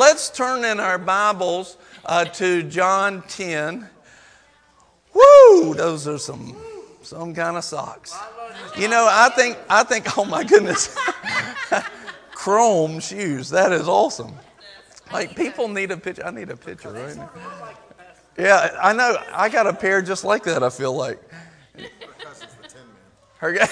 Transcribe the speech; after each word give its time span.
let's 0.00 0.30
turn 0.30 0.64
in 0.64 0.80
our 0.80 0.96
Bibles 0.96 1.76
uh, 2.06 2.24
to 2.24 2.62
John 2.62 3.22
10. 3.28 3.86
Woo! 5.12 5.74
Those 5.74 6.08
are 6.08 6.16
some 6.16 6.56
some 7.02 7.34
kind 7.34 7.58
of 7.58 7.64
socks. 7.64 8.16
You 8.78 8.88
know, 8.88 9.06
I 9.10 9.28
think 9.36 9.58
I 9.68 9.82
think. 9.84 10.16
Oh 10.16 10.24
my 10.24 10.42
goodness, 10.42 10.96
chrome 12.32 12.98
shoes. 13.00 13.50
That 13.50 13.72
is 13.72 13.88
awesome. 13.88 14.32
Like 15.12 15.36
people 15.36 15.68
need 15.68 15.90
a 15.90 15.98
picture. 15.98 16.24
I 16.24 16.30
need 16.30 16.48
a 16.48 16.56
picture 16.56 16.92
right 16.92 17.16
now. 17.16 17.30
Yeah, 18.38 18.78
I 18.80 18.94
know. 18.94 19.22
I 19.34 19.50
got 19.50 19.66
a 19.66 19.74
pair 19.74 20.00
just 20.00 20.24
like 20.24 20.44
that. 20.44 20.62
I 20.62 20.70
feel 20.70 20.96
like. 20.96 21.20
Her 23.36 23.52
guy. 23.52 23.68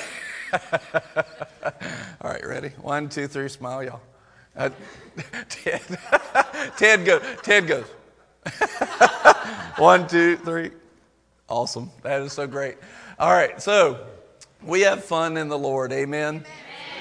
All 2.21 2.31
right, 2.31 2.47
ready? 2.47 2.69
One, 2.81 3.09
two, 3.09 3.29
three, 3.29 3.49
smile, 3.49 3.83
y'all. 3.83 4.01
Uh, 4.59 4.71
Ted, 5.49 5.81
Ted 6.77 7.05
goes. 7.05 7.23
Ted 7.43 7.67
goes. 7.69 7.87
One, 9.79 10.09
two, 10.09 10.37
three. 10.37 10.73
Awesome. 11.49 11.91
That 12.03 12.23
is 12.23 12.33
so 12.33 12.47
great. 12.49 12.77
All 13.19 13.31
right, 13.31 13.63
so 13.63 14.05
we 14.63 14.81
have 14.81 15.05
fun 15.05 15.37
in 15.37 15.49
the 15.49 15.59
Lord. 15.59 15.93
Amen. 15.93 16.45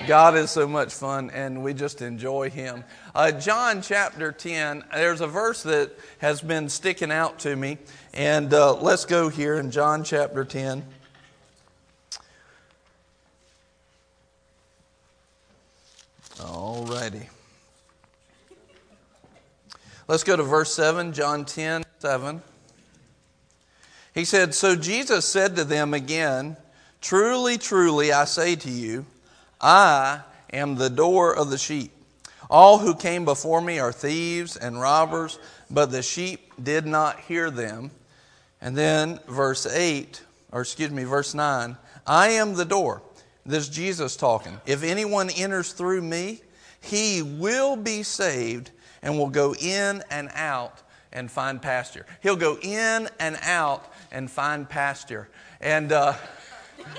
God 0.06 0.36
is 0.36 0.52
so 0.52 0.68
much 0.68 0.94
fun, 0.94 1.32
and 1.32 1.64
we 1.64 1.74
just 1.74 2.04
enjoy 2.04 2.52
Him. 2.52 2.84
Uh, 3.16 3.32
John 3.32 3.82
chapter 3.82 4.32
10, 4.32 4.84
there's 4.94 5.22
a 5.22 5.28
verse 5.28 5.64
that 5.64 5.92
has 6.20 6.40
been 6.40 6.70
sticking 6.70 7.12
out 7.12 7.40
to 7.40 7.56
me, 7.56 7.80
and 8.14 8.54
uh, 8.54 8.76
let's 8.76 9.06
go 9.06 9.30
here 9.30 9.56
in 9.56 9.72
John 9.72 10.04
chapter 10.04 10.46
10. 10.46 10.86
All 16.44 16.86
righty. 16.86 17.28
Let's 20.08 20.24
go 20.24 20.38
to 20.38 20.44
verse 20.44 20.74
7, 20.74 21.12
John 21.12 21.44
10, 21.44 21.84
7. 22.00 22.42
He 24.14 24.24
said, 24.24 24.56
So 24.56 24.74
Jesus 24.78 25.26
said 25.26 25.58
to 25.58 25.66
them 25.66 25.94
again, 25.94 26.56
Truly, 27.02 27.58
truly, 27.58 28.14
I 28.14 28.24
say 28.24 28.56
to 28.56 28.70
you, 28.70 29.06
I 29.60 30.22
am 30.54 30.76
the 30.76 30.90
door 30.90 31.36
of 31.36 31.50
the 31.50 31.58
sheep. 31.58 31.92
All 32.50 32.78
who 32.78 32.96
came 32.96 33.26
before 33.26 33.60
me 33.60 33.80
are 33.80 33.92
thieves 33.92 34.56
and 34.56 34.80
robbers, 34.80 35.40
but 35.70 35.92
the 35.92 36.02
sheep 36.02 36.54
did 36.64 36.86
not 36.86 37.20
hear 37.20 37.52
them. 37.52 37.92
And 38.62 38.78
then 38.78 39.20
verse 39.28 39.66
8, 39.66 40.22
or 40.54 40.62
excuse 40.62 40.90
me, 40.90 41.04
verse 41.04 41.34
9, 41.34 41.76
I 42.08 42.30
am 42.30 42.56
the 42.56 42.64
door. 42.64 43.02
This 43.46 43.68
is 43.68 43.76
Jesus 43.76 44.16
talking. 44.16 44.60
If 44.66 44.84
anyone 44.84 45.30
enters 45.30 45.74
through 45.74 46.02
me, 46.02 46.42
he 46.80 47.22
will 47.22 47.76
be 47.76 48.04
saved 48.04 48.72
and 49.02 49.18
will 49.18 49.30
go 49.30 49.56
in 49.56 50.04
and 50.10 50.30
out 50.34 50.82
and 51.12 51.32
find 51.32 51.62
pasture. 51.62 52.06
He'll 52.22 52.36
go 52.36 52.58
in 52.62 53.10
and 53.20 53.38
out 53.42 53.92
and 54.12 54.30
find 54.30 54.70
pasture. 54.70 55.30
And 55.62 55.92
uh, 55.92 56.14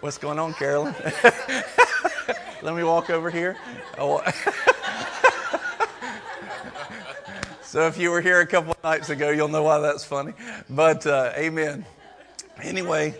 what's 0.00 0.18
going 0.18 0.38
on, 0.38 0.54
Carolyn? 0.54 0.94
Let 2.62 2.74
me 2.74 2.82
walk 2.82 3.10
over 3.10 3.30
here. 3.30 3.56
Oh. 3.98 4.18
so 7.62 7.86
if 7.86 7.98
you 7.98 8.10
were 8.10 8.20
here 8.20 8.40
a 8.40 8.46
couple 8.46 8.76
nights 8.82 9.10
ago, 9.10 9.30
you'll 9.30 9.48
know 9.48 9.62
why 9.62 9.78
that's 9.78 10.04
funny. 10.04 10.32
But 10.68 11.06
uh, 11.06 11.32
amen. 11.36 11.84
Anyway, 12.62 13.14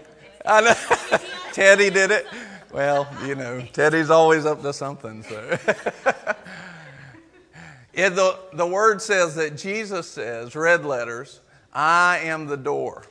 Teddy 1.53 1.91
did 1.91 2.11
it. 2.11 2.27
Well, 2.73 3.09
you 3.27 3.35
know, 3.35 3.63
Teddy's 3.73 4.11
always 4.11 4.45
up 4.45 4.63
to 4.63 4.73
something. 4.73 5.23
So, 5.23 5.59
the 7.93 8.39
the 8.53 8.67
word 8.67 9.01
says 9.01 9.35
that 9.37 9.57
Jesus 9.57 10.09
says, 10.09 10.55
red 10.55 10.85
letters, 10.85 11.41
"I 11.73 12.21
am 12.25 12.47
the 12.47 12.57
door." 12.57 13.05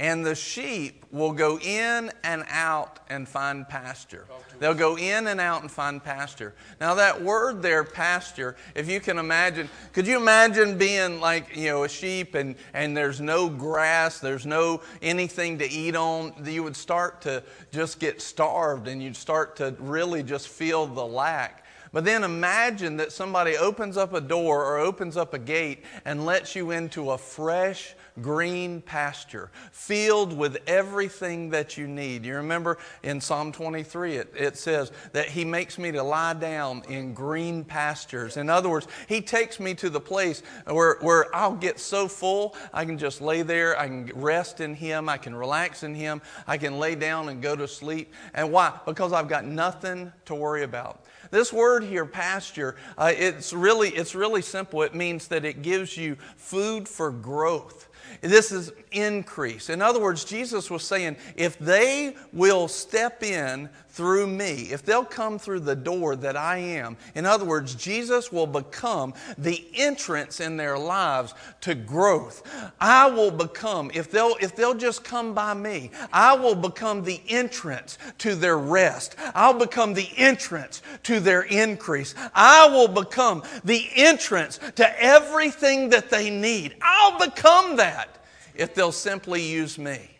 and 0.00 0.24
the 0.24 0.34
sheep 0.34 1.04
will 1.12 1.32
go 1.32 1.58
in 1.58 2.10
and 2.24 2.42
out 2.48 3.00
and 3.10 3.28
find 3.28 3.68
pasture. 3.68 4.26
They'll 4.60 4.74
go 4.74 4.96
in 4.96 5.26
and 5.26 5.40
out 5.40 5.62
and 5.62 5.70
find 5.70 6.04
pasture. 6.04 6.54
Now, 6.80 6.94
that 6.94 7.20
word 7.20 7.62
there, 7.62 7.82
pasture, 7.82 8.56
if 8.74 8.88
you 8.88 9.00
can 9.00 9.18
imagine, 9.18 9.70
could 9.94 10.06
you 10.06 10.18
imagine 10.18 10.76
being 10.76 11.18
like, 11.18 11.56
you 11.56 11.70
know, 11.70 11.84
a 11.84 11.88
sheep 11.88 12.34
and, 12.34 12.54
and 12.74 12.94
there's 12.94 13.22
no 13.22 13.48
grass, 13.48 14.20
there's 14.20 14.44
no 14.44 14.82
anything 15.00 15.58
to 15.58 15.68
eat 15.68 15.96
on? 15.96 16.34
You 16.44 16.62
would 16.62 16.76
start 16.76 17.22
to 17.22 17.42
just 17.72 17.98
get 17.98 18.20
starved 18.20 18.86
and 18.86 19.02
you'd 19.02 19.16
start 19.16 19.56
to 19.56 19.74
really 19.78 20.22
just 20.22 20.48
feel 20.48 20.86
the 20.86 21.04
lack. 21.04 21.64
But 21.92 22.04
then 22.04 22.22
imagine 22.22 22.98
that 22.98 23.12
somebody 23.12 23.56
opens 23.56 23.96
up 23.96 24.12
a 24.12 24.20
door 24.20 24.64
or 24.64 24.78
opens 24.78 25.16
up 25.16 25.34
a 25.34 25.38
gate 25.38 25.84
and 26.04 26.24
lets 26.24 26.54
you 26.54 26.70
into 26.70 27.10
a 27.10 27.18
fresh, 27.18 27.94
green 28.20 28.80
pasture, 28.80 29.50
filled 29.72 30.36
with 30.36 30.58
everything 30.66 31.50
that 31.50 31.76
you 31.76 31.86
need. 31.86 32.24
You 32.24 32.36
remember 32.36 32.78
in 33.02 33.20
Psalm 33.20 33.52
23, 33.52 34.16
it, 34.16 34.32
it 34.36 34.56
says 34.56 34.92
that 35.12 35.28
He 35.28 35.44
makes 35.44 35.78
me 35.78 35.92
to 35.92 36.02
lie 36.02 36.34
down 36.34 36.82
in 36.88 37.14
green 37.14 37.64
pastures. 37.64 38.36
In 38.36 38.50
other 38.50 38.68
words, 38.68 38.86
He 39.08 39.20
takes 39.20 39.60
me 39.60 39.74
to 39.74 39.90
the 39.90 40.00
place 40.00 40.42
where, 40.66 40.96
where 41.00 41.34
I'll 41.34 41.56
get 41.56 41.78
so 41.78 42.08
full, 42.08 42.56
I 42.72 42.84
can 42.84 42.98
just 42.98 43.20
lay 43.20 43.42
there, 43.42 43.78
I 43.78 43.86
can 43.86 44.10
rest 44.14 44.60
in 44.60 44.74
Him, 44.74 45.08
I 45.08 45.16
can 45.16 45.34
relax 45.34 45.82
in 45.82 45.94
Him, 45.94 46.22
I 46.46 46.58
can 46.58 46.78
lay 46.78 46.94
down 46.94 47.28
and 47.28 47.42
go 47.42 47.56
to 47.56 47.68
sleep. 47.68 48.12
And 48.34 48.52
why? 48.52 48.78
Because 48.86 49.12
I've 49.12 49.28
got 49.28 49.44
nothing 49.44 50.12
to 50.26 50.34
worry 50.34 50.62
about. 50.62 51.04
This 51.30 51.52
word 51.52 51.84
here, 51.84 52.06
pasture, 52.06 52.76
uh, 52.98 53.12
it's 53.16 53.52
really 53.52 53.90
it's 53.90 54.14
really 54.14 54.42
simple. 54.42 54.82
It 54.82 54.94
means 54.94 55.28
that 55.28 55.44
it 55.44 55.62
gives 55.62 55.96
you 55.96 56.16
food 56.36 56.88
for 56.88 57.10
growth. 57.10 57.88
This 58.20 58.52
is 58.52 58.72
increase. 58.92 59.70
In 59.70 59.82
other 59.82 60.00
words, 60.00 60.24
Jesus 60.24 60.70
was 60.70 60.82
saying, 60.84 61.16
if 61.36 61.58
they 61.58 62.14
will 62.32 62.68
step 62.68 63.22
in 63.22 63.68
through 63.88 64.26
me, 64.26 64.68
if 64.70 64.84
they'll 64.84 65.04
come 65.04 65.38
through 65.38 65.60
the 65.60 65.74
door 65.74 66.14
that 66.16 66.36
I 66.36 66.58
am, 66.58 66.96
in 67.14 67.26
other 67.26 67.44
words, 67.44 67.74
Jesus 67.74 68.30
will 68.30 68.46
become 68.46 69.14
the 69.36 69.64
entrance 69.74 70.40
in 70.40 70.56
their 70.56 70.78
lives 70.78 71.34
to 71.62 71.74
growth. 71.74 72.42
I 72.80 73.10
will 73.10 73.32
become, 73.32 73.90
if 73.92 74.10
they'll, 74.10 74.36
if 74.40 74.54
they'll 74.54 74.74
just 74.74 75.02
come 75.02 75.34
by 75.34 75.54
me, 75.54 75.90
I 76.12 76.34
will 76.36 76.54
become 76.54 77.02
the 77.02 77.20
entrance 77.28 77.98
to 78.18 78.34
their 78.34 78.58
rest. 78.58 79.16
I'll 79.34 79.58
become 79.58 79.94
the 79.94 80.08
entrance 80.16 80.82
to 81.04 81.20
their 81.20 81.42
increase. 81.42 82.14
I 82.34 82.68
will 82.68 82.88
become 82.88 83.42
the 83.64 83.88
entrance 83.96 84.60
to 84.76 85.02
everything 85.02 85.90
that 85.90 86.10
they 86.10 86.30
need. 86.30 86.76
I'll 86.80 87.18
become 87.18 87.76
that 87.76 88.19
if 88.60 88.74
they'll 88.74 88.92
simply 88.92 89.42
use 89.42 89.78
me. 89.78 90.19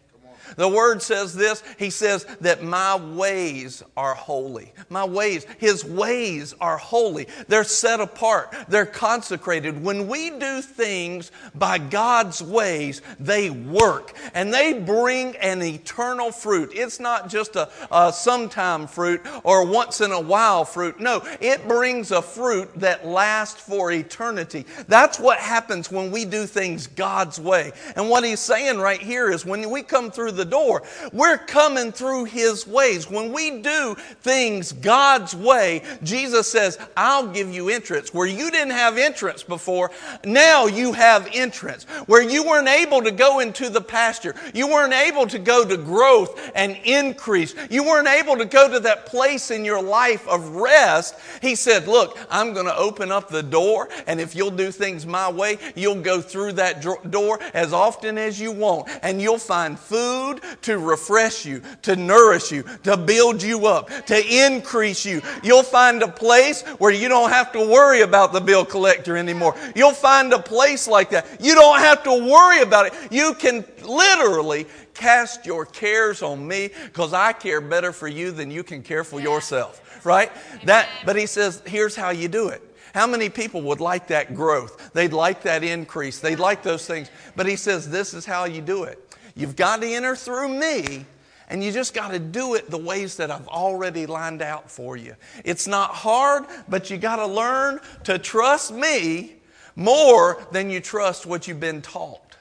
The 0.56 0.68
word 0.68 1.02
says 1.02 1.34
this 1.34 1.62
He 1.78 1.90
says 1.90 2.24
that 2.40 2.62
my 2.62 2.96
ways 2.96 3.82
are 3.96 4.14
holy. 4.14 4.72
My 4.88 5.04
ways, 5.04 5.46
His 5.58 5.84
ways 5.84 6.54
are 6.60 6.76
holy. 6.76 7.28
They're 7.48 7.64
set 7.64 8.00
apart, 8.00 8.54
they're 8.68 8.86
consecrated. 8.86 9.82
When 9.82 10.08
we 10.08 10.30
do 10.30 10.62
things 10.62 11.32
by 11.54 11.78
God's 11.78 12.42
ways, 12.42 13.02
they 13.18 13.50
work 13.50 14.14
and 14.34 14.52
they 14.52 14.72
bring 14.72 15.36
an 15.36 15.62
eternal 15.62 16.32
fruit. 16.32 16.72
It's 16.74 17.00
not 17.00 17.28
just 17.28 17.56
a, 17.56 17.68
a 17.90 18.12
sometime 18.12 18.86
fruit 18.86 19.20
or 19.44 19.66
once 19.66 20.00
in 20.00 20.12
a 20.12 20.20
while 20.20 20.64
fruit. 20.64 21.00
No, 21.00 21.22
it 21.40 21.66
brings 21.68 22.10
a 22.10 22.22
fruit 22.22 22.70
that 22.76 23.06
lasts 23.06 23.60
for 23.60 23.92
eternity. 23.92 24.66
That's 24.88 25.18
what 25.18 25.38
happens 25.38 25.90
when 25.90 26.10
we 26.10 26.24
do 26.24 26.46
things 26.46 26.86
God's 26.86 27.40
way. 27.40 27.72
And 27.96 28.08
what 28.08 28.24
He's 28.24 28.40
saying 28.40 28.78
right 28.78 29.00
here 29.00 29.30
is 29.30 29.44
when 29.44 29.68
we 29.70 29.82
come 29.82 30.10
through 30.10 30.32
the 30.32 30.39
the 30.40 30.44
door. 30.46 30.82
We're 31.12 31.36
coming 31.36 31.92
through 31.92 32.24
His 32.24 32.66
ways. 32.66 33.10
When 33.10 33.32
we 33.32 33.60
do 33.60 33.94
things 34.22 34.72
God's 34.72 35.36
way, 35.36 35.82
Jesus 36.02 36.50
says, 36.50 36.78
I'll 36.96 37.26
give 37.26 37.52
you 37.52 37.68
entrance. 37.68 38.14
Where 38.14 38.26
you 38.26 38.50
didn't 38.50 38.72
have 38.72 38.96
entrance 38.96 39.42
before, 39.42 39.90
now 40.24 40.66
you 40.66 40.92
have 40.94 41.28
entrance. 41.32 41.84
Where 42.06 42.22
you 42.22 42.42
weren't 42.42 42.68
able 42.68 43.02
to 43.02 43.10
go 43.10 43.40
into 43.40 43.68
the 43.68 43.82
pasture, 43.82 44.34
you 44.54 44.66
weren't 44.66 44.94
able 44.94 45.26
to 45.26 45.38
go 45.38 45.68
to 45.68 45.76
growth 45.76 46.50
and 46.54 46.76
increase, 46.84 47.54
you 47.70 47.84
weren't 47.84 48.08
able 48.08 48.36
to 48.38 48.46
go 48.46 48.70
to 48.70 48.80
that 48.80 49.06
place 49.06 49.50
in 49.50 49.64
your 49.64 49.82
life 49.82 50.26
of 50.26 50.56
rest. 50.56 51.16
He 51.42 51.54
said, 51.54 51.86
Look, 51.86 52.18
I'm 52.30 52.54
going 52.54 52.66
to 52.66 52.76
open 52.76 53.12
up 53.12 53.28
the 53.28 53.42
door, 53.42 53.88
and 54.06 54.20
if 54.20 54.34
you'll 54.34 54.50
do 54.50 54.70
things 54.70 55.04
my 55.04 55.30
way, 55.30 55.58
you'll 55.74 56.00
go 56.00 56.22
through 56.22 56.52
that 56.52 56.80
door 57.10 57.38
as 57.52 57.72
often 57.72 58.16
as 58.16 58.40
you 58.40 58.52
want, 58.52 58.88
and 59.02 59.20
you'll 59.20 59.38
find 59.38 59.78
food 59.78 60.29
food 60.30 60.62
to 60.62 60.78
refresh 60.78 61.44
you, 61.44 61.62
to 61.82 61.96
nourish 61.96 62.50
you, 62.50 62.64
to 62.84 62.96
build 62.96 63.42
you 63.42 63.66
up, 63.66 63.90
to 64.06 64.46
increase 64.46 65.04
you. 65.04 65.20
You'll 65.42 65.62
find 65.62 66.02
a 66.02 66.08
place 66.08 66.62
where 66.78 66.92
you 66.92 67.08
don't 67.08 67.30
have 67.30 67.52
to 67.52 67.60
worry 67.60 68.02
about 68.02 68.32
the 68.32 68.40
bill 68.40 68.64
collector 68.64 69.16
anymore. 69.16 69.56
You'll 69.74 69.92
find 69.92 70.32
a 70.32 70.38
place 70.38 70.86
like 70.86 71.10
that. 71.10 71.26
You 71.40 71.54
don't 71.54 71.80
have 71.80 72.02
to 72.04 72.10
worry 72.10 72.62
about 72.62 72.86
it. 72.86 72.94
You 73.10 73.34
can 73.34 73.64
literally 73.82 74.66
cast 74.94 75.46
your 75.46 75.64
cares 75.64 76.22
on 76.22 76.46
me 76.46 76.70
because 76.84 77.12
I 77.12 77.32
care 77.32 77.60
better 77.60 77.92
for 77.92 78.08
you 78.08 78.30
than 78.32 78.50
you 78.50 78.62
can 78.62 78.82
care 78.82 79.04
for 79.04 79.20
yourself. 79.20 79.86
Right? 80.04 80.32
That 80.64 80.88
but 81.04 81.16
he 81.16 81.26
says, 81.26 81.62
here's 81.66 81.94
how 81.94 82.10
you 82.10 82.28
do 82.28 82.48
it. 82.48 82.62
How 82.94 83.06
many 83.06 83.28
people 83.28 83.62
would 83.62 83.80
like 83.80 84.08
that 84.08 84.34
growth? 84.34 84.92
They'd 84.92 85.12
like 85.12 85.42
that 85.42 85.62
increase. 85.62 86.18
They'd 86.18 86.40
like 86.40 86.62
those 86.62 86.86
things. 86.86 87.08
But 87.36 87.46
he 87.46 87.54
says, 87.54 87.88
This 87.88 88.14
is 88.14 88.26
how 88.26 88.46
you 88.46 88.60
do 88.60 88.82
it. 88.84 89.09
You've 89.40 89.56
got 89.56 89.80
to 89.80 89.86
enter 89.86 90.14
through 90.14 90.50
me, 90.50 91.06
and 91.48 91.64
you 91.64 91.72
just 91.72 91.94
got 91.94 92.10
to 92.10 92.18
do 92.18 92.54
it 92.54 92.70
the 92.70 92.76
ways 92.76 93.16
that 93.16 93.30
I've 93.30 93.48
already 93.48 94.04
lined 94.04 94.42
out 94.42 94.70
for 94.70 94.98
you. 94.98 95.16
It's 95.44 95.66
not 95.66 95.90
hard, 95.90 96.44
but 96.68 96.90
you 96.90 96.98
got 96.98 97.16
to 97.16 97.26
learn 97.26 97.80
to 98.04 98.18
trust 98.18 98.70
me 98.70 99.36
more 99.76 100.44
than 100.52 100.68
you 100.68 100.80
trust 100.80 101.24
what 101.24 101.48
you've 101.48 101.58
been 101.58 101.80
taught. 101.80 102.36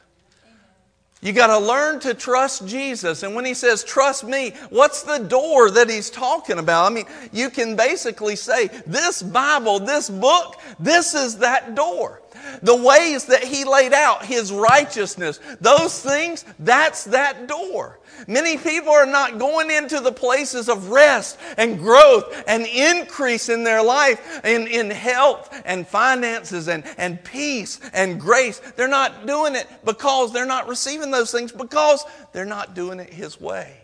You 1.21 1.33
got 1.33 1.47
to 1.47 1.59
learn 1.59 1.99
to 2.01 2.13
trust 2.13 2.65
Jesus. 2.67 3.23
And 3.23 3.35
when 3.35 3.43
he 3.43 3.53
says, 3.53 3.83
trust 3.83 4.23
me, 4.23 4.53
what's 4.69 5.03
the 5.03 5.17
door 5.17 5.69
that 5.71 5.89
he's 5.89 6.09
talking 6.09 6.59
about? 6.59 6.91
I 6.91 6.95
mean, 6.95 7.05
you 7.33 7.49
can 7.49 7.75
basically 7.75 8.37
say, 8.37 8.67
this 8.85 9.21
Bible, 9.21 9.79
this 9.79 10.09
book, 10.09 10.59
this 10.79 11.13
is 11.13 11.37
that 11.39 11.75
door. 11.75 12.21
The 12.61 12.75
ways 12.75 13.25
that 13.25 13.43
he 13.43 13.65
laid 13.65 13.93
out, 13.93 14.25
his 14.25 14.51
righteousness, 14.51 15.39
those 15.61 16.01
things, 16.01 16.45
that's 16.59 17.05
that 17.05 17.47
door. 17.47 17.99
Many 18.27 18.57
people 18.57 18.91
are 18.91 19.05
not 19.05 19.37
going 19.39 19.71
into 19.71 19.99
the 19.99 20.11
places 20.11 20.67
of 20.67 20.89
rest 20.89 21.39
and 21.57 21.79
growth 21.79 22.43
and 22.47 22.65
increase 22.65 23.49
in 23.49 23.63
their 23.63 23.81
life, 23.81 24.43
in, 24.43 24.67
in 24.67 24.89
health 24.89 25.61
and 25.65 25.87
finances 25.87 26.67
and, 26.67 26.83
and 26.97 27.23
peace 27.23 27.79
and 27.93 28.19
grace. 28.19 28.59
They're 28.75 28.87
not 28.87 29.25
doing 29.25 29.55
it 29.55 29.67
because 29.85 30.33
they're 30.33 30.45
not 30.45 30.67
receiving 30.67 31.11
those 31.11 31.31
things, 31.31 31.51
because 31.51 32.03
they're 32.33 32.45
not 32.45 32.75
doing 32.75 32.99
it 32.99 33.13
His 33.13 33.39
way. 33.39 33.77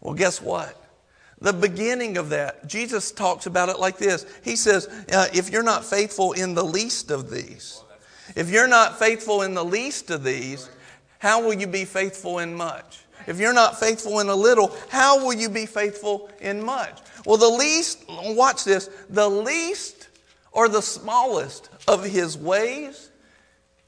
Well, 0.00 0.14
guess 0.14 0.40
what? 0.40 0.80
The 1.40 1.52
beginning 1.52 2.16
of 2.16 2.30
that, 2.30 2.66
Jesus 2.66 3.12
talks 3.12 3.46
about 3.46 3.68
it 3.68 3.78
like 3.78 3.98
this. 3.98 4.26
He 4.42 4.56
says, 4.56 4.88
uh, 5.12 5.28
If 5.32 5.50
you're 5.50 5.62
not 5.62 5.84
faithful 5.84 6.32
in 6.32 6.54
the 6.54 6.64
least 6.64 7.10
of 7.10 7.30
these, 7.30 7.82
if 8.34 8.50
you're 8.50 8.68
not 8.68 8.98
faithful 8.98 9.42
in 9.42 9.54
the 9.54 9.64
least 9.64 10.10
of 10.10 10.24
these, 10.24 10.68
how 11.18 11.42
will 11.42 11.54
you 11.54 11.66
be 11.66 11.84
faithful 11.84 12.40
in 12.40 12.54
much? 12.54 13.00
If 13.26 13.38
you're 13.38 13.52
not 13.52 13.78
faithful 13.78 14.20
in 14.20 14.28
a 14.28 14.34
little, 14.34 14.74
how 14.88 15.24
will 15.24 15.34
you 15.34 15.48
be 15.48 15.66
faithful 15.66 16.30
in 16.40 16.64
much? 16.64 16.98
Well, 17.26 17.36
the 17.36 17.48
least, 17.48 18.04
watch 18.08 18.64
this, 18.64 18.88
the 19.10 19.28
least 19.28 20.08
or 20.52 20.68
the 20.68 20.80
smallest 20.80 21.68
of 21.86 22.04
his 22.04 22.36
ways, 22.38 23.10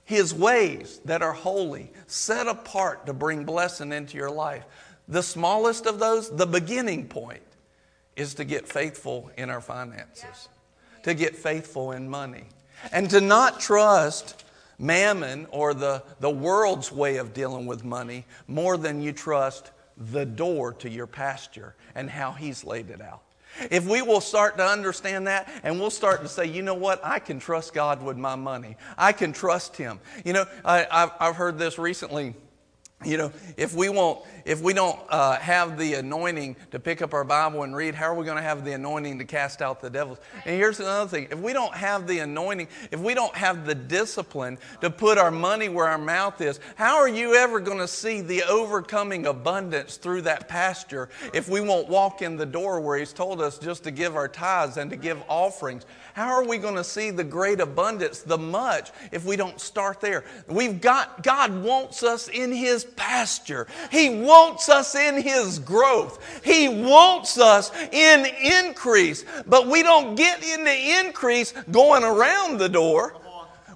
his 0.05 0.35
ways 0.35 1.01
that 1.05 1.23
are 1.23 1.33
holy, 1.33 1.91
set 2.07 2.49
apart 2.49 3.07
to 3.07 3.13
bring 3.13 3.45
blessing 3.45 3.93
into 3.93 4.17
your 4.17 4.31
life. 4.31 4.65
The 5.11 5.23
smallest 5.23 5.87
of 5.87 5.99
those, 5.99 6.35
the 6.35 6.47
beginning 6.47 7.09
point, 7.09 7.43
is 8.17 8.35
to 8.35 8.45
get 8.45 8.67
faithful 8.69 9.31
in 9.37 9.51
our 9.51 9.61
finances, 9.61 10.49
to 11.03 11.15
get 11.15 11.37
faithful 11.37 11.93
in 11.93 12.09
money, 12.09 12.45
and 12.93 13.11
to 13.11 13.21
not 13.21 13.61
trust 13.61 14.45
mammon 14.79 15.47
or 15.51 15.75
the, 15.75 16.03
the 16.21 16.31
world's 16.31 16.91
way 16.91 17.17
of 17.17 17.35
dealing 17.35 17.67
with 17.67 17.85
money 17.85 18.25
more 18.47 18.77
than 18.77 19.03
you 19.03 19.13
trust 19.13 19.71
the 20.13 20.25
door 20.25 20.73
to 20.75 20.89
your 20.89 21.07
pasture 21.07 21.75
and 21.95 22.09
how 22.09 22.33
he's 22.33 22.65
laid 22.65 22.89
it 22.89 23.03
out. 23.03 23.23
If 23.71 23.87
we 23.87 24.01
will 24.01 24.21
start 24.21 24.57
to 24.59 24.65
understand 24.65 25.27
that 25.27 25.51
and 25.63 25.81
we'll 25.81 25.91
start 25.91 26.23
to 26.23 26.29
say, 26.29 26.47
you 26.47 26.63
know 26.63 26.75
what, 26.75 27.01
I 27.05 27.19
can 27.19 27.41
trust 27.41 27.75
God 27.75 28.03
with 28.03 28.17
my 28.17 28.37
money, 28.37 28.77
I 28.97 29.13
can 29.13 29.33
trust 29.33 29.77
Him. 29.77 29.99
You 30.25 30.33
know, 30.33 30.45
I, 30.65 30.87
have 30.91 31.15
I've 31.19 31.37
heard 31.37 31.59
this 31.59 31.79
recently. 31.79 32.35
You 33.03 33.17
know, 33.17 33.33
if 33.57 33.75
we 33.75 33.89
won't, 33.89 34.21
if 34.45 34.61
we 34.61 34.75
don't 34.75 34.99
uh, 35.09 35.37
have 35.37 35.79
the 35.79 35.95
anointing 35.95 36.57
to 36.71 36.79
pick 36.79 37.01
up 37.01 37.15
our 37.15 37.25
Bible 37.25 37.63
and 37.63 37.75
read, 37.75 37.95
how 37.95 38.13
are 38.13 38.15
we 38.15 38.27
going 38.27 38.37
to 38.37 38.43
have 38.43 38.63
the 38.63 38.73
anointing 38.73 39.19
to 39.21 39.25
cast 39.25 39.63
out 39.63 39.81
the 39.81 39.89
devils? 39.89 40.19
And 40.45 40.55
here's 40.55 40.81
another 40.81 41.09
thing: 41.09 41.29
if 41.31 41.39
we 41.39 41.55
don't 41.55 41.75
have 41.75 42.07
the 42.07 42.19
anointing, 42.19 42.69
if 42.91 43.01
we 43.01 43.15
don't 43.15 43.35
have 43.35 43.65
the 43.65 43.75
discipline 43.75 44.59
to 44.83 44.91
put 44.91 45.17
our 45.17 45.31
money 45.31 45.71
where 45.71 45.89
our 45.89 45.97
mouth 45.97 46.43
is, 46.43 46.61
how 46.75 46.99
are 46.99 47.09
you 47.09 47.37
ever 47.37 47.59
going 47.59 47.79
to 47.79 47.89
see 47.89 48.21
the 48.21 48.43
overcoming 48.43 49.25
abundance 49.27 49.97
through 49.97 50.21
that 50.23 50.47
pasture 50.47 51.09
if 51.33 51.49
we 51.49 51.63
won't 51.63 51.89
walk 51.89 52.21
in 52.21 52.37
the 52.37 52.45
door 52.45 52.81
where 52.81 52.99
He's 52.99 53.15
told 53.15 53.41
us 53.41 53.59
just 53.59 53.83
to 53.85 53.91
give 53.91 54.15
our 54.15 54.29
tithes 54.29 54.77
and 54.77 54.91
to 54.91 54.97
give 54.97 55.23
offerings? 55.27 55.87
How 56.15 56.33
are 56.33 56.47
we 56.47 56.59
going 56.59 56.77
to 56.77 56.85
see 56.85 57.11
the 57.11 57.25
great 57.25 57.61
abundance, 57.61 58.21
the 58.21 58.39
much, 58.39 58.91
if 59.13 59.25
we 59.25 59.37
don't 59.37 59.61
start 59.61 60.01
there? 60.01 60.25
We've 60.49 60.81
got, 60.81 61.23
God 61.23 61.63
wants 61.63 62.03
us 62.03 62.29
in 62.29 62.53
His 62.53 62.85
pasture. 62.85 63.67
He 63.91 64.11
wants 64.11 64.69
us 64.69 64.95
in 64.95 65.23
His 65.23 65.59
growth. 65.59 66.43
He 66.45 66.69
wants 66.69 67.39
us 67.39 67.73
in 67.93 68.27
increase. 68.65 69.25
But 69.47 69.67
we 69.67 69.83
don't 69.83 70.15
get 70.15 70.43
into 70.43 71.07
increase 71.07 71.53
going 71.71 72.05
around 72.05 72.59
the 72.59 72.69
door. 72.69 73.15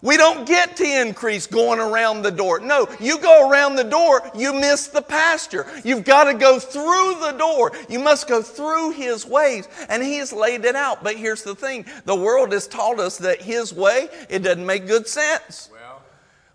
We 0.04 0.18
don't 0.18 0.46
get 0.46 0.76
to 0.76 0.84
increase 0.84 1.46
going 1.46 1.80
around 1.80 2.20
the 2.20 2.30
door. 2.30 2.60
No, 2.60 2.86
you 3.00 3.18
go 3.18 3.48
around 3.48 3.76
the 3.76 3.84
door, 3.84 4.20
you 4.34 4.52
miss 4.52 4.88
the 4.88 5.00
pasture. 5.00 5.66
You've 5.82 6.04
got 6.04 6.24
to 6.24 6.34
go 6.34 6.58
through 6.58 7.20
the 7.20 7.34
door. 7.38 7.72
You 7.88 8.00
must 8.00 8.28
go 8.28 8.42
through 8.42 8.90
His 8.90 9.24
ways. 9.24 9.66
And 9.88 10.02
He 10.02 10.18
has 10.18 10.30
laid 10.30 10.66
it 10.66 10.76
out. 10.76 11.02
But 11.02 11.16
here's 11.16 11.42
the 11.42 11.54
thing 11.54 11.86
the 12.04 12.14
world 12.14 12.52
has 12.52 12.68
taught 12.68 13.00
us 13.00 13.16
that 13.18 13.40
His 13.40 13.72
way, 13.72 14.10
it 14.28 14.40
doesn't 14.40 14.66
make 14.66 14.86
good 14.86 15.08
sense. 15.08 15.70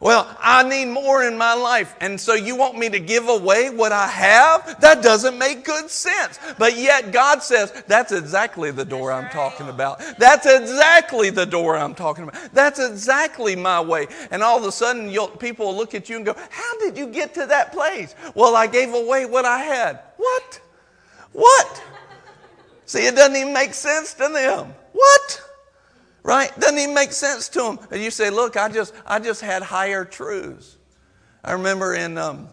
Well, 0.01 0.33
I 0.39 0.63
need 0.63 0.85
more 0.85 1.23
in 1.23 1.37
my 1.37 1.53
life. 1.53 1.93
And 1.99 2.19
so 2.19 2.33
you 2.33 2.55
want 2.55 2.77
me 2.77 2.87
to 2.87 2.99
give 2.99 3.27
away 3.27 3.69
what 3.69 3.91
I 3.91 4.07
have? 4.07 4.79
That 4.79 5.03
doesn't 5.03 5.37
make 5.37 5.65
good 5.65 5.89
sense. 5.89 6.39
But 6.57 6.77
yet 6.77 7.11
God 7.11 7.43
says, 7.43 7.73
that's 7.85 8.13
exactly 8.13 8.71
the 8.71 8.85
door 8.85 9.11
I'm 9.11 9.29
talking 9.29 9.67
about. 9.67 10.01
That's 10.17 10.45
exactly 10.45 11.31
the 11.31 11.45
door 11.45 11.75
I'm 11.75 11.95
talking 11.95 12.23
about. 12.23 12.53
That's 12.53 12.79
exactly 12.79 13.57
my 13.57 13.81
way. 13.81 14.07
And 14.31 14.41
all 14.41 14.57
of 14.57 14.63
a 14.63 14.71
sudden, 14.71 15.13
people 15.37 15.65
will 15.65 15.75
look 15.75 15.93
at 15.93 16.07
you 16.07 16.15
and 16.15 16.25
go, 16.25 16.33
How 16.49 16.79
did 16.79 16.97
you 16.97 17.07
get 17.07 17.33
to 17.33 17.45
that 17.47 17.73
place? 17.73 18.15
Well, 18.35 18.55
I 18.55 18.67
gave 18.67 18.93
away 18.93 19.25
what 19.25 19.43
I 19.43 19.59
had. 19.59 19.99
What? 20.15 20.61
What? 21.33 21.83
See, 22.85 23.05
it 23.05 23.15
doesn't 23.15 23.35
even 23.35 23.53
make 23.53 23.73
sense 23.73 24.13
to 24.13 24.29
them. 24.29 24.73
What? 24.93 25.48
Right? 26.23 26.57
Doesn't 26.59 26.77
even 26.77 26.93
make 26.93 27.11
sense 27.11 27.49
to 27.49 27.59
them. 27.59 27.79
And 27.91 28.01
you 28.01 28.11
say, 28.11 28.29
look, 28.29 28.57
I 28.57 28.69
just, 28.69 28.93
I 29.05 29.19
just 29.19 29.41
had 29.41 29.63
higher 29.63 30.05
truths. 30.05 30.77
I 31.43 31.53
remember 31.53 31.95
in, 31.95 32.17
um, 32.17 32.49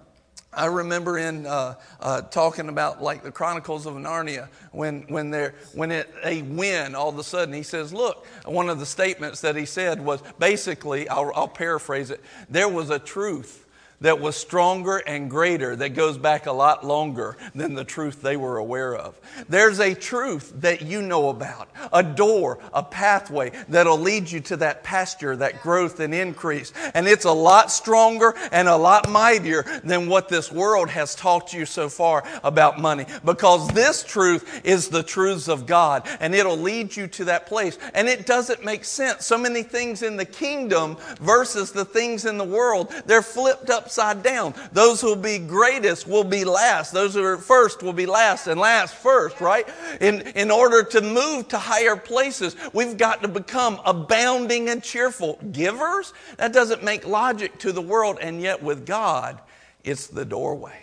I 0.56 0.66
remember 0.66 1.18
in 1.18 1.44
uh, 1.44 1.74
uh, 2.00 2.22
talking 2.22 2.70
about 2.70 3.02
like 3.02 3.22
the 3.22 3.30
Chronicles 3.30 3.84
of 3.84 3.94
Narnia 3.94 4.48
when 4.72 5.02
when 5.02 5.30
they 5.30 5.50
when 5.74 5.92
it, 5.92 6.08
they 6.24 6.40
win 6.40 6.94
all 6.94 7.10
of 7.10 7.18
a 7.18 7.24
sudden 7.24 7.52
he 7.52 7.62
says 7.62 7.92
look 7.92 8.26
one 8.46 8.70
of 8.70 8.78
the 8.78 8.86
statements 8.86 9.42
that 9.42 9.54
he 9.54 9.66
said 9.66 10.02
was 10.02 10.22
basically 10.38 11.08
I'll, 11.10 11.30
I'll 11.34 11.46
paraphrase 11.48 12.10
it 12.10 12.22
there 12.48 12.70
was 12.70 12.88
a 12.88 12.98
truth 12.98 13.65
that 14.00 14.20
was 14.20 14.36
stronger 14.36 14.98
and 14.98 15.30
greater 15.30 15.76
that 15.76 15.90
goes 15.90 16.18
back 16.18 16.46
a 16.46 16.52
lot 16.52 16.84
longer 16.84 17.36
than 17.54 17.74
the 17.74 17.84
truth 17.84 18.22
they 18.22 18.36
were 18.36 18.58
aware 18.58 18.94
of. 18.94 19.18
There's 19.48 19.80
a 19.80 19.94
truth 19.94 20.52
that 20.56 20.82
you 20.82 21.02
know 21.02 21.30
about, 21.30 21.68
a 21.92 22.02
door, 22.02 22.58
a 22.72 22.82
pathway 22.82 23.52
that'll 23.68 23.98
lead 23.98 24.30
you 24.30 24.40
to 24.40 24.56
that 24.58 24.84
pasture, 24.84 25.36
that 25.36 25.62
growth 25.62 26.00
and 26.00 26.14
increase. 26.14 26.72
And 26.94 27.06
it's 27.06 27.24
a 27.24 27.32
lot 27.32 27.70
stronger 27.70 28.34
and 28.52 28.68
a 28.68 28.76
lot 28.76 29.08
mightier 29.08 29.64
than 29.84 30.08
what 30.08 30.28
this 30.28 30.52
world 30.52 30.90
has 30.90 31.14
taught 31.14 31.52
you 31.52 31.66
so 31.66 31.88
far 31.88 32.24
about 32.42 32.78
money. 32.78 33.06
Because 33.24 33.68
this 33.68 34.02
truth 34.02 34.62
is 34.64 34.88
the 34.88 35.02
truths 35.02 35.48
of 35.48 35.66
God 35.66 36.08
and 36.20 36.34
it'll 36.34 36.56
lead 36.56 36.94
you 36.94 37.06
to 37.08 37.24
that 37.26 37.46
place. 37.46 37.78
And 37.94 38.08
it 38.08 38.26
doesn't 38.26 38.64
make 38.64 38.84
sense. 38.84 39.26
So 39.26 39.38
many 39.38 39.62
things 39.62 40.02
in 40.02 40.16
the 40.16 40.24
kingdom 40.24 40.96
versus 41.20 41.72
the 41.72 41.84
things 41.84 42.24
in 42.24 42.38
the 42.38 42.44
world, 42.44 42.92
they're 43.06 43.22
flipped 43.22 43.70
up 43.70 43.85
upside 43.86 44.24
down. 44.24 44.52
Those 44.72 45.00
who 45.00 45.08
will 45.08 45.16
be 45.16 45.38
greatest 45.38 46.08
will 46.08 46.24
be 46.24 46.44
last. 46.44 46.92
Those 46.92 47.14
who 47.14 47.22
are 47.22 47.38
first 47.38 47.84
will 47.84 47.92
be 47.92 48.06
last, 48.06 48.48
and 48.48 48.58
last 48.58 48.96
first, 48.96 49.40
right? 49.40 49.66
In, 50.00 50.22
in 50.34 50.50
order 50.50 50.82
to 50.82 51.00
move 51.00 51.46
to 51.48 51.58
higher 51.58 51.94
places, 51.96 52.56
we've 52.72 52.96
got 52.96 53.22
to 53.22 53.28
become 53.28 53.80
abounding 53.84 54.68
and 54.70 54.82
cheerful 54.82 55.38
givers. 55.52 56.12
That 56.36 56.52
doesn't 56.52 56.82
make 56.82 57.06
logic 57.06 57.58
to 57.60 57.70
the 57.70 57.80
world, 57.80 58.18
and 58.20 58.40
yet 58.40 58.60
with 58.60 58.84
God, 58.84 59.40
it's 59.84 60.08
the 60.08 60.24
doorway. 60.24 60.80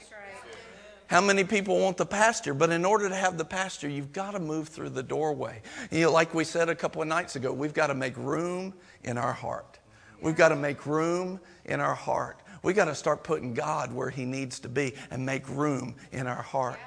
How 1.08 1.20
many 1.20 1.44
people 1.44 1.80
want 1.80 1.98
the 1.98 2.06
pasture? 2.06 2.54
But 2.54 2.72
in 2.72 2.86
order 2.86 3.10
to 3.10 3.16
have 3.16 3.38
the 3.38 3.46
pasture, 3.46 3.90
you've 3.90 4.14
got 4.14 4.32
to 4.32 4.40
move 4.40 4.70
through 4.70 4.90
the 4.90 5.04
doorway. 5.04 5.62
You 5.92 6.04
know, 6.04 6.12
like 6.12 6.34
we 6.34 6.46
said 6.46 6.70
a 6.70 6.76
couple 6.76 7.02
of 7.02 7.08
nights 7.10 7.36
ago, 7.36 7.52
we've 7.52 7.74
got 7.74 7.88
to 7.88 7.94
make 7.94 8.16
room 8.18 8.74
in 9.04 9.18
our 9.18 9.34
heart. 9.34 9.78
We've 10.24 10.36
got 10.36 10.50
to 10.50 10.56
make 10.56 10.86
room 10.86 11.40
in 11.66 11.80
our 11.80 11.94
heart. 11.94 12.40
We've 12.64 12.76
got 12.76 12.86
to 12.86 12.96
start 12.96 13.24
putting 13.24 13.54
God 13.54 13.94
where 13.94 14.10
He 14.10 14.26
needs 14.26 14.60
to 14.62 14.70
be 14.70 14.94
and 15.12 15.26
make 15.26 15.48
room 15.50 15.96
in 16.12 16.28
our 16.28 16.42
heart. 16.42 16.80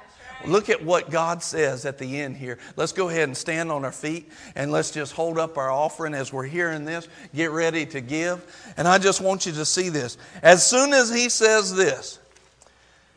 Look 0.44 0.68
at 0.68 0.82
what 0.82 1.10
God 1.10 1.42
says 1.42 1.86
at 1.86 1.98
the 1.98 2.20
end 2.20 2.36
here. 2.36 2.58
Let's 2.76 2.92
go 2.92 3.08
ahead 3.08 3.24
and 3.24 3.36
stand 3.36 3.70
on 3.70 3.84
our 3.84 3.92
feet 3.92 4.30
and 4.54 4.70
let's 4.70 4.90
just 4.90 5.12
hold 5.12 5.38
up 5.38 5.56
our 5.56 5.70
offering 5.70 6.14
as 6.14 6.32
we're 6.32 6.46
hearing 6.46 6.84
this. 6.84 7.08
Get 7.34 7.50
ready 7.50 7.86
to 7.86 8.00
give. 8.00 8.72
And 8.76 8.86
I 8.86 8.98
just 8.98 9.20
want 9.20 9.46
you 9.46 9.52
to 9.52 9.64
see 9.64 9.88
this. 9.88 10.18
As 10.42 10.64
soon 10.64 10.92
as 10.92 11.12
He 11.12 11.28
says 11.28 11.74
this, 11.74 12.18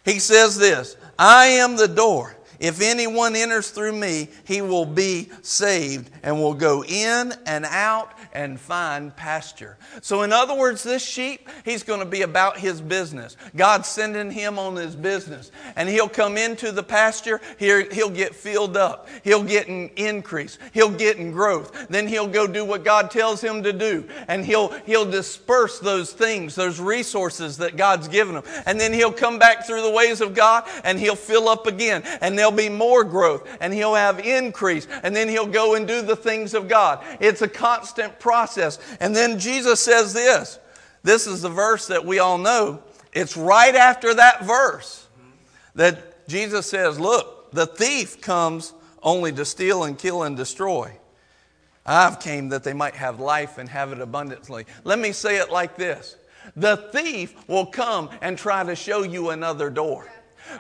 He 0.06 0.20
says 0.20 0.58
this 0.58 0.98
I 1.18 1.46
am 1.46 1.76
the 1.76 1.88
door. 1.88 2.36
If 2.60 2.82
anyone 2.82 3.36
enters 3.36 3.70
through 3.70 3.94
me, 3.94 4.30
he 4.44 4.62
will 4.62 4.86
be 4.86 5.30
saved 5.42 6.10
and 6.24 6.40
will 6.40 6.54
go 6.54 6.84
in 6.84 7.34
and 7.46 7.66
out 7.66 8.12
and 8.34 8.60
find 8.60 9.16
pasture. 9.16 9.78
So, 10.02 10.24
in 10.24 10.34
other 10.34 10.54
words, 10.54 10.84
this 10.84 11.04
sheep, 11.04 11.50
he's 11.64 11.84
going 11.84 12.00
to 12.00 12.06
be 12.06 12.22
about 12.22 12.60
his 12.60 12.82
business. 12.82 13.38
God's 13.56 13.88
sending 13.88 14.32
him 14.32 14.60
on 14.60 14.76
his 14.76 14.96
business. 14.96 15.52
And 15.76 15.88
he'll 15.88 16.10
come 16.10 16.38
into 16.38 16.72
the 16.72 16.84
pasture, 16.84 17.40
he'll 17.58 18.10
get 18.10 18.36
filled 18.36 18.78
up, 18.78 19.08
he'll 19.24 19.44
get 19.44 19.68
an 19.68 19.90
increase, 19.96 20.58
he'll 20.74 20.92
get 20.92 21.18
in 21.18 21.32
growth. 21.32 21.88
Then 21.90 22.08
he'll 22.08 22.28
go 22.28 22.46
do 22.46 22.66
what 22.66 22.84
God 22.84 23.10
tells 23.10 23.42
him 23.42 23.64
to 23.64 23.74
do. 23.74 24.08
And 24.28 24.46
he'll, 24.46 24.70
he'll 24.86 25.10
disperse 25.10 25.80
those 25.80 26.12
things, 26.12 26.56
those 26.56 26.80
resources 26.80 27.58
that 27.58 27.78
God's 27.78 28.08
given 28.08 28.36
him. 28.36 28.44
And 28.66 28.80
then 28.80 28.94
he'll 28.94 29.12
come 29.12 29.40
back 29.40 29.66
through 29.66 29.82
the 29.82 29.92
ways 29.92 30.22
of 30.22 30.34
God 30.34 30.68
and 30.84 31.00
he'll 31.00 31.16
fill 31.16 31.48
up 31.48 31.66
again. 31.66 32.04
And 32.22 32.38
there'll 32.50 32.70
be 32.70 32.76
more 32.76 33.04
growth 33.04 33.48
and 33.62 33.74
he'll 33.74 33.96
have 33.96 34.20
increase. 34.20 34.88
And 35.04 35.16
then 35.16 35.28
he'll 35.30 35.48
go 35.48 35.76
and 35.76 35.88
do 35.88 36.02
the 36.02 36.16
things 36.16 36.54
of 36.54 36.68
God. 36.68 37.04
It's 37.20 37.42
a 37.42 37.48
constant 37.48 38.20
process. 38.20 38.80
And 39.00 39.16
then 39.16 39.40
Jesus 39.40 39.80
says 39.80 40.14
this 40.14 40.60
this 41.04 41.28
is 41.28 41.42
the 41.42 41.50
verse 41.50 41.88
that 41.88 42.06
we 42.06 42.20
all 42.20 42.38
know. 42.38 42.84
It's 43.14 43.38
right 43.38 43.74
after 43.74 44.14
that 44.14 44.44
verse 44.44 45.08
that 45.76 46.28
Jesus 46.28 46.70
says, 46.70 47.00
Look, 47.00 47.52
the 47.52 47.66
thief 47.66 48.22
comes 48.22 48.74
only 49.02 49.32
to 49.34 49.46
steal 49.46 49.84
and 49.84 49.98
kill 49.98 50.24
and 50.24 50.36
destroy. 50.36 50.92
I've 51.86 52.20
came 52.20 52.50
that 52.50 52.64
they 52.64 52.74
might 52.74 52.96
have 52.96 53.20
life 53.20 53.58
and 53.58 53.68
have 53.70 53.92
it 53.92 54.02
abundantly. 54.02 54.66
Let 54.84 55.00
me 55.00 55.12
say 55.12 55.38
it 55.38 55.52
like 55.52 55.76
this 55.78 56.18
The 56.56 56.78
thief 56.92 57.34
will 57.48 57.66
come 57.66 58.10
and 58.22 58.38
try 58.38 58.64
to 58.64 58.76
show 58.76 59.04
you 59.04 59.30
another 59.30 59.70
door 59.70 60.08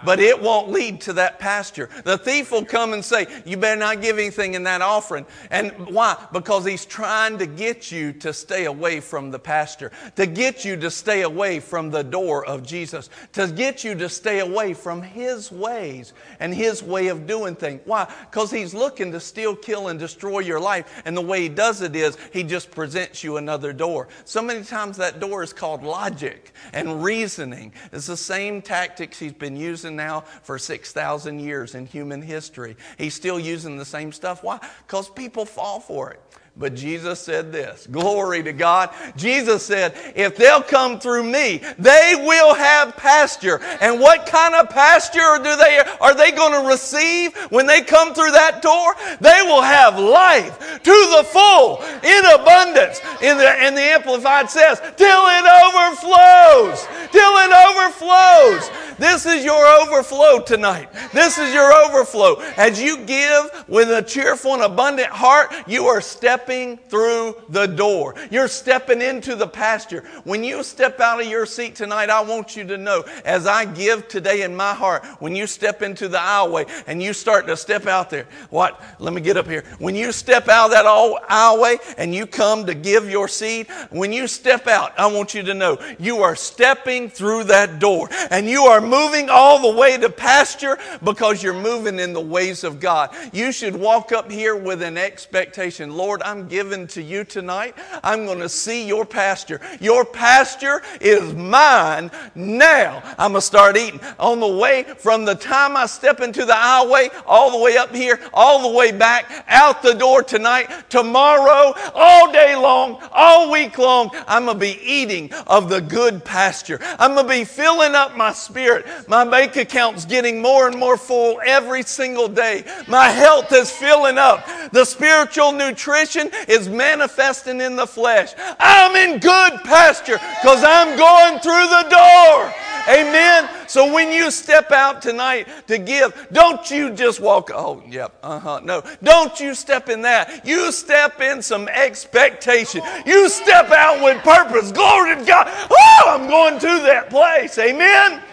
but 0.03 0.19
it 0.19 0.41
won't 0.41 0.69
lead 0.69 1.01
to 1.01 1.13
that 1.13 1.39
pasture. 1.39 1.89
The 2.03 2.17
thief 2.17 2.51
will 2.51 2.65
come 2.65 2.93
and 2.93 3.03
say, 3.03 3.27
You 3.45 3.57
better 3.57 3.79
not 3.79 4.01
give 4.01 4.17
anything 4.17 4.53
in 4.53 4.63
that 4.63 4.81
offering. 4.81 5.25
And 5.51 5.71
why? 5.87 6.15
Because 6.31 6.65
he's 6.65 6.85
trying 6.85 7.37
to 7.37 7.45
get 7.45 7.91
you 7.91 8.13
to 8.13 8.33
stay 8.33 8.65
away 8.65 8.99
from 8.99 9.31
the 9.31 9.39
pasture, 9.39 9.91
to 10.15 10.25
get 10.25 10.65
you 10.65 10.77
to 10.77 10.91
stay 10.91 11.21
away 11.21 11.59
from 11.59 11.89
the 11.89 12.03
door 12.03 12.45
of 12.45 12.65
Jesus, 12.65 13.09
to 13.33 13.47
get 13.47 13.83
you 13.83 13.95
to 13.95 14.09
stay 14.09 14.39
away 14.39 14.73
from 14.73 15.01
his 15.01 15.51
ways 15.51 16.13
and 16.39 16.53
his 16.53 16.83
way 16.83 17.07
of 17.07 17.27
doing 17.27 17.55
things. 17.55 17.81
Why? 17.85 18.11
Because 18.29 18.51
he's 18.51 18.73
looking 18.73 19.11
to 19.11 19.19
steal, 19.19 19.55
kill, 19.55 19.87
and 19.87 19.99
destroy 19.99 20.39
your 20.39 20.59
life. 20.59 21.01
And 21.05 21.15
the 21.15 21.21
way 21.21 21.41
he 21.41 21.49
does 21.49 21.81
it 21.81 21.95
is 21.95 22.17
he 22.31 22.43
just 22.43 22.71
presents 22.71 23.23
you 23.23 23.37
another 23.37 23.73
door. 23.73 24.07
So 24.25 24.41
many 24.41 24.63
times 24.63 24.97
that 24.97 25.19
door 25.19 25.43
is 25.43 25.53
called 25.53 25.83
logic 25.83 26.53
and 26.73 27.03
reasoning. 27.03 27.73
It's 27.91 28.07
the 28.07 28.17
same 28.17 28.61
tactics 28.61 29.19
he's 29.19 29.33
been 29.33 29.55
using 29.55 29.78
using 29.79 29.95
now 29.95 30.21
for 30.43 30.59
6,000 30.59 31.39
years 31.39 31.75
in 31.75 31.85
human 31.85 32.21
history. 32.21 32.75
He's 32.97 33.13
still 33.13 33.39
using 33.39 33.77
the 33.77 33.85
same 33.85 34.11
stuff. 34.11 34.43
Why? 34.43 34.59
Because 34.85 35.09
people 35.09 35.45
fall 35.45 35.79
for 35.79 36.11
it. 36.11 36.21
But 36.59 36.75
Jesus 36.75 37.21
said 37.21 37.53
this 37.53 37.87
Glory 37.87 38.43
to 38.43 38.51
God. 38.51 38.89
Jesus 39.15 39.63
said, 39.63 39.93
If 40.13 40.35
they'll 40.35 40.61
come 40.61 40.99
through 40.99 41.23
me, 41.23 41.61
they 41.77 42.15
will 42.17 42.53
have 42.53 42.97
pasture. 42.97 43.61
And 43.79 44.01
what 44.01 44.25
kind 44.25 44.53
of 44.55 44.69
pasture 44.69 45.37
do 45.37 45.55
they, 45.55 45.81
are 46.01 46.13
they 46.13 46.31
going 46.31 46.61
to 46.61 46.67
receive 46.67 47.33
when 47.49 47.65
they 47.65 47.81
come 47.81 48.13
through 48.13 48.31
that 48.31 48.61
door? 48.61 48.93
They 49.21 49.41
will 49.43 49.61
have 49.61 49.97
life 49.97 50.59
to 50.83 50.91
the 51.15 51.23
full, 51.23 51.81
in 52.03 52.25
abundance. 52.25 52.99
In 53.21 53.37
the, 53.37 53.47
and 53.47 53.75
the 53.77 53.81
Amplified 53.81 54.49
says, 54.49 54.81
Till 54.97 55.23
it 55.31 55.45
overflows. 55.63 56.85
Till 57.11 57.33
it 57.39 57.51
overflows. 57.55 58.69
This 58.99 59.25
is 59.25 59.45
your 59.45 59.65
overflow 59.81 60.41
tonight. 60.41 60.89
This 61.13 61.37
is 61.37 61.53
your 61.53 61.71
overflow. 61.85 62.35
As 62.57 62.81
you 62.81 62.97
give 63.05 63.65
with 63.69 63.89
a 63.89 64.01
cheerful 64.01 64.55
and 64.55 64.63
abundant 64.63 65.07
heart, 65.07 65.53
you 65.67 65.85
are 65.85 66.01
stepping 66.01 66.75
through 66.75 67.35
the 67.47 67.65
door. 67.65 68.15
You're 68.29 68.49
stepping 68.49 69.01
into 69.01 69.37
the 69.37 69.47
pasture. 69.47 70.03
When 70.25 70.43
you 70.43 70.63
step 70.63 70.99
out 70.99 71.21
of 71.21 71.27
your 71.27 71.45
seat 71.45 71.75
tonight, 71.75 72.09
I 72.09 72.19
want 72.19 72.57
you 72.57 72.65
to 72.65 72.77
know, 72.77 73.05
as 73.23 73.47
I 73.47 73.63
give 73.63 74.09
today 74.09 74.41
in 74.41 74.53
my 74.53 74.73
heart, 74.73 75.05
when 75.19 75.33
you 75.33 75.47
step 75.47 75.81
into 75.81 76.09
the 76.09 76.17
aisleway 76.17 76.69
and 76.85 77.01
you 77.01 77.13
start 77.13 77.47
to 77.47 77.55
step 77.55 77.87
out 77.87 78.09
there, 78.09 78.27
what? 78.49 78.81
Let 78.99 79.13
me 79.13 79.21
get 79.21 79.37
up 79.37 79.47
here. 79.47 79.63
When 79.77 79.95
you 79.95 80.11
step 80.11 80.49
out 80.49 80.65
of 80.65 80.71
that 80.71 80.85
aisleway 80.85 81.77
and 81.97 82.13
you 82.13 82.27
come 82.27 82.65
to 82.65 82.73
give 82.73 83.09
your 83.09 83.29
seed, 83.29 83.67
when 83.91 84.11
you 84.11 84.27
step 84.27 84.67
out, 84.67 84.91
I 84.99 85.07
want 85.07 85.33
you 85.33 85.43
to 85.43 85.53
know 85.53 85.77
you 85.99 86.17
are 86.17 86.35
stepping 86.35 87.09
through 87.09 87.45
that 87.45 87.79
door 87.79 88.09
and 88.29 88.45
you 88.45 88.63
are 88.63 88.88
moving 88.89 89.29
all 89.29 89.61
the 89.61 89.77
way 89.77 89.97
to 89.97 90.09
pasture 90.09 90.77
because 91.03 91.43
you're 91.43 91.53
moving 91.53 91.99
in 91.99 92.13
the 92.13 92.21
ways 92.21 92.63
of 92.63 92.79
God. 92.79 93.15
You 93.31 93.51
should 93.51 93.75
walk 93.75 94.11
up 94.11 94.31
here 94.31 94.55
with 94.55 94.81
an 94.81 94.97
expectation. 94.97 95.95
Lord, 95.95 96.21
I'm 96.23 96.47
giving 96.47 96.87
to 96.87 97.01
you 97.01 97.23
tonight. 97.23 97.75
I'm 98.03 98.25
going 98.25 98.39
to 98.39 98.49
see 98.49 98.87
your 98.87 99.05
pasture. 99.05 99.61
Your 99.79 100.05
pasture 100.05 100.81
is 100.99 101.33
mine 101.33 102.11
now. 102.35 103.01
I'm 103.17 103.31
going 103.31 103.41
to 103.41 103.41
start 103.41 103.77
eating. 103.77 103.99
On 104.17 104.39
the 104.39 104.47
way, 104.47 104.83
from 104.83 105.25
the 105.25 105.35
time 105.35 105.77
I 105.77 105.85
step 105.85 106.21
into 106.21 106.45
the 106.45 106.53
aisleway, 106.53 107.09
all 107.25 107.51
the 107.51 107.63
way 107.63 107.77
up 107.77 107.95
here, 107.95 108.19
all 108.33 108.69
the 108.69 108.77
way 108.77 108.91
back, 108.91 109.45
out 109.47 109.81
the 109.81 109.93
door 109.93 110.23
tonight, 110.23 110.89
tomorrow, 110.89 111.73
all 111.93 112.31
day 112.31 112.55
long, 112.55 113.01
all 113.11 113.51
week 113.51 113.77
long, 113.77 114.09
I'm 114.27 114.45
going 114.45 114.55
to 114.55 114.59
be 114.59 114.79
eating 114.83 115.31
of 115.47 115.69
the 115.69 115.81
good 115.81 116.23
pasture. 116.23 116.79
I'm 116.81 117.13
going 117.13 117.27
to 117.27 117.33
be 117.33 117.45
filling 117.45 117.95
up 117.95 118.15
my 118.15 118.33
spirit 118.33 118.78
Spirit. 118.79 119.09
My 119.09 119.25
bank 119.25 119.55
account's 119.55 120.05
getting 120.05 120.41
more 120.41 120.67
and 120.67 120.77
more 120.77 120.97
full 120.97 121.39
every 121.45 121.83
single 121.83 122.27
day. 122.27 122.63
My 122.87 123.09
health 123.09 123.51
is 123.51 123.71
filling 123.71 124.17
up. 124.17 124.45
The 124.71 124.85
spiritual 124.85 125.51
nutrition 125.51 126.29
is 126.47 126.69
manifesting 126.69 127.61
in 127.61 127.75
the 127.75 127.87
flesh. 127.87 128.33
I'm 128.59 128.95
in 128.95 129.19
good 129.19 129.59
pasture 129.63 130.17
because 130.17 130.63
I'm 130.63 130.97
going 130.97 131.39
through 131.39 131.67
the 131.67 131.89
door. 131.89 132.53
Amen. 132.89 133.49
So 133.67 133.93
when 133.93 134.11
you 134.11 134.31
step 134.31 134.71
out 134.71 135.01
tonight 135.01 135.47
to 135.67 135.77
give, 135.77 136.27
don't 136.31 136.71
you 136.71 136.89
just 136.91 137.19
walk, 137.19 137.51
oh, 137.53 137.83
yep, 137.87 138.17
uh 138.23 138.39
huh. 138.39 138.61
No, 138.63 138.81
don't 139.03 139.39
you 139.39 139.53
step 139.53 139.89
in 139.89 140.01
that. 140.01 140.45
You 140.45 140.71
step 140.71 141.21
in 141.21 141.41
some 141.41 141.67
expectation. 141.67 142.81
You 143.05 143.29
step 143.29 143.69
out 143.69 144.03
with 144.03 144.23
purpose. 144.23 144.71
Glory 144.71 145.17
to 145.17 145.23
God. 145.23 145.47
Oh, 145.69 146.03
I'm 146.07 146.27
going 146.27 146.59
to 146.59 146.83
that 146.85 147.11
place. 147.11 147.59
Amen. 147.59 148.23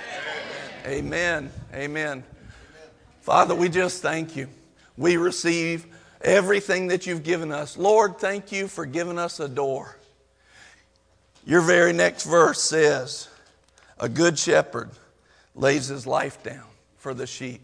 Amen. 0.87 1.51
Amen. 1.75 2.23
Father, 3.21 3.57
we 3.57 3.69
just 3.69 4.03
thank 4.03 4.37
you. 4.37 4.49
We 4.97 5.17
receive 5.17 5.85
everything 6.21 6.87
that 6.89 7.07
you've 7.07 7.25
given 7.25 7.51
us. 7.51 7.77
Lord, 7.77 8.19
thank 8.19 8.53
you 8.53 8.69
for 8.69 8.87
giving 8.87 9.19
us 9.19 9.41
a 9.41 9.49
door. 9.49 9.97
Your 11.45 11.61
very 11.61 11.93
next 11.93 12.23
verse 12.25 12.63
says, 12.63 13.29
A 13.99 14.09
good 14.09 14.39
shepherd 14.39 14.91
lays 15.57 15.89
his 15.89 16.07
life 16.07 16.41
down 16.45 16.63
for 16.99 17.15
the 17.15 17.27
sheep. 17.27 17.63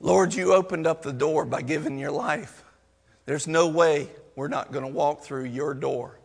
Lord, 0.00 0.32
you 0.32 0.54
opened 0.54 0.86
up 0.86 1.02
the 1.02 1.12
door 1.12 1.44
by 1.44 1.60
giving 1.60 1.98
your 1.98 2.12
life. 2.12 2.64
There's 3.26 3.46
no 3.46 3.68
way 3.68 4.08
we're 4.36 4.48
not 4.48 4.72
going 4.72 4.86
to 4.86 4.90
walk 4.90 5.22
through 5.22 5.44
your 5.44 5.74
door 5.74 6.18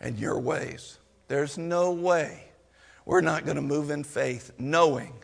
and 0.00 0.18
your 0.18 0.40
ways. 0.40 0.98
There's 1.28 1.56
no 1.56 1.92
way 1.92 2.47
we're 3.08 3.22
not 3.22 3.46
going 3.46 3.56
to 3.56 3.62
move 3.62 3.88
in 3.88 4.04
faith 4.04 4.52
knowing 4.58 5.14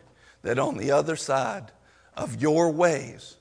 that 0.41 0.59
on 0.59 0.79
the 0.79 0.91
other 0.91 1.17
side 1.17 1.71
of 2.17 2.41
your 2.41 2.71
ways 2.71 3.37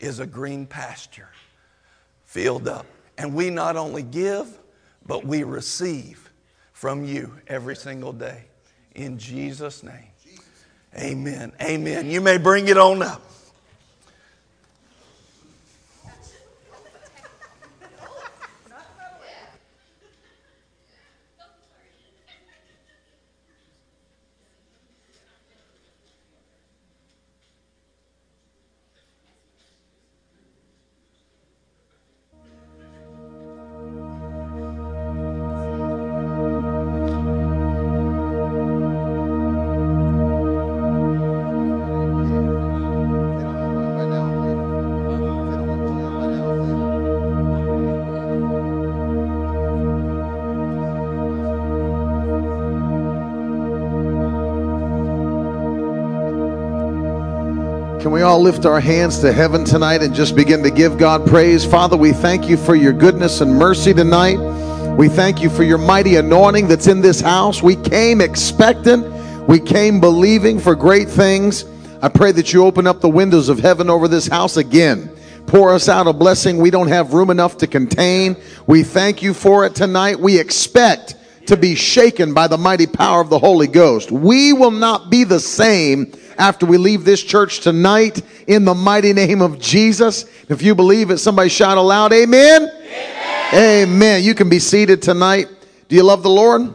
is 0.00 0.18
a 0.18 0.26
green 0.26 0.66
pasture 0.66 1.28
filled 2.24 2.66
up. 2.66 2.86
And 3.16 3.34
we 3.34 3.50
not 3.50 3.76
only 3.76 4.02
give, 4.02 4.48
but 5.06 5.24
we 5.24 5.44
receive 5.44 6.28
from 6.72 7.04
you 7.04 7.38
every 7.46 7.76
single 7.76 8.12
day. 8.12 8.46
In 8.96 9.16
Jesus' 9.16 9.84
name. 9.84 10.10
Amen. 10.98 11.52
Amen. 11.62 12.10
You 12.10 12.20
may 12.20 12.38
bring 12.38 12.66
it 12.66 12.76
on 12.76 13.00
up. 13.00 13.22
Can 58.04 58.12
we 58.12 58.20
all 58.20 58.38
lift 58.38 58.66
our 58.66 58.80
hands 58.80 59.20
to 59.20 59.32
heaven 59.32 59.64
tonight 59.64 60.02
and 60.02 60.14
just 60.14 60.36
begin 60.36 60.62
to 60.62 60.70
give 60.70 60.98
God 60.98 61.26
praise? 61.26 61.64
Father, 61.64 61.96
we 61.96 62.12
thank 62.12 62.50
you 62.50 62.58
for 62.58 62.74
your 62.74 62.92
goodness 62.92 63.40
and 63.40 63.50
mercy 63.50 63.94
tonight. 63.94 64.36
We 64.94 65.08
thank 65.08 65.40
you 65.40 65.48
for 65.48 65.62
your 65.62 65.78
mighty 65.78 66.16
anointing 66.16 66.68
that's 66.68 66.86
in 66.86 67.00
this 67.00 67.22
house. 67.22 67.62
We 67.62 67.76
came 67.76 68.20
expectant, 68.20 69.06
we 69.48 69.58
came 69.58 70.00
believing 70.00 70.60
for 70.60 70.74
great 70.74 71.08
things. 71.08 71.64
I 72.02 72.10
pray 72.10 72.30
that 72.32 72.52
you 72.52 72.66
open 72.66 72.86
up 72.86 73.00
the 73.00 73.08
windows 73.08 73.48
of 73.48 73.58
heaven 73.58 73.88
over 73.88 74.06
this 74.06 74.26
house 74.26 74.58
again. 74.58 75.10
Pour 75.46 75.72
us 75.72 75.88
out 75.88 76.06
a 76.06 76.12
blessing 76.12 76.58
we 76.58 76.68
don't 76.68 76.88
have 76.88 77.14
room 77.14 77.30
enough 77.30 77.56
to 77.56 77.66
contain. 77.66 78.36
We 78.66 78.82
thank 78.82 79.22
you 79.22 79.32
for 79.32 79.64
it 79.64 79.74
tonight. 79.74 80.20
We 80.20 80.38
expect 80.38 81.16
to 81.46 81.56
be 81.56 81.74
shaken 81.74 82.34
by 82.34 82.48
the 82.48 82.58
mighty 82.58 82.86
power 82.86 83.20
of 83.20 83.30
the 83.30 83.38
Holy 83.38 83.66
Ghost. 83.66 84.10
We 84.10 84.52
will 84.52 84.70
not 84.70 85.10
be 85.10 85.24
the 85.24 85.40
same 85.40 86.12
after 86.38 86.66
we 86.66 86.78
leave 86.78 87.04
this 87.04 87.22
church 87.22 87.60
tonight 87.60 88.22
in 88.46 88.64
the 88.64 88.74
mighty 88.74 89.12
name 89.12 89.40
of 89.40 89.58
Jesus. 89.58 90.24
If 90.48 90.62
you 90.62 90.74
believe 90.74 91.10
it, 91.10 91.18
somebody 91.18 91.48
shout 91.48 91.78
aloud, 91.78 92.12
Amen. 92.12 92.62
Amen. 92.62 93.88
Amen. 93.88 94.24
You 94.24 94.34
can 94.34 94.48
be 94.48 94.58
seated 94.58 95.02
tonight. 95.02 95.48
Do 95.88 95.96
you 95.96 96.02
love 96.02 96.22
the 96.22 96.30
Lord? 96.30 96.74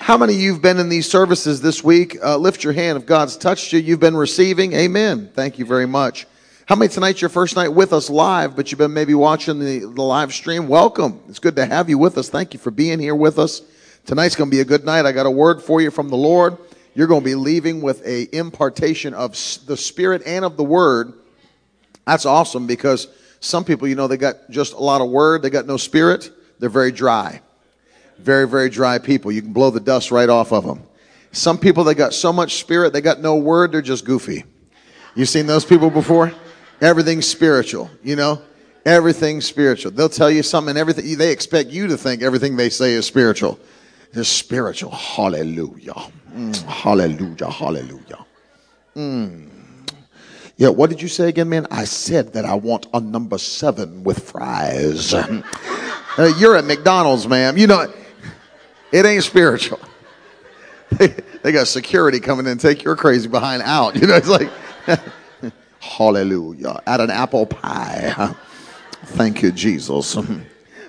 How 0.00 0.16
many 0.16 0.34
of 0.34 0.40
you 0.40 0.52
have 0.54 0.62
been 0.62 0.78
in 0.78 0.88
these 0.88 1.06
services 1.08 1.60
this 1.60 1.84
week? 1.84 2.16
Uh, 2.22 2.38
lift 2.38 2.64
your 2.64 2.72
hand 2.72 2.96
if 2.96 3.04
God's 3.04 3.36
touched 3.36 3.74
you. 3.74 3.78
You've 3.78 4.00
been 4.00 4.16
receiving. 4.16 4.72
Amen. 4.72 5.30
Thank 5.34 5.58
you 5.58 5.66
very 5.66 5.86
much. 5.86 6.26
How 6.68 6.76
many 6.76 6.90
tonight's 6.92 7.22
your 7.22 7.30
first 7.30 7.56
night 7.56 7.68
with 7.68 7.94
us 7.94 8.10
live, 8.10 8.54
but 8.54 8.70
you've 8.70 8.78
been 8.78 8.92
maybe 8.92 9.14
watching 9.14 9.58
the, 9.58 9.78
the 9.78 10.02
live 10.02 10.34
stream? 10.34 10.68
Welcome. 10.68 11.20
It's 11.28 11.38
good 11.38 11.56
to 11.56 11.64
have 11.64 11.88
you 11.88 11.96
with 11.96 12.18
us. 12.18 12.28
Thank 12.28 12.52
you 12.52 12.60
for 12.60 12.70
being 12.70 12.98
here 12.98 13.14
with 13.14 13.38
us. 13.38 13.62
Tonight's 14.04 14.36
going 14.36 14.50
to 14.50 14.54
be 14.54 14.60
a 14.60 14.66
good 14.66 14.84
night. 14.84 15.06
I 15.06 15.12
got 15.12 15.24
a 15.24 15.30
word 15.30 15.62
for 15.62 15.80
you 15.80 15.90
from 15.90 16.10
the 16.10 16.16
Lord 16.16 16.58
you're 16.98 17.06
going 17.06 17.20
to 17.20 17.24
be 17.24 17.36
leaving 17.36 17.80
with 17.80 18.04
a 18.04 18.28
impartation 18.36 19.14
of 19.14 19.30
the 19.66 19.76
spirit 19.76 20.20
and 20.26 20.44
of 20.44 20.56
the 20.56 20.64
word 20.64 21.12
that's 22.04 22.26
awesome 22.26 22.66
because 22.66 23.06
some 23.38 23.64
people 23.64 23.86
you 23.86 23.94
know 23.94 24.08
they 24.08 24.16
got 24.16 24.34
just 24.50 24.72
a 24.72 24.78
lot 24.78 25.00
of 25.00 25.08
word 25.08 25.40
they 25.42 25.48
got 25.48 25.64
no 25.64 25.76
spirit 25.76 26.32
they're 26.58 26.68
very 26.68 26.90
dry 26.90 27.40
very 28.18 28.48
very 28.48 28.68
dry 28.68 28.98
people 28.98 29.30
you 29.30 29.40
can 29.40 29.52
blow 29.52 29.70
the 29.70 29.78
dust 29.78 30.10
right 30.10 30.28
off 30.28 30.52
of 30.52 30.64
them 30.64 30.82
some 31.30 31.56
people 31.56 31.84
they 31.84 31.94
got 31.94 32.12
so 32.12 32.32
much 32.32 32.56
spirit 32.56 32.92
they 32.92 33.00
got 33.00 33.20
no 33.20 33.36
word 33.36 33.70
they're 33.70 33.80
just 33.80 34.04
goofy 34.04 34.42
you've 35.14 35.28
seen 35.28 35.46
those 35.46 35.64
people 35.64 35.90
before 35.90 36.32
everything's 36.80 37.26
spiritual 37.26 37.90
you 38.02 38.16
know 38.16 38.40
everything's 38.84 39.44
spiritual 39.44 39.90
they'll 39.90 40.08
tell 40.08 40.30
you 40.30 40.42
something 40.42 40.70
and 40.70 40.78
everything 40.78 41.16
they 41.18 41.32
expect 41.32 41.70
you 41.70 41.86
to 41.86 41.96
think 41.96 42.22
everything 42.22 42.56
they 42.56 42.70
say 42.70 42.92
is 42.92 43.06
spiritual 43.06 43.58
it's 44.12 44.28
spiritual 44.28 44.90
hallelujah 44.90 46.10
Mm, 46.38 46.56
hallelujah, 46.66 47.50
hallelujah. 47.50 48.26
Mm. 48.94 49.48
Yeah, 50.56 50.68
what 50.68 50.90
did 50.90 51.00
you 51.00 51.08
say 51.08 51.28
again, 51.28 51.48
man? 51.48 51.66
I 51.70 51.84
said 51.84 52.32
that 52.34 52.44
I 52.44 52.54
want 52.54 52.86
a 52.92 53.00
number 53.00 53.38
seven 53.38 54.04
with 54.04 54.30
fries. 54.30 55.14
uh, 55.14 55.42
you're 56.38 56.56
at 56.56 56.64
McDonald's, 56.64 57.26
ma'am. 57.26 57.56
You 57.56 57.66
know, 57.66 57.92
it 58.92 59.06
ain't 59.06 59.24
spiritual. 59.24 59.80
They, 60.92 61.08
they 61.42 61.52
got 61.52 61.66
security 61.66 62.20
coming 62.20 62.46
in 62.46 62.58
take 62.58 62.84
your 62.84 62.96
crazy 62.96 63.28
behind 63.28 63.62
out. 63.62 63.96
You 64.00 64.06
know, 64.06 64.14
it's 64.14 64.28
like, 64.28 64.50
hallelujah. 65.96 66.80
At 66.86 67.00
an 67.00 67.10
apple 67.10 67.46
pie. 67.46 68.34
Thank 69.04 69.42
you, 69.42 69.52
Jesus. 69.52 70.16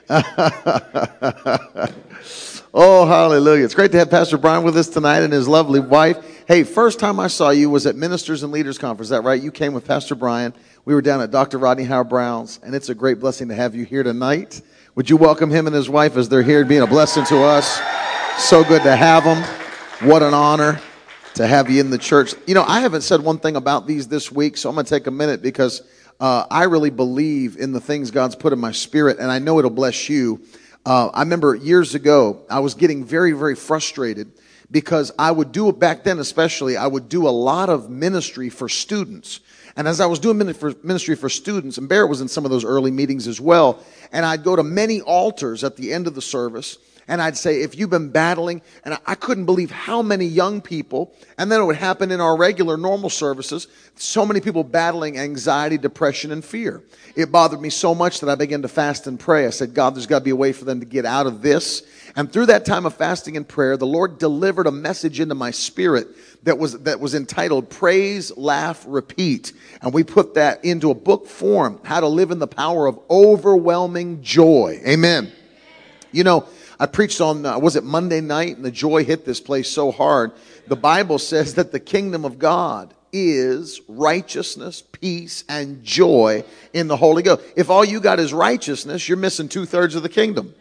Oh, 2.72 3.08
hallelujah. 3.08 3.66
It's 3.66 3.74
great 3.74 3.92
to 3.94 3.98
have 3.98 4.12
Pastor 4.12 4.38
Brian 4.38 4.64
with 4.64 4.78
us 4.78 4.88
tonight 4.88 5.24
and 5.24 5.34
his 5.34 5.48
lovely 5.48 5.80
wife. 5.80 6.24
Hey, 6.48 6.64
first 6.64 7.00
time 7.00 7.20
I 7.20 7.26
saw 7.26 7.50
you 7.50 7.68
was 7.68 7.88
at 7.88 7.96
Ministers 7.96 8.44
and 8.44 8.54
Leaders 8.54 8.78
Conference. 8.78 9.08
Is 9.08 9.10
that 9.10 9.24
right? 9.24 9.42
You 9.42 9.52
came 9.52 9.74
with 9.74 9.88
Pastor 9.88 10.14
Brian. 10.14 10.54
We 10.86 10.94
were 10.94 11.02
down 11.02 11.20
at 11.20 11.32
Dr. 11.32 11.58
Rodney 11.58 11.86
Howard-Browne's, 11.86 12.60
and 12.62 12.76
it's 12.76 12.90
a 12.90 12.94
great 12.94 13.20
blessing 13.20 13.48
to 13.48 13.56
have 13.56 13.74
you 13.74 13.86
here 13.86 14.04
tonight. 14.04 14.62
Would 14.94 15.10
you 15.10 15.18
welcome 15.18 15.50
him 15.50 15.66
and 15.66 15.76
his 15.76 15.90
wife 15.90 16.16
as 16.16 16.30
they're 16.30 16.44
here 16.44 16.64
being 16.64 16.84
a 16.84 16.88
blessing 16.88 17.26
to 17.26 17.42
us? 17.42 17.82
So 18.38 18.64
good 18.64 18.84
to 18.84 18.96
have 18.96 19.24
them. 19.24 19.44
What 20.08 20.22
an 20.22 20.36
honor 20.36 20.80
to 21.40 21.48
have 21.48 21.70
you 21.70 21.80
in 21.80 21.90
the 21.90 21.98
church. 21.98 22.36
You 22.48 22.54
know, 22.54 22.66
I 22.68 22.82
haven't 22.82 23.04
said 23.04 23.22
one 23.22 23.38
thing 23.38 23.56
about 23.56 23.88
these 23.88 24.10
this 24.10 24.30
week, 24.30 24.58
so 24.58 24.68
I'm 24.68 24.76
going 24.76 24.86
to 24.86 24.90
take 24.90 25.08
a 25.08 25.12
minute 25.12 25.42
because 25.42 25.82
uh, 26.20 26.46
I 26.52 26.66
really 26.66 26.90
believe 26.90 27.56
in 27.56 27.72
the 27.72 27.80
things 27.80 28.12
God's 28.12 28.36
put 28.36 28.52
in 28.52 28.60
my 28.60 28.74
spirit, 28.74 29.20
and 29.20 29.32
I 29.32 29.40
know 29.40 29.58
it'll 29.58 29.72
bless 29.72 30.10
you. 30.10 30.42
Uh, 30.86 31.08
I 31.08 31.22
remember 31.22 31.56
years 31.56 31.96
ago, 31.96 32.42
I 32.50 32.60
was 32.60 32.74
getting 32.74 33.06
very, 33.06 33.32
very 33.32 33.56
frustrated 33.56 34.34
because 34.70 35.14
I 35.18 35.32
would 35.32 35.54
do 35.54 35.70
it 35.70 35.80
back 35.80 36.04
then, 36.04 36.20
especially, 36.20 36.76
I 36.76 36.88
would 36.88 37.08
do 37.08 37.26
a 37.26 37.32
lot 37.32 37.70
of 37.70 37.90
ministry 37.90 38.50
for 38.50 38.68
students. 38.68 39.40
And 39.78 39.88
as 39.88 40.02
I 40.02 40.08
was 40.08 40.20
doing 40.20 40.38
ministry 40.84 41.16
for 41.16 41.30
students, 41.30 41.78
and 41.78 41.88
Barrett 41.88 42.10
was 42.10 42.20
in 42.20 42.28
some 42.28 42.44
of 42.44 42.52
those 42.52 42.66
early 42.66 42.92
meetings 42.92 43.30
as 43.30 43.40
well, 43.40 43.82
and 44.12 44.26
I'd 44.26 44.44
go 44.44 44.58
to 44.58 44.64
many 44.64 45.00
altars 45.00 45.64
at 45.64 45.78
the 45.78 45.94
end 45.94 46.06
of 46.06 46.16
the 46.16 46.22
service, 46.22 46.80
and 47.10 47.24
I'd 47.24 47.36
say, 47.36 47.64
if 47.64 47.76
you've 47.76 47.90
been 47.90 48.10
battling, 48.10 48.62
and 48.86 48.96
I 49.04 49.16
couldn't 49.16 49.46
believe 49.46 49.72
how 49.72 50.04
many 50.04 50.26
young 50.26 50.62
people, 50.62 51.12
and 51.40 51.52
then 51.52 51.60
it 51.60 51.66
would 51.66 51.76
happen 51.76 52.12
in 52.12 52.22
our 52.22 52.38
regular 52.38 52.78
normal 52.78 53.10
services, 53.10 53.68
so 53.96 54.28
many 54.28 54.40
people 54.40 54.64
battling 54.64 55.18
anxiety, 55.18 55.80
depression, 55.80 56.32
and 56.32 56.46
fear. 56.46 56.84
It 57.16 57.32
bothered 57.32 57.62
me 57.62 57.72
so 57.72 57.96
much 57.96 58.20
that 58.20 58.30
I 58.30 58.36
began 58.36 58.62
to 58.62 58.68
fast 58.68 59.08
and 59.08 59.20
pray. 59.20 59.48
I 59.48 59.50
said, 59.50 59.74
God, 59.74 59.96
there's 59.96 60.06
got 60.06 60.20
to 60.20 60.24
be 60.24 60.30
a 60.30 60.36
way 60.36 60.54
for 60.54 60.66
them 60.66 60.80
to 60.82 60.86
get 60.86 61.04
out 61.04 61.26
of 61.26 61.42
this. 61.42 61.82
And 62.16 62.32
through 62.32 62.46
that 62.46 62.64
time 62.64 62.86
of 62.86 62.94
fasting 62.94 63.36
and 63.36 63.48
prayer, 63.48 63.76
the 63.76 63.88
Lord 63.88 64.20
delivered 64.20 64.68
a 64.68 64.72
message 64.72 65.20
into 65.20 65.34
my 65.34 65.50
spirit 65.50 66.10
that 66.44 66.60
was, 66.60 66.78
that 66.82 67.00
was 67.00 67.16
entitled 67.16 67.72
Praise, 67.72 68.36
Laugh, 68.38 68.86
Repeat. 68.88 69.52
And 69.82 69.96
we 69.96 70.04
put 70.04 70.36
that 70.36 70.64
into 70.64 70.92
a 70.92 70.96
book 70.96 71.26
form, 71.26 71.80
How 71.84 72.02
to 72.02 72.08
Live 72.08 72.30
in 72.30 72.38
the 72.38 72.48
Power 72.48 72.86
of 72.86 73.00
Overwhelming 73.10 74.22
Joy. 74.22 74.80
Amen. 74.86 75.32
You 76.12 76.24
know, 76.24 76.48
I 76.80 76.86
preached 76.86 77.20
on, 77.20 77.46
uh, 77.46 77.60
was 77.60 77.76
it 77.76 77.84
Monday 77.84 78.22
night? 78.22 78.56
And 78.56 78.64
the 78.64 78.72
joy 78.72 79.04
hit 79.04 79.26
this 79.26 79.42
place 79.42 79.70
so 79.70 79.92
hard. 79.92 80.32
The 80.68 80.78
Bible 80.78 81.20
says 81.20 81.56
that 81.56 81.72
the 81.72 81.80
kingdom 81.80 82.24
of 82.24 82.40
God 82.40 82.94
is 83.12 83.82
righteousness, 83.88 84.82
peace, 84.82 85.44
and 85.50 85.84
joy 85.84 86.46
in 86.74 86.88
the 86.88 86.96
Holy 86.96 87.22
Ghost. 87.22 87.44
If 87.58 87.70
all 87.70 87.84
you 87.84 88.00
got 88.00 88.20
is 88.20 88.34
righteousness, 88.34 89.10
you're 89.10 89.18
missing 89.18 89.50
two 89.50 89.66
thirds 89.66 89.96
of 89.96 90.04
the 90.04 90.10
kingdom. 90.10 90.54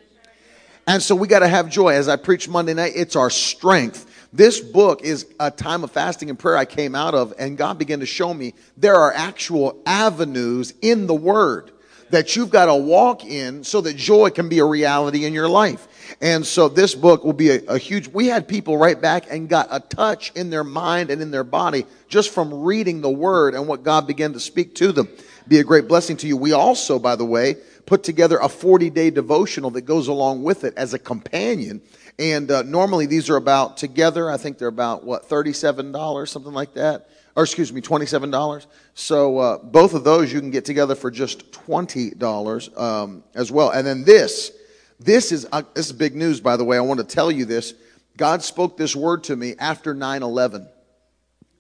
And 0.88 1.02
so 1.02 1.14
we 1.14 1.28
got 1.28 1.40
to 1.40 1.48
have 1.48 1.68
joy. 1.68 1.90
As 1.90 2.09
I 2.09 2.16
preached 2.16 2.48
Monday 2.48 2.74
night, 2.74 2.92
it's 2.96 3.14
our 3.14 3.31
strength. 3.31 4.07
This 4.33 4.61
book 4.61 5.02
is 5.02 5.26
a 5.38 5.50
time 5.50 5.85
of 5.85 5.92
fasting 5.92 6.31
and 6.31 6.38
prayer 6.38 6.57
I 6.57 6.64
came 6.64 6.94
out 6.94 7.14
of, 7.14 7.33
and 7.38 7.57
God 7.57 7.78
began 7.78 8.00
to 8.00 8.07
show 8.07 8.35
me 8.35 8.54
there 8.76 8.96
are 8.96 9.12
actual 9.12 9.81
avenues 9.87 10.74
in 10.83 11.07
the 11.07 11.14
Word 11.14 11.70
that 12.11 12.37
you've 12.37 12.50
got 12.50 12.66
to 12.66 12.74
walk 12.74 13.24
in 13.24 13.64
so 13.64 13.81
that 13.83 13.96
joy 13.96 14.31
can 14.31 14.48
be 14.48 14.59
a 14.59 14.64
reality 14.64 15.24
in 15.24 15.33
your 15.33 15.48
life. 15.48 15.87
And 16.21 16.47
so 16.47 16.68
this 16.68 16.94
book 16.94 17.25
will 17.25 17.33
be 17.33 17.51
a, 17.51 17.62
a, 17.64 17.79
huge, 17.79 18.09
we 18.09 18.27
had 18.27 18.49
people 18.49 18.77
write 18.77 19.01
back 19.01 19.27
and 19.31 19.49
got 19.49 19.68
a 19.71 19.81
touch 19.81 20.33
in 20.35 20.51
their 20.51 20.64
mind 20.64 21.11
and 21.11 21.21
in 21.21 21.31
their 21.31 21.44
body 21.44 21.85
just 22.09 22.31
from 22.31 22.62
reading 22.62 23.01
the 23.01 23.11
word 23.11 23.55
and 23.55 23.66
what 23.66 23.83
God 23.83 24.07
began 24.07 24.33
to 24.33 24.40
speak 24.40 24.75
to 24.77 24.92
them. 24.92 25.09
Be 25.47 25.59
a 25.59 25.64
great 25.64 25.88
blessing 25.88 26.16
to 26.18 26.27
you. 26.27 26.37
We 26.37 26.53
also, 26.53 26.99
by 26.99 27.16
the 27.16 27.25
way, 27.25 27.57
put 27.87 28.03
together 28.03 28.38
a 28.38 28.49
40 28.49 28.90
day 28.90 29.11
devotional 29.11 29.71
that 29.71 29.83
goes 29.83 30.09
along 30.09 30.42
with 30.42 30.64
it 30.64 30.75
as 30.77 30.94
a 30.94 30.99
companion. 30.99 31.81
And 32.18 32.51
uh, 32.51 32.62
normally 32.62 33.07
these 33.07 33.31
are 33.31 33.37
about 33.37 33.77
together, 33.77 34.31
I 34.31 34.37
think 34.37 34.59
they're 34.59 34.68
about 34.68 35.05
what, 35.05 35.29
$37, 35.29 36.29
something 36.29 36.53
like 36.53 36.75
that 36.75 37.09
or 37.38 37.44
excuse 37.44 37.73
me, 37.73 37.81
$27. 37.81 38.66
So 38.94 39.38
uh, 39.38 39.59
both 39.59 39.94
of 39.94 40.03
those 40.03 40.33
you 40.33 40.40
can 40.40 40.51
get 40.51 40.64
together 40.64 40.97
for 40.97 41.09
just 41.09 41.53
$20 41.53 42.77
um, 42.77 43.23
as 43.33 43.53
well. 43.53 43.71
And 43.71 43.87
then 43.87 44.03
this, 44.03 44.51
this 44.99 45.33
is, 45.33 45.47
uh, 45.53 45.63
this 45.75 45.87
is 45.87 45.93
big 45.93 46.15
news, 46.15 46.41
by 46.41 46.57
the 46.57 46.65
way. 46.65 46.77
I 46.77 46.81
want 46.81 46.99
to 47.01 47.07
tell 47.07 47.31
you 47.31 47.45
this. 47.45 47.75
God 48.17 48.43
spoke 48.43 48.77
this 48.77 48.97
word 48.97 49.25
to 49.25 49.37
me 49.37 49.55
after 49.59 49.95
9 49.95 50.23
11. 50.23 50.69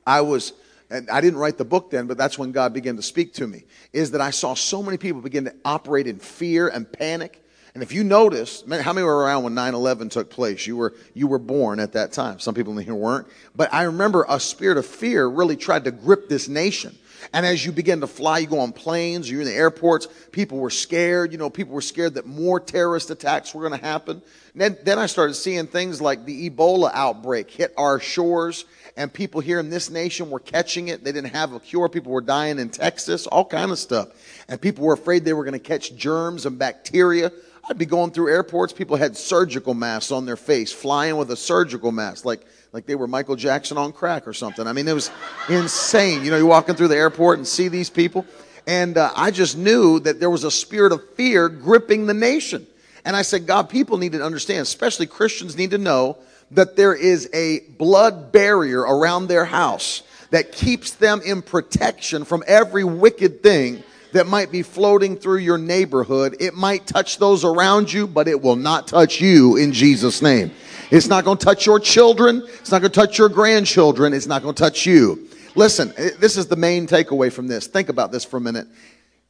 I 0.06 0.22
was, 0.22 0.52
and 0.90 1.08
I 1.08 1.20
didn't 1.20 1.38
write 1.38 1.58
the 1.58 1.64
book 1.64 1.90
then, 1.90 2.06
but 2.06 2.18
that's 2.18 2.38
when 2.38 2.50
God 2.50 2.72
began 2.72 2.96
to 2.96 3.02
speak 3.02 3.34
to 3.34 3.46
me, 3.46 3.64
is 3.92 4.10
that 4.12 4.20
I 4.20 4.30
saw 4.30 4.54
so 4.54 4.82
many 4.82 4.96
people 4.96 5.20
begin 5.20 5.44
to 5.44 5.54
operate 5.64 6.06
in 6.06 6.18
fear 6.18 6.68
and 6.68 6.90
panic. 6.90 7.44
And 7.74 7.82
if 7.82 7.92
you 7.92 8.02
notice, 8.02 8.64
how 8.68 8.92
many 8.92 9.04
were 9.04 9.18
around 9.18 9.44
when 9.44 9.54
9-11 9.54 10.10
took 10.10 10.30
place? 10.30 10.66
You 10.66 10.76
were, 10.76 10.94
you 11.14 11.28
were 11.28 11.38
born 11.38 11.78
at 11.78 11.92
that 11.92 12.10
time. 12.12 12.40
Some 12.40 12.54
people 12.54 12.76
in 12.76 12.84
here 12.84 12.94
weren't. 12.94 13.28
But 13.54 13.72
I 13.72 13.84
remember 13.84 14.24
a 14.28 14.40
spirit 14.40 14.78
of 14.78 14.86
fear 14.86 15.28
really 15.28 15.56
tried 15.56 15.84
to 15.84 15.92
grip 15.92 16.28
this 16.28 16.48
nation. 16.48 16.98
And 17.32 17.44
as 17.44 17.64
you 17.64 17.72
begin 17.72 18.00
to 18.00 18.06
fly, 18.06 18.38
you 18.38 18.46
go 18.46 18.60
on 18.60 18.72
planes, 18.72 19.30
you're 19.30 19.40
in 19.40 19.46
the 19.46 19.54
airports, 19.54 20.08
people 20.32 20.58
were 20.58 20.70
scared. 20.70 21.32
You 21.32 21.38
know, 21.38 21.50
people 21.50 21.74
were 21.74 21.80
scared 21.80 22.14
that 22.14 22.26
more 22.26 22.60
terrorist 22.60 23.10
attacks 23.10 23.54
were 23.54 23.66
going 23.66 23.78
to 23.78 23.86
happen. 23.86 24.22
Then, 24.54 24.76
then 24.84 24.98
I 24.98 25.06
started 25.06 25.34
seeing 25.34 25.66
things 25.66 26.00
like 26.00 26.24
the 26.24 26.50
Ebola 26.50 26.90
outbreak 26.92 27.50
hit 27.50 27.72
our 27.76 28.00
shores, 28.00 28.64
and 28.96 29.12
people 29.12 29.40
here 29.40 29.60
in 29.60 29.70
this 29.70 29.88
nation 29.90 30.30
were 30.30 30.40
catching 30.40 30.88
it. 30.88 31.04
They 31.04 31.12
didn't 31.12 31.30
have 31.30 31.52
a 31.52 31.60
cure. 31.60 31.88
People 31.88 32.12
were 32.12 32.20
dying 32.20 32.58
in 32.58 32.70
Texas, 32.70 33.26
all 33.26 33.44
kind 33.44 33.70
of 33.70 33.78
stuff. 33.78 34.08
And 34.48 34.60
people 34.60 34.84
were 34.84 34.94
afraid 34.94 35.24
they 35.24 35.32
were 35.32 35.44
going 35.44 35.52
to 35.52 35.58
catch 35.58 35.94
germs 35.94 36.44
and 36.46 36.58
bacteria 36.58 37.30
I'd 37.68 37.76
be 37.76 37.86
going 37.86 38.12
through 38.12 38.32
airports, 38.32 38.72
people 38.72 38.96
had 38.96 39.16
surgical 39.16 39.74
masks 39.74 40.10
on 40.10 40.24
their 40.24 40.36
face, 40.36 40.72
flying 40.72 41.18
with 41.18 41.30
a 41.30 41.36
surgical 41.36 41.92
mask. 41.92 42.24
Like 42.24 42.46
like 42.72 42.86
they 42.86 42.94
were 42.94 43.06
Michael 43.06 43.36
Jackson 43.36 43.78
on 43.78 43.92
crack 43.92 44.26
or 44.28 44.32
something. 44.32 44.66
I 44.66 44.72
mean, 44.72 44.86
it 44.88 44.92
was 44.92 45.10
insane. 45.48 46.24
You 46.24 46.30
know, 46.30 46.36
you're 46.36 46.46
walking 46.46 46.74
through 46.74 46.88
the 46.88 46.96
airport 46.96 47.38
and 47.38 47.46
see 47.46 47.68
these 47.68 47.90
people. 47.90 48.26
And 48.66 48.98
uh, 48.98 49.10
I 49.16 49.30
just 49.30 49.56
knew 49.56 49.98
that 50.00 50.20
there 50.20 50.28
was 50.28 50.44
a 50.44 50.50
spirit 50.50 50.92
of 50.92 51.02
fear 51.14 51.48
gripping 51.48 52.06
the 52.06 52.14
nation. 52.14 52.66
And 53.04 53.16
I 53.16 53.22
said, 53.22 53.46
God, 53.46 53.70
people 53.70 53.96
need 53.96 54.12
to 54.12 54.22
understand, 54.22 54.60
especially 54.60 55.06
Christians 55.06 55.56
need 55.56 55.70
to 55.70 55.78
know 55.78 56.18
that 56.50 56.76
there 56.76 56.94
is 56.94 57.30
a 57.32 57.60
blood 57.78 58.32
barrier 58.32 58.80
around 58.80 59.28
their 59.28 59.44
house 59.46 60.02
that 60.30 60.52
keeps 60.52 60.92
them 60.92 61.22
in 61.24 61.40
protection 61.40 62.24
from 62.24 62.42
every 62.46 62.84
wicked 62.84 63.42
thing 63.42 63.82
that 64.12 64.26
might 64.26 64.50
be 64.50 64.62
floating 64.62 65.16
through 65.16 65.38
your 65.38 65.58
neighborhood. 65.58 66.36
It 66.40 66.54
might 66.54 66.86
touch 66.86 67.18
those 67.18 67.44
around 67.44 67.92
you, 67.92 68.06
but 68.06 68.28
it 68.28 68.40
will 68.40 68.56
not 68.56 68.86
touch 68.86 69.20
you 69.20 69.56
in 69.56 69.72
Jesus' 69.72 70.22
name. 70.22 70.50
It's 70.90 71.08
not 71.08 71.24
going 71.24 71.36
to 71.36 71.44
touch 71.44 71.66
your 71.66 71.78
children. 71.78 72.42
It's 72.60 72.70
not 72.70 72.80
going 72.80 72.90
to 72.90 73.00
touch 73.00 73.18
your 73.18 73.28
grandchildren. 73.28 74.14
It's 74.14 74.26
not 74.26 74.42
going 74.42 74.54
to 74.54 74.62
touch 74.62 74.86
you. 74.86 75.28
Listen, 75.54 75.92
eh, 75.96 76.10
this 76.18 76.36
is 76.36 76.46
the 76.46 76.56
main 76.56 76.86
takeaway 76.86 77.30
from 77.30 77.46
this. 77.46 77.66
Think 77.66 77.90
about 77.90 78.10
this 78.10 78.24
for 78.24 78.38
a 78.38 78.40
minute. 78.40 78.66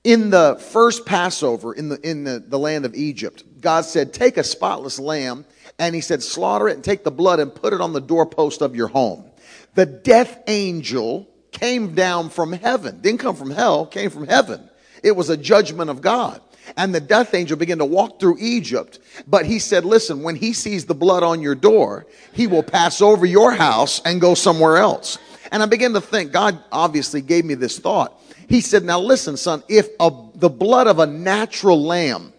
In 0.05 0.31
the 0.31 0.57
first 0.71 1.05
Passover 1.05 1.75
in 1.75 1.89
the, 1.89 2.09
in 2.09 2.23
the, 2.23 2.39
the 2.39 2.59
land 2.59 2.85
of 2.85 2.95
Egypt, 2.95 3.43
God 3.61 3.85
said, 3.85 4.13
Take 4.13 4.37
a 4.37 4.45
spotless 4.45 5.01
lamb, 5.01 5.45
and 5.81 5.95
He 5.95 6.01
said, 6.01 6.23
Slaughter 6.23 6.69
it 6.69 6.75
and 6.75 6.85
take 6.85 7.03
the 7.03 7.11
blood 7.11 7.41
and 7.41 7.53
put 7.53 7.73
it 7.73 7.81
on 7.81 7.93
the 7.93 8.01
doorpost 8.01 8.63
of 8.63 8.77
your 8.77 8.89
home. 8.89 9.25
The 9.75 9.87
death 9.87 10.43
angel 10.47 11.29
came 11.51 11.95
down 11.95 12.31
from 12.31 12.53
heaven. 12.53 13.01
Didn't 13.01 13.19
come 13.19 13.35
from 13.35 13.51
hell, 13.51 13.85
came 13.85 14.11
from 14.11 14.29
heaven. 14.29 14.69
It 15.03 15.17
was 15.17 15.29
a 15.29 15.37
judgment 15.37 15.91
of 15.91 16.01
God. 16.01 16.41
And 16.77 16.95
the 16.95 17.01
death 17.01 17.35
angel 17.35 17.57
began 17.57 17.79
to 17.79 17.85
walk 17.85 18.21
through 18.21 18.37
Egypt. 18.41 18.99
But 19.27 19.47
he 19.47 19.59
said, 19.59 19.85
Listen, 19.85 20.23
when 20.23 20.37
he 20.37 20.53
sees 20.53 20.85
the 20.85 20.95
blood 20.95 21.23
on 21.23 21.41
your 21.41 21.55
door, 21.55 22.07
he 22.33 22.47
will 22.47 22.63
pass 22.63 23.01
over 23.01 23.27
your 23.27 23.53
house 23.53 24.01
and 24.05 24.21
go 24.21 24.35
somewhere 24.35 24.77
else. 24.77 25.19
And 25.51 25.63
I 25.63 25.67
began 25.67 25.93
to 25.95 26.01
think, 26.01 26.33
God 26.33 26.59
obviously 26.71 27.23
gave 27.23 27.45
me 27.45 27.55
this 27.55 27.79
thought. 27.79 28.21
He 28.49 28.61
said, 28.61 28.85
Now 28.85 29.01
listen, 29.01 29.37
son, 29.37 29.63
if 29.69 29.89
a, 30.01 30.11
the 30.35 30.49
blood 30.51 30.87
of 30.87 30.99
a 30.99 31.07
natural 31.07 31.83
lamb 31.83 32.33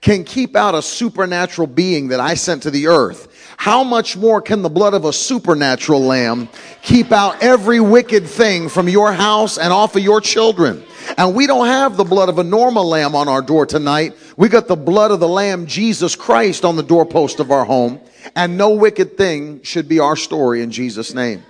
can 0.00 0.24
keep 0.24 0.54
out 0.54 0.74
a 0.74 0.82
supernatural 0.82 1.66
being 1.66 2.08
that 2.08 2.20
I 2.20 2.34
sent 2.34 2.62
to 2.64 2.70
the 2.70 2.88
earth, 2.88 3.28
how 3.56 3.84
much 3.84 4.16
more 4.16 4.40
can 4.40 4.62
the 4.62 4.68
blood 4.68 4.94
of 4.94 5.04
a 5.04 5.12
supernatural 5.12 6.02
lamb 6.02 6.48
keep 6.82 7.12
out 7.12 7.42
every 7.42 7.80
wicked 7.80 8.26
thing 8.26 8.68
from 8.68 8.88
your 8.88 9.12
house 9.12 9.58
and 9.58 9.72
off 9.72 9.96
of 9.96 10.02
your 10.02 10.20
children? 10.20 10.84
And 11.16 11.34
we 11.34 11.46
don't 11.46 11.66
have 11.66 11.96
the 11.96 12.04
blood 12.04 12.28
of 12.28 12.38
a 12.38 12.44
normal 12.44 12.86
lamb 12.88 13.14
on 13.14 13.28
our 13.28 13.42
door 13.42 13.66
tonight. 13.66 14.16
We 14.36 14.48
got 14.48 14.68
the 14.68 14.76
blood 14.76 15.10
of 15.10 15.20
the 15.20 15.28
lamb, 15.28 15.66
Jesus 15.66 16.16
Christ, 16.16 16.64
on 16.64 16.76
the 16.76 16.82
doorpost 16.82 17.40
of 17.40 17.50
our 17.50 17.64
home. 17.64 18.00
And 18.34 18.56
no 18.56 18.70
wicked 18.70 19.16
thing 19.16 19.62
should 19.62 19.88
be 19.88 20.00
our 20.00 20.16
story 20.16 20.62
in 20.62 20.70
Jesus' 20.70 21.14
name. 21.14 21.42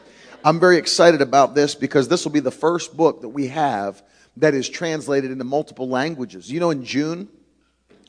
I'm 0.45 0.61
very 0.61 0.77
excited 0.77 1.23
about 1.23 1.55
this 1.55 1.75
because 1.75 2.09
this 2.09 2.25
will 2.25 2.33
be 2.33 2.41
the 2.41 2.51
first 2.51 2.97
book 2.97 3.23
that 3.23 3.31
we 3.31 3.49
have 3.49 4.03
that 4.37 4.55
is 4.55 4.69
translated 4.69 5.31
into 5.31 5.45
multiple 5.45 5.89
languages. 5.89 6.51
You 6.51 6.61
know, 6.61 6.71
in 6.71 6.85
June, 6.85 7.29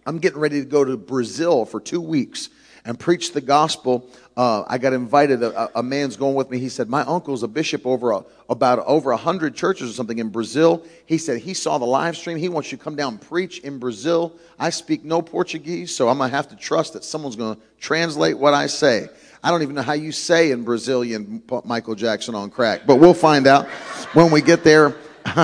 I'm 0.05 0.17
getting 0.17 0.39
ready 0.39 0.59
to 0.59 0.65
go 0.65 0.83
to 0.83 0.97
Brazil 0.97 1.65
for 1.65 1.79
two 1.79 2.01
weeks 2.01 2.49
and 2.85 2.99
preach 2.99 3.33
the 3.33 3.41
gospel. 3.41 4.07
Uh, 4.37 4.63
I 4.67 4.77
got 4.77 4.93
invited. 4.93 5.41
A, 5.43 5.79
a, 5.79 5.83
man's 5.83 6.15
going 6.15 6.35
with 6.35 6.49
me. 6.49 6.59
He 6.59 6.69
said, 6.69 6.89
"My 6.89 7.01
uncle's 7.01 7.43
a 7.43 7.47
bishop 7.47 7.85
over 7.85 8.11
a, 8.11 8.23
about 8.49 8.79
over 8.79 9.11
a 9.11 9.17
hundred 9.17 9.55
churches 9.55 9.89
or 9.89 9.93
something 9.93 10.19
in 10.19 10.29
Brazil." 10.29 10.83
He 11.05 11.17
said 11.17 11.41
he 11.41 11.53
saw 11.53 11.77
the 11.77 11.85
live 11.85 12.15
stream. 12.15 12.37
He 12.37 12.49
wants 12.49 12.71
you 12.71 12.77
to 12.77 12.83
come 12.83 12.95
down 12.95 13.13
and 13.13 13.21
preach 13.21 13.59
in 13.59 13.79
Brazil. 13.79 14.33
I 14.59 14.69
speak 14.69 15.03
no 15.03 15.21
Portuguese, 15.21 15.95
so 15.95 16.07
I'm 16.07 16.19
gonna 16.19 16.29
have 16.29 16.47
to 16.49 16.55
trust 16.55 16.93
that 16.93 17.03
someone's 17.03 17.35
gonna 17.35 17.57
translate 17.79 18.37
what 18.37 18.53
I 18.53 18.67
say. 18.67 19.09
I 19.43 19.51
don't 19.51 19.61
even 19.61 19.75
know 19.75 19.83
how 19.83 19.93
you 19.93 20.11
say 20.11 20.51
in 20.51 20.63
Brazilian 20.63 21.43
Michael 21.65 21.95
Jackson 21.95 22.33
on 22.33 22.49
crack, 22.49 22.81
but 22.87 22.95
we'll 22.95 23.13
find 23.13 23.47
out 23.47 23.67
when 24.13 24.31
we 24.31 24.41
get 24.41 24.63
there. 24.63 24.95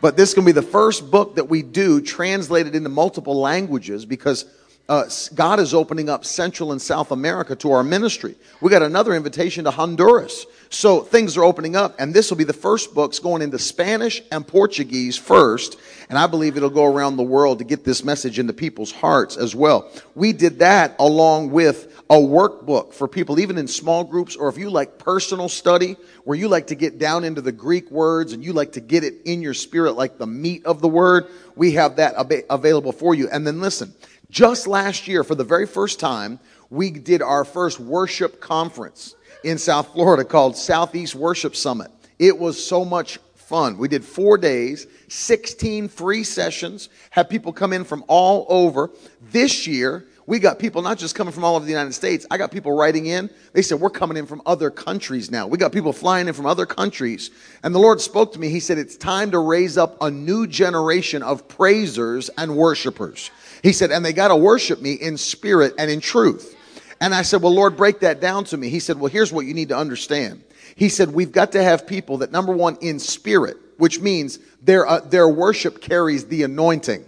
but 0.00 0.16
this 0.16 0.30
is 0.30 0.34
going 0.34 0.46
to 0.46 0.52
be 0.52 0.60
the 0.60 0.62
first 0.62 1.10
book 1.10 1.36
that 1.36 1.48
we 1.48 1.62
do 1.62 2.00
translated 2.00 2.74
into 2.74 2.88
multiple 2.88 3.40
languages 3.40 4.04
because 4.04 4.44
uh, 4.88 5.04
God 5.34 5.60
is 5.60 5.74
opening 5.74 6.08
up 6.08 6.24
Central 6.24 6.72
and 6.72 6.80
South 6.80 7.12
America 7.12 7.54
to 7.56 7.72
our 7.72 7.84
ministry. 7.84 8.34
We 8.62 8.70
got 8.70 8.82
another 8.82 9.14
invitation 9.14 9.64
to 9.64 9.70
Honduras. 9.70 10.46
So 10.70 11.00
things 11.00 11.36
are 11.36 11.44
opening 11.44 11.76
up, 11.76 11.94
and 11.98 12.12
this 12.12 12.30
will 12.30 12.38
be 12.38 12.44
the 12.44 12.52
first 12.52 12.94
books 12.94 13.18
going 13.18 13.42
into 13.42 13.58
Spanish 13.58 14.22
and 14.32 14.46
Portuguese 14.46 15.16
first. 15.16 15.78
And 16.08 16.18
I 16.18 16.26
believe 16.26 16.56
it'll 16.56 16.70
go 16.70 16.86
around 16.86 17.16
the 17.16 17.22
world 17.22 17.58
to 17.58 17.64
get 17.64 17.84
this 17.84 18.02
message 18.02 18.38
into 18.38 18.54
people's 18.54 18.92
hearts 18.92 19.36
as 19.36 19.54
well. 19.54 19.90
We 20.14 20.32
did 20.32 20.58
that 20.60 20.96
along 20.98 21.50
with 21.50 22.02
a 22.10 22.16
workbook 22.16 22.94
for 22.94 23.06
people, 23.06 23.38
even 23.38 23.58
in 23.58 23.68
small 23.68 24.04
groups, 24.04 24.36
or 24.36 24.48
if 24.48 24.56
you 24.56 24.70
like 24.70 24.98
personal 24.98 25.50
study, 25.50 25.96
where 26.24 26.36
you 26.36 26.48
like 26.48 26.68
to 26.68 26.74
get 26.74 26.98
down 26.98 27.24
into 27.24 27.42
the 27.42 27.52
Greek 27.52 27.90
words 27.90 28.32
and 28.32 28.42
you 28.42 28.54
like 28.54 28.72
to 28.72 28.80
get 28.80 29.04
it 29.04 29.22
in 29.26 29.42
your 29.42 29.54
spirit 29.54 29.92
like 29.92 30.16
the 30.16 30.26
meat 30.26 30.64
of 30.64 30.80
the 30.80 30.88
word, 30.88 31.26
we 31.56 31.72
have 31.72 31.96
that 31.96 32.14
ab- 32.14 32.44
available 32.48 32.92
for 32.92 33.14
you. 33.14 33.28
And 33.28 33.46
then 33.46 33.60
listen, 33.60 33.92
just 34.30 34.66
last 34.66 35.08
year, 35.08 35.24
for 35.24 35.34
the 35.34 35.44
very 35.44 35.66
first 35.66 35.98
time, 36.00 36.38
we 36.70 36.90
did 36.90 37.22
our 37.22 37.44
first 37.44 37.80
worship 37.80 38.40
conference 38.40 39.14
in 39.44 39.58
South 39.58 39.92
Florida 39.92 40.24
called 40.24 40.56
Southeast 40.56 41.14
Worship 41.14 41.56
Summit. 41.56 41.90
It 42.18 42.38
was 42.38 42.62
so 42.62 42.84
much 42.84 43.18
fun. 43.34 43.78
We 43.78 43.88
did 43.88 44.04
four 44.04 44.36
days, 44.36 44.86
16 45.08 45.88
free 45.88 46.24
sessions, 46.24 46.90
had 47.10 47.30
people 47.30 47.52
come 47.52 47.72
in 47.72 47.84
from 47.84 48.04
all 48.06 48.44
over. 48.50 48.90
This 49.30 49.66
year, 49.66 50.04
we 50.26 50.38
got 50.38 50.58
people 50.58 50.82
not 50.82 50.98
just 50.98 51.14
coming 51.14 51.32
from 51.32 51.42
all 51.42 51.56
over 51.56 51.64
the 51.64 51.70
United 51.70 51.94
States. 51.94 52.26
I 52.30 52.36
got 52.36 52.50
people 52.50 52.76
writing 52.76 53.06
in. 53.06 53.30
They 53.54 53.62
said, 53.62 53.80
We're 53.80 53.88
coming 53.88 54.18
in 54.18 54.26
from 54.26 54.42
other 54.44 54.70
countries 54.70 55.30
now. 55.30 55.46
We 55.46 55.56
got 55.56 55.72
people 55.72 55.94
flying 55.94 56.28
in 56.28 56.34
from 56.34 56.44
other 56.44 56.66
countries. 56.66 57.30
And 57.62 57.74
the 57.74 57.78
Lord 57.78 57.98
spoke 58.02 58.34
to 58.34 58.38
me. 58.38 58.50
He 58.50 58.60
said, 58.60 58.76
It's 58.76 58.98
time 58.98 59.30
to 59.30 59.38
raise 59.38 59.78
up 59.78 59.96
a 60.02 60.10
new 60.10 60.46
generation 60.46 61.22
of 61.22 61.48
praisers 61.48 62.28
and 62.36 62.54
worshipers. 62.54 63.30
He 63.62 63.72
said, 63.72 63.90
And 63.90 64.04
they 64.04 64.12
got 64.12 64.28
to 64.28 64.36
worship 64.36 64.80
me 64.80 64.94
in 64.94 65.16
spirit 65.16 65.74
and 65.78 65.90
in 65.90 66.00
truth. 66.00 66.56
And 67.00 67.14
I 67.14 67.22
said, 67.22 67.42
Well, 67.42 67.54
Lord, 67.54 67.76
break 67.76 68.00
that 68.00 68.20
down 68.20 68.44
to 68.44 68.56
me. 68.56 68.68
He 68.68 68.80
said, 68.80 68.98
Well, 68.98 69.10
here's 69.10 69.32
what 69.32 69.46
you 69.46 69.54
need 69.54 69.68
to 69.70 69.76
understand. 69.76 70.42
He 70.74 70.88
said, 70.88 71.12
We've 71.12 71.32
got 71.32 71.52
to 71.52 71.62
have 71.62 71.86
people 71.86 72.18
that, 72.18 72.32
number 72.32 72.52
one, 72.52 72.76
in 72.80 72.98
spirit, 72.98 73.56
which 73.78 74.00
means 74.00 74.38
their, 74.62 74.86
uh, 74.86 75.00
their 75.00 75.28
worship 75.28 75.80
carries 75.80 76.26
the 76.26 76.42
anointing. 76.42 77.04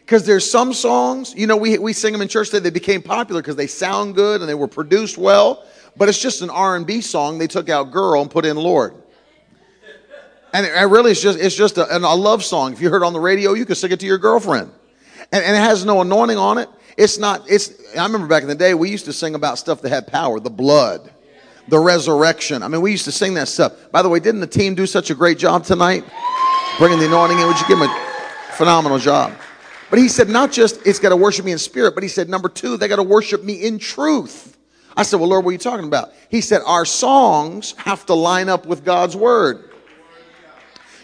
Because 0.00 0.24
there's 0.24 0.50
some 0.50 0.72
songs, 0.72 1.34
you 1.36 1.46
know, 1.46 1.58
we, 1.58 1.76
we 1.76 1.92
sing 1.92 2.14
them 2.14 2.22
in 2.22 2.28
church 2.28 2.50
that 2.52 2.62
they 2.62 2.70
became 2.70 3.02
popular 3.02 3.42
because 3.42 3.56
they 3.56 3.66
sound 3.66 4.14
good 4.14 4.40
and 4.40 4.48
they 4.48 4.54
were 4.54 4.66
produced 4.66 5.18
well, 5.18 5.66
but 5.98 6.08
it's 6.08 6.18
just 6.18 6.40
an 6.40 6.48
R&B 6.48 7.02
song. 7.02 7.36
They 7.36 7.46
took 7.46 7.68
out 7.68 7.90
girl 7.90 8.22
and 8.22 8.30
put 8.30 8.46
in 8.46 8.56
Lord. 8.56 8.94
And 10.52 10.64
it, 10.64 10.70
really 10.70 11.10
is 11.10 11.20
just, 11.20 11.38
it's 11.38 11.54
just 11.54 11.76
a, 11.78 11.96
a, 11.96 11.98
love 11.98 12.42
song. 12.42 12.72
If 12.72 12.80
you 12.80 12.90
heard 12.90 13.02
on 13.02 13.12
the 13.12 13.20
radio, 13.20 13.52
you 13.52 13.66
could 13.66 13.76
sing 13.76 13.92
it 13.92 14.00
to 14.00 14.06
your 14.06 14.18
girlfriend. 14.18 14.70
And, 15.30 15.44
and 15.44 15.56
it 15.56 15.60
has 15.60 15.84
no 15.84 16.00
anointing 16.00 16.38
on 16.38 16.58
it. 16.58 16.68
It's 16.96 17.18
not, 17.18 17.48
it's, 17.48 17.96
I 17.96 18.04
remember 18.04 18.26
back 18.26 18.42
in 18.42 18.48
the 18.48 18.54
day, 18.54 18.74
we 18.74 18.90
used 18.90 19.04
to 19.04 19.12
sing 19.12 19.34
about 19.34 19.58
stuff 19.58 19.82
that 19.82 19.90
had 19.90 20.06
power, 20.06 20.40
the 20.40 20.50
blood, 20.50 21.12
the 21.68 21.78
resurrection. 21.78 22.62
I 22.62 22.68
mean, 22.68 22.80
we 22.80 22.90
used 22.90 23.04
to 23.04 23.12
sing 23.12 23.34
that 23.34 23.48
stuff. 23.48 23.72
By 23.92 24.02
the 24.02 24.08
way, 24.08 24.20
didn't 24.20 24.40
the 24.40 24.46
team 24.46 24.74
do 24.74 24.86
such 24.86 25.10
a 25.10 25.14
great 25.14 25.38
job 25.38 25.64
tonight? 25.64 26.04
Bringing 26.78 26.98
the 26.98 27.06
anointing 27.06 27.38
in. 27.38 27.46
Would 27.46 27.60
you 27.60 27.68
give 27.68 27.78
them 27.78 27.90
a 27.90 28.52
phenomenal 28.52 28.98
job? 28.98 29.32
But 29.90 29.98
he 29.98 30.08
said, 30.08 30.28
not 30.28 30.50
just 30.50 30.86
it's 30.86 30.98
got 30.98 31.10
to 31.10 31.16
worship 31.16 31.44
me 31.44 31.52
in 31.52 31.58
spirit, 31.58 31.94
but 31.94 32.02
he 32.02 32.08
said, 32.08 32.28
number 32.28 32.48
two, 32.48 32.76
they 32.76 32.88
got 32.88 32.96
to 32.96 33.02
worship 33.02 33.44
me 33.44 33.54
in 33.64 33.78
truth. 33.78 34.56
I 34.96 35.02
said, 35.02 35.20
well, 35.20 35.28
Lord, 35.28 35.44
what 35.44 35.50
are 35.50 35.52
you 35.52 35.58
talking 35.58 35.86
about? 35.86 36.12
He 36.30 36.40
said, 36.40 36.62
our 36.66 36.84
songs 36.84 37.74
have 37.78 38.04
to 38.06 38.14
line 38.14 38.48
up 38.48 38.66
with 38.66 38.84
God's 38.84 39.14
word. 39.16 39.70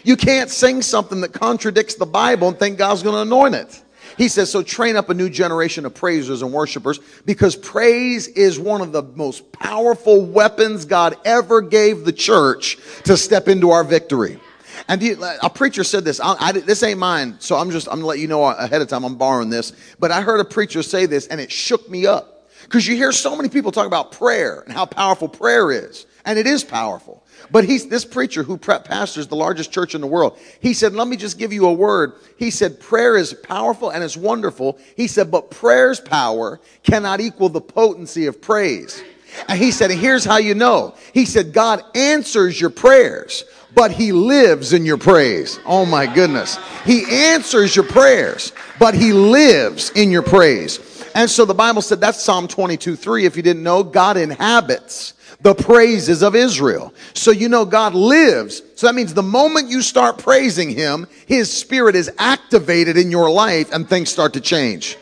You 0.05 0.15
can't 0.15 0.51
sing 0.51 0.83
something 0.83 1.19
that 1.21 1.33
contradicts 1.33 1.95
the 1.95 2.05
Bible 2.05 2.47
and 2.47 2.57
think 2.57 2.77
God's 2.77 3.01
going 3.01 3.15
to 3.15 3.21
anoint 3.21 3.55
it. 3.55 3.81
He 4.17 4.27
says, 4.27 4.51
so 4.51 4.61
train 4.61 4.95
up 4.95 5.09
a 5.09 5.13
new 5.13 5.29
generation 5.29 5.83
of 5.85 5.93
praisers 5.95 6.43
and 6.43 6.53
worshipers 6.53 6.99
because 7.25 7.55
praise 7.55 8.27
is 8.27 8.59
one 8.59 8.81
of 8.81 8.91
the 8.91 9.01
most 9.01 9.51
powerful 9.51 10.23
weapons 10.23 10.85
God 10.85 11.17
ever 11.25 11.59
gave 11.59 12.05
the 12.05 12.13
church 12.13 12.77
to 13.03 13.17
step 13.17 13.47
into 13.47 13.71
our 13.71 13.83
victory. 13.83 14.39
And 14.87 15.01
you, 15.01 15.17
a 15.41 15.49
preacher 15.49 15.83
said 15.83 16.05
this. 16.05 16.19
I, 16.19 16.35
I, 16.39 16.51
this 16.51 16.83
ain't 16.83 16.99
mine, 16.99 17.37
so 17.39 17.55
I'm 17.55 17.71
just 17.71 17.87
I'm 17.87 17.95
gonna 17.95 18.05
let 18.05 18.19
you 18.19 18.27
know 18.27 18.43
ahead 18.43 18.81
of 18.81 18.87
time. 18.87 19.03
I'm 19.03 19.15
borrowing 19.15 19.49
this, 19.49 19.73
but 19.99 20.11
I 20.11 20.21
heard 20.21 20.39
a 20.39 20.45
preacher 20.45 20.83
say 20.83 21.07
this, 21.07 21.27
and 21.27 21.41
it 21.41 21.51
shook 21.51 21.89
me 21.89 22.05
up 22.05 22.47
because 22.63 22.85
you 22.85 22.95
hear 22.95 23.11
so 23.11 23.35
many 23.35 23.49
people 23.49 23.71
talk 23.71 23.87
about 23.87 24.11
prayer 24.11 24.61
and 24.61 24.73
how 24.73 24.85
powerful 24.85 25.27
prayer 25.27 25.71
is, 25.71 26.05
and 26.25 26.37
it 26.37 26.45
is 26.45 26.63
powerful. 26.63 27.24
But 27.51 27.65
he's 27.65 27.87
this 27.87 28.05
preacher 28.05 28.43
who 28.43 28.57
pastors 28.57 29.27
the 29.27 29.35
largest 29.35 29.71
church 29.71 29.95
in 29.95 30.01
the 30.01 30.07
world. 30.07 30.37
He 30.59 30.73
said, 30.73 30.93
"Let 30.93 31.07
me 31.07 31.17
just 31.17 31.37
give 31.37 31.53
you 31.53 31.67
a 31.67 31.73
word." 31.73 32.13
He 32.37 32.51
said, 32.51 32.79
"Prayer 32.79 33.17
is 33.17 33.33
powerful 33.33 33.89
and 33.89 34.03
it's 34.03 34.17
wonderful." 34.17 34.77
He 34.95 35.07
said, 35.07 35.31
"But 35.31 35.51
prayer's 35.51 35.99
power 35.99 36.59
cannot 36.83 37.21
equal 37.21 37.49
the 37.49 37.61
potency 37.61 38.25
of 38.25 38.41
praise." 38.41 39.03
And 39.47 39.59
he 39.59 39.71
said, 39.71 39.91
here's 39.91 40.25
how 40.25 40.37
you 40.37 40.55
know. 40.55 40.95
He 41.13 41.25
said, 41.25 41.53
God 41.53 41.83
answers 41.93 42.59
your 42.59 42.69
prayers, 42.69 43.43
but 43.73 43.91
he 43.91 44.11
lives 44.11 44.73
in 44.73 44.85
your 44.85 44.97
praise. 44.97 45.59
Oh 45.65 45.85
my 45.85 46.05
goodness. 46.05 46.57
He 46.85 47.03
answers 47.09 47.75
your 47.75 47.85
prayers, 47.85 48.53
but 48.79 48.93
he 48.93 49.13
lives 49.13 49.91
in 49.91 50.11
your 50.11 50.21
praise. 50.21 50.79
And 51.13 51.29
so 51.29 51.45
the 51.45 51.53
Bible 51.53 51.81
said 51.81 52.01
that's 52.01 52.21
Psalm 52.21 52.47
22 52.47 52.95
3. 52.95 53.25
If 53.25 53.37
you 53.37 53.43
didn't 53.43 53.63
know, 53.63 53.83
God 53.83 54.17
inhabits 54.17 55.13
the 55.45 55.53
praises 55.53 56.23
of 56.23 56.33
Israel. 56.33 56.91
So 57.13 57.29
you 57.29 57.49
know 57.49 57.65
God 57.65 57.93
lives. 57.93 58.63
So 58.73 58.87
that 58.87 58.95
means 58.95 59.13
the 59.13 59.21
moment 59.21 59.69
you 59.69 59.83
start 59.83 60.17
praising 60.17 60.71
Him, 60.71 61.05
His 61.27 61.53
Spirit 61.53 61.95
is 61.95 62.11
activated 62.17 62.97
in 62.97 63.11
your 63.11 63.29
life 63.29 63.71
and 63.71 63.87
things 63.87 64.09
start 64.09 64.33
to 64.33 64.41
change. 64.41 64.97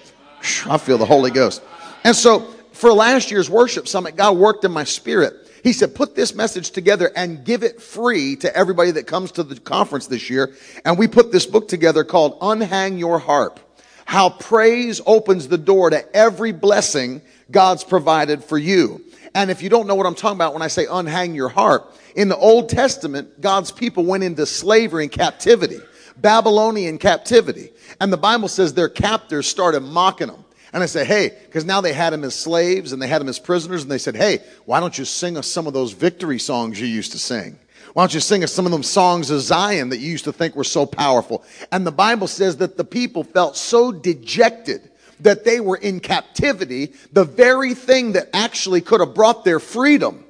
I 0.65 0.77
feel 0.77 0.97
the 0.97 1.05
Holy 1.05 1.31
Ghost. 1.31 1.63
And 2.03 2.13
so 2.13 2.41
for 2.73 2.91
last 2.91 3.31
year's 3.31 3.49
worship 3.49 3.87
summit, 3.87 4.17
God 4.17 4.35
worked 4.35 4.65
in 4.65 4.73
my 4.73 4.83
spirit. 4.83 5.49
He 5.63 5.71
said, 5.71 5.95
put 5.95 6.13
this 6.13 6.35
message 6.35 6.71
together 6.71 7.09
and 7.15 7.45
give 7.45 7.63
it 7.63 7.81
free 7.81 8.35
to 8.37 8.53
everybody 8.53 8.91
that 8.91 9.07
comes 9.07 9.31
to 9.33 9.43
the 9.43 9.57
conference 9.57 10.07
this 10.07 10.29
year. 10.29 10.53
And 10.83 10.97
we 10.99 11.07
put 11.07 11.31
this 11.31 11.45
book 11.45 11.69
together 11.69 12.03
called 12.03 12.37
Unhang 12.41 12.99
Your 12.99 13.17
Harp. 13.17 13.61
How 14.03 14.29
praise 14.29 14.99
opens 15.05 15.47
the 15.47 15.57
door 15.57 15.89
to 15.89 16.13
every 16.13 16.51
blessing 16.51 17.21
God's 17.49 17.85
provided 17.85 18.43
for 18.43 18.57
you. 18.57 19.01
And 19.35 19.49
if 19.49 19.61
you 19.61 19.69
don't 19.69 19.87
know 19.87 19.95
what 19.95 20.05
I'm 20.05 20.15
talking 20.15 20.37
about 20.37 20.53
when 20.53 20.61
I 20.61 20.67
say 20.67 20.85
unhang 20.85 21.35
your 21.35 21.49
harp, 21.49 21.95
in 22.15 22.29
the 22.29 22.37
Old 22.37 22.69
Testament, 22.69 23.41
God's 23.41 23.71
people 23.71 24.05
went 24.05 24.23
into 24.23 24.45
slavery 24.45 25.03
and 25.03 25.11
captivity, 25.11 25.79
Babylonian 26.17 26.99
captivity. 26.99 27.71
And 27.99 28.13
the 28.13 28.17
Bible 28.17 28.47
says 28.47 28.73
their 28.73 28.89
captors 28.89 29.47
started 29.47 29.81
mocking 29.81 30.27
them. 30.27 30.45
And 30.71 30.81
I 30.81 30.87
say, 30.87 31.05
hey, 31.05 31.31
because 31.45 31.65
now 31.65 31.81
they 31.81 31.93
had 31.93 32.13
them 32.13 32.23
as 32.23 32.33
slaves 32.33 32.93
and 32.93 33.01
they 33.01 33.07
had 33.07 33.21
them 33.21 33.29
as 33.29 33.39
prisoners. 33.39 33.83
And 33.83 33.91
they 33.91 33.99
said, 33.99 34.15
hey, 34.15 34.39
why 34.65 34.79
don't 34.79 34.97
you 34.97 35.05
sing 35.05 35.37
us 35.37 35.47
some 35.47 35.67
of 35.67 35.73
those 35.73 35.91
victory 35.91 36.39
songs 36.39 36.79
you 36.79 36.87
used 36.87 37.11
to 37.11 37.19
sing? 37.19 37.59
Why 37.93 38.01
don't 38.01 38.13
you 38.13 38.19
sing 38.19 38.43
us 38.43 38.51
some 38.51 38.65
of 38.65 38.71
them 38.71 38.81
songs 38.81 39.29
of 39.29 39.39
Zion 39.41 39.89
that 39.89 39.97
you 39.97 40.09
used 40.09 40.23
to 40.23 40.33
think 40.33 40.55
were 40.55 40.63
so 40.63 40.87
powerful? 40.87 41.43
And 41.71 41.85
the 41.85 41.91
Bible 41.91 42.27
says 42.27 42.57
that 42.57 42.75
the 42.75 42.83
people 42.83 43.23
felt 43.23 43.55
so 43.55 43.91
dejected 43.91 44.89
that 45.21 45.43
they 45.43 45.59
were 45.59 45.77
in 45.77 45.99
captivity, 45.99 46.93
the 47.11 47.25
very 47.25 47.73
thing 47.73 48.13
that 48.13 48.29
actually 48.33 48.81
could 48.81 48.99
have 48.99 49.15
brought 49.15 49.43
their 49.43 49.59
freedom, 49.59 50.23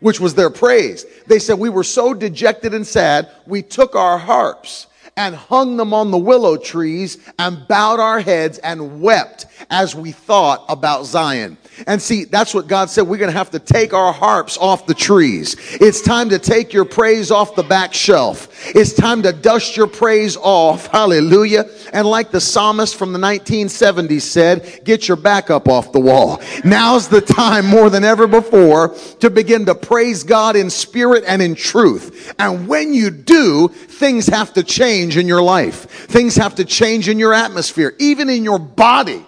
which 0.00 0.20
was 0.20 0.34
their 0.34 0.50
praise. 0.50 1.06
They 1.26 1.38
said, 1.38 1.58
We 1.58 1.70
were 1.70 1.84
so 1.84 2.14
dejected 2.14 2.74
and 2.74 2.86
sad, 2.86 3.30
we 3.46 3.62
took 3.62 3.94
our 3.94 4.18
harps 4.18 4.87
and 5.18 5.34
hung 5.34 5.76
them 5.76 5.92
on 5.92 6.12
the 6.12 6.16
willow 6.16 6.56
trees 6.56 7.18
and 7.40 7.66
bowed 7.66 7.98
our 7.98 8.20
heads 8.20 8.58
and 8.58 9.02
wept 9.02 9.46
as 9.68 9.92
we 9.92 10.12
thought 10.12 10.64
about 10.68 11.04
Zion. 11.04 11.58
And 11.86 12.00
see, 12.00 12.24
that's 12.24 12.54
what 12.54 12.66
God 12.68 12.88
said. 12.88 13.02
We're 13.02 13.18
going 13.18 13.30
to 13.30 13.36
have 13.36 13.50
to 13.50 13.58
take 13.58 13.92
our 13.92 14.12
harps 14.12 14.56
off 14.58 14.86
the 14.86 14.94
trees. 14.94 15.56
It's 15.80 16.00
time 16.00 16.28
to 16.30 16.38
take 16.38 16.72
your 16.72 16.84
praise 16.84 17.30
off 17.30 17.54
the 17.54 17.62
back 17.62 17.94
shelf. 17.94 18.48
It's 18.74 18.94
time 18.94 19.22
to 19.22 19.32
dust 19.32 19.76
your 19.76 19.86
praise 19.86 20.36
off. 20.36 20.86
Hallelujah. 20.86 21.68
And 21.92 22.06
like 22.06 22.30
the 22.30 22.40
psalmist 22.40 22.96
from 22.96 23.12
the 23.12 23.18
1970s 23.18 24.22
said, 24.22 24.80
get 24.84 25.08
your 25.08 25.16
back 25.16 25.50
up 25.50 25.68
off 25.68 25.92
the 25.92 26.00
wall. 26.00 26.40
Now's 26.64 27.08
the 27.08 27.20
time 27.20 27.66
more 27.66 27.90
than 27.90 28.04
ever 28.04 28.26
before 28.26 28.94
to 29.20 29.30
begin 29.30 29.66
to 29.66 29.74
praise 29.74 30.22
God 30.22 30.56
in 30.56 30.70
spirit 30.70 31.24
and 31.26 31.42
in 31.42 31.54
truth. 31.54 32.34
And 32.38 32.68
when 32.68 32.94
you 32.94 33.10
do, 33.10 33.68
things 33.68 34.26
have 34.28 34.52
to 34.54 34.62
change 34.62 35.07
in 35.16 35.26
your 35.26 35.42
life. 35.42 35.88
Things 36.06 36.36
have 36.36 36.56
to 36.56 36.64
change 36.64 37.08
in 37.08 37.18
your 37.18 37.34
atmosphere, 37.34 37.94
even 37.98 38.28
in 38.28 38.44
your 38.44 38.58
body. 38.58 39.24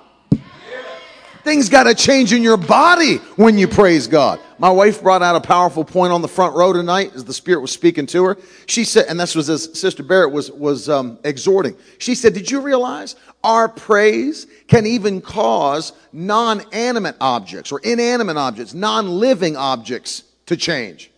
Things 1.42 1.70
got 1.70 1.84
to 1.84 1.94
change 1.94 2.32
in 2.32 2.42
your 2.42 2.58
body 2.58 3.16
when 3.36 3.56
you 3.56 3.66
praise 3.66 4.06
God. 4.06 4.40
My 4.58 4.68
wife 4.68 5.02
brought 5.02 5.22
out 5.22 5.36
a 5.36 5.40
powerful 5.40 5.84
point 5.84 6.12
on 6.12 6.20
the 6.20 6.28
front 6.28 6.54
row 6.54 6.72
tonight 6.72 7.12
as 7.14 7.24
the 7.24 7.32
Spirit 7.32 7.60
was 7.60 7.70
speaking 7.70 8.04
to 8.08 8.24
her. 8.24 8.38
She 8.66 8.84
said, 8.84 9.06
and 9.08 9.18
this 9.18 9.34
was 9.34 9.48
as 9.48 9.78
Sister 9.78 10.02
Barrett 10.02 10.32
was, 10.32 10.50
was 10.50 10.90
um, 10.90 11.18
exhorting. 11.24 11.76
She 11.96 12.14
said, 12.14 12.34
Did 12.34 12.50
you 12.50 12.60
realize 12.60 13.16
our 13.42 13.70
praise 13.70 14.46
can 14.68 14.84
even 14.84 15.22
cause 15.22 15.94
non 16.12 16.60
animate 16.72 17.16
objects 17.22 17.72
or 17.72 17.80
inanimate 17.80 18.36
objects, 18.36 18.74
non 18.74 19.08
living 19.08 19.56
objects 19.56 20.24
to 20.44 20.58
change? 20.58 21.10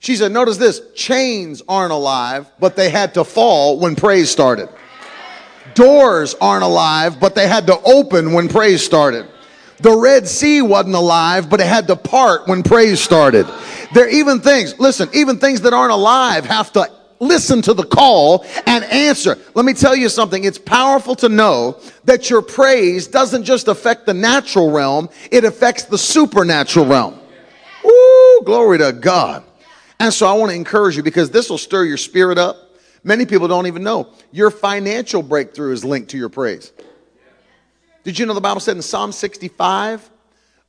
She 0.00 0.16
said, 0.16 0.32
Notice 0.32 0.56
this 0.56 0.80
chains 0.94 1.62
aren't 1.68 1.92
alive, 1.92 2.50
but 2.58 2.76
they 2.76 2.90
had 2.90 3.14
to 3.14 3.24
fall 3.24 3.78
when 3.78 3.96
praise 3.96 4.30
started. 4.30 4.68
Doors 5.74 6.34
aren't 6.40 6.64
alive, 6.64 7.20
but 7.20 7.34
they 7.34 7.46
had 7.46 7.66
to 7.66 7.78
open 7.82 8.32
when 8.32 8.48
praise 8.48 8.84
started. 8.84 9.26
The 9.80 9.96
Red 9.96 10.26
Sea 10.26 10.60
wasn't 10.60 10.96
alive, 10.96 11.48
but 11.48 11.60
it 11.60 11.66
had 11.66 11.86
to 11.88 11.96
part 11.96 12.48
when 12.48 12.62
praise 12.62 13.00
started. 13.00 13.46
There 13.94 14.06
are 14.06 14.10
even 14.10 14.40
things, 14.40 14.78
listen, 14.80 15.08
even 15.14 15.38
things 15.38 15.60
that 15.60 15.72
aren't 15.72 15.92
alive 15.92 16.44
have 16.46 16.72
to 16.72 16.90
listen 17.20 17.62
to 17.62 17.74
the 17.74 17.84
call 17.84 18.44
and 18.66 18.84
answer. 18.84 19.38
Let 19.54 19.64
me 19.64 19.74
tell 19.74 19.94
you 19.94 20.08
something. 20.08 20.44
It's 20.44 20.58
powerful 20.58 21.14
to 21.16 21.28
know 21.28 21.80
that 22.04 22.30
your 22.30 22.42
praise 22.42 23.06
doesn't 23.06 23.44
just 23.44 23.68
affect 23.68 24.06
the 24.06 24.14
natural 24.14 24.70
realm, 24.70 25.08
it 25.30 25.44
affects 25.44 25.84
the 25.84 25.98
supernatural 25.98 26.86
realm. 26.86 27.18
Ooh, 27.84 28.42
glory 28.44 28.78
to 28.78 28.92
God. 28.92 29.44
And 30.00 30.12
so 30.12 30.26
I 30.26 30.32
want 30.34 30.50
to 30.50 30.56
encourage 30.56 30.96
you 30.96 31.02
because 31.02 31.30
this 31.30 31.50
will 31.50 31.58
stir 31.58 31.84
your 31.84 31.96
spirit 31.96 32.38
up. 32.38 32.56
Many 33.02 33.26
people 33.26 33.48
don't 33.48 33.66
even 33.66 33.82
know 33.82 34.12
your 34.32 34.50
financial 34.50 35.22
breakthrough 35.22 35.72
is 35.72 35.84
linked 35.84 36.10
to 36.10 36.18
your 36.18 36.28
praise. 36.28 36.72
Did 38.04 38.18
you 38.18 38.26
know 38.26 38.34
the 38.34 38.40
Bible 38.40 38.60
said 38.60 38.76
in 38.76 38.82
Psalm 38.82 39.12
65, 39.12 40.08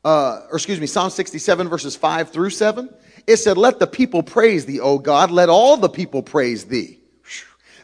uh, 0.03 0.41
or 0.49 0.55
excuse 0.55 0.79
me, 0.79 0.87
Psalm 0.87 1.09
67, 1.09 1.69
verses 1.69 1.95
5 1.95 2.31
through 2.31 2.49
7? 2.49 2.89
It 3.27 3.37
said, 3.37 3.57
Let 3.57 3.79
the 3.79 3.87
people 3.87 4.23
praise 4.23 4.65
thee, 4.65 4.79
O 4.79 4.97
God, 4.97 5.31
let 5.31 5.49
all 5.49 5.77
the 5.77 5.89
people 5.89 6.23
praise 6.23 6.65
thee. 6.65 6.99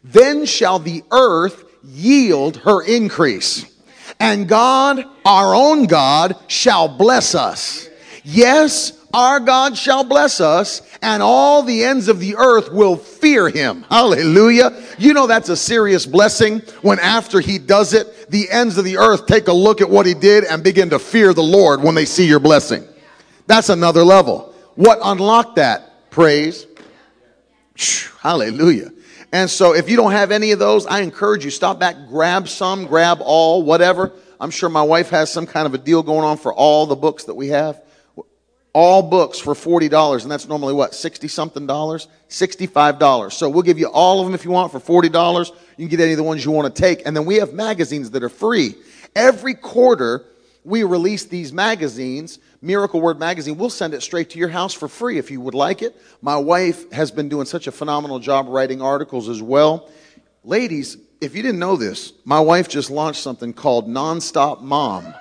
Then 0.03 0.45
shall 0.45 0.79
the 0.79 1.03
earth 1.12 1.63
yield 1.84 2.58
her 2.58 2.84
increase, 2.84 3.65
and 4.19 4.47
God, 4.47 5.05
our 5.25 5.55
own 5.55 5.86
God, 5.86 6.36
shall 6.47 6.88
bless 6.88 7.36
us. 7.36 7.89
Yes, 8.28 9.06
our 9.14 9.40
God 9.40 9.78
shall 9.78 10.04
bless 10.04 10.42
us, 10.42 10.82
and 11.04 11.22
all 11.22 11.62
the 11.62 11.84
ends 11.84 12.08
of 12.08 12.20
the 12.20 12.36
earth 12.38 12.72
will 12.72 12.96
fear 12.96 13.50
him. 13.50 13.86
Hallelujah. 13.88 14.82
You 14.98 15.14
know 15.14 15.28
that's 15.28 15.50
a 15.50 15.56
serious 15.56 16.08
blessing 16.08 16.62
when 16.82 16.98
after 16.98 17.40
he 17.40 17.60
does 17.60 17.94
it, 17.94 18.32
the 18.32 18.50
ends 18.50 18.80
of 18.80 18.84
the 18.84 18.98
earth 18.98 19.28
take 19.28 19.48
a 19.48 19.54
look 19.54 19.80
at 19.80 19.88
what 19.88 20.08
he 20.08 20.16
did 20.16 20.44
and 20.44 20.64
begin 20.64 20.90
to 20.90 20.98
fear 20.98 21.36
the 21.36 21.44
Lord 21.44 21.84
when 21.84 21.94
they 21.94 22.06
see 22.06 22.26
your 22.26 22.40
blessing. 22.40 22.84
That's 23.46 23.70
another 23.70 24.04
level. 24.04 24.56
What 24.74 24.98
unlocked 25.04 25.58
that? 25.58 26.10
Praise. 26.10 26.66
Hallelujah. 28.22 28.92
And 29.32 29.48
so 29.48 29.76
if 29.76 29.88
you 29.88 29.98
don't 29.98 30.14
have 30.14 30.32
any 30.32 30.52
of 30.52 30.58
those, 30.58 30.88
I 30.88 31.02
encourage 31.02 31.46
you, 31.46 31.52
stop 31.52 31.80
back, 31.80 31.96
grab 32.10 32.48
some, 32.48 32.88
grab 32.88 33.20
all, 33.22 33.62
whatever. 33.62 34.14
I'm 34.40 34.50
sure 34.50 34.70
my 34.70 34.82
wife 34.82 35.12
has 35.12 35.32
some 35.32 35.46
kind 35.46 35.68
of 35.68 35.76
a 35.76 35.78
deal 35.78 36.02
going 36.02 36.26
on 36.26 36.38
for 36.38 36.52
all 36.52 36.88
the 36.88 36.96
books 36.96 37.26
that 37.26 37.36
we 37.36 37.50
have 37.50 37.85
all 38.76 39.02
books 39.02 39.40
for 39.40 39.54
$40 39.54 40.24
and 40.24 40.30
that's 40.30 40.50
normally 40.50 40.74
what 40.74 40.94
60 40.94 41.30
something 41.30 41.66
dollars. 41.66 42.10
$65 42.30 43.32
so 43.32 43.50
we'll 43.50 43.64
give 43.64 43.80
you 43.80 43.88
all 43.88 44.20
of 44.20 44.26
them 44.26 44.36
if 44.36 44.44
you 44.44 44.52
want 44.52 44.70
for 44.70 44.82
$40 44.82 45.50
you 45.78 45.88
can 45.88 45.88
get 45.88 46.02
any 46.02 46.12
of 46.12 46.18
the 46.18 46.24
ones 46.24 46.44
you 46.44 46.52
want 46.52 46.76
to 46.76 46.82
take. 46.82 47.02
And 47.06 47.16
then 47.16 47.24
we 47.24 47.36
have 47.36 47.54
magazines 47.54 48.12
that 48.12 48.22
are 48.22 48.30
free. 48.30 48.76
Every 49.16 49.54
quarter 49.54 50.26
we 50.66 50.84
release 50.84 51.24
these 51.24 51.54
magazines 51.54 52.38
miracle 52.62 53.00
word 53.00 53.18
magazine. 53.18 53.58
We'll 53.58 53.70
send 53.70 53.94
it 53.94 54.02
straight 54.02 54.32
to 54.32 54.40
your 54.40 54.50
house 54.50 54.74
for 54.74 54.90
free 54.90 55.20
if 55.20 55.32
you 55.32 55.40
would 55.40 55.54
like 55.54 55.82
it. 55.82 55.96
My 56.22 56.36
wife 56.36 56.92
has 56.92 57.12
been 57.12 57.30
doing 57.30 57.46
such 57.46 57.68
a 57.68 57.72
phenomenal 57.72 58.20
job 58.20 58.48
writing 58.50 58.82
articles 58.82 59.30
as 59.30 59.42
well. 59.42 59.90
Ladies 60.44 60.98
if 61.22 61.34
you 61.34 61.42
didn't 61.42 61.60
know 61.60 61.78
this 61.78 62.12
my 62.26 62.42
wife 62.42 62.68
just 62.68 62.90
launched 62.90 63.22
something 63.22 63.54
called 63.54 63.88
nonstop 63.88 64.62
mom 64.62 65.14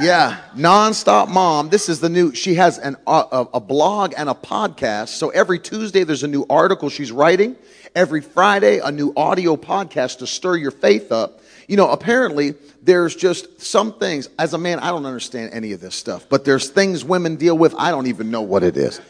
yeah, 0.00 0.40
nonstop 0.56 1.28
mom. 1.28 1.68
This 1.68 1.88
is 1.88 2.00
the 2.00 2.08
new. 2.08 2.34
She 2.34 2.54
has 2.54 2.78
an, 2.78 2.96
a, 3.06 3.46
a 3.54 3.60
blog 3.60 4.14
and 4.16 4.30
a 4.30 4.34
podcast. 4.34 5.08
So 5.08 5.28
every 5.30 5.58
Tuesday 5.58 6.04
there's 6.04 6.22
a 6.22 6.28
new 6.28 6.46
article 6.48 6.88
she's 6.88 7.12
writing. 7.12 7.56
Every 7.94 8.20
Friday 8.20 8.78
a 8.78 8.90
new 8.90 9.12
audio 9.16 9.56
podcast 9.56 10.18
to 10.18 10.26
stir 10.26 10.56
your 10.56 10.70
faith 10.70 11.12
up. 11.12 11.40
You 11.68 11.76
know, 11.76 11.90
apparently 11.90 12.54
there's 12.82 13.14
just 13.14 13.60
some 13.60 13.92
things. 13.92 14.30
As 14.38 14.54
a 14.54 14.58
man, 14.58 14.78
I 14.78 14.88
don't 14.88 15.04
understand 15.04 15.52
any 15.52 15.72
of 15.72 15.80
this 15.80 15.94
stuff, 15.94 16.26
but 16.28 16.44
there's 16.44 16.70
things 16.70 17.04
women 17.04 17.36
deal 17.36 17.58
with. 17.58 17.74
I 17.76 17.90
don't 17.90 18.06
even 18.06 18.30
know 18.30 18.42
what 18.42 18.62
it 18.62 18.76
is. 18.76 19.00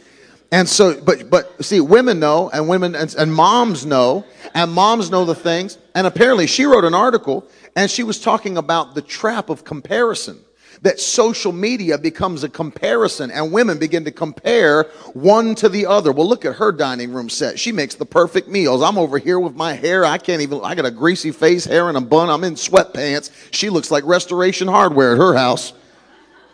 And 0.50 0.68
so, 0.68 1.00
but 1.00 1.30
but 1.30 1.64
see, 1.64 1.80
women 1.80 2.18
know, 2.18 2.50
and 2.50 2.68
women 2.68 2.96
and, 2.96 3.14
and 3.14 3.32
moms 3.32 3.86
know, 3.86 4.24
and 4.54 4.72
moms 4.72 5.08
know 5.08 5.24
the 5.24 5.36
things. 5.36 5.78
And 5.94 6.06
apparently, 6.06 6.48
she 6.48 6.64
wrote 6.64 6.84
an 6.84 6.94
article, 6.94 7.46
and 7.76 7.88
she 7.88 8.02
was 8.02 8.20
talking 8.20 8.56
about 8.56 8.96
the 8.96 9.02
trap 9.02 9.50
of 9.50 9.64
comparison 9.64 10.40
that 10.82 10.98
social 10.98 11.52
media 11.52 11.98
becomes 11.98 12.42
a 12.42 12.48
comparison 12.48 13.30
and 13.30 13.52
women 13.52 13.78
begin 13.78 14.04
to 14.04 14.10
compare 14.10 14.84
one 15.12 15.54
to 15.56 15.68
the 15.68 15.84
other. 15.84 16.10
Well, 16.10 16.26
look 16.26 16.44
at 16.44 16.56
her 16.56 16.72
dining 16.72 17.12
room 17.12 17.28
set. 17.28 17.58
She 17.58 17.70
makes 17.70 17.94
the 17.96 18.06
perfect 18.06 18.48
meals. 18.48 18.82
I'm 18.82 18.96
over 18.96 19.18
here 19.18 19.38
with 19.38 19.54
my 19.54 19.74
hair. 19.74 20.06
I 20.06 20.16
can't 20.16 20.40
even, 20.40 20.60
I 20.62 20.74
got 20.74 20.86
a 20.86 20.90
greasy 20.90 21.32
face, 21.32 21.64
hair 21.66 21.90
in 21.90 21.96
a 21.96 22.00
bun. 22.00 22.30
I'm 22.30 22.44
in 22.44 22.54
sweatpants. 22.54 23.30
She 23.50 23.68
looks 23.68 23.90
like 23.90 24.04
restoration 24.04 24.68
hardware 24.68 25.12
at 25.12 25.18
her 25.18 25.34
house. 25.34 25.74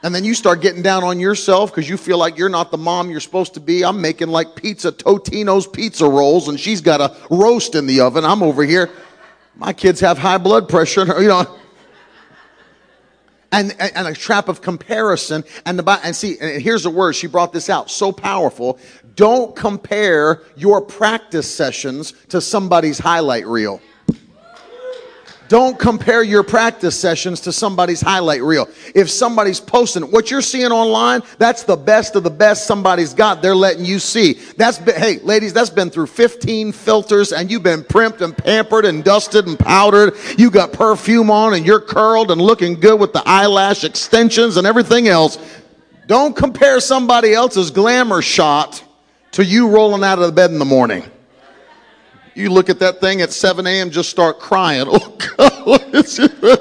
And 0.03 0.15
then 0.15 0.25
you 0.25 0.35
start 0.35 0.61
getting 0.61 0.83
down 0.83 1.05
on 1.05 1.19
yourself 1.19 1.71
because 1.71 1.89
you 1.89 1.97
feel 1.97 2.19
like 2.19 2.37
you're 2.37 2.49
not 2.49 2.71
the 2.71 2.79
mom 2.79 3.11
you're 3.11 3.21
supposed 3.21 3.55
to 3.55 3.61
be. 3.61 3.85
I'm 3.85 4.01
making 4.01 4.29
like 4.29 4.55
pizza, 4.55 4.93
Totino's 4.93 5.67
pizza 5.67 6.09
rolls, 6.09 6.49
and 6.49 6.61
she's 6.61 6.81
got 6.81 7.01
a 7.01 7.17
roast 7.31 7.75
in 7.75 7.87
the 7.87 8.01
oven. 8.01 8.25
I'm 8.25 8.43
over 8.43 8.63
here. 8.63 8.91
My 9.57 9.73
kids 9.73 10.01
have 10.01 10.19
high 10.19 10.39
blood 10.39 10.69
pressure. 10.69 11.07
You 11.21 11.29
know, 11.29 11.59
and, 13.53 13.75
and, 13.79 13.93
and 13.95 14.09
a 14.09 14.15
trap 14.15 14.49
of 14.49 14.61
comparison. 14.61 15.45
And 15.65 15.79
the 15.79 16.01
and 16.03 16.15
see, 16.15 16.39
and 16.41 16.61
here's 16.61 16.83
the 16.83 16.91
word 16.91 17.15
she 17.15 17.27
brought 17.27 17.53
this 17.53 17.71
out 17.71 17.91
so 17.91 18.13
powerful. 18.13 18.79
Don't 19.15 19.57
compare 19.57 20.43
your 20.57 20.81
practice 20.83 21.53
sessions 21.53 22.13
to 22.29 22.41
somebody's 22.41 22.99
highlight 22.99 23.47
reel. 23.47 23.81
Don't 25.49 25.79
compare 25.79 26.23
your 26.23 26.43
practice 26.43 26.99
sessions 26.99 27.41
to 27.43 27.53
somebody's 27.53 28.01
highlight 28.01 28.43
reel. 28.43 28.69
If 28.95 29.11
somebody's 29.11 29.61
posting 29.61 30.05
what 30.11 30.31
you're 30.31 30.43
seeing 30.43 30.73
online, 30.73 31.23
that's 31.39 31.63
the 31.63 31.77
best 31.77 32.17
of 32.17 32.25
the 32.25 32.31
best 32.31 32.67
somebody's 32.67 33.15
got. 33.15 33.43
They're 33.43 33.55
letting 33.55 33.85
you 33.85 33.99
see. 33.99 34.35
That's 34.57 34.79
been, 34.79 34.97
hey, 34.97 35.19
ladies, 35.21 35.53
that's 35.53 35.71
been 35.71 35.91
through 35.91 36.09
15 36.09 36.73
filters 36.73 37.33
and 37.33 37.51
you've 37.51 37.63
been 37.63 37.83
primped 37.83 38.23
and 38.23 38.37
pampered 38.37 38.85
and 38.85 39.05
dusted 39.05 39.47
and 39.47 39.59
powdered. 39.59 40.15
You 40.37 40.51
got 40.51 40.73
perfume 40.73 41.31
on 41.31 41.55
and 41.55 41.65
you're 41.65 41.81
curled 41.81 42.31
and 42.31 42.41
looking 42.41 42.81
good 42.81 42.99
with 42.99 43.13
the 43.13 43.23
eyelash 43.27 43.85
extensions 43.85 44.57
and 44.57 44.67
everything 44.67 45.09
else. 45.09 45.39
Don't 46.07 46.37
compare 46.37 46.81
somebody 46.81 47.35
else's 47.35 47.71
glamour 47.71 48.23
shot 48.23 48.83
to 49.33 49.45
you 49.45 49.69
rolling 49.69 50.05
out 50.05 50.19
of 50.19 50.27
the 50.27 50.33
bed 50.33 50.51
in 50.51 50.59
the 50.59 50.65
morning. 50.65 51.05
You 52.37 52.51
look 52.51 52.69
at 52.69 52.79
that 52.81 53.01
thing 53.01 53.23
at 53.23 53.33
7 53.33 53.67
a.m., 53.67 53.91
just 53.91 54.11
start 54.11 54.39
crying. 54.39 54.87
Oh, 55.39 55.39
God. 55.89 56.61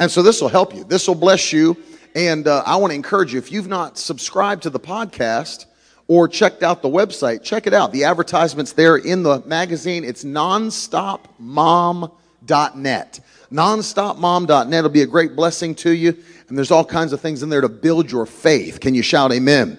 and 0.00 0.10
so 0.10 0.22
this 0.22 0.40
will 0.40 0.48
help 0.48 0.74
you. 0.74 0.84
This 0.84 1.06
will 1.06 1.14
bless 1.14 1.52
you. 1.52 1.76
And 2.14 2.48
uh, 2.48 2.62
I 2.64 2.76
want 2.76 2.92
to 2.92 2.94
encourage 2.94 3.34
you 3.34 3.38
if 3.38 3.52
you've 3.52 3.68
not 3.68 3.98
subscribed 3.98 4.62
to 4.62 4.70
the 4.70 4.80
podcast 4.80 5.66
or 6.06 6.28
checked 6.28 6.62
out 6.62 6.80
the 6.80 6.88
website, 6.88 7.42
check 7.42 7.66
it 7.66 7.74
out. 7.74 7.92
The 7.92 8.04
advertisement's 8.04 8.72
there 8.72 8.96
in 8.96 9.22
the 9.22 9.40
magazine. 9.40 10.02
It's 10.02 10.24
nonstopmom.net. 10.24 13.20
Nonstopmom.net 13.52 14.82
will 14.82 14.90
be 14.90 15.02
a 15.02 15.06
great 15.06 15.36
blessing 15.36 15.74
to 15.74 15.90
you. 15.90 16.16
And 16.48 16.56
there's 16.56 16.70
all 16.70 16.84
kinds 16.84 17.12
of 17.12 17.20
things 17.20 17.42
in 17.42 17.50
there 17.50 17.60
to 17.60 17.68
build 17.68 18.10
your 18.10 18.24
faith. 18.24 18.80
Can 18.80 18.94
you 18.94 19.02
shout 19.02 19.30
amen? 19.32 19.78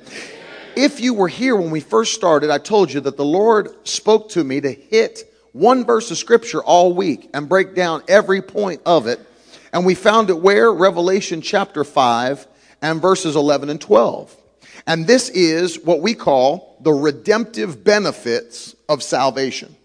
If 0.80 1.02
you 1.02 1.14
were 1.14 1.28
here 1.28 1.58
when 1.58 1.72
we 1.72 1.82
first 1.82 2.14
started, 2.14 2.50
I 2.50 2.58
told 2.58 2.94
you 2.94 3.02
that 3.02 3.18
the 3.18 3.26
Lord 3.26 3.86
spoke 3.86 4.30
to 4.30 4.44
me 4.46 4.62
to 4.62 4.72
hit 4.72 5.30
one 5.52 5.84
verse 5.84 6.10
of 6.10 6.18
scripture 6.18 6.64
all 6.64 6.94
week 6.94 7.30
and 7.34 7.50
break 7.50 7.76
down 7.76 8.02
every 8.08 8.42
point 8.42 8.82
of 8.86 9.06
it. 9.06 9.20
And 9.74 9.86
we 9.86 9.94
found 9.94 10.30
it 10.30 10.40
where? 10.40 10.72
Revelation 10.72 11.42
chapter 11.42 11.84
5 11.84 12.48
and 12.82 13.02
verses 13.02 13.36
11 13.36 13.70
and 13.70 13.82
12. 13.82 14.34
And 14.88 15.06
this 15.06 15.28
is 15.28 15.84
what 15.84 16.00
we 16.00 16.14
call 16.14 16.78
the 16.80 16.94
redemptive 16.94 17.84
benefits 17.84 18.74
of 18.88 19.04
salvation. 19.04 19.76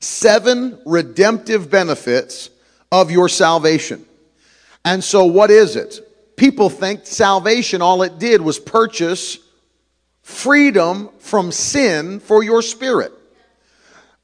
Seven 0.00 0.80
redemptive 0.86 1.70
benefits 1.70 2.48
of 2.90 3.10
your 3.10 3.28
salvation. 3.28 4.06
And 4.86 5.04
so, 5.04 5.26
what 5.26 5.50
is 5.50 5.76
it? 5.76 6.00
People 6.36 6.70
think 6.70 7.04
salvation, 7.04 7.82
all 7.82 8.02
it 8.02 8.18
did 8.18 8.40
was 8.40 8.58
purchase 8.58 9.38
freedom 10.26 11.08
from 11.20 11.52
sin 11.52 12.18
for 12.18 12.42
your 12.42 12.60
spirit. 12.60 13.12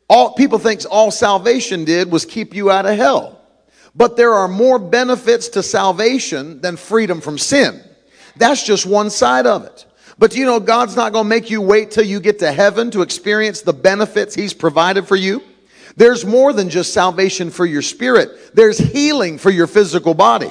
All 0.09 0.35
people 0.35 0.59
think 0.59 0.81
all 0.91 1.13
salvation 1.13 1.85
did 1.85 2.11
was 2.11 2.27
keep 2.27 2.55
you 2.55 2.73
out 2.73 2.87
of 2.87 2.97
hell. 2.97 3.41
But 3.95 4.17
there 4.17 4.35
are 4.35 4.49
more 4.49 4.81
benefits 4.81 5.47
to 5.51 5.63
salvation 5.63 6.61
than 6.61 6.77
freedom 6.77 7.21
from 7.21 7.39
sin. 7.39 7.81
That's 8.35 8.65
just 8.65 8.85
one 8.85 9.11
side 9.11 9.47
of 9.47 9.65
it. 9.65 9.87
But 10.19 10.35
you 10.35 10.45
know, 10.45 10.59
God's 10.59 10.97
not 10.97 11.13
going 11.13 11.25
to 11.25 11.29
make 11.29 11.51
you 11.51 11.61
wait 11.61 11.93
till 11.93 12.05
you 12.05 12.19
get 12.19 12.41
to 12.41 12.51
heaven 12.51 12.91
to 12.91 13.03
experience 13.03 13.63
the 13.63 13.73
benefits 13.73 14.35
He's 14.35 14.53
provided 14.53 15.07
for 15.07 15.17
you. 15.17 15.41
There's 15.97 16.27
more 16.27 16.53
than 16.53 16.69
just 16.69 16.93
salvation 16.93 17.49
for 17.51 17.65
your 17.65 17.83
spirit. 17.83 18.57
There's 18.57 18.79
healing 18.79 19.39
for 19.39 19.51
your 19.51 19.69
physical 19.69 20.15
body. 20.15 20.51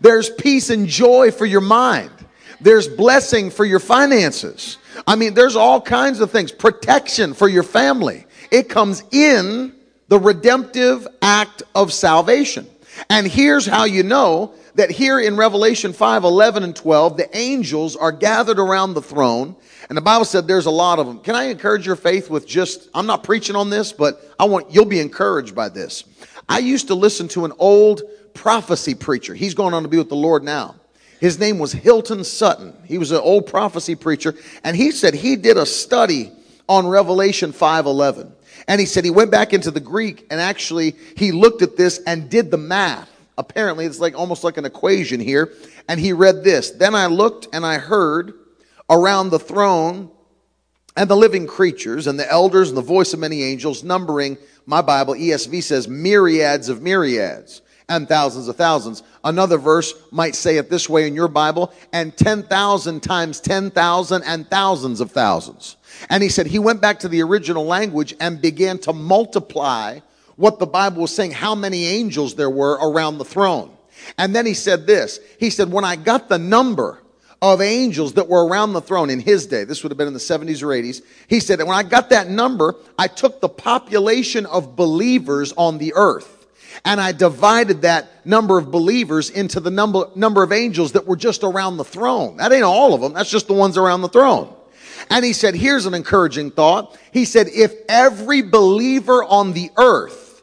There's 0.00 0.30
peace 0.30 0.68
and 0.68 0.88
joy 0.88 1.30
for 1.30 1.46
your 1.46 1.60
mind. 1.60 2.10
There's 2.60 2.88
blessing 2.88 3.50
for 3.50 3.64
your 3.64 3.78
finances. 3.78 4.78
I 5.06 5.16
mean, 5.16 5.34
there's 5.34 5.56
all 5.56 5.80
kinds 5.80 6.20
of 6.20 6.30
things. 6.30 6.52
Protection 6.52 7.34
for 7.34 7.48
your 7.48 7.62
family. 7.62 8.26
It 8.50 8.68
comes 8.68 9.02
in 9.10 9.74
the 10.08 10.18
redemptive 10.18 11.06
act 11.22 11.62
of 11.74 11.92
salvation. 11.92 12.66
And 13.08 13.26
here's 13.26 13.66
how 13.66 13.84
you 13.84 14.02
know 14.02 14.54
that 14.74 14.90
here 14.90 15.18
in 15.18 15.36
Revelation 15.36 15.92
5 15.92 16.24
11 16.24 16.64
and 16.64 16.74
12, 16.74 17.16
the 17.16 17.36
angels 17.36 17.96
are 17.96 18.12
gathered 18.12 18.58
around 18.58 18.94
the 18.94 19.02
throne. 19.02 19.56
And 19.88 19.96
the 19.96 20.02
Bible 20.02 20.24
said 20.24 20.46
there's 20.46 20.66
a 20.66 20.70
lot 20.70 20.98
of 20.98 21.06
them. 21.06 21.20
Can 21.20 21.34
I 21.34 21.44
encourage 21.44 21.86
your 21.86 21.96
faith 21.96 22.30
with 22.30 22.46
just, 22.46 22.88
I'm 22.94 23.06
not 23.06 23.24
preaching 23.24 23.56
on 23.56 23.70
this, 23.70 23.92
but 23.92 24.22
I 24.38 24.44
want, 24.44 24.72
you'll 24.72 24.84
be 24.84 25.00
encouraged 25.00 25.54
by 25.54 25.68
this. 25.68 26.04
I 26.48 26.58
used 26.58 26.88
to 26.88 26.94
listen 26.94 27.28
to 27.28 27.44
an 27.44 27.52
old 27.58 28.02
prophecy 28.34 28.94
preacher. 28.94 29.34
He's 29.34 29.54
going 29.54 29.74
on 29.74 29.82
to 29.82 29.88
be 29.88 29.98
with 29.98 30.08
the 30.08 30.16
Lord 30.16 30.42
now. 30.44 30.76
His 31.20 31.38
name 31.38 31.58
was 31.58 31.72
Hilton 31.72 32.24
Sutton. 32.24 32.72
He 32.86 32.96
was 32.96 33.12
an 33.12 33.18
old 33.18 33.46
prophecy 33.46 33.94
preacher, 33.94 34.34
and 34.64 34.74
he 34.74 34.90
said 34.90 35.12
he 35.12 35.36
did 35.36 35.58
a 35.58 35.66
study 35.66 36.32
on 36.66 36.86
Revelation 36.86 37.52
5:11. 37.52 38.32
And 38.66 38.80
he 38.80 38.86
said 38.86 39.04
he 39.04 39.10
went 39.10 39.30
back 39.30 39.52
into 39.52 39.70
the 39.70 39.80
Greek 39.80 40.26
and 40.30 40.40
actually 40.40 40.96
he 41.16 41.32
looked 41.32 41.62
at 41.62 41.76
this 41.76 42.00
and 42.06 42.30
did 42.30 42.50
the 42.50 42.56
math. 42.56 43.10
Apparently, 43.36 43.84
it's 43.84 44.00
like 44.00 44.18
almost 44.18 44.44
like 44.44 44.56
an 44.56 44.64
equation 44.64 45.20
here. 45.20 45.52
And 45.88 45.98
he 45.98 46.12
read 46.12 46.44
this. 46.44 46.70
Then 46.70 46.94
I 46.94 47.06
looked 47.06 47.48
and 47.52 47.66
I 47.66 47.78
heard 47.78 48.34
around 48.88 49.30
the 49.30 49.38
throne 49.38 50.10
and 50.96 51.08
the 51.08 51.16
living 51.16 51.46
creatures 51.46 52.06
and 52.06 52.18
the 52.18 52.30
elders 52.30 52.68
and 52.68 52.78
the 52.78 52.82
voice 52.82 53.12
of 53.12 53.20
many 53.20 53.42
angels, 53.42 53.82
numbering, 53.82 54.38
my 54.66 54.82
Bible, 54.82 55.14
ESV 55.14 55.62
says, 55.62 55.88
myriads 55.88 56.68
of 56.68 56.82
myriads 56.82 57.62
and 57.90 58.08
thousands 58.08 58.48
of 58.48 58.56
thousands. 58.56 59.02
Another 59.22 59.58
verse 59.58 59.92
might 60.10 60.34
say 60.34 60.56
it 60.56 60.70
this 60.70 60.88
way 60.88 61.06
in 61.06 61.14
your 61.14 61.28
Bible, 61.28 61.74
and 61.92 62.16
10,000 62.16 63.00
times 63.02 63.40
10,000 63.40 64.22
and 64.22 64.48
thousands 64.48 65.00
of 65.00 65.10
thousands. 65.10 65.76
And 66.08 66.22
he 66.22 66.30
said 66.30 66.46
he 66.46 66.60
went 66.60 66.80
back 66.80 67.00
to 67.00 67.08
the 67.08 67.22
original 67.22 67.66
language 67.66 68.14
and 68.20 68.40
began 68.40 68.78
to 68.78 68.92
multiply 68.92 69.98
what 70.36 70.58
the 70.58 70.66
Bible 70.66 71.02
was 71.02 71.14
saying, 71.14 71.32
how 71.32 71.54
many 71.54 71.84
angels 71.86 72.36
there 72.36 72.48
were 72.48 72.78
around 72.80 73.18
the 73.18 73.24
throne. 73.24 73.70
And 74.16 74.34
then 74.34 74.46
he 74.46 74.54
said 74.54 74.86
this. 74.86 75.20
He 75.38 75.50
said, 75.50 75.70
when 75.70 75.84
I 75.84 75.96
got 75.96 76.30
the 76.30 76.38
number 76.38 77.02
of 77.42 77.60
angels 77.60 78.14
that 78.14 78.28
were 78.28 78.46
around 78.46 78.72
the 78.72 78.80
throne 78.80 79.10
in 79.10 79.18
his 79.18 79.46
day, 79.46 79.64
this 79.64 79.82
would 79.82 79.90
have 79.90 79.98
been 79.98 80.06
in 80.06 80.14
the 80.14 80.20
70s 80.20 80.62
or 80.62 80.68
80s, 80.68 81.02
he 81.26 81.40
said, 81.40 81.58
that 81.58 81.66
when 81.66 81.76
I 81.76 81.82
got 81.82 82.10
that 82.10 82.28
number, 82.28 82.76
I 82.98 83.08
took 83.08 83.40
the 83.40 83.48
population 83.48 84.46
of 84.46 84.76
believers 84.76 85.52
on 85.56 85.78
the 85.78 85.92
earth 85.94 86.39
and 86.84 87.00
I 87.00 87.12
divided 87.12 87.82
that 87.82 88.26
number 88.26 88.58
of 88.58 88.70
believers 88.70 89.30
into 89.30 89.60
the 89.60 89.70
number, 89.70 90.04
number 90.14 90.42
of 90.42 90.52
angels 90.52 90.92
that 90.92 91.06
were 91.06 91.16
just 91.16 91.42
around 91.42 91.76
the 91.76 91.84
throne. 91.84 92.38
That 92.38 92.52
ain't 92.52 92.64
all 92.64 92.94
of 92.94 93.00
them. 93.00 93.12
That's 93.12 93.30
just 93.30 93.46
the 93.46 93.54
ones 93.54 93.76
around 93.76 94.02
the 94.02 94.08
throne. 94.08 94.54
And 95.08 95.24
he 95.24 95.32
said, 95.32 95.54
here's 95.54 95.86
an 95.86 95.94
encouraging 95.94 96.50
thought. 96.50 96.98
He 97.12 97.24
said, 97.24 97.48
if 97.48 97.74
every 97.88 98.42
believer 98.42 99.24
on 99.24 99.52
the 99.52 99.70
earth 99.76 100.42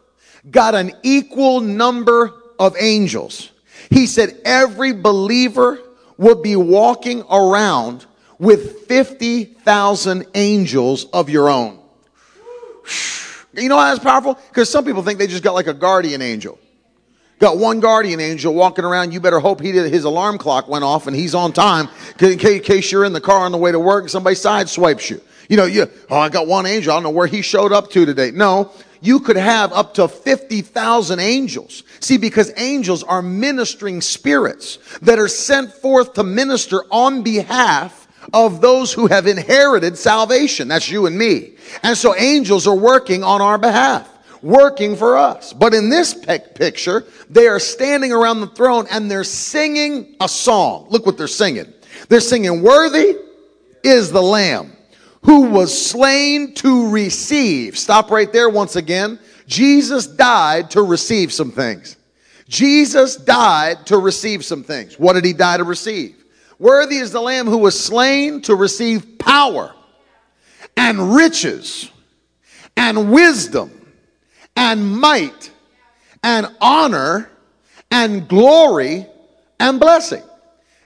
got 0.50 0.76
an 0.76 0.91
equal 1.04 1.62
number 1.62 2.34
of 2.60 2.76
angels, 2.80 3.52
he 3.89 4.08
said, 4.08 4.39
every 4.43 4.93
believer 4.93 5.80
would 6.17 6.41
be 6.41 6.56
walking 6.56 7.23
around 7.30 8.06
with 8.39 8.86
50,000 8.88 10.26
angels 10.36 11.06
of 11.06 11.30
your 11.30 11.50
own. 11.50 11.80
You 13.58 13.70
know 13.70 13.78
how 13.78 13.89
that's 13.89 14.04
powerful? 14.04 14.36
Because 14.36 14.70
some 14.70 14.86
people 14.86 15.02
think 15.02 15.17
they 15.20 15.28
just 15.28 15.43
got 15.43 15.54
like 15.54 15.67
a 15.67 15.74
guardian 15.74 16.22
angel. 16.22 16.60
Got 17.39 17.58
one 17.58 17.80
guardian 17.80 18.20
angel 18.20 18.54
walking 18.54 18.86
around. 18.86 19.13
You 19.13 19.20
better 19.20 19.39
hope 19.39 19.62
he 19.62 19.72
did, 19.72 19.91
his 19.91 20.06
alarm 20.06 20.38
clock 20.38 20.67
went 20.67 20.84
off 20.84 21.08
and 21.08 21.15
he's 21.15 21.36
on 21.36 21.54
time 21.54 21.88
in 22.20 22.38
case 22.38 22.91
you're 22.91 23.06
in 23.06 23.13
the 23.13 23.22
car 23.22 23.46
on 23.46 23.52
the 23.52 23.58
way 23.58 23.72
to 23.72 23.80
work 23.80 24.04
and 24.04 24.12
somebody 24.12 24.36
sideswipes 24.36 25.10
you. 25.10 25.22
You 25.50 25.58
know, 25.58 25.65
you, 25.65 25.89
oh, 26.10 26.17
I 26.17 26.30
got 26.30 26.48
one 26.48 26.65
angel. 26.65 26.91
I 26.91 26.96
don't 26.96 27.04
know 27.04 27.10
where 27.12 27.28
he 27.28 27.41
showed 27.41 27.72
up 27.72 27.89
to 27.91 28.06
today. 28.06 28.32
No, 28.32 28.72
you 29.02 29.20
could 29.20 29.38
have 29.38 29.72
up 29.72 29.93
to 29.96 30.08
50,000 30.08 31.20
angels. 31.20 31.84
See, 32.00 32.17
because 32.17 32.52
angels 32.58 33.04
are 33.04 33.22
ministering 33.22 34.02
spirits 34.02 34.78
that 35.02 35.20
are 35.20 35.28
sent 35.28 35.72
forth 35.72 36.13
to 36.13 36.24
minister 36.24 36.84
on 36.91 37.22
behalf 37.22 38.07
of 38.34 38.62
those 38.62 38.94
who 38.94 39.08
have 39.08 39.28
inherited 39.28 39.98
salvation. 39.98 40.67
That's 40.67 40.90
you 40.90 41.06
and 41.06 41.17
me. 41.17 41.54
And 41.84 41.98
so 41.98 42.15
angels 42.15 42.67
are 42.67 42.75
working 42.75 43.23
on 43.23 43.42
our 43.42 43.58
behalf, 43.58 44.10
working 44.42 44.96
for 44.96 45.17
us. 45.17 45.54
But 45.54 45.73
in 45.73 45.90
this 45.90 46.13
picture, 46.13 47.06
they 47.30 47.48
are 47.48 47.60
standing 47.60 48.12
around 48.12 48.42
the 48.42 48.48
throne 48.48 48.86
and 48.92 49.10
they're 49.10 49.23
singing 49.23 50.15
a 50.19 50.28
song. 50.28 50.88
Look 50.90 51.06
what 51.06 51.17
they're 51.17 51.28
singing. 51.28 51.73
They're 52.10 52.19
singing, 52.19 52.62
Worthy 52.62 53.17
is 53.84 54.12
the 54.12 54.21
Lamb 54.21 54.73
who 55.23 55.50
was 55.50 55.90
slain 55.90 56.54
to 56.54 56.90
receive. 56.90 57.78
Stop 57.78 58.12
right 58.12 58.32
there 58.32 58.50
once 58.50 58.75
again. 58.78 59.19
Jesus 59.46 60.08
died 60.08 60.71
to 60.71 60.82
receive 60.84 61.34
some 61.34 61.52
things. 61.52 61.98
Jesus 62.48 63.17
died 63.17 63.86
to 63.88 63.98
receive 63.98 64.46
some 64.46 64.63
things. 64.63 64.98
What 64.98 65.13
did 65.13 65.25
he 65.25 65.34
die 65.34 65.58
to 65.58 65.63
receive? 65.65 66.15
Worthy 66.60 66.98
is 66.98 67.12
the 67.12 67.22
Lamb 67.22 67.46
who 67.46 67.60
was 67.60 67.80
slain 67.80 68.42
to 68.44 68.56
receive 68.56 69.20
power 69.20 69.74
and 70.76 71.16
riches 71.16 71.92
and 72.76 73.12
wisdom 73.12 73.72
and 74.56 74.98
might 75.00 75.52
and 76.24 76.48
honor 76.60 77.30
and 77.92 78.28
glory 78.28 79.06
and 79.60 79.80
blessing. 79.80 80.24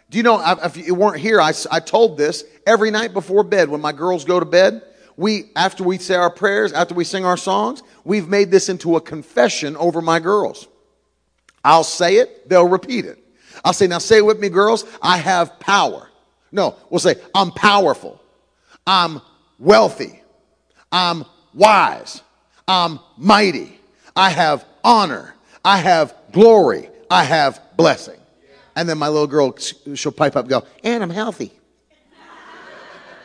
Do 0.09 0.17
you 0.17 0.23
know, 0.23 0.41
if 0.63 0.75
you 0.75 0.93
weren't 0.93 1.19
here, 1.19 1.39
I, 1.39 1.53
I 1.71 1.79
told 1.79 2.17
this 2.17 2.43
every 2.67 2.91
night 2.91 3.13
before 3.13 3.43
bed 3.43 3.69
when 3.69 3.79
my 3.79 3.93
girls 3.93 4.25
go 4.25 4.39
to 4.39 4.45
bed. 4.45 4.81
We, 5.15 5.51
after 5.55 5.83
we 5.83 5.97
say 5.99 6.15
our 6.15 6.29
prayers, 6.29 6.73
after 6.73 6.93
we 6.93 7.05
sing 7.05 7.23
our 7.23 7.37
songs, 7.37 7.81
we've 8.03 8.27
made 8.27 8.51
this 8.51 8.67
into 8.67 8.97
a 8.97 9.01
confession 9.01 9.77
over 9.77 10.01
my 10.01 10.19
girls. 10.19 10.67
I'll 11.63 11.83
say 11.85 12.15
it, 12.15 12.49
they'll 12.49 12.67
repeat 12.67 13.05
it. 13.05 13.20
I'll 13.63 13.73
say, 13.73 13.87
now 13.87 13.99
say 13.99 14.17
it 14.17 14.25
with 14.25 14.39
me, 14.39 14.49
girls. 14.49 14.85
I 15.01 15.17
have 15.17 15.59
power. 15.59 16.09
No, 16.51 16.75
we'll 16.89 16.99
say, 16.99 17.15
I'm 17.33 17.51
powerful. 17.51 18.21
I'm 18.85 19.21
wealthy. 19.59 20.21
I'm 20.91 21.25
wise. 21.53 22.21
I'm 22.67 22.99
mighty. 23.17 23.79
I 24.15 24.29
have 24.29 24.65
honor. 24.83 25.35
I 25.63 25.77
have 25.77 26.13
glory. 26.31 26.89
I 27.09 27.23
have 27.23 27.61
blessing. 27.77 28.19
And 28.75 28.87
then 28.87 28.97
my 28.97 29.09
little 29.09 29.27
girl, 29.27 29.55
she'll 29.57 30.11
pipe 30.11 30.35
up 30.35 30.45
and 30.45 30.49
go, 30.49 30.65
and 30.83 31.03
I'm 31.03 31.09
healthy. 31.09 31.51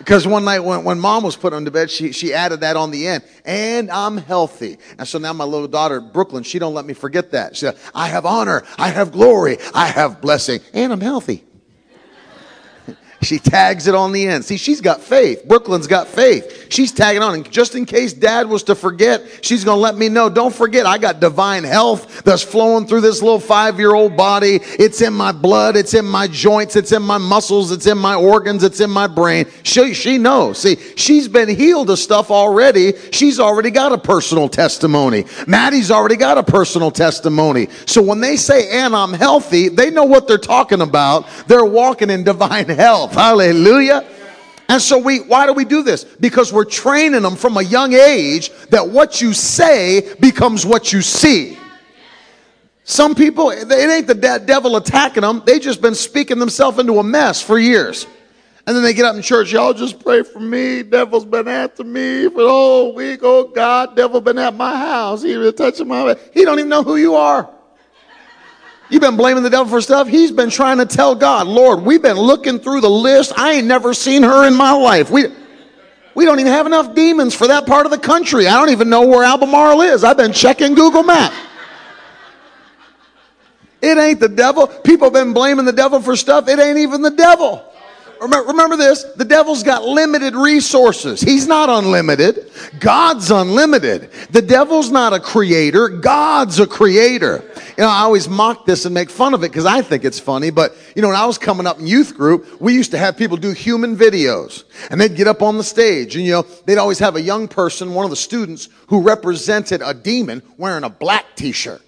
Because 0.06 0.24
one 0.24 0.44
night 0.44 0.60
when, 0.60 0.84
when 0.84 1.00
mom 1.00 1.24
was 1.24 1.34
put 1.34 1.52
on 1.52 1.64
to 1.64 1.72
bed, 1.72 1.90
she, 1.90 2.12
she 2.12 2.32
added 2.32 2.60
that 2.60 2.76
on 2.76 2.92
the 2.92 3.08
end. 3.08 3.24
And 3.44 3.90
I'm 3.90 4.18
healthy. 4.18 4.78
And 5.00 5.08
so 5.08 5.18
now 5.18 5.32
my 5.32 5.42
little 5.42 5.66
daughter, 5.66 6.00
Brooklyn, 6.00 6.44
she 6.44 6.60
don't 6.60 6.74
let 6.74 6.84
me 6.84 6.94
forget 6.94 7.32
that. 7.32 7.56
She 7.56 7.66
said, 7.66 7.76
I 7.92 8.06
have 8.06 8.24
honor. 8.24 8.62
I 8.78 8.90
have 8.90 9.10
glory. 9.10 9.58
I 9.74 9.86
have 9.88 10.20
blessing. 10.20 10.60
And 10.72 10.92
I'm 10.92 11.00
healthy. 11.00 11.42
She 13.26 13.38
tags 13.38 13.86
it 13.86 13.94
on 13.94 14.12
the 14.12 14.26
end. 14.26 14.44
See, 14.44 14.56
she's 14.56 14.80
got 14.80 15.02
faith. 15.02 15.46
Brooklyn's 15.46 15.86
got 15.86 16.06
faith. 16.06 16.66
She's 16.70 16.92
tagging 16.92 17.22
on. 17.22 17.34
And 17.34 17.50
just 17.50 17.74
in 17.74 17.84
case 17.84 18.12
dad 18.12 18.48
was 18.48 18.62
to 18.64 18.74
forget, 18.74 19.22
she's 19.42 19.64
going 19.64 19.76
to 19.76 19.80
let 19.80 19.96
me 19.96 20.08
know. 20.08 20.28
Don't 20.28 20.54
forget, 20.54 20.86
I 20.86 20.98
got 20.98 21.20
divine 21.20 21.64
health 21.64 22.22
that's 22.22 22.42
flowing 22.42 22.86
through 22.86 23.00
this 23.02 23.22
little 23.22 23.40
five 23.40 23.78
year 23.78 23.94
old 23.94 24.16
body. 24.16 24.60
It's 24.62 25.00
in 25.00 25.12
my 25.12 25.32
blood. 25.32 25.76
It's 25.76 25.94
in 25.94 26.04
my 26.04 26.28
joints. 26.28 26.76
It's 26.76 26.92
in 26.92 27.02
my 27.02 27.18
muscles. 27.18 27.72
It's 27.72 27.86
in 27.86 27.98
my 27.98 28.14
organs. 28.14 28.62
It's 28.62 28.80
in 28.80 28.90
my 28.90 29.06
brain. 29.06 29.46
She, 29.62 29.94
she 29.94 30.18
knows. 30.18 30.58
See, 30.58 30.76
she's 30.96 31.28
been 31.28 31.48
healed 31.48 31.90
of 31.90 31.98
stuff 31.98 32.30
already. 32.30 32.94
She's 33.10 33.40
already 33.40 33.70
got 33.70 33.92
a 33.92 33.98
personal 33.98 34.48
testimony. 34.48 35.24
Maddie's 35.46 35.90
already 35.90 36.16
got 36.16 36.38
a 36.38 36.42
personal 36.42 36.90
testimony. 36.90 37.68
So 37.86 38.00
when 38.02 38.20
they 38.20 38.36
say, 38.36 38.70
and 38.70 38.94
I'm 38.94 39.12
healthy, 39.12 39.68
they 39.68 39.90
know 39.90 40.04
what 40.04 40.28
they're 40.28 40.38
talking 40.38 40.80
about. 40.80 41.26
They're 41.46 41.64
walking 41.64 42.10
in 42.10 42.22
divine 42.22 42.68
health. 42.68 43.15
Hallelujah. 43.16 44.06
And 44.68 44.82
so 44.82 44.98
we, 44.98 45.20
why 45.20 45.46
do 45.46 45.54
we 45.54 45.64
do 45.64 45.82
this? 45.82 46.04
Because 46.04 46.52
we're 46.52 46.66
training 46.66 47.22
them 47.22 47.34
from 47.34 47.56
a 47.56 47.62
young 47.62 47.94
age 47.94 48.50
that 48.68 48.86
what 48.86 49.22
you 49.22 49.32
say 49.32 50.14
becomes 50.20 50.66
what 50.66 50.92
you 50.92 51.00
see. 51.00 51.56
Some 52.84 53.14
people, 53.14 53.48
it 53.50 53.72
ain't 53.72 54.06
the 54.06 54.42
devil 54.44 54.76
attacking 54.76 55.22
them. 55.22 55.42
They 55.46 55.58
just 55.58 55.80
been 55.80 55.94
speaking 55.94 56.38
themselves 56.38 56.78
into 56.78 56.98
a 56.98 57.02
mess 57.02 57.40
for 57.40 57.58
years. 57.58 58.06
And 58.66 58.76
then 58.76 58.82
they 58.82 58.92
get 58.92 59.06
up 59.06 59.16
in 59.16 59.22
church, 59.22 59.50
y'all 59.50 59.72
just 59.72 59.98
pray 59.98 60.22
for 60.22 60.40
me. 60.40 60.82
Devil's 60.82 61.24
been 61.24 61.48
after 61.48 61.84
me 61.84 62.28
for 62.28 62.42
the 62.42 62.48
whole 62.50 62.94
week. 62.94 63.20
Oh 63.22 63.44
God, 63.44 63.96
devil 63.96 64.20
been 64.20 64.38
at 64.38 64.54
my 64.54 64.76
house. 64.76 65.22
He 65.22 65.38
was 65.38 65.54
touching 65.54 65.88
my, 65.88 66.16
he 66.34 66.44
don't 66.44 66.58
even 66.58 66.68
know 66.68 66.82
who 66.82 66.96
you 66.96 67.14
are. 67.14 67.48
You've 68.88 69.00
been 69.00 69.16
blaming 69.16 69.42
the 69.42 69.50
devil 69.50 69.66
for 69.66 69.80
stuff. 69.80 70.06
He's 70.06 70.30
been 70.30 70.50
trying 70.50 70.78
to 70.78 70.86
tell 70.86 71.14
God, 71.14 71.46
Lord, 71.46 71.82
we've 71.82 72.02
been 72.02 72.18
looking 72.18 72.58
through 72.60 72.80
the 72.80 72.90
list. 72.90 73.32
I 73.36 73.54
ain't 73.54 73.66
never 73.66 73.92
seen 73.92 74.22
her 74.22 74.46
in 74.46 74.54
my 74.54 74.72
life. 74.72 75.10
We, 75.10 75.24
we 76.14 76.24
don't 76.24 76.38
even 76.38 76.52
have 76.52 76.66
enough 76.66 76.94
demons 76.94 77.34
for 77.34 77.48
that 77.48 77.66
part 77.66 77.86
of 77.86 77.92
the 77.92 77.98
country. 77.98 78.46
I 78.46 78.58
don't 78.58 78.70
even 78.70 78.88
know 78.88 79.06
where 79.06 79.24
Albemarle 79.24 79.82
is. 79.82 80.04
I've 80.04 80.16
been 80.16 80.32
checking 80.32 80.74
Google 80.74 81.02
Maps. 81.02 81.36
It 83.82 83.98
ain't 83.98 84.20
the 84.20 84.28
devil. 84.28 84.66
People 84.66 85.06
have 85.06 85.12
been 85.12 85.32
blaming 85.32 85.64
the 85.64 85.72
devil 85.72 86.00
for 86.00 86.16
stuff. 86.16 86.48
It 86.48 86.58
ain't 86.58 86.78
even 86.78 87.02
the 87.02 87.10
devil. 87.10 87.64
Remember 88.20 88.76
this 88.76 89.04
the 89.04 89.24
devil's 89.24 89.62
got 89.62 89.84
limited 89.84 90.34
resources. 90.34 91.20
He's 91.20 91.46
not 91.46 91.68
unlimited. 91.68 92.50
God's 92.80 93.30
unlimited. 93.30 94.10
The 94.30 94.42
devil's 94.42 94.90
not 94.90 95.12
a 95.12 95.20
creator, 95.20 95.88
God's 95.88 96.58
a 96.60 96.66
creator. 96.66 97.44
You 97.76 97.84
know, 97.84 97.90
I 97.90 98.00
always 98.00 98.26
mock 98.28 98.64
this 98.64 98.86
and 98.86 98.94
make 98.94 99.10
fun 99.10 99.34
of 99.34 99.44
it 99.44 99.50
because 99.50 99.66
I 99.66 99.82
think 99.82 100.04
it's 100.04 100.18
funny. 100.18 100.48
But, 100.48 100.74
you 100.94 101.02
know, 101.02 101.08
when 101.08 101.16
I 101.16 101.26
was 101.26 101.36
coming 101.36 101.66
up 101.66 101.78
in 101.78 101.86
youth 101.86 102.16
group, 102.16 102.60
we 102.60 102.72
used 102.72 102.90
to 102.92 102.98
have 102.98 103.18
people 103.18 103.36
do 103.36 103.52
human 103.52 103.96
videos 103.96 104.64
and 104.90 104.98
they'd 104.98 105.14
get 105.14 105.26
up 105.26 105.42
on 105.42 105.58
the 105.58 105.64
stage 105.64 106.16
and, 106.16 106.24
you 106.24 106.32
know, 106.32 106.46
they'd 106.64 106.78
always 106.78 106.98
have 107.00 107.16
a 107.16 107.20
young 107.20 107.48
person, 107.48 107.92
one 107.92 108.04
of 108.04 108.10
the 108.10 108.16
students, 108.16 108.70
who 108.86 109.02
represented 109.02 109.82
a 109.84 109.92
demon 109.92 110.42
wearing 110.56 110.84
a 110.84 110.88
black 110.88 111.36
t 111.36 111.52
shirt. 111.52 111.82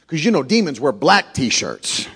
Because, 0.00 0.24
you 0.24 0.30
know, 0.30 0.42
demons 0.42 0.80
wear 0.80 0.92
black 0.92 1.34
t 1.34 1.50
shirts. 1.50 2.08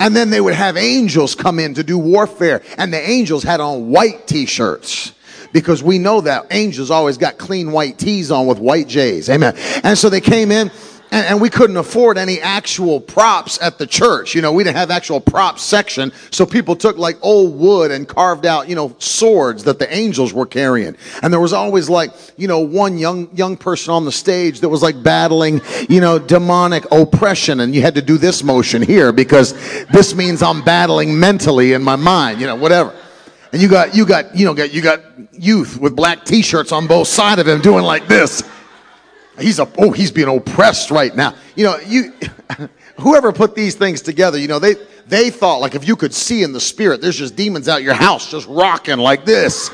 And 0.00 0.14
then 0.14 0.30
they 0.30 0.40
would 0.40 0.54
have 0.54 0.76
angels 0.76 1.34
come 1.34 1.58
in 1.58 1.74
to 1.74 1.82
do 1.82 1.98
warfare, 1.98 2.62
and 2.76 2.92
the 2.92 3.00
angels 3.00 3.42
had 3.42 3.60
on 3.60 3.90
white 3.90 4.26
t 4.26 4.46
shirts 4.46 5.12
because 5.52 5.82
we 5.82 5.98
know 5.98 6.20
that 6.20 6.46
angels 6.50 6.90
always 6.90 7.16
got 7.16 7.38
clean 7.38 7.72
white 7.72 7.98
tees 7.98 8.30
on 8.30 8.46
with 8.46 8.58
white 8.58 8.88
J's. 8.88 9.30
Amen. 9.30 9.54
And 9.82 9.96
so 9.96 10.08
they 10.08 10.20
came 10.20 10.50
in 10.52 10.70
and, 11.10 11.26
and, 11.26 11.40
we 11.40 11.48
couldn't 11.48 11.76
afford 11.76 12.18
any 12.18 12.40
actual 12.40 13.00
props 13.00 13.58
at 13.62 13.78
the 13.78 13.86
church. 13.86 14.34
You 14.34 14.42
know, 14.42 14.52
we 14.52 14.64
didn't 14.64 14.76
have 14.76 14.90
actual 14.90 15.20
props 15.20 15.62
section. 15.62 16.12
So 16.30 16.44
people 16.44 16.76
took 16.76 16.98
like 16.98 17.16
old 17.22 17.58
wood 17.58 17.90
and 17.90 18.06
carved 18.06 18.44
out, 18.44 18.68
you 18.68 18.74
know, 18.74 18.94
swords 18.98 19.64
that 19.64 19.78
the 19.78 19.92
angels 19.94 20.32
were 20.32 20.46
carrying. 20.46 20.96
And 21.22 21.32
there 21.32 21.40
was 21.40 21.52
always 21.52 21.88
like, 21.88 22.10
you 22.36 22.48
know, 22.48 22.60
one 22.60 22.98
young, 22.98 23.34
young 23.34 23.56
person 23.56 23.92
on 23.94 24.04
the 24.04 24.12
stage 24.12 24.60
that 24.60 24.68
was 24.68 24.82
like 24.82 25.02
battling, 25.02 25.60
you 25.88 26.00
know, 26.00 26.18
demonic 26.18 26.84
oppression. 26.90 27.60
And 27.60 27.74
you 27.74 27.80
had 27.80 27.94
to 27.94 28.02
do 28.02 28.18
this 28.18 28.42
motion 28.42 28.82
here 28.82 29.12
because 29.12 29.54
this 29.86 30.14
means 30.14 30.42
I'm 30.42 30.62
battling 30.62 31.18
mentally 31.18 31.72
in 31.72 31.82
my 31.82 31.96
mind, 31.96 32.40
you 32.40 32.46
know, 32.46 32.56
whatever. 32.56 32.94
And 33.52 33.62
you 33.62 33.68
got, 33.68 33.94
you 33.94 34.04
got, 34.04 34.36
you 34.36 34.44
know, 34.44 34.62
you 34.62 34.82
got 34.82 35.00
youth 35.32 35.78
with 35.78 35.96
black 35.96 36.24
t-shirts 36.24 36.72
on 36.72 36.86
both 36.86 37.08
sides 37.08 37.40
of 37.40 37.48
him 37.48 37.60
doing 37.60 37.84
like 37.84 38.06
this. 38.06 38.42
He's 39.40 39.58
a, 39.58 39.70
oh, 39.78 39.90
he's 39.90 40.10
being 40.10 40.28
oppressed 40.28 40.90
right 40.90 41.14
now. 41.14 41.34
You 41.54 41.64
know, 41.64 41.78
you, 41.86 42.12
whoever 43.00 43.32
put 43.32 43.54
these 43.54 43.74
things 43.74 44.02
together, 44.02 44.38
you 44.38 44.48
know, 44.48 44.58
they, 44.58 44.74
they 45.06 45.30
thought 45.30 45.60
like 45.60 45.74
if 45.74 45.86
you 45.86 45.96
could 45.96 46.14
see 46.14 46.42
in 46.42 46.52
the 46.52 46.60
spirit, 46.60 47.00
there's 47.00 47.16
just 47.16 47.36
demons 47.36 47.68
out 47.68 47.82
your 47.82 47.94
house 47.94 48.30
just 48.30 48.46
rocking 48.48 48.98
like 48.98 49.24
this. 49.24 49.70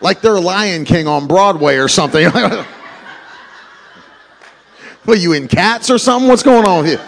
Like 0.00 0.20
they're 0.20 0.40
Lion 0.40 0.84
King 0.84 1.06
on 1.06 1.26
Broadway 1.26 1.76
or 1.76 1.88
something. 1.88 2.30
What 5.04 5.18
you 5.18 5.32
in 5.32 5.48
cats 5.48 5.90
or 5.90 5.98
something? 5.98 6.28
What's 6.28 6.42
going 6.42 6.66
on 6.66 6.84
here? 6.84 7.04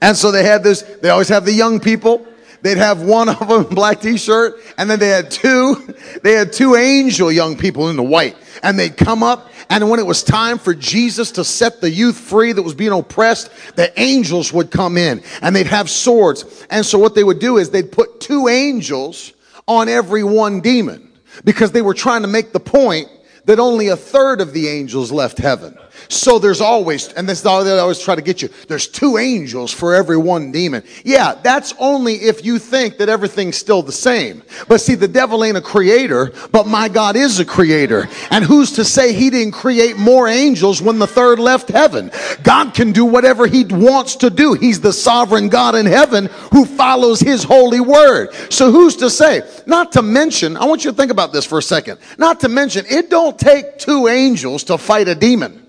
And 0.00 0.16
so 0.16 0.30
they 0.30 0.44
had 0.44 0.62
this, 0.62 0.82
they 0.82 1.10
always 1.10 1.28
have 1.28 1.44
the 1.44 1.52
young 1.52 1.80
people 1.80 2.26
They'd 2.62 2.78
have 2.78 3.02
one 3.02 3.28
of 3.28 3.48
them 3.48 3.64
black 3.64 4.00
t-shirt, 4.00 4.60
and 4.76 4.90
then 4.90 4.98
they 4.98 5.08
had 5.08 5.30
two, 5.30 5.94
they 6.22 6.32
had 6.32 6.52
two 6.52 6.76
angel 6.76 7.32
young 7.32 7.56
people 7.56 7.88
in 7.88 7.96
the 7.96 8.02
white. 8.02 8.36
And 8.62 8.78
they'd 8.78 8.96
come 8.96 9.22
up, 9.22 9.50
and 9.70 9.88
when 9.88 10.00
it 10.00 10.06
was 10.06 10.22
time 10.22 10.58
for 10.58 10.74
Jesus 10.74 11.30
to 11.32 11.44
set 11.44 11.80
the 11.80 11.90
youth 11.90 12.18
free 12.18 12.52
that 12.52 12.62
was 12.62 12.74
being 12.74 12.92
oppressed, 12.92 13.50
the 13.76 13.98
angels 13.98 14.52
would 14.52 14.70
come 14.70 14.98
in 14.98 15.22
and 15.40 15.54
they'd 15.54 15.68
have 15.68 15.88
swords. 15.88 16.66
And 16.70 16.84
so 16.84 16.98
what 16.98 17.14
they 17.14 17.24
would 17.24 17.38
do 17.38 17.56
is 17.56 17.70
they'd 17.70 17.92
put 17.92 18.20
two 18.20 18.48
angels 18.48 19.32
on 19.66 19.88
every 19.88 20.24
one 20.24 20.60
demon 20.60 21.12
because 21.44 21.70
they 21.72 21.82
were 21.82 21.94
trying 21.94 22.22
to 22.22 22.28
make 22.28 22.52
the 22.52 22.60
point 22.60 23.08
that 23.44 23.58
only 23.58 23.88
a 23.88 23.96
third 23.96 24.40
of 24.40 24.52
the 24.52 24.68
angels 24.68 25.10
left 25.12 25.38
heaven. 25.38 25.78
So 26.08 26.38
there's 26.38 26.60
always, 26.60 27.12
and 27.12 27.28
this 27.28 27.44
all 27.44 27.64
they 27.64 27.78
always 27.78 28.00
try 28.00 28.14
to 28.14 28.22
get 28.22 28.42
you, 28.42 28.48
there's 28.68 28.88
two 28.88 29.18
angels 29.18 29.72
for 29.72 29.94
every 29.94 30.16
one 30.16 30.52
demon. 30.52 30.82
Yeah, 31.04 31.34
that's 31.34 31.74
only 31.78 32.14
if 32.14 32.44
you 32.44 32.58
think 32.58 32.98
that 32.98 33.08
everything's 33.08 33.56
still 33.56 33.82
the 33.82 33.92
same. 33.92 34.42
But 34.68 34.80
see, 34.80 34.94
the 34.94 35.08
devil 35.08 35.44
ain't 35.44 35.56
a 35.56 35.62
creator, 35.62 36.32
but 36.52 36.66
my 36.66 36.88
God 36.88 37.16
is 37.16 37.40
a 37.40 37.44
creator. 37.44 38.08
And 38.30 38.44
who's 38.44 38.72
to 38.72 38.84
say 38.84 39.12
he 39.12 39.30
didn't 39.30 39.52
create 39.52 39.96
more 39.96 40.28
angels 40.28 40.80
when 40.82 40.98
the 40.98 41.06
third 41.06 41.38
left 41.38 41.68
heaven? 41.68 42.10
God 42.42 42.74
can 42.74 42.92
do 42.92 43.04
whatever 43.04 43.46
he 43.46 43.64
wants 43.64 44.16
to 44.16 44.30
do. 44.30 44.54
He's 44.54 44.80
the 44.80 44.92
sovereign 44.92 45.48
God 45.48 45.74
in 45.74 45.86
heaven 45.86 46.26
who 46.52 46.64
follows 46.64 47.20
his 47.20 47.42
holy 47.42 47.80
word. 47.80 48.32
So 48.50 48.70
who's 48.70 48.96
to 48.96 49.10
say? 49.10 49.42
Not 49.66 49.92
to 49.92 50.02
mention, 50.02 50.56
I 50.56 50.64
want 50.64 50.84
you 50.84 50.90
to 50.90 50.96
think 50.96 51.10
about 51.10 51.32
this 51.32 51.44
for 51.44 51.58
a 51.58 51.62
second. 51.62 51.98
Not 52.18 52.40
to 52.40 52.48
mention, 52.48 52.84
it 52.88 53.10
don't 53.10 53.38
take 53.38 53.78
two 53.78 54.08
angels 54.08 54.64
to 54.64 54.78
fight 54.78 55.08
a 55.08 55.14
demon. 55.14 55.59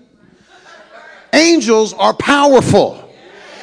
Angels 1.32 1.92
are 1.94 2.14
powerful. 2.14 2.98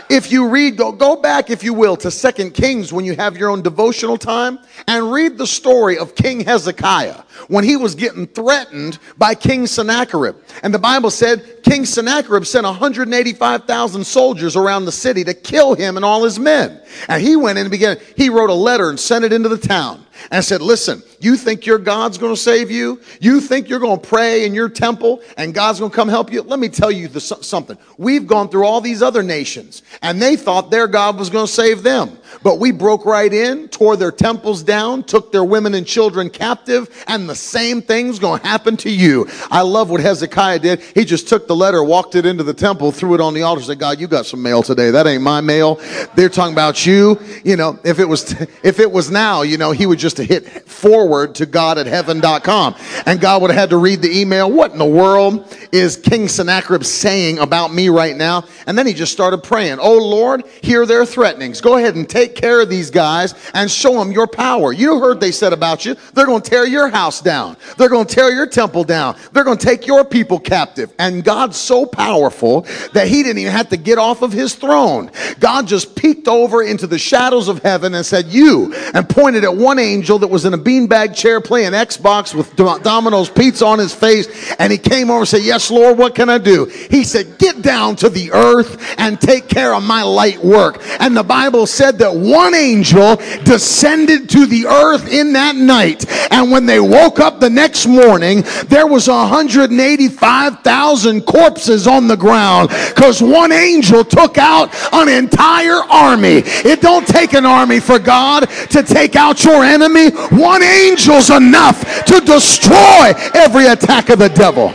If 0.10 0.32
you 0.32 0.50
read, 0.50 0.76
go, 0.76 0.92
go 0.92 1.16
back, 1.16 1.52
if 1.52 1.64
you 1.64 1.72
will, 1.72 1.96
to 1.98 2.10
Second 2.10 2.56
Kings 2.56 2.92
when 2.92 3.06
you 3.06 3.16
have 3.16 3.38
your 3.38 3.52
own 3.52 3.62
devotional 3.62 4.18
time 4.18 4.58
and 4.88 5.12
read 5.12 5.38
the 5.38 5.46
story 5.46 6.00
of 6.00 6.16
King 6.16 6.40
Hezekiah 6.40 7.22
when 7.48 7.64
he 7.64 7.76
was 7.76 7.94
getting 7.94 8.26
threatened 8.26 8.98
by 9.20 9.36
King 9.36 9.68
Sennacherib. 9.68 10.36
And 10.64 10.74
the 10.74 10.80
Bible 10.80 11.12
said 11.12 11.62
King 11.64 11.86
Sennacherib 11.86 12.46
sent 12.46 12.66
185,000 12.66 14.04
soldiers 14.04 14.56
around 14.56 14.86
the 14.86 14.92
city 14.92 15.24
to 15.26 15.36
kill 15.36 15.76
him 15.76 15.96
and 15.96 16.04
all 16.04 16.24
his 16.24 16.40
men. 16.40 16.82
And 17.08 17.22
he 17.22 17.36
went 17.36 17.60
in 17.60 17.66
and 17.66 17.72
began, 17.72 17.98
he 18.18 18.30
wrote 18.30 18.50
a 18.50 18.54
letter 18.56 18.90
and 18.90 19.00
sent 19.00 19.26
it 19.26 19.32
into 19.32 19.48
the 19.48 19.60
town. 19.60 20.04
And 20.32 20.44
said, 20.44 20.62
Listen, 20.62 21.02
you 21.20 21.36
think 21.36 21.66
your 21.66 21.78
God's 21.78 22.18
going 22.18 22.34
to 22.34 22.40
save 22.40 22.70
you? 22.70 23.02
You 23.20 23.42
think 23.42 23.70
you're 23.70 23.80
going 23.80 24.00
to 24.00 24.08
pray 24.08 24.46
in 24.46 24.54
your 24.54 24.70
temple 24.70 25.22
and 25.38 25.54
God's 25.54 25.80
going 25.80 25.92
to 25.92 25.96
come 25.96 26.10
help 26.10 26.32
you? 26.32 26.42
Let 26.42 26.60
me 26.60 26.70
tell 26.70 26.92
you 26.92 27.08
the, 27.08 27.20
something. 27.20 27.78
We've 27.98 28.28
gone 28.28 28.50
through 28.50 28.66
all 28.66 28.82
these 28.82 29.02
other 29.02 29.24
nations 29.24 29.82
and 30.02 30.22
they 30.22 30.36
thought 30.36 30.72
their 30.72 30.88
God 30.88 31.18
was 31.18 31.30
going 31.30 31.48
to 31.48 31.52
save 31.52 31.84
them. 31.84 32.19
But 32.44 32.60
we 32.60 32.72
broke 32.72 33.06
right 33.06 33.32
in, 33.32 33.68
tore 33.70 33.98
their 33.98 34.12
temples 34.12 34.64
down, 34.64 35.04
took 35.04 35.32
their 35.32 35.44
women 35.44 35.74
and 35.74 35.86
children 35.86 36.30
captive, 36.30 37.04
and 37.08 37.30
the 37.30 37.36
same 37.36 37.82
thing's 37.82 38.20
to 38.20 38.38
happen 38.38 38.78
to 38.78 38.90
you. 38.90 39.28
I 39.50 39.62
love 39.62 39.90
what 39.90 40.02
Hezekiah 40.02 40.60
did. 40.60 40.82
He 40.82 41.06
just 41.06 41.28
took 41.28 41.48
the 41.48 41.56
letter, 41.56 41.84
walked 41.84 42.16
it 42.16 42.26
into 42.26 42.44
the 42.44 42.54
temple, 42.54 42.92
threw 42.92 43.14
it 43.16 43.22
on 43.22 43.34
the 43.34 43.42
altar, 43.42 43.64
said, 43.64 43.80
God, 43.80 44.00
you 44.00 44.08
got 44.08 44.26
some 44.26 44.42
mail 44.42 44.62
today. 44.62 44.92
That 44.92 45.08
ain't 45.08 45.24
my 45.24 45.42
mail. 45.42 45.80
They're 46.16 46.30
talking 46.30 46.54
about 46.54 46.86
you. 46.86 47.20
You 47.44 47.56
know, 47.56 47.80
if 47.84 48.00
it 48.00 48.06
was, 48.06 48.32
if 48.64 48.80
it 48.80 48.92
was 48.92 49.10
now, 49.10 49.42
you 49.42 49.58
know, 49.58 49.72
he 49.72 49.86
would 49.86 50.00
just 50.00 50.18
hit 50.18 50.48
forward 50.68 51.36
to 51.36 51.46
God 51.46 51.78
at 51.78 51.88
heaven.com. 51.88 52.76
And 53.06 53.20
God 53.20 53.42
would 53.42 53.52
have 53.52 53.60
had 53.60 53.70
to 53.72 53.78
read 53.78 54.02
the 54.02 54.20
email. 54.20 54.52
What 54.52 54.72
in 54.72 54.78
the 54.78 54.86
world 54.86 55.56
is 55.72 55.98
King 55.98 56.28
Sennacherib 56.28 56.84
saying 56.84 57.40
about 57.40 57.74
me 57.74 57.90
right 57.90 58.16
now? 58.16 58.46
And 58.68 58.78
then 58.78 58.86
he 58.86 58.94
just 58.94 59.12
started 59.12 59.44
praying. 59.44 59.80
Oh 59.80 59.98
Lord, 59.98 60.46
hear 60.62 60.86
their 60.86 61.06
threatenings. 61.06 61.62
Go 61.62 61.78
ahead 61.78 61.96
and 61.96 62.10
take 62.10 62.19
take 62.20 62.36
care 62.36 62.62
of 62.62 62.70
these 62.70 62.92
guys 62.92 63.34
and 63.54 63.72
show 63.72 63.94
them 63.94 64.12
your 64.12 64.28
power. 64.28 64.74
You 64.74 65.00
heard 65.00 65.20
they 65.20 65.32
said 65.32 65.54
about 65.54 65.86
you, 65.86 65.96
they're 66.14 66.26
going 66.26 66.42
to 66.42 66.50
tear 66.50 66.66
your 66.68 66.90
house 66.90 67.22
down. 67.22 67.56
They're 67.78 67.90
going 67.90 68.06
to 68.06 68.14
tear 68.14 68.32
your 68.32 68.48
temple 68.48 68.84
down. 68.84 69.18
They're 69.32 69.44
going 69.44 69.58
to 69.58 69.66
take 69.66 69.88
your 69.88 70.04
people 70.04 70.40
captive. 70.40 70.94
And 71.00 71.24
God's 71.24 71.58
so 71.58 71.86
powerful 71.86 72.62
that 72.94 73.08
he 73.08 73.24
didn't 73.24 73.40
even 73.40 73.54
have 73.54 73.70
to 73.70 73.78
get 73.78 73.98
off 73.98 74.22
of 74.22 74.34
his 74.34 74.56
throne. 74.56 75.12
God 75.40 75.68
just 75.68 75.96
peeked 75.96 76.28
over 76.28 76.64
into 76.64 76.88
the 76.88 77.00
shadows 77.00 77.48
of 77.48 77.62
heaven 77.64 77.94
and 77.94 78.06
said, 78.06 78.28
You, 78.28 78.74
and 78.94 79.08
pointed 79.08 79.44
at 79.44 79.56
one 79.56 79.80
angel 79.80 80.20
that 80.20 80.28
was 80.28 80.46
in 80.46 80.54
a 80.54 80.58
beanbag 80.58 81.16
chair 81.16 81.40
playing 81.40 81.72
Xbox 81.72 82.36
with 82.36 82.56
Domino's 82.56 83.30
pizza 83.30 83.66
on 83.66 83.80
his 83.80 83.94
face. 83.94 84.54
And 84.60 84.72
he 84.72 84.78
came 84.78 85.10
over 85.10 85.20
and 85.20 85.28
said, 85.28 85.44
Yes, 85.44 85.72
Lord, 85.72 85.98
what 85.98 86.16
can 86.16 86.30
I 86.30 86.38
do? 86.38 86.66
He 86.66 87.04
said, 87.04 87.38
Get 87.38 87.62
down 87.62 87.96
to 87.98 88.10
the 88.10 88.32
earth 88.34 88.96
and 88.98 89.20
take 89.20 89.48
care 89.48 89.74
of 89.74 89.84
my 89.84 90.04
light 90.04 90.44
work. 90.44 90.82
And 91.00 91.16
the 91.16 91.24
Bible 91.24 91.66
said 91.66 92.00
that 92.00 92.09
that 92.10 92.20
one 92.20 92.56
angel 92.56 93.18
descended 93.44 94.30
to 94.30 94.46
the 94.46 94.66
earth 94.66 95.12
in 95.12 95.34
that 95.34 95.56
night. 95.56 96.06
And 96.32 96.52
when 96.52 96.66
they 96.66 96.80
woke 96.80 97.20
up 97.20 97.40
the 97.40 97.50
next 97.50 97.86
morning, 97.88 98.44
there 98.68 98.88
was 98.88 99.08
185,000 99.08 101.22
corpses 101.22 101.86
on 101.88 102.08
the 102.08 102.18
ground 102.18 102.70
because 102.70 103.22
one 103.22 103.52
angel 103.52 104.04
took 104.04 104.40
out 104.40 104.74
an 104.94 105.10
entire 105.10 105.84
army. 105.90 106.42
It 106.46 106.82
don't 106.82 107.08
take 107.08 107.34
an 107.34 107.46
army 107.46 107.80
for 107.80 108.00
God 108.00 108.50
to 108.72 108.82
take 108.84 109.16
out 109.16 109.44
your 109.44 109.64
enemy. 109.64 110.10
One 110.10 110.64
angel's 110.64 111.30
enough 111.30 112.06
to 112.06 112.20
destroy 112.22 113.14
every 113.36 113.68
attack 113.68 114.10
of 114.10 114.18
the 114.20 114.30
devil. 114.30 114.74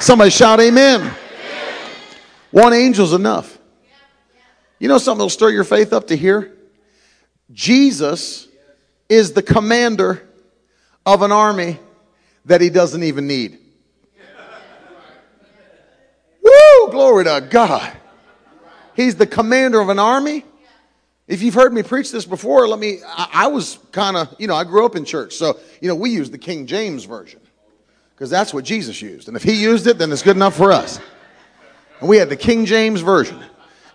Somebody 0.00 0.30
shout 0.30 0.60
amen. 0.60 1.10
One 2.50 2.72
angel's 2.72 3.12
enough. 3.12 3.55
You 4.78 4.88
know 4.88 4.98
something 4.98 5.18
that'll 5.18 5.30
stir 5.30 5.50
your 5.50 5.64
faith 5.64 5.92
up 5.92 6.08
to 6.08 6.16
hear? 6.16 6.52
Jesus 7.52 8.48
is 9.08 9.32
the 9.32 9.42
commander 9.42 10.26
of 11.04 11.22
an 11.22 11.32
army 11.32 11.78
that 12.44 12.60
he 12.60 12.70
doesn't 12.70 13.02
even 13.02 13.26
need. 13.26 13.58
Woo! 16.42 16.90
Glory 16.90 17.24
to 17.24 17.46
God. 17.48 17.96
He's 18.94 19.16
the 19.16 19.26
commander 19.26 19.80
of 19.80 19.88
an 19.88 19.98
army. 19.98 20.44
If 21.28 21.42
you've 21.42 21.54
heard 21.54 21.72
me 21.72 21.82
preach 21.82 22.12
this 22.12 22.24
before, 22.24 22.68
let 22.68 22.78
me, 22.78 23.00
I, 23.06 23.28
I 23.32 23.46
was 23.48 23.78
kind 23.92 24.16
of, 24.16 24.34
you 24.38 24.46
know, 24.46 24.54
I 24.54 24.64
grew 24.64 24.86
up 24.86 24.94
in 24.94 25.04
church. 25.04 25.34
So, 25.34 25.58
you 25.80 25.88
know, 25.88 25.94
we 25.94 26.10
use 26.10 26.30
the 26.30 26.38
King 26.38 26.66
James 26.66 27.04
Version 27.04 27.40
because 28.14 28.30
that's 28.30 28.54
what 28.54 28.64
Jesus 28.64 29.02
used. 29.02 29.28
And 29.28 29.36
if 29.36 29.42
he 29.42 29.60
used 29.60 29.86
it, 29.86 29.98
then 29.98 30.12
it's 30.12 30.22
good 30.22 30.36
enough 30.36 30.56
for 30.56 30.70
us. 30.70 31.00
And 32.00 32.08
we 32.08 32.16
had 32.16 32.28
the 32.28 32.36
King 32.36 32.64
James 32.64 33.00
Version. 33.00 33.42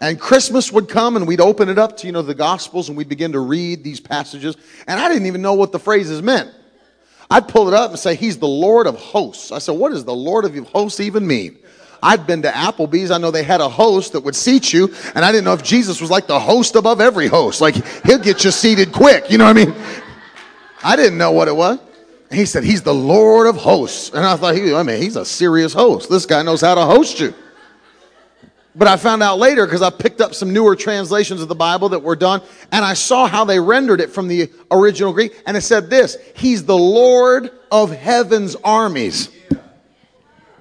And 0.01 0.19
Christmas 0.19 0.71
would 0.71 0.89
come 0.89 1.15
and 1.15 1.27
we'd 1.27 1.39
open 1.39 1.69
it 1.69 1.77
up 1.77 1.97
to, 1.97 2.07
you 2.07 2.11
know, 2.11 2.23
the 2.23 2.33
Gospels 2.33 2.89
and 2.89 2.97
we'd 2.97 3.07
begin 3.07 3.33
to 3.33 3.39
read 3.39 3.83
these 3.83 3.99
passages. 3.99 4.57
And 4.87 4.99
I 4.99 5.07
didn't 5.07 5.27
even 5.27 5.43
know 5.43 5.53
what 5.53 5.71
the 5.71 5.79
phrases 5.79 6.23
meant. 6.23 6.51
I'd 7.29 7.47
pull 7.47 7.67
it 7.67 7.73
up 7.75 7.91
and 7.91 7.99
say, 7.99 8.15
He's 8.15 8.39
the 8.39 8.47
Lord 8.47 8.87
of 8.87 8.95
hosts. 8.95 9.51
I 9.51 9.59
said, 9.59 9.73
What 9.73 9.91
does 9.91 10.03
the 10.03 10.13
Lord 10.13 10.43
of 10.43 10.57
hosts 10.69 10.99
even 10.99 11.25
mean? 11.25 11.59
I'd 12.03 12.25
been 12.25 12.41
to 12.41 12.49
Applebee's. 12.49 13.11
I 13.11 13.19
know 13.19 13.29
they 13.29 13.43
had 13.43 13.61
a 13.61 13.69
host 13.69 14.13
that 14.13 14.21
would 14.21 14.35
seat 14.35 14.73
you, 14.73 14.93
and 15.13 15.23
I 15.23 15.31
didn't 15.31 15.45
know 15.45 15.53
if 15.53 15.63
Jesus 15.63 16.01
was 16.01 16.09
like 16.09 16.25
the 16.25 16.39
host 16.39 16.75
above 16.75 16.99
every 16.99 17.27
host. 17.27 17.61
Like, 17.61 17.75
he'll 18.03 18.17
get 18.17 18.43
you 18.43 18.49
seated 18.49 18.91
quick. 18.91 19.29
You 19.29 19.37
know 19.37 19.45
what 19.45 19.55
I 19.55 19.65
mean? 19.65 19.75
I 20.83 20.95
didn't 20.95 21.19
know 21.19 21.31
what 21.31 21.47
it 21.47 21.55
was. 21.55 21.77
He 22.31 22.45
said, 22.47 22.63
He's 22.63 22.81
the 22.81 22.93
Lord 22.93 23.45
of 23.45 23.55
hosts. 23.55 24.09
And 24.09 24.25
I 24.25 24.35
thought, 24.35 24.55
he, 24.55 24.73
I 24.73 24.81
mean, 24.81 24.99
he's 24.99 25.15
a 25.15 25.23
serious 25.23 25.73
host. 25.73 26.09
This 26.09 26.25
guy 26.25 26.41
knows 26.41 26.61
how 26.61 26.73
to 26.73 26.85
host 26.85 27.19
you. 27.19 27.35
But 28.73 28.87
I 28.87 28.95
found 28.95 29.21
out 29.21 29.37
later 29.37 29.65
because 29.65 29.81
I 29.81 29.89
picked 29.89 30.21
up 30.21 30.33
some 30.33 30.53
newer 30.53 30.75
translations 30.75 31.41
of 31.41 31.49
the 31.49 31.55
Bible 31.55 31.89
that 31.89 31.99
were 31.99 32.15
done 32.15 32.41
and 32.71 32.85
I 32.85 32.93
saw 32.93 33.27
how 33.27 33.43
they 33.43 33.59
rendered 33.59 33.99
it 33.99 34.11
from 34.11 34.27
the 34.27 34.49
original 34.71 35.11
Greek. 35.11 35.41
And 35.45 35.57
it 35.57 35.61
said 35.61 35.89
this 35.89 36.17
He's 36.35 36.63
the 36.63 36.77
Lord 36.77 37.51
of 37.69 37.91
heaven's 37.91 38.55
armies. 38.55 39.29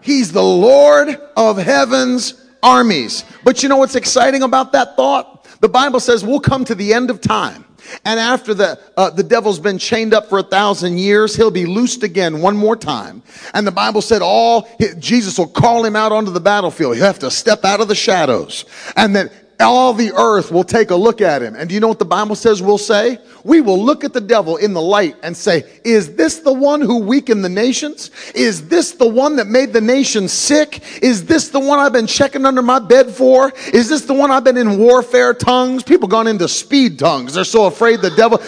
He's 0.01 0.33
the 0.33 0.43
Lord 0.43 1.09
of 1.37 1.59
heaven's 1.59 2.49
armies. 2.63 3.25
But 3.45 3.63
you 3.63 3.69
know 3.69 3.77
what's 3.77 3.95
exciting 3.95 4.43
about 4.43 4.73
that 4.73 4.97
thought? 4.97 5.47
The 5.61 5.69
Bible 5.69 6.01
says 6.01 6.25
we'll 6.25 6.41
come 6.41 6.65
to 6.65 6.75
the 6.75 6.93
end 6.95 7.11
of 7.11 7.21
time. 7.21 7.65
And 8.05 8.21
after 8.21 8.55
the, 8.55 8.81
uh, 8.97 9.11
the 9.11 9.23
devil's 9.23 9.59
been 9.59 9.79
chained 9.79 10.15
up 10.15 10.29
for 10.29 10.39
a 10.39 10.43
thousand 10.43 10.99
years, 10.99 11.37
he'll 11.37 11.51
be 11.51 11.67
loosed 11.67 12.03
again 12.03 12.41
one 12.41 12.57
more 12.57 12.77
time. 12.77 13.23
And 13.55 13.67
the 13.67 13.73
Bible 13.73 14.03
said 14.03 14.23
all, 14.23 14.69
Jesus 14.99 15.39
will 15.39 15.49
call 15.49 15.85
him 15.85 15.97
out 15.97 16.13
onto 16.13 16.31
the 16.31 16.41
battlefield. 16.41 16.97
He'll 16.97 17.07
have 17.07 17.19
to 17.21 17.31
step 17.31 17.65
out 17.65 17.81
of 17.81 17.89
the 17.89 17.95
shadows. 17.95 18.65
And 18.97 19.15
then 19.15 19.31
all 19.61 19.93
the 19.93 20.13
earth 20.13 20.51
will 20.51 20.65
take 20.65 20.91
a 20.91 20.95
look 20.95 21.21
at 21.21 21.43
him. 21.43 21.55
And 21.55 21.69
do 21.69 21.75
you 21.75 21.81
know 21.81 21.89
what 21.89 21.99
the 21.99 22.05
Bible 22.05 22.35
says 22.35 22.63
we'll 22.63 22.79
say? 22.79 23.19
We 23.45 23.61
will 23.61 23.83
look 23.83 24.05
at 24.05 24.13
the 24.13 24.21
devil 24.21 24.57
in 24.57 24.73
the 24.73 24.81
light 24.81 25.17
and 25.23 25.37
say, 25.37 25.65
Is 25.85 26.15
this 26.15 26.39
the 26.39 26.53
one 26.53 26.81
who 26.81 26.99
weakened 26.99 27.45
the 27.45 27.49
nations? 27.49 28.11
Is 28.35 28.69
this 28.69 28.93
the 28.93 29.09
one 29.09 29.37
that 29.37 29.47
made 29.47 29.73
the 29.73 29.81
nations 29.81 30.33
sick? 30.33 30.83
Is 31.03 31.27
this 31.27 31.49
the 31.49 31.61
one 31.61 31.79
I've 31.79 31.93
been 31.93 32.07
checking 32.07 32.47
under 32.47 32.63
my 32.63 32.79
bed 32.79 33.11
for? 33.11 33.53
Is 33.73 33.89
this 33.89 34.03
the 34.03 34.15
one 34.15 34.31
I've 34.31 34.45
been 34.45 34.57
in 34.57 34.79
warfare 34.79 35.35
tongues? 35.35 35.83
People 35.83 36.09
gone 36.09 36.27
into 36.27 36.49
speed 36.49 36.99
tongues. 36.99 37.35
They're 37.35 37.45
so 37.45 37.67
afraid 37.67 38.01
the 38.01 38.11
devil. 38.11 38.39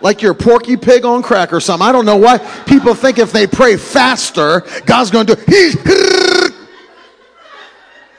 like 0.00 0.20
you're 0.20 0.34
porky 0.34 0.76
pig 0.76 1.04
on 1.06 1.22
crack 1.22 1.52
or 1.52 1.60
something. 1.60 1.86
I 1.86 1.90
don't 1.90 2.04
know 2.04 2.18
why 2.18 2.38
people 2.66 2.94
think 2.94 3.18
if 3.18 3.32
they 3.32 3.46
pray 3.46 3.78
faster, 3.78 4.62
God's 4.84 5.10
going 5.10 5.26
to 5.26 5.34
do 5.34 6.43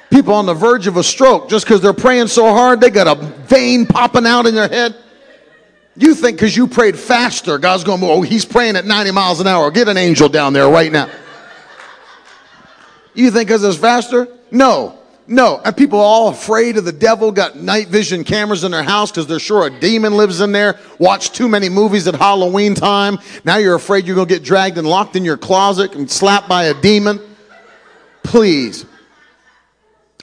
people 0.09 0.33
on 0.33 0.45
the 0.45 0.53
verge 0.53 0.87
of 0.87 0.97
a 0.97 1.03
stroke 1.03 1.49
just 1.49 1.65
because 1.65 1.81
they're 1.81 1.93
praying 1.93 2.27
so 2.27 2.45
hard, 2.45 2.81
they 2.81 2.89
got 2.89 3.07
a 3.07 3.21
vein 3.23 3.85
popping 3.85 4.25
out 4.25 4.45
in 4.45 4.55
their 4.55 4.67
head. 4.67 4.95
You 5.97 6.13
think 6.13 6.37
because 6.37 6.55
you 6.55 6.67
prayed 6.67 6.97
faster, 6.97 7.57
God's 7.57 7.83
going 7.83 8.01
to, 8.01 8.07
oh, 8.07 8.21
he's 8.21 8.43
praying 8.43 8.75
at 8.75 8.85
90 8.85 9.11
miles 9.11 9.39
an 9.39 9.47
hour. 9.47 9.71
Get 9.71 9.87
an 9.87 9.97
angel 9.97 10.27
down 10.27 10.53
there 10.53 10.67
right 10.67 10.91
now. 10.91 11.09
You 13.13 13.31
think 13.31 13.47
because 13.47 13.63
it's 13.63 13.77
faster? 13.77 14.27
No, 14.51 14.99
no. 15.25 15.61
And 15.63 15.75
people 15.75 15.99
are 15.99 16.05
all 16.05 16.27
afraid 16.27 16.75
of 16.75 16.83
the 16.83 16.91
devil, 16.91 17.31
got 17.31 17.55
night 17.55 17.87
vision 17.87 18.25
cameras 18.25 18.65
in 18.65 18.71
their 18.71 18.83
house 18.83 19.09
because 19.09 19.25
they're 19.25 19.39
sure 19.39 19.65
a 19.65 19.79
demon 19.79 20.17
lives 20.17 20.41
in 20.41 20.51
there. 20.51 20.77
Watch 20.99 21.31
too 21.31 21.47
many 21.47 21.69
movies 21.69 22.07
at 22.09 22.15
Halloween 22.15 22.75
time. 22.75 23.17
Now 23.45 23.55
you're 23.55 23.75
afraid 23.75 24.05
you're 24.05 24.15
going 24.15 24.27
to 24.27 24.33
get 24.33 24.43
dragged 24.43 24.77
and 24.77 24.85
locked 24.85 25.15
in 25.15 25.23
your 25.23 25.37
closet 25.37 25.95
and 25.95 26.11
slapped 26.11 26.49
by 26.49 26.65
a 26.65 26.73
demon. 26.73 27.21
Please, 28.21 28.85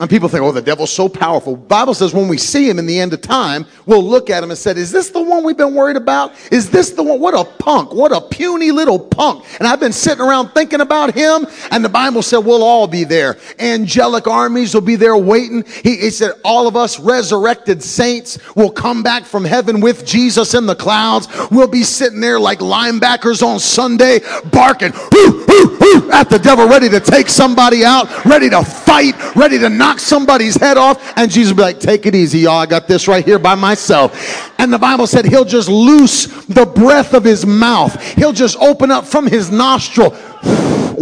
and 0.03 0.11
people 0.11 0.29
think, 0.29 0.43
oh, 0.43 0.51
the 0.51 0.61
devil's 0.61 0.93
so 0.93 1.09
powerful. 1.09 1.55
Bible 1.55 1.95
says 1.95 2.13
when 2.13 2.27
we 2.27 2.37
see 2.37 2.69
him 2.69 2.81
in 2.81 2.87
the 2.87 2.99
end 2.99 3.13
of 3.13 3.21
time, 3.21 3.65
we'll 3.87 4.03
look 4.03 4.31
at 4.31 4.43
him 4.43 4.51
and 4.51 4.59
say, 4.59 4.73
is 4.73 4.91
this 4.91 5.11
the 5.11 5.23
one 5.23 5.45
we've 5.45 5.57
been 5.57 5.77
worried 5.77 5.95
about? 5.95 6.33
Is 6.51 6.71
this 6.71 6.91
the 6.91 7.05
one? 7.05 7.21
What 7.21 7.35
a 7.35 7.45
punk. 7.45 7.95
What 7.95 8.11
a 8.11 8.21
puny 8.21 8.73
little 8.73 8.99
punk. 8.99 9.45
And 9.61 9.69
I've 9.69 9.79
been 9.79 9.93
sitting 9.93 10.21
around 10.21 10.49
thinking 10.49 10.81
about 10.81 11.15
him. 11.15 11.47
And 11.71 11.85
the 11.85 11.89
Bible 11.89 12.21
said 12.23 12.39
we'll 12.39 12.65
all 12.65 12.89
be 12.89 13.05
there. 13.05 13.39
Angelic 13.61 14.27
armies 14.27 14.75
will 14.75 14.81
be 14.81 14.97
there 14.97 15.17
waiting. 15.17 15.63
He, 15.85 15.99
he 15.99 16.11
said 16.11 16.33
all 16.45 16.67
of 16.67 16.75
us 16.75 16.99
resurrected 16.99 17.81
saints 17.81 18.41
will 18.57 18.73
come 18.73 19.05
back 19.05 19.23
from 19.23 19.45
heaven 19.45 19.81
with 19.81 20.05
Jesus 20.05 20.55
in 20.55 20.67
the 20.67 20.75
clouds. 20.75 21.29
We'll 21.53 21.69
be 21.69 21.85
sitting 21.85 22.19
there 22.19 22.41
like 22.41 22.59
linebackers 22.59 23.41
on 23.41 23.61
Sunday 23.61 24.19
barking 24.51 24.91
hoo, 24.95 25.45
hoo, 25.47 25.77
hoo, 25.79 26.11
at 26.11 26.29
the 26.29 26.41
devil, 26.41 26.67
ready 26.67 26.89
to 26.89 26.99
take 26.99 27.29
somebody 27.29 27.85
out, 27.85 28.25
ready 28.25 28.51
to 28.51 28.65
fight, 28.65 29.15
ready 29.37 29.61
to 29.61 29.69
knock 29.69 29.92
knock 29.93 30.01
somebody's 30.01 30.57
head 30.57 30.79
off, 30.79 31.13
and 31.17 31.31
Jesus 31.31 31.53
be 31.53 31.61
like, 31.61 31.79
Take 31.79 32.07
it 32.07 32.15
easy, 32.15 32.41
y'all. 32.41 32.61
I 32.61 32.67
got 32.67 32.89
this 32.89 33.07
right 33.07 33.25
here 33.25 33.39
by 33.39 33.55
myself. 33.55 34.51
And 34.59 34.73
the 34.73 34.79
Bible 34.79 35.07
said 35.07 35.27
he'll 35.27 35.45
just 35.45 35.69
loose 35.69 36.27
the 36.47 36.65
breath 36.65 37.13
of 37.13 37.25
his 37.25 37.45
mouth, 37.45 38.03
he'll 38.15 38.33
just 38.33 38.57
open 38.59 38.91
up 38.91 39.05
from 39.05 39.27
his 39.27 39.51
nostril 39.51 40.17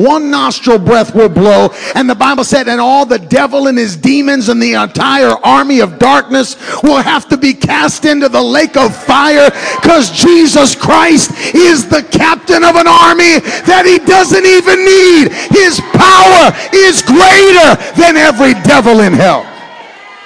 One 0.01 0.30
nostril 0.30 0.78
breath 0.78 1.14
will 1.14 1.28
blow. 1.28 1.68
And 1.95 2.09
the 2.09 2.14
Bible 2.14 2.45
said, 2.45 2.68
and 2.68 2.80
all 2.80 3.05
the 3.05 3.18
devil 3.18 3.66
and 3.66 3.76
his 3.76 3.97
demons 3.97 4.49
and 4.49 4.62
the 4.62 4.74
entire 4.74 5.34
army 5.45 5.80
of 5.80 5.99
darkness 5.99 6.57
will 6.82 7.03
have 7.03 7.28
to 7.28 7.36
be 7.36 7.53
cast 7.53 8.07
into 8.07 8.28
the 8.28 8.41
lake 8.41 8.78
of 8.78 8.97
fire 8.97 9.51
because 9.80 10.11
Jesus 10.11 10.74
Christ 10.74 11.32
is 11.55 11.86
the 11.88 12.03
captain 12.03 12.64
of 12.64 12.76
an 12.76 12.86
army 12.86 13.41
that 13.68 13.84
he 13.84 13.99
doesn't 13.99 14.47
even 14.47 14.84
need. 14.84 15.32
His 15.53 15.80
power 15.93 16.53
is 16.72 17.03
greater 17.03 17.76
than 18.01 18.16
every 18.16 18.55
devil 18.62 19.01
in 19.01 19.12
hell. 19.12 19.45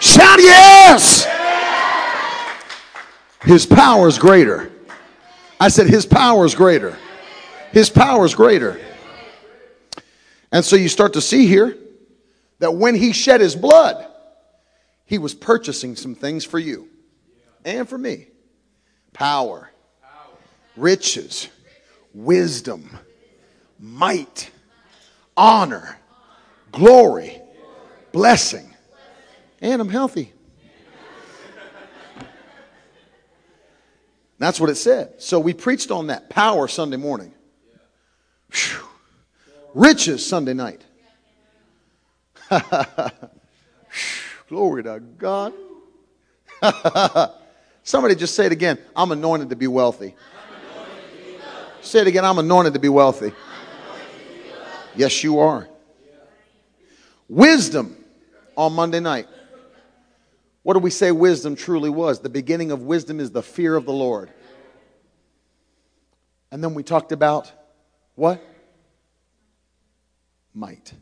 Shout 0.00 0.38
yes! 0.38 1.26
His 3.42 3.66
power 3.66 4.06
is 4.06 4.18
greater. 4.18 4.70
I 5.58 5.68
said, 5.68 5.88
His 5.88 6.06
power 6.06 6.44
is 6.44 6.54
greater. 6.54 6.96
His 7.72 7.90
power 7.90 8.24
is 8.24 8.34
greater. 8.34 8.78
And 10.54 10.64
so 10.64 10.76
you 10.76 10.88
start 10.88 11.14
to 11.14 11.20
see 11.20 11.48
here 11.48 11.76
that 12.60 12.76
when 12.76 12.94
he 12.94 13.12
shed 13.12 13.40
his 13.40 13.56
blood, 13.56 14.06
he 15.04 15.18
was 15.18 15.34
purchasing 15.34 15.96
some 15.96 16.14
things 16.14 16.44
for 16.44 16.60
you 16.60 16.88
and 17.64 17.88
for 17.88 17.98
me 17.98 18.28
power, 19.12 19.68
riches, 20.76 21.48
wisdom, 22.14 22.88
might, 23.80 24.48
honor, 25.36 25.98
glory, 26.70 27.42
blessing, 28.12 28.72
and 29.60 29.82
I'm 29.82 29.88
healthy. 29.88 30.32
That's 34.38 34.60
what 34.60 34.70
it 34.70 34.76
said. 34.76 35.20
So 35.20 35.40
we 35.40 35.52
preached 35.52 35.90
on 35.90 36.06
that 36.06 36.30
power 36.30 36.68
Sunday 36.68 36.96
morning. 36.96 37.34
Whew. 38.52 38.93
Riches 39.74 40.24
Sunday 40.24 40.54
night. 40.54 40.82
Glory 44.48 44.84
to 44.84 45.00
God. 45.00 45.52
Somebody 47.82 48.14
just 48.14 48.34
say 48.34 48.46
it 48.46 48.52
again. 48.52 48.78
I'm 48.94 49.10
anointed 49.10 49.50
to 49.50 49.56
be 49.56 49.66
wealthy. 49.66 50.14
Say 51.82 52.00
it 52.00 52.06
again. 52.06 52.24
I'm 52.24 52.38
anointed 52.38 52.72
to 52.74 52.78
be 52.78 52.88
wealthy. 52.88 53.32
Yes, 54.96 55.24
you 55.24 55.40
are. 55.40 55.68
Wisdom 57.28 57.96
on 58.56 58.72
Monday 58.74 59.00
night. 59.00 59.26
What 60.62 60.74
do 60.74 60.78
we 60.78 60.90
say 60.90 61.10
wisdom 61.10 61.56
truly 61.56 61.90
was? 61.90 62.20
The 62.20 62.28
beginning 62.28 62.70
of 62.70 62.82
wisdom 62.82 63.18
is 63.20 63.32
the 63.32 63.42
fear 63.42 63.74
of 63.74 63.84
the 63.84 63.92
Lord. 63.92 64.30
And 66.50 66.62
then 66.62 66.74
we 66.74 66.82
talked 66.82 67.12
about 67.12 67.50
what? 68.14 68.42
Might. 70.54 70.92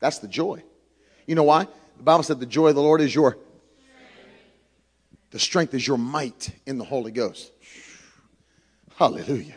That's 0.00 0.18
the 0.18 0.28
joy. 0.28 0.62
You 1.26 1.34
know 1.34 1.44
why? 1.44 1.66
The 1.96 2.02
Bible 2.02 2.22
said 2.22 2.40
the 2.40 2.46
joy 2.46 2.68
of 2.68 2.74
the 2.74 2.82
Lord 2.82 3.00
is 3.00 3.14
your 3.14 3.36
the 5.30 5.38
strength 5.38 5.74
is 5.74 5.86
your 5.86 5.98
might 5.98 6.50
in 6.66 6.78
the 6.78 6.84
Holy 6.84 7.10
Ghost. 7.10 7.52
Hallelujah. 8.96 9.56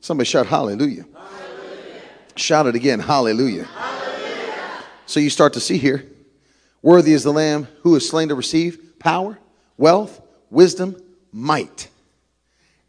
Somebody 0.00 0.26
shout 0.26 0.46
hallelujah. 0.46 1.06
hallelujah. 1.14 2.00
Shout 2.34 2.66
it 2.66 2.74
again. 2.74 2.98
Hallelujah. 2.98 3.64
hallelujah. 3.64 4.82
So 5.06 5.20
you 5.20 5.30
start 5.30 5.52
to 5.54 5.60
see 5.60 5.78
here 5.78 6.04
worthy 6.82 7.12
is 7.12 7.22
the 7.22 7.32
lamb 7.32 7.68
who 7.82 7.94
is 7.94 8.08
slain 8.08 8.28
to 8.28 8.34
receive 8.34 8.98
power, 8.98 9.38
wealth, 9.76 10.20
wisdom, 10.50 10.96
might, 11.32 11.88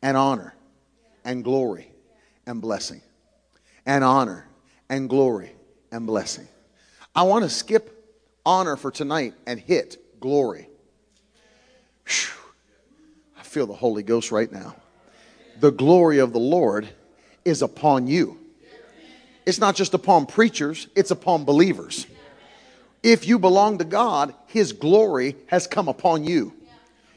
and 0.01 0.17
honor, 0.17 0.55
and 1.23 1.43
glory, 1.43 1.91
and 2.45 2.61
blessing. 2.61 3.01
And 3.85 4.03
honor, 4.03 4.45
and 4.89 5.07
glory, 5.07 5.51
and 5.91 6.05
blessing. 6.05 6.47
I 7.15 7.23
want 7.23 7.43
to 7.43 7.49
skip 7.49 7.93
honor 8.45 8.75
for 8.75 8.91
tonight 8.91 9.33
and 9.45 9.59
hit 9.59 10.19
glory. 10.19 10.69
Whew. 12.07 12.33
I 13.37 13.43
feel 13.43 13.67
the 13.67 13.73
Holy 13.73 14.03
Ghost 14.03 14.31
right 14.31 14.51
now. 14.51 14.75
The 15.59 15.71
glory 15.71 16.19
of 16.19 16.33
the 16.33 16.39
Lord 16.39 16.87
is 17.43 17.61
upon 17.61 18.07
you. 18.07 18.39
It's 19.45 19.59
not 19.59 19.75
just 19.75 19.93
upon 19.93 20.25
preachers, 20.25 20.87
it's 20.95 21.11
upon 21.11 21.45
believers. 21.45 22.05
If 23.01 23.27
you 23.27 23.39
belong 23.39 23.77
to 23.77 23.85
God, 23.85 24.33
His 24.47 24.73
glory 24.73 25.35
has 25.47 25.67
come 25.67 25.87
upon 25.87 26.23
you. 26.25 26.53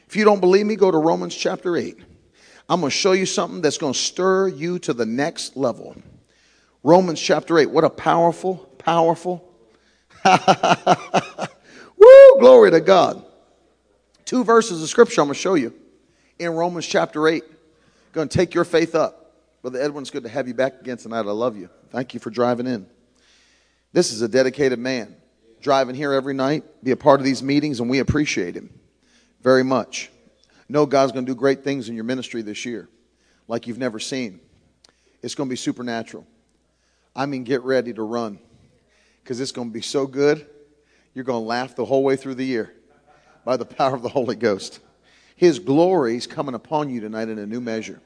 If 0.07 0.15
you 0.15 0.23
don't 0.23 0.39
believe 0.39 0.65
me, 0.65 0.75
go 0.75 0.91
to 0.91 0.97
Romans 0.97 1.35
chapter 1.35 1.75
8. 1.75 1.97
I'm 2.69 2.79
going 2.79 2.89
to 2.89 2.97
show 2.97 3.11
you 3.11 3.25
something 3.25 3.61
that's 3.61 3.77
going 3.77 3.93
to 3.93 3.99
stir 3.99 4.47
you 4.47 4.79
to 4.79 4.93
the 4.93 5.05
next 5.05 5.57
level. 5.57 5.95
Romans 6.83 7.21
chapter 7.21 7.59
8. 7.59 7.67
What 7.67 7.83
a 7.83 7.89
powerful, 7.89 8.57
powerful. 8.77 9.47
Woo, 11.97 12.39
glory 12.39 12.71
to 12.71 12.81
God. 12.81 13.23
Two 14.25 14.43
verses 14.43 14.81
of 14.81 14.89
scripture 14.89 15.21
I'm 15.21 15.27
going 15.27 15.35
to 15.35 15.39
show 15.39 15.55
you 15.55 15.73
in 16.39 16.51
Romans 16.51 16.87
chapter 16.87 17.27
8. 17.27 17.43
Going 18.13 18.27
to 18.27 18.37
take 18.37 18.53
your 18.53 18.65
faith 18.65 18.95
up. 18.95 19.35
Brother 19.61 19.79
Edwin, 19.79 20.01
it's 20.01 20.09
good 20.09 20.23
to 20.23 20.29
have 20.29 20.47
you 20.47 20.53
back 20.53 20.81
again 20.81 20.97
tonight. 20.97 21.19
I 21.19 21.31
love 21.31 21.55
you. 21.55 21.69
Thank 21.89 22.13
you 22.13 22.19
for 22.19 22.31
driving 22.31 22.65
in. 22.65 22.87
This 23.93 24.11
is 24.11 24.21
a 24.21 24.27
dedicated 24.27 24.79
man 24.79 25.15
driving 25.61 25.95
here 25.95 26.11
every 26.13 26.33
night, 26.33 26.63
be 26.83 26.91
a 26.91 26.97
part 26.97 27.19
of 27.19 27.25
these 27.25 27.43
meetings, 27.43 27.79
and 27.79 27.89
we 27.89 27.99
appreciate 27.99 28.55
him 28.55 28.73
very 29.41 29.63
much. 29.63 30.09
Know 30.67 30.85
God's 30.85 31.11
going 31.11 31.25
to 31.25 31.31
do 31.31 31.35
great 31.35 31.63
things 31.63 31.89
in 31.89 31.95
your 31.95 32.03
ministry 32.03 32.41
this 32.41 32.65
year 32.65 32.89
like 33.47 33.67
you've 33.67 33.77
never 33.77 33.99
seen. 33.99 34.39
It's 35.21 35.35
going 35.35 35.49
to 35.49 35.51
be 35.51 35.57
supernatural. 35.57 36.25
I 37.15 37.25
mean, 37.25 37.43
get 37.43 37.63
ready 37.63 37.93
to 37.93 38.03
run 38.03 38.39
because 39.23 39.39
it's 39.39 39.51
going 39.51 39.69
to 39.69 39.73
be 39.73 39.81
so 39.81 40.07
good, 40.07 40.45
you're 41.13 41.25
going 41.25 41.41
to 41.41 41.47
laugh 41.47 41.75
the 41.75 41.85
whole 41.85 42.03
way 42.03 42.15
through 42.15 42.35
the 42.35 42.45
year 42.45 42.73
by 43.45 43.57
the 43.57 43.65
power 43.65 43.95
of 43.95 44.01
the 44.01 44.09
Holy 44.09 44.35
Ghost. 44.35 44.79
His 45.35 45.59
glory 45.59 46.15
is 46.15 46.27
coming 46.27 46.55
upon 46.55 46.89
you 46.89 47.01
tonight 47.01 47.27
in 47.29 47.39
a 47.39 47.45
new 47.45 47.61
measure. 47.61 48.01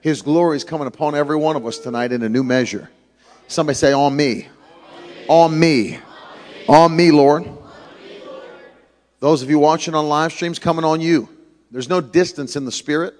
His 0.00 0.22
glory 0.22 0.56
is 0.56 0.64
coming 0.64 0.86
upon 0.86 1.14
every 1.14 1.36
one 1.36 1.54
of 1.54 1.66
us 1.66 1.78
tonight 1.78 2.12
in 2.12 2.22
a 2.22 2.28
new 2.28 2.42
measure. 2.42 2.90
Somebody 3.46 3.76
say, 3.76 3.92
On 3.92 4.14
me. 4.14 4.48
On 5.28 5.58
me. 5.58 5.98
On 6.68 6.94
me, 6.94 7.10
Lord. 7.12 7.48
Those 9.20 9.42
of 9.42 9.50
you 9.50 9.60
watching 9.60 9.94
on 9.94 10.08
live 10.08 10.32
streams, 10.32 10.58
coming 10.58 10.84
on 10.84 11.00
you. 11.00 11.28
There's 11.70 11.88
no 11.88 12.00
distance 12.00 12.56
in 12.56 12.64
the 12.64 12.72
Spirit. 12.72 13.14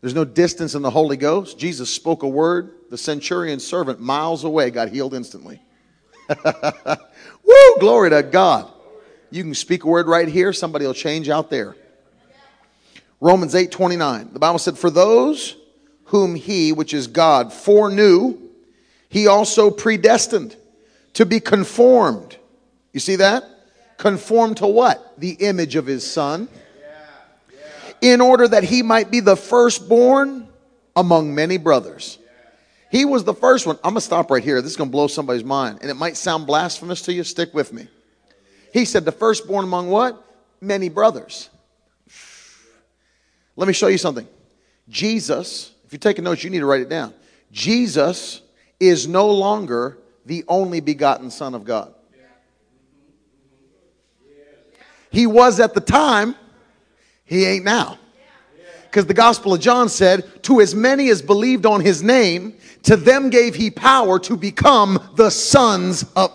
There's 0.00 0.14
no 0.14 0.24
distance 0.24 0.74
in 0.74 0.82
the 0.82 0.90
Holy 0.90 1.16
Ghost. 1.16 1.58
Jesus 1.58 1.90
spoke 1.90 2.22
a 2.22 2.28
word. 2.28 2.74
The 2.90 2.98
centurion's 2.98 3.66
servant, 3.66 4.00
miles 4.00 4.44
away, 4.44 4.70
got 4.70 4.88
healed 4.88 5.14
instantly. 5.14 5.60
Woo! 6.44 7.76
Glory 7.80 8.10
to 8.10 8.22
God. 8.22 8.70
You 9.30 9.42
can 9.42 9.54
speak 9.54 9.84
a 9.84 9.88
word 9.88 10.06
right 10.06 10.28
here, 10.28 10.52
somebody 10.52 10.86
will 10.86 10.94
change 10.94 11.28
out 11.28 11.50
there. 11.50 11.76
Romans 13.20 13.54
8 13.54 13.70
29. 13.70 14.30
The 14.32 14.38
Bible 14.38 14.58
said, 14.58 14.78
For 14.78 14.90
those 14.90 15.56
whom 16.04 16.34
he, 16.34 16.72
which 16.72 16.94
is 16.94 17.08
God, 17.08 17.52
foreknew, 17.52 18.38
he 19.08 19.26
also 19.26 19.70
predestined 19.70 20.56
to 21.14 21.26
be 21.26 21.40
conformed. 21.40 22.36
You 22.92 23.00
see 23.00 23.16
that? 23.16 23.44
Conformed 23.96 24.58
to 24.58 24.66
what? 24.66 25.18
The 25.18 25.32
image 25.32 25.74
of 25.76 25.86
his 25.86 26.08
son. 26.08 26.48
In 28.00 28.20
order 28.20 28.46
that 28.48 28.64
he 28.64 28.82
might 28.82 29.10
be 29.10 29.20
the 29.20 29.36
firstborn 29.36 30.48
among 30.94 31.34
many 31.34 31.56
brothers. 31.56 32.18
He 32.90 33.04
was 33.04 33.24
the 33.24 33.34
first 33.34 33.66
one. 33.66 33.76
I'm 33.76 33.92
going 33.92 33.96
to 33.96 34.00
stop 34.00 34.30
right 34.30 34.42
here. 34.42 34.62
This 34.62 34.70
is 34.72 34.76
going 34.76 34.88
to 34.88 34.92
blow 34.92 35.08
somebody's 35.08 35.44
mind. 35.44 35.78
And 35.82 35.90
it 35.90 35.94
might 35.94 36.16
sound 36.16 36.46
blasphemous 36.46 37.02
to 37.02 37.12
you. 37.12 37.24
Stick 37.24 37.52
with 37.52 37.72
me. 37.72 37.86
He 38.72 38.84
said, 38.84 39.04
the 39.04 39.12
firstborn 39.12 39.64
among 39.64 39.88
what? 39.88 40.24
Many 40.60 40.88
brothers. 40.88 41.50
Let 43.56 43.66
me 43.68 43.74
show 43.74 43.88
you 43.88 43.98
something. 43.98 44.26
Jesus, 44.88 45.72
if 45.84 45.92
you're 45.92 45.98
taking 45.98 46.24
notes, 46.24 46.44
you 46.44 46.50
need 46.50 46.60
to 46.60 46.66
write 46.66 46.80
it 46.80 46.88
down. 46.88 47.12
Jesus 47.52 48.40
is 48.80 49.06
no 49.08 49.30
longer 49.30 49.98
the 50.24 50.44
only 50.48 50.80
begotten 50.80 51.30
Son 51.30 51.54
of 51.54 51.64
God. 51.64 51.94
He 55.10 55.26
was 55.26 55.58
at 55.58 55.74
the 55.74 55.80
time, 55.80 56.34
he 57.28 57.44
ain't 57.44 57.64
now. 57.64 57.98
Because 58.84 59.04
the 59.04 59.14
Gospel 59.14 59.52
of 59.52 59.60
John 59.60 59.88
said, 59.90 60.42
To 60.44 60.60
as 60.62 60.74
many 60.74 61.10
as 61.10 61.20
believed 61.20 61.66
on 61.66 61.82
his 61.82 62.02
name, 62.02 62.54
to 62.84 62.96
them 62.96 63.28
gave 63.28 63.54
he 63.54 63.70
power 63.70 64.18
to 64.20 64.36
become 64.36 64.98
the 65.14 65.30
sons 65.30 66.04
of. 66.16 66.32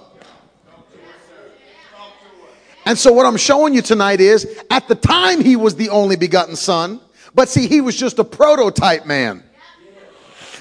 And 2.85 2.97
so, 2.97 3.11
what 3.11 3.25
I'm 3.25 3.37
showing 3.37 3.73
you 3.73 3.81
tonight 3.81 4.21
is 4.21 4.61
at 4.69 4.87
the 4.87 4.95
time 4.95 5.41
he 5.41 5.55
was 5.55 5.75
the 5.75 5.89
only 5.89 6.15
begotten 6.15 6.55
son, 6.55 6.99
but 7.33 7.49
see, 7.49 7.67
he 7.67 7.81
was 7.81 7.95
just 7.95 8.19
a 8.19 8.23
prototype 8.23 9.05
man. 9.05 9.43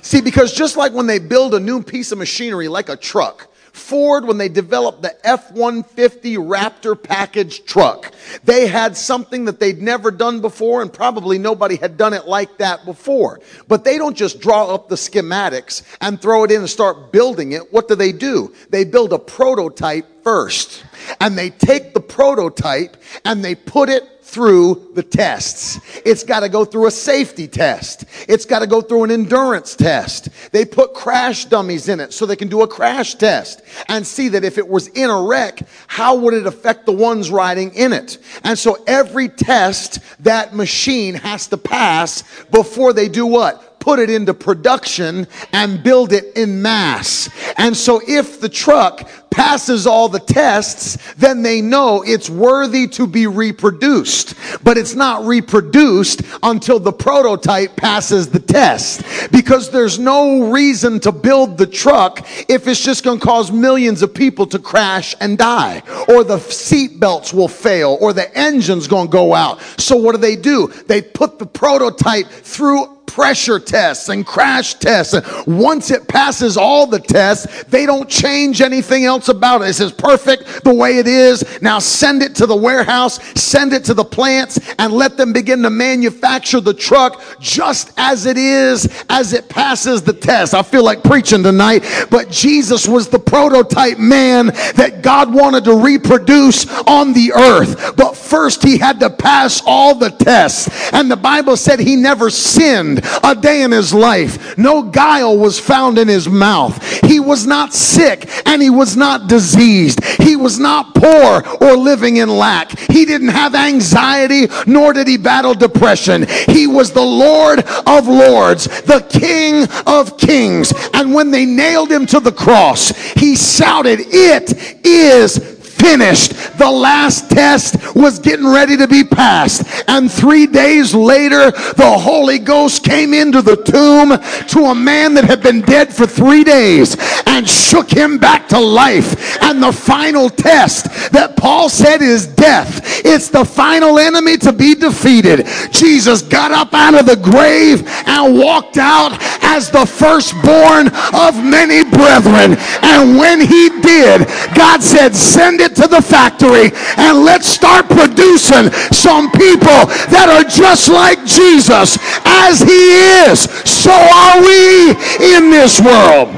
See, 0.00 0.20
because 0.20 0.52
just 0.54 0.76
like 0.76 0.92
when 0.92 1.06
they 1.06 1.18
build 1.18 1.54
a 1.54 1.60
new 1.60 1.82
piece 1.82 2.10
of 2.10 2.18
machinery, 2.18 2.68
like 2.68 2.88
a 2.88 2.96
truck, 2.96 3.51
Ford, 3.72 4.26
when 4.26 4.36
they 4.36 4.50
developed 4.50 5.00
the 5.00 5.26
F-150 5.26 6.36
Raptor 6.36 7.00
package 7.00 7.64
truck, 7.64 8.12
they 8.44 8.66
had 8.66 8.96
something 8.96 9.46
that 9.46 9.60
they'd 9.60 9.80
never 9.80 10.10
done 10.10 10.40
before 10.40 10.82
and 10.82 10.92
probably 10.92 11.38
nobody 11.38 11.76
had 11.76 11.96
done 11.96 12.12
it 12.12 12.26
like 12.26 12.58
that 12.58 12.84
before. 12.84 13.40
But 13.68 13.84
they 13.84 13.96
don't 13.96 14.16
just 14.16 14.40
draw 14.40 14.74
up 14.74 14.88
the 14.88 14.96
schematics 14.96 15.82
and 16.02 16.20
throw 16.20 16.44
it 16.44 16.50
in 16.50 16.60
and 16.60 16.68
start 16.70 17.12
building 17.12 17.52
it. 17.52 17.72
What 17.72 17.88
do 17.88 17.94
they 17.94 18.12
do? 18.12 18.54
They 18.68 18.84
build 18.84 19.12
a 19.12 19.18
prototype 19.18 20.22
first. 20.22 20.84
And 21.20 21.36
they 21.36 21.50
take 21.50 21.94
the 21.94 22.00
prototype 22.00 22.96
and 23.24 23.42
they 23.44 23.54
put 23.54 23.88
it 23.88 24.11
through 24.32 24.90
the 24.94 25.02
tests. 25.02 25.78
It's 26.06 26.24
got 26.24 26.40
to 26.40 26.48
go 26.48 26.64
through 26.64 26.86
a 26.86 26.90
safety 26.90 27.46
test. 27.46 28.06
It's 28.28 28.46
got 28.46 28.60
to 28.60 28.66
go 28.66 28.80
through 28.80 29.04
an 29.04 29.10
endurance 29.10 29.76
test. 29.76 30.30
They 30.52 30.64
put 30.64 30.94
crash 30.94 31.44
dummies 31.44 31.88
in 31.88 32.00
it 32.00 32.14
so 32.14 32.24
they 32.24 32.36
can 32.36 32.48
do 32.48 32.62
a 32.62 32.68
crash 32.68 33.14
test 33.14 33.60
and 33.88 34.06
see 34.06 34.28
that 34.28 34.42
if 34.42 34.56
it 34.56 34.66
was 34.66 34.88
in 34.88 35.10
a 35.10 35.22
wreck, 35.22 35.60
how 35.86 36.16
would 36.16 36.32
it 36.32 36.46
affect 36.46 36.86
the 36.86 36.92
ones 36.92 37.30
riding 37.30 37.74
in 37.74 37.92
it? 37.92 38.16
And 38.42 38.58
so 38.58 38.82
every 38.86 39.28
test 39.28 39.98
that 40.24 40.54
machine 40.54 41.14
has 41.14 41.48
to 41.48 41.58
pass 41.58 42.24
before 42.46 42.94
they 42.94 43.08
do 43.08 43.26
what? 43.26 43.71
Put 43.82 43.98
it 43.98 44.08
into 44.08 44.32
production 44.32 45.26
and 45.52 45.82
build 45.82 46.12
it 46.12 46.36
in 46.36 46.62
mass. 46.62 47.28
And 47.58 47.76
so 47.76 48.00
if 48.06 48.40
the 48.40 48.48
truck 48.48 49.10
passes 49.28 49.88
all 49.88 50.08
the 50.08 50.20
tests, 50.20 51.14
then 51.14 51.42
they 51.42 51.60
know 51.60 52.04
it's 52.06 52.30
worthy 52.30 52.86
to 52.86 53.08
be 53.08 53.26
reproduced. 53.26 54.34
But 54.62 54.78
it's 54.78 54.94
not 54.94 55.24
reproduced 55.24 56.22
until 56.44 56.78
the 56.78 56.92
prototype 56.92 57.74
passes 57.74 58.28
the 58.28 58.38
test. 58.38 59.02
Because 59.32 59.70
there's 59.70 59.98
no 59.98 60.52
reason 60.52 61.00
to 61.00 61.10
build 61.10 61.58
the 61.58 61.66
truck 61.66 62.20
if 62.48 62.68
it's 62.68 62.84
just 62.84 63.02
going 63.02 63.18
to 63.18 63.26
cause 63.26 63.50
millions 63.50 64.02
of 64.02 64.14
people 64.14 64.46
to 64.46 64.60
crash 64.60 65.16
and 65.20 65.36
die. 65.36 65.82
Or 66.06 66.22
the 66.22 66.38
seat 66.38 67.00
belts 67.00 67.34
will 67.34 67.48
fail, 67.48 67.98
or 68.00 68.12
the 68.12 68.32
engine's 68.38 68.86
going 68.86 69.08
to 69.08 69.12
go 69.12 69.34
out. 69.34 69.60
So 69.76 69.96
what 69.96 70.12
do 70.14 70.18
they 70.18 70.36
do? 70.36 70.68
They 70.86 71.02
put 71.02 71.40
the 71.40 71.46
prototype 71.46 72.28
through 72.28 73.01
pressure 73.06 73.58
tests 73.58 74.08
and 74.08 74.26
crash 74.26 74.74
tests. 74.74 75.14
Once 75.46 75.90
it 75.90 76.08
passes 76.08 76.56
all 76.56 76.86
the 76.86 76.98
tests, 76.98 77.64
they 77.64 77.86
don't 77.86 78.08
change 78.08 78.60
anything 78.60 79.04
else 79.04 79.28
about 79.28 79.62
it. 79.62 79.68
It 79.68 79.74
says 79.74 79.92
perfect 79.92 80.64
the 80.64 80.72
way 80.72 80.98
it 80.98 81.06
is. 81.06 81.60
Now 81.60 81.78
send 81.78 82.22
it 82.22 82.34
to 82.36 82.46
the 82.46 82.56
warehouse, 82.56 83.22
send 83.38 83.72
it 83.72 83.84
to 83.84 83.94
the 83.94 84.04
plants, 84.04 84.58
and 84.78 84.92
let 84.92 85.16
them 85.16 85.32
begin 85.32 85.62
to 85.62 85.70
manufacture 85.70 86.60
the 86.60 86.74
truck 86.74 87.22
just 87.40 87.92
as 87.96 88.26
it 88.26 88.38
is 88.38 88.88
as 89.10 89.32
it 89.32 89.48
passes 89.48 90.02
the 90.02 90.12
test. 90.12 90.54
I 90.54 90.62
feel 90.62 90.84
like 90.84 91.02
preaching 91.02 91.42
tonight, 91.42 91.84
but 92.10 92.30
Jesus 92.30 92.88
was 92.88 93.08
the 93.08 93.18
prototype 93.18 93.98
man 93.98 94.46
that 94.46 95.00
God 95.02 95.32
wanted 95.34 95.64
to 95.64 95.76
reproduce 95.76 96.66
on 96.82 97.12
the 97.12 97.32
earth. 97.32 97.96
But 97.96 98.16
first 98.32 98.62
he 98.62 98.78
had 98.78 98.98
to 98.98 99.10
pass 99.10 99.60
all 99.66 99.94
the 99.94 100.08
tests. 100.08 100.70
And 100.94 101.10
the 101.10 101.18
Bible 101.18 101.54
said 101.54 101.78
he 101.78 101.96
never 101.96 102.30
sinned 102.30 103.02
a 103.22 103.34
day 103.34 103.60
in 103.60 103.70
his 103.70 103.92
life. 103.92 104.56
No 104.56 104.82
guile 104.82 105.36
was 105.36 105.60
found 105.60 105.98
in 105.98 106.08
his 106.08 106.30
mouth. 106.30 106.82
He 107.02 107.20
was 107.20 107.46
not 107.46 107.74
sick 107.74 108.30
and 108.46 108.62
he 108.62 108.70
was 108.70 108.96
not 108.96 109.28
diseased. 109.28 110.02
He 110.18 110.34
was 110.34 110.58
not 110.58 110.94
poor 110.94 111.42
or 111.60 111.76
living 111.76 112.16
in 112.16 112.30
lack. 112.30 112.70
He 112.78 113.04
didn't 113.04 113.28
have 113.28 113.54
anxiety 113.54 114.46
nor 114.66 114.94
did 114.94 115.08
he 115.08 115.18
battle 115.18 115.52
depression. 115.52 116.24
He 116.48 116.66
was 116.66 116.90
the 116.90 117.02
Lord 117.02 117.60
of 117.86 118.08
lords, 118.08 118.64
the 118.82 119.06
King 119.10 119.68
of 119.86 120.16
kings. 120.16 120.72
And 120.94 121.12
when 121.12 121.30
they 121.30 121.44
nailed 121.44 121.92
him 121.92 122.06
to 122.06 122.20
the 122.20 122.32
cross, 122.32 122.96
he 123.12 123.36
shouted, 123.36 123.98
It 124.00 124.86
is 124.86 125.52
finished. 125.82 126.32
The 126.58 126.70
last 126.70 127.28
test 127.30 127.94
was 127.94 128.18
getting 128.18 128.46
ready 128.46 128.76
to 128.76 128.86
be 128.86 129.02
passed. 129.02 129.64
And 129.88 130.10
three 130.10 130.46
days 130.46 130.94
later, 130.94 131.50
the 131.50 131.98
Holy 131.98 132.38
Ghost 132.38 132.84
came 132.84 133.12
into 133.12 133.42
the 133.42 133.56
tomb 133.56 134.10
to 134.48 134.70
a 134.70 134.74
man 134.74 135.14
that 135.14 135.24
had 135.24 135.42
been 135.42 135.60
dead 135.62 135.92
for 135.92 136.06
three 136.06 136.44
days 136.44 136.96
and 137.26 137.48
shook 137.48 137.90
him 137.90 138.18
back 138.18 138.48
to 138.48 138.60
life. 138.60 139.42
And 139.42 139.62
the 139.62 139.72
final 139.72 140.30
test 140.30 141.12
that 141.12 141.36
Paul 141.36 141.68
said 141.68 142.00
is 142.00 142.26
death. 142.26 142.80
It's 143.04 143.28
the 143.28 143.44
final 143.44 143.98
enemy 143.98 144.36
to 144.38 144.52
be 144.52 144.74
defeated. 144.74 145.46
Jesus 145.72 146.22
got 146.22 146.52
up 146.52 146.72
out 146.72 146.94
of 146.94 147.06
the 147.06 147.16
grave 147.16 147.82
and 148.06 148.38
walked 148.38 148.76
out 148.76 149.16
as 149.42 149.70
the 149.70 149.84
firstborn 149.84 150.88
of 151.12 151.42
many 151.42 151.82
brethren. 151.84 152.56
And 152.82 153.18
when 153.18 153.40
he 153.40 153.68
did, 153.80 154.26
God 154.54 154.82
said, 154.82 155.14
Send 155.14 155.60
it 155.60 155.71
to 155.74 155.88
the 155.88 156.02
factory 156.02 156.70
and 156.96 157.24
let's 157.24 157.46
start 157.46 157.86
producing 157.86 158.70
some 158.92 159.30
people 159.32 159.86
that 160.10 160.28
are 160.28 160.44
just 160.44 160.88
like 160.88 161.24
Jesus. 161.24 161.98
As 162.24 162.60
he 162.60 163.28
is, 163.28 163.40
so 163.68 163.92
are 163.92 164.40
we 164.40 164.90
in 165.36 165.50
this 165.50 165.80
world. 165.80 166.28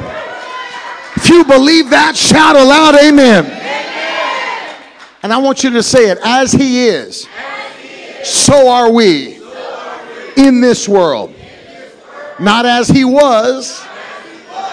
If 1.17 1.29
you 1.29 1.45
believe 1.45 1.91
that, 1.91 2.17
shout 2.17 2.57
aloud, 2.57 2.97
amen. 2.97 3.47
amen. 3.47 4.77
And 5.23 5.33
I 5.33 5.39
want 5.39 5.65
you 5.65 5.71
to 5.71 5.83
say 5.83 6.11
it 6.11 6.19
as 6.23 6.53
he 6.53 6.87
is, 6.87 7.27
as 7.39 7.77
he 7.77 7.89
is 7.89 8.29
so, 8.29 8.69
are 8.69 8.91
we, 8.91 9.35
so 9.35 9.47
are 9.47 10.01
we 10.37 10.49
in 10.49 10.61
this 10.61 10.89
world. 10.89 11.31
In 11.31 11.37
this 11.37 11.95
world. 12.07 12.41
Not 12.41 12.67
as 12.67 12.89
he 12.89 13.05
was, 13.05 13.83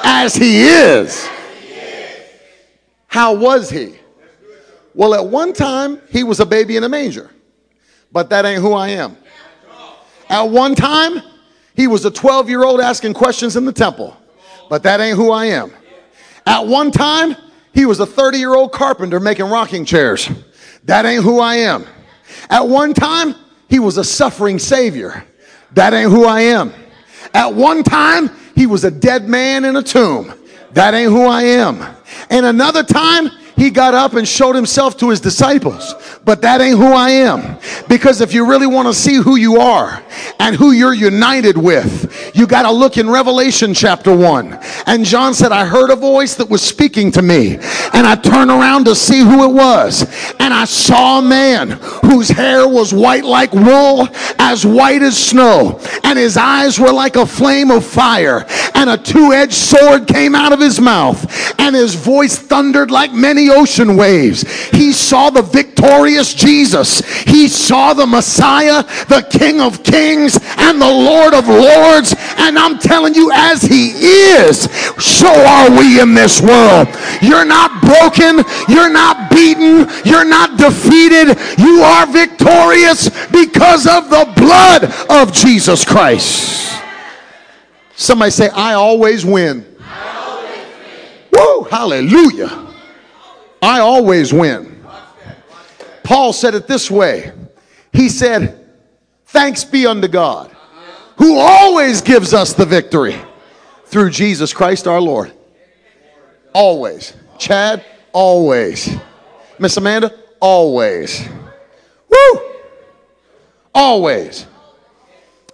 as 0.04 0.36
he 0.36 0.64
is. 0.64 1.30
How 3.08 3.34
was 3.34 3.70
he? 3.70 4.01
Well, 4.94 5.14
at 5.14 5.26
one 5.26 5.54
time, 5.54 6.02
he 6.10 6.24
was 6.24 6.40
a 6.40 6.46
baby 6.46 6.76
in 6.78 6.84
a 6.84 6.90
manger, 6.90 7.30
but 8.12 8.30
that 8.30 8.46
ain't 8.46 8.62
who 8.62 8.74
I 8.74 8.90
am. 8.90 9.18
At 10.30 10.44
one 10.44 10.76
time, 10.76 11.22
he 11.76 11.88
was 11.88 12.06
a 12.06 12.12
12 12.12 12.50
year 12.50 12.64
old 12.64 12.82
asking 12.82 13.14
questions 13.14 13.56
in 13.56 13.66
the 13.66 13.74
temple, 13.74 14.16
but 14.70 14.84
that 14.84 15.00
ain't 15.00 15.18
who 15.18 15.32
I 15.32 15.46
am. 15.46 15.72
At 16.46 16.68
one 16.68 16.92
time, 16.92 17.36
he 17.74 17.86
was 17.86 18.00
a 18.00 18.06
30 18.06 18.38
year 18.38 18.54
old 18.54 18.72
carpenter 18.72 19.20
making 19.20 19.46
rocking 19.46 19.86
chairs. 19.86 20.30
That 20.86 21.06
ain't 21.06 21.24
who 21.24 21.40
I 21.40 21.56
am. 21.56 21.86
At 22.50 22.68
one 22.68 22.94
time, 22.94 23.36
he 23.70 23.80
was 23.80 23.98
a 23.98 24.04
suffering 24.04 24.60
savior. 24.60 25.26
That 25.74 25.94
ain't 25.94 26.12
who 26.12 26.26
I 26.26 26.42
am. 26.42 26.74
At 27.34 27.54
one 27.54 27.84
time, 27.84 28.30
he 28.56 28.68
was 28.68 28.84
a 28.84 28.92
dead 28.92 29.30
man 29.30 29.64
in 29.64 29.76
a 29.78 29.84
tomb. 29.84 30.34
That 30.74 30.94
ain't 30.94 31.12
who 31.12 31.26
I 31.26 31.44
am. 31.44 31.82
And 32.30 32.46
another 32.46 32.84
time, 32.84 33.30
he 33.56 33.70
got 33.70 33.94
up 33.94 34.14
and 34.14 34.28
showed 34.28 34.56
himself 34.56 34.98
to 34.98 35.10
his 35.10 35.20
disciples. 35.20 35.96
But 36.24 36.42
that 36.42 36.62
ain't 36.62 36.78
who 36.78 36.92
I 36.94 37.10
am. 37.10 37.58
Because 37.88 38.22
if 38.22 38.34
you 38.34 38.46
really 38.46 38.68
want 38.68 38.88
to 38.88 38.94
see 38.94 39.16
who 39.16 39.36
you 39.36 39.58
are 39.58 40.04
and 40.40 40.56
who 40.56 40.72
you're 40.72 40.94
united 40.94 41.58
with, 41.58 42.32
you 42.36 42.48
got 42.48 42.64
to 42.64 42.72
look 42.72 42.98
in 42.98 43.10
Revelation 43.10 43.74
chapter 43.74 44.16
1. 44.16 44.60
And 44.88 45.06
John 45.06 45.34
said, 45.34 45.52
I 45.52 45.66
heard 45.66 45.90
a 45.90 45.96
voice 45.96 46.36
that 46.36 46.50
was 46.50 46.62
speaking 46.62 47.12
to 47.14 47.22
me. 47.22 47.56
And 47.94 48.08
I 48.08 48.16
turned 48.16 48.52
around 48.52 48.86
to 48.86 48.96
see 48.96 49.20
who 49.20 49.44
it 49.44 49.54
was. 49.54 50.04
And 50.40 50.54
I 50.54 50.66
saw 50.66 51.20
a 51.20 51.22
man 51.22 51.72
whose 52.04 52.30
hair 52.30 52.68
was 52.68 52.94
white 52.94 53.26
like 53.26 53.54
wool, 53.54 54.08
as 54.40 54.66
white 54.66 55.02
as 55.02 55.18
snow. 55.18 55.80
And 56.04 56.18
his 56.18 56.38
eyes 56.38 56.80
were 56.80 56.92
like 56.92 57.16
a 57.16 57.26
flame 57.26 57.72
of 57.72 57.86
fire. 57.86 58.46
And 58.76 58.90
a 58.90 58.98
two 58.98 59.34
edged 59.34 59.54
sword 59.54 60.08
came 60.08 60.36
out 60.36 60.54
of 60.54 60.60
his 60.60 60.80
mouth. 60.80 61.60
And 61.60 61.76
his 61.76 61.96
voice 61.96 62.38
thundered 62.38 62.92
like 62.92 63.14
many 63.14 63.41
ocean 63.50 63.98
waves. 63.98 64.44
He 64.70 64.92
saw 64.94 65.30
the 65.30 65.42
victorious 65.42 66.34
Jesus. 66.34 67.00
He 67.24 67.48
saw 67.48 67.94
the 67.94 68.06
Messiah, 68.06 68.84
the 69.08 69.28
King 69.32 69.62
of 69.62 69.84
Kings 69.84 70.40
and 70.58 70.82
the 70.82 70.88
Lord 70.88 71.34
of 71.34 71.48
Lords. 71.48 72.16
And 72.38 72.58
I'm 72.58 72.78
telling 72.80 73.16
you, 73.16 73.32
as 73.34 73.62
He 73.62 73.92
is, 73.92 74.64
so 75.04 75.28
are 75.28 75.70
we 75.72 76.00
in 76.00 76.14
this 76.14 76.42
world. 76.42 76.88
You're 77.22 77.46
not 77.46 77.82
broken. 77.82 78.44
You're 78.68 78.92
not 78.92 79.32
beaten. 79.32 79.88
You're 80.06 80.26
not 80.26 80.58
defeated. 80.58 81.38
You 81.58 81.82
are 81.82 82.06
victorious 82.08 83.10
because 83.28 83.88
of 83.88 84.10
the 84.10 84.32
blood 84.36 84.94
of 85.10 85.34
Jesus 85.34 85.86
Christ. 85.86 86.82
Somebody 87.96 88.32
say, 88.32 88.50
I 88.50 88.74
always 88.74 89.26
win. 89.26 89.66
I 89.80 90.18
always 90.26 90.58
win. 91.32 91.40
Woo, 91.40 91.64
hallelujah. 91.64 92.71
I 93.62 93.80
always 93.80 94.34
win. 94.34 94.84
Paul 96.04 96.34
said 96.34 96.56
it 96.56 96.68
this 96.68 96.90
way 96.90 97.32
He 97.94 98.10
said, 98.10 98.68
Thanks 99.26 99.64
be 99.64 99.86
unto 99.86 100.08
God, 100.08 100.56
who 101.18 101.38
always 101.38 102.02
gives 102.02 102.34
us 102.34 102.54
the 102.54 102.66
victory 102.66 103.16
through 103.86 104.10
Jesus 104.10 104.54
Christ 104.54 104.88
our 104.88 105.02
Lord. 105.02 105.32
Always. 106.54 107.14
Chad, 107.38 107.86
always. 108.12 108.90
Miss 109.58 109.78
Amanda, 109.78 110.14
always. 110.40 111.28
Woo! 112.10 112.42
Always. 113.74 114.46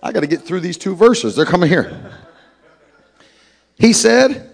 I 0.02 0.12
got 0.12 0.22
to 0.22 0.28
get 0.28 0.42
through 0.42 0.62
these 0.62 0.78
two 0.78 0.96
verses. 0.96 1.36
They're 1.36 1.46
coming 1.46 1.70
here. 1.70 2.12
He 3.78 3.94
said, 3.94 4.50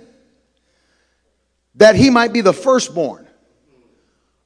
that 1.76 1.96
he 1.96 2.10
might 2.10 2.34
be 2.34 2.42
the 2.42 2.54
firstborn 2.54 3.23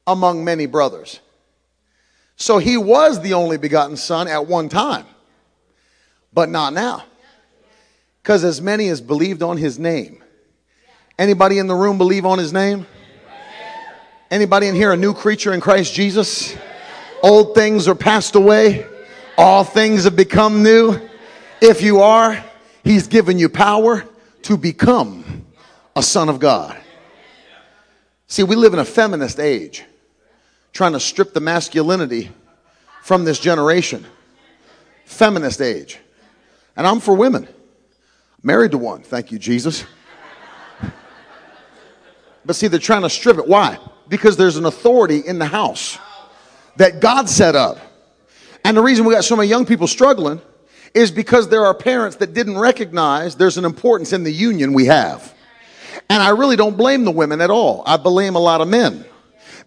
among 0.07 0.43
many 0.43 0.65
brothers. 0.65 1.19
So 2.37 2.57
he 2.57 2.77
was 2.77 3.21
the 3.21 3.33
only 3.33 3.57
begotten 3.57 3.97
son 3.97 4.27
at 4.27 4.47
one 4.47 4.69
time, 4.69 5.05
but 6.33 6.49
not 6.49 6.73
now. 6.73 7.03
Because 8.23 8.43
as 8.43 8.61
many 8.61 8.87
as 8.87 9.01
believed 9.01 9.43
on 9.43 9.57
his 9.57 9.77
name. 9.77 10.23
Anybody 11.19 11.59
in 11.59 11.67
the 11.67 11.75
room 11.75 11.97
believe 11.97 12.25
on 12.25 12.39
his 12.39 12.53
name? 12.53 12.85
Anybody 14.29 14.67
in 14.67 14.75
here 14.75 14.91
a 14.91 14.97
new 14.97 15.13
creature 15.13 15.53
in 15.53 15.61
Christ 15.61 15.93
Jesus? 15.93 16.55
Old 17.23 17.55
things 17.55 17.87
are 17.87 17.95
passed 17.95 18.35
away. 18.35 18.85
All 19.37 19.63
things 19.63 20.03
have 20.03 20.15
become 20.15 20.63
new. 20.63 20.99
If 21.61 21.81
you 21.81 22.01
are, 22.01 22.43
he's 22.83 23.07
given 23.07 23.39
you 23.39 23.49
power 23.49 24.03
to 24.43 24.57
become 24.57 25.45
a 25.95 26.03
son 26.03 26.29
of 26.29 26.39
God. 26.39 26.77
See, 28.27 28.43
we 28.43 28.55
live 28.55 28.73
in 28.73 28.79
a 28.79 28.85
feminist 28.85 29.39
age, 29.39 29.83
trying 30.77 30.93
to 30.93 30.99
strip 30.99 31.33
the 31.33 31.39
masculinity 31.39 32.29
from 33.01 33.25
this 33.25 33.39
generation. 33.39 34.05
Feminist 35.05 35.59
age. 35.59 35.97
And 36.75 36.85
I'm 36.85 36.99
for 36.99 37.15
women. 37.15 37.47
Married 38.43 38.69
to 38.71 38.77
one. 38.77 39.01
Thank 39.01 39.31
you, 39.31 39.39
Jesus. 39.39 39.85
But 42.45 42.55
see, 42.55 42.67
they're 42.67 42.79
trying 42.79 43.01
to 43.01 43.09
strip 43.09 43.39
it. 43.39 43.47
Why? 43.47 43.79
Because 44.07 44.37
there's 44.37 44.55
an 44.55 44.65
authority 44.65 45.17
in 45.25 45.39
the 45.39 45.47
house 45.47 45.97
that 46.75 47.01
God 47.01 47.27
set 47.27 47.55
up. 47.55 47.79
And 48.63 48.77
the 48.77 48.83
reason 48.83 49.03
we 49.03 49.15
got 49.15 49.23
so 49.23 49.35
many 49.35 49.49
young 49.49 49.65
people 49.65 49.87
struggling 49.87 50.39
is 50.93 51.09
because 51.09 51.49
there 51.49 51.65
are 51.65 51.73
parents 51.73 52.17
that 52.17 52.35
didn't 52.35 52.59
recognize 52.59 53.35
there's 53.35 53.57
an 53.57 53.65
importance 53.65 54.13
in 54.13 54.23
the 54.23 54.31
union 54.31 54.73
we 54.73 54.85
have. 54.85 55.33
And 56.07 56.21
I 56.21 56.29
really 56.29 56.55
don't 56.55 56.77
blame 56.77 57.03
the 57.03 57.09
women 57.09 57.41
at 57.41 57.49
all. 57.49 57.81
I 57.87 57.97
blame 57.97 58.35
a 58.35 58.39
lot 58.39 58.61
of 58.61 58.67
men. 58.67 59.05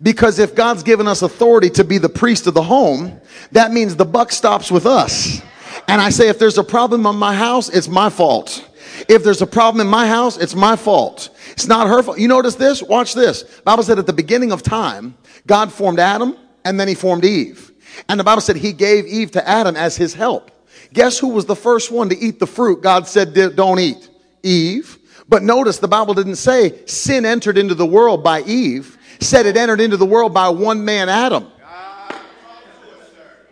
Because 0.02 0.38
if 0.38 0.54
God's 0.54 0.82
given 0.82 1.06
us 1.06 1.22
authority 1.22 1.68
to 1.70 1.84
be 1.84 1.98
the 1.98 2.08
priest 2.08 2.46
of 2.46 2.54
the 2.54 2.62
home, 2.62 3.20
that 3.52 3.70
means 3.70 3.96
the 3.96 4.04
buck 4.04 4.32
stops 4.32 4.70
with 4.70 4.86
us. 4.86 5.42
And 5.88 6.00
I 6.00 6.10
say, 6.10 6.28
if 6.28 6.38
there's 6.38 6.58
a 6.58 6.64
problem 6.64 7.06
in 7.06 7.16
my 7.16 7.34
house, 7.34 7.68
it's 7.68 7.88
my 7.88 8.08
fault. 8.08 8.66
If 9.08 9.24
there's 9.24 9.42
a 9.42 9.46
problem 9.46 9.80
in 9.80 9.90
my 9.90 10.06
house, 10.06 10.36
it's 10.36 10.54
my 10.54 10.76
fault. 10.76 11.30
It's 11.52 11.66
not 11.66 11.86
her 11.86 12.02
fault. 12.02 12.18
You 12.18 12.28
notice 12.28 12.54
this? 12.54 12.82
Watch 12.82 13.14
this. 13.14 13.42
Bible 13.60 13.82
said 13.82 13.98
at 13.98 14.06
the 14.06 14.12
beginning 14.12 14.52
of 14.52 14.62
time, 14.62 15.14
God 15.46 15.72
formed 15.72 15.98
Adam 15.98 16.36
and 16.64 16.78
then 16.78 16.88
he 16.88 16.94
formed 16.94 17.24
Eve. 17.24 17.72
And 18.08 18.18
the 18.18 18.24
Bible 18.24 18.40
said 18.40 18.56
he 18.56 18.72
gave 18.72 19.06
Eve 19.06 19.32
to 19.32 19.48
Adam 19.48 19.76
as 19.76 19.96
his 19.96 20.14
help. 20.14 20.50
Guess 20.92 21.18
who 21.18 21.28
was 21.28 21.46
the 21.46 21.56
first 21.56 21.90
one 21.90 22.08
to 22.08 22.18
eat 22.18 22.38
the 22.38 22.46
fruit 22.46 22.82
God 22.82 23.06
said 23.06 23.34
don't 23.56 23.78
eat? 23.78 24.08
Eve. 24.42 24.98
But 25.28 25.42
notice 25.42 25.78
the 25.78 25.88
Bible 25.88 26.14
didn't 26.14 26.36
say 26.36 26.84
sin 26.86 27.24
entered 27.24 27.56
into 27.56 27.74
the 27.74 27.86
world 27.86 28.24
by 28.24 28.42
Eve, 28.42 28.98
said 29.20 29.46
it 29.46 29.56
entered 29.56 29.80
into 29.80 29.96
the 29.96 30.06
world 30.06 30.34
by 30.34 30.48
one 30.48 30.84
man, 30.84 31.08
Adam. 31.08 31.50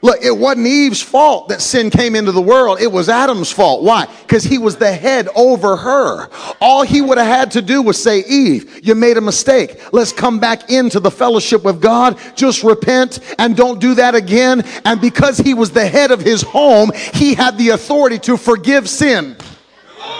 Look, 0.00 0.22
it 0.22 0.36
wasn't 0.36 0.68
Eve's 0.68 1.02
fault 1.02 1.48
that 1.48 1.60
sin 1.60 1.90
came 1.90 2.14
into 2.14 2.30
the 2.30 2.40
world. 2.40 2.80
It 2.80 2.92
was 2.92 3.08
Adam's 3.08 3.50
fault. 3.50 3.82
Why? 3.82 4.06
Because 4.22 4.44
he 4.44 4.56
was 4.56 4.76
the 4.76 4.92
head 4.92 5.28
over 5.34 5.76
her. 5.76 6.28
All 6.60 6.82
he 6.82 7.00
would 7.00 7.18
have 7.18 7.26
had 7.26 7.50
to 7.52 7.62
do 7.62 7.82
was 7.82 8.00
say, 8.00 8.20
Eve, 8.20 8.86
you 8.86 8.94
made 8.94 9.16
a 9.16 9.20
mistake. 9.20 9.92
Let's 9.92 10.12
come 10.12 10.38
back 10.38 10.70
into 10.70 11.00
the 11.00 11.10
fellowship 11.10 11.64
with 11.64 11.80
God. 11.80 12.16
Just 12.36 12.62
repent 12.62 13.18
and 13.40 13.56
don't 13.56 13.80
do 13.80 13.94
that 13.94 14.14
again. 14.14 14.62
And 14.84 15.00
because 15.00 15.38
he 15.38 15.52
was 15.52 15.72
the 15.72 15.86
head 15.86 16.12
of 16.12 16.20
his 16.20 16.42
home, 16.42 16.92
he 17.14 17.34
had 17.34 17.58
the 17.58 17.70
authority 17.70 18.20
to 18.20 18.36
forgive 18.36 18.88
sin 18.88 19.36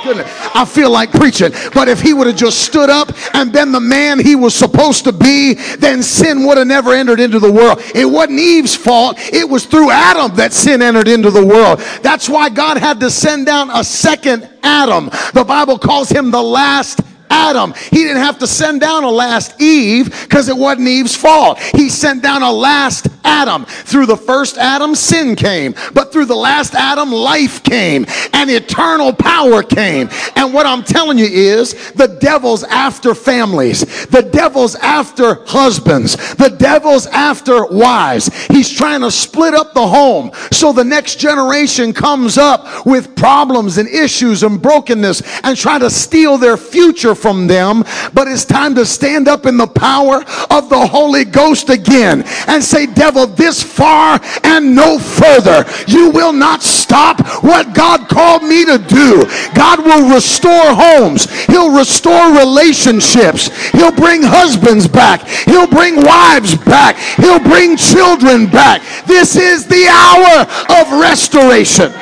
goodness. 0.05 0.31
I 0.55 0.65
feel 0.65 0.91
like 0.91 1.11
preaching. 1.11 1.53
But 1.75 1.89
if 1.89 2.01
he 2.01 2.15
would 2.15 2.27
have 2.27 2.37
just 2.37 2.63
stood 2.63 2.91
up 2.91 3.13
and 3.35 3.53
been 3.53 3.73
the 3.73 3.81
man 3.81 4.19
he 4.19 4.37
was 4.37 4.55
supposed 4.55 5.05
to 5.05 5.13
be, 5.13 5.55
then 5.77 6.03
sin 6.03 6.47
would 6.47 6.59
have 6.59 6.67
never 6.67 6.93
entered 6.93 7.21
into 7.21 7.39
the 7.39 7.53
world. 7.53 7.81
It 7.95 8.05
wasn't 8.05 8.39
Eve's 8.39 8.75
fault. 8.75 9.17
It 9.19 9.49
was 9.49 9.67
through 9.67 9.91
Adam 9.91 10.35
that 10.37 10.53
sin 10.53 10.83
entered 10.83 11.09
into 11.09 11.31
the 11.31 11.45
world. 11.45 11.81
That's 12.03 12.29
why 12.29 12.49
God 12.49 12.79
had 12.79 13.01
to 13.01 13.11
send 13.11 13.47
down 13.47 13.71
a 13.71 13.85
second 13.85 14.49
Adam. 14.63 15.11
The 15.35 15.45
Bible 15.47 15.79
calls 15.79 16.09
him 16.09 16.31
the 16.31 16.43
last 16.43 17.01
Adam. 17.31 17.75
He 17.91 17.99
didn't 17.99 18.23
have 18.23 18.39
to 18.39 18.47
send 18.47 18.81
down 18.81 19.05
a 19.05 19.11
last 19.11 19.61
Eve 19.61 20.11
because 20.23 20.49
it 20.49 20.57
wasn't 20.57 20.89
Eve's 20.89 21.15
fault. 21.15 21.59
He 21.59 21.89
sent 21.89 22.23
down 22.23 22.43
a 22.43 22.53
last 22.53 23.09
Adam. 23.25 23.65
Through 23.65 24.07
the 24.07 24.17
first 24.17 24.57
Adam, 24.57 24.95
sin 24.95 25.37
came. 25.37 25.75
But 25.93 26.13
through 26.13 26.27
the 26.27 26.37
last 26.37 26.75
Adam, 26.75 27.11
life 27.13 27.63
came 27.63 28.07
and 28.33 28.51
eternal 28.51 29.13
power 29.13 29.63
came. 29.63 30.09
And 30.37 30.53
what 30.55 30.67
I'm 30.67 30.83
telling 30.83 31.19
you 31.19 31.27
is 31.27 31.93
the 31.93 32.19
devil's 32.21 32.65
after 32.65 33.15
families. 33.15 34.07
The 34.07 34.23
devil's 34.23 34.75
after 34.77 35.45
husbands. 35.47 36.17
The 36.35 36.49
devil's 36.49 37.07
after 37.07 37.67
wives. 37.67 38.31
He's 38.47 38.71
trying 38.71 39.01
to 39.03 39.11
split 39.11 39.55
up 39.55 39.75
the 39.75 39.87
home 39.87 40.31
so 40.53 40.73
the 40.73 40.85
next 40.85 41.17
generation 41.17 41.93
comes 41.93 42.39
up 42.39 42.87
with 42.87 43.15
problems 43.17 43.79
and 43.79 43.89
issues 43.89 44.43
and 44.43 44.61
brokenness 44.61 45.23
and 45.45 45.57
try 45.57 45.79
to 45.79 45.91
steal 45.91 46.39
their 46.39 46.57
future 46.57 47.15
from 47.19 47.47
them, 47.47 47.85
but 48.15 48.29
it's 48.29 48.45
time 48.45 48.75
to 48.77 48.87
stand 48.87 49.29
up 49.29 49.47
in 49.47 49.57
the 49.57 49.67
power 49.67 50.25
of 50.51 50.69
the 50.69 50.87
Holy 50.87 51.25
Ghost 51.25 51.69
again 51.69 52.23
and 52.47 52.63
say, 52.63 52.87
Devil, 52.87 53.27
this 53.27 53.63
far 53.63 54.21
and 54.45 54.75
no 54.75 54.99
further. 54.99 55.65
You 55.87 56.11
will 56.11 56.33
not 56.33 56.63
stop 56.63 57.21
what 57.43 57.75
God 57.75 58.09
called 58.09 58.43
me 58.43 58.65
to 58.65 58.79
do. 58.79 59.25
God 59.55 59.85
will 59.85 60.15
restore 60.15 60.75
homes, 60.75 61.31
He'll 61.47 61.77
restore 61.77 62.37
relationships, 62.37 63.49
He'll 63.71 63.93
bring 63.93 64.23
husbands 64.23 64.89
back, 64.89 65.27
He'll 65.29 65.67
bring 65.67 65.97
wives 65.97 66.57
back, 66.57 66.97
He'll 67.17 67.41
bring 67.41 67.77
children 67.77 68.47
back. 68.47 68.83
This 69.07 69.37
is 69.37 69.67
the 69.67 69.89
hour 69.89 70.43
of 70.81 71.01
restoration. 71.01 71.93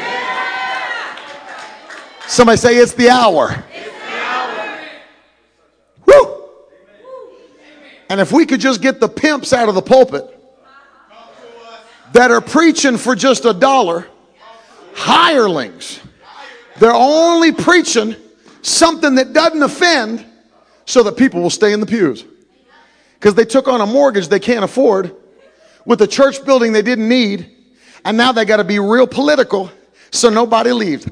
Somebody 2.28 2.58
say 2.58 2.76
it's 2.76 2.94
the 2.94 3.08
hour. 3.08 3.64
And 8.08 8.20
if 8.20 8.32
we 8.32 8.46
could 8.46 8.60
just 8.60 8.80
get 8.80 9.00
the 9.00 9.08
pimps 9.08 9.52
out 9.52 9.68
of 9.68 9.74
the 9.74 9.82
pulpit 9.82 10.32
that 12.12 12.30
are 12.30 12.40
preaching 12.40 12.96
for 12.96 13.14
just 13.14 13.44
a 13.44 13.52
dollar, 13.52 14.06
hirelings, 14.94 16.00
they're 16.78 16.92
only 16.92 17.52
preaching 17.52 18.14
something 18.62 19.16
that 19.16 19.32
doesn't 19.32 19.62
offend 19.62 20.24
so 20.84 21.02
that 21.02 21.16
people 21.16 21.40
will 21.40 21.50
stay 21.50 21.72
in 21.72 21.80
the 21.80 21.86
pews. 21.86 22.24
Because 23.14 23.34
they 23.34 23.44
took 23.44 23.66
on 23.66 23.80
a 23.80 23.86
mortgage 23.86 24.28
they 24.28 24.40
can't 24.40 24.64
afford 24.64 25.14
with 25.84 26.00
a 26.02 26.06
church 26.06 26.44
building 26.44 26.72
they 26.72 26.82
didn't 26.82 27.08
need, 27.08 27.50
and 28.04 28.16
now 28.16 28.32
they 28.32 28.44
got 28.44 28.58
to 28.58 28.64
be 28.64 28.78
real 28.78 29.06
political 29.06 29.70
so 30.10 30.28
nobody 30.30 30.72
leaves. 30.72 31.06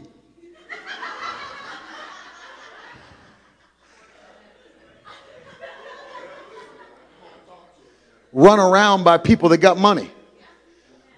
Run 8.34 8.58
around 8.60 9.04
by 9.04 9.16
people 9.16 9.48
that 9.50 9.58
got 9.58 9.78
money. 9.78 10.10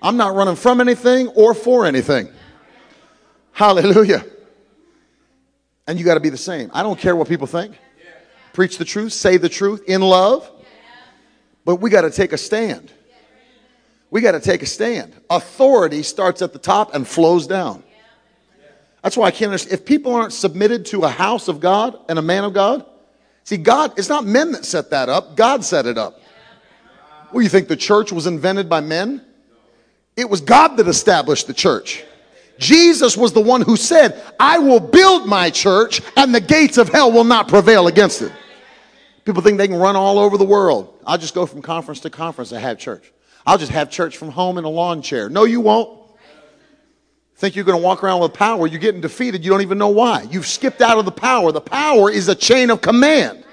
I'm 0.01 0.17
not 0.17 0.35
running 0.37 0.55
from 0.55 0.81
anything 0.81 1.29
or 1.29 1.55
for 1.55 1.87
anything. 1.87 2.29
Hallelujah. 3.53 4.25
And 5.89 5.99
you 5.99 6.05
got 6.05 6.15
to 6.15 6.21
be 6.21 6.29
the 6.29 6.37
same. 6.37 6.71
I 6.75 6.83
don't 6.83 6.99
care 6.99 7.17
what 7.17 7.29
people 7.29 7.47
think. 7.47 7.77
Preach 8.53 8.79
the 8.79 8.85
truth, 8.85 9.13
say 9.13 9.39
the 9.39 9.49
truth 9.49 9.83
in 9.89 10.03
love. 10.03 10.49
But 11.65 11.77
we 11.77 11.91
got 11.91 12.03
to 12.03 12.11
take 12.11 12.33
a 12.33 12.39
stand. 12.39 12.93
We 14.11 14.21
got 14.21 14.33
to 14.33 14.41
take 14.41 14.63
a 14.63 14.67
stand. 14.67 15.15
Authority 15.31 16.03
starts 16.03 16.43
at 16.43 16.53
the 16.53 16.59
top 16.59 16.95
and 16.95 17.09
flows 17.09 17.47
down. 17.47 17.83
That's 19.03 19.17
why 19.17 19.27
I 19.27 19.31
can't 19.31 19.51
understand. 19.51 19.81
If 19.81 19.87
people 19.87 20.15
aren't 20.15 20.33
submitted 20.33 20.87
to 20.87 21.03
a 21.05 21.09
house 21.09 21.49
of 21.49 21.61
God 21.61 21.99
and 22.09 22.19
a 22.19 22.23
man 22.23 22.45
of 22.45 22.53
God, 22.53 22.85
see, 23.45 23.57
God, 23.57 23.99
it's 23.99 24.09
not 24.09 24.25
men 24.25 24.53
that 24.53 24.65
set 24.65 24.91
that 24.91 25.09
up, 25.09 25.37
God 25.37 25.65
set 25.65 25.87
it 25.87 25.99
up. 25.99 26.21
Well, 27.37 27.43
you 27.43 27.51
think 27.51 27.69
the 27.69 27.77
church 27.77 28.13
was 28.13 28.27
invented 28.27 28.67
by 28.67 28.81
men? 28.81 29.23
It 30.17 30.31
was 30.31 30.41
God 30.41 30.79
that 30.79 30.89
established 30.89 31.47
the 31.47 31.53
church. 31.53 32.03
Jesus 32.59 33.15
was 33.15 33.35
the 33.35 33.43
one 33.43 33.61
who 33.61 33.77
said, 33.77 34.25
I 34.41 34.59
will 34.59 34.81
build 34.81 35.29
my 35.29 35.51
church 35.51 36.01
and 36.17 36.35
the 36.35 36.41
gates 36.41 36.79
of 36.79 36.89
hell 36.89 37.13
will 37.13 37.25
not 37.25 37.49
prevail 37.49 37.89
against 37.89 38.23
it. 38.23 38.33
People 39.27 39.43
think 39.43 39.59
they 39.59 39.69
can 39.69 39.77
run 39.77 39.97
all 39.97 40.19
over 40.19 40.39
the 40.39 40.47
world. 40.47 40.99
I'll 41.07 41.19
just 41.19 41.35
go 41.35 41.45
from 41.45 41.61
conference 41.61 42.01
to 42.01 42.09
conference 42.09 42.53
and 42.53 42.63
have 42.63 42.79
church. 42.79 43.13
I'll 43.45 43.59
just 43.59 43.71
have 43.71 43.91
church 43.91 44.17
from 44.17 44.31
home 44.31 44.57
in 44.57 44.65
a 44.65 44.71
lawn 44.71 45.03
chair. 45.03 45.29
No, 45.29 45.45
you 45.45 45.61
won't. 45.61 46.09
Think 47.35 47.55
you're 47.55 47.67
going 47.67 47.79
to 47.79 47.85
walk 47.85 48.03
around 48.03 48.23
with 48.23 48.33
power. 48.33 48.67
You're 48.67 48.81
getting 48.81 49.03
defeated. 49.03 49.45
You 49.45 49.51
don't 49.51 49.61
even 49.61 49.77
know 49.77 49.89
why. 49.89 50.23
You've 50.23 50.47
skipped 50.47 50.81
out 50.81 50.97
of 50.97 51.05
the 51.05 51.13
power. 51.13 51.53
The 51.53 51.61
power 51.61 52.11
is 52.11 52.29
a 52.29 52.35
chain 52.35 52.71
of 52.71 52.81
command. 52.81 53.45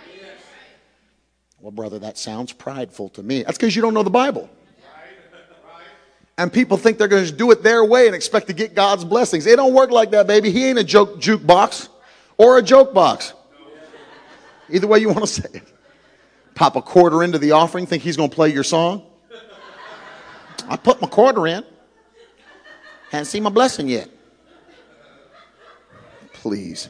Well, 1.63 1.71
brother, 1.71 1.97
that 1.99 2.17
sounds 2.17 2.51
prideful 2.51 3.07
to 3.11 3.23
me. 3.23 3.43
That's 3.43 3.57
because 3.57 3.73
you 3.73 3.81
don't 3.81 3.93
know 3.93 4.03
the 4.03 4.09
Bible. 4.09 4.49
And 6.37 6.51
people 6.51 6.75
think 6.75 6.97
they're 6.97 7.07
going 7.07 7.25
to 7.25 7.31
do 7.31 7.51
it 7.51 7.63
their 7.63 7.85
way 7.85 8.05
and 8.05 8.13
expect 8.13 8.47
to 8.47 8.53
get 8.53 8.75
God's 8.75 9.05
blessings. 9.05 9.45
It 9.45 9.55
don't 9.55 9.73
work 9.73 9.89
like 9.89 10.11
that, 10.11 10.27
baby. 10.27 10.51
He 10.51 10.65
ain't 10.65 10.77
a 10.77 10.83
joke 10.83 11.21
jukebox 11.21 11.87
or 12.37 12.57
a 12.57 12.61
joke 12.61 12.93
box. 12.93 13.31
Either 14.69 14.87
way 14.87 14.99
you 14.99 15.07
want 15.07 15.21
to 15.21 15.27
say 15.27 15.47
it. 15.53 15.63
Pop 16.53 16.75
a 16.75 16.81
quarter 16.81 17.23
into 17.23 17.37
the 17.37 17.51
offering, 17.51 17.85
think 17.85 18.03
he's 18.03 18.17
going 18.17 18.29
to 18.29 18.35
play 18.35 18.51
your 18.51 18.65
song? 18.65 19.05
I 20.67 20.75
put 20.75 21.01
my 21.01 21.07
quarter 21.07 21.47
in. 21.47 21.63
Hadn't 23.09 23.27
seen 23.27 23.43
my 23.43 23.49
blessing 23.49 23.87
yet. 23.87 24.09
Please. 26.33 26.89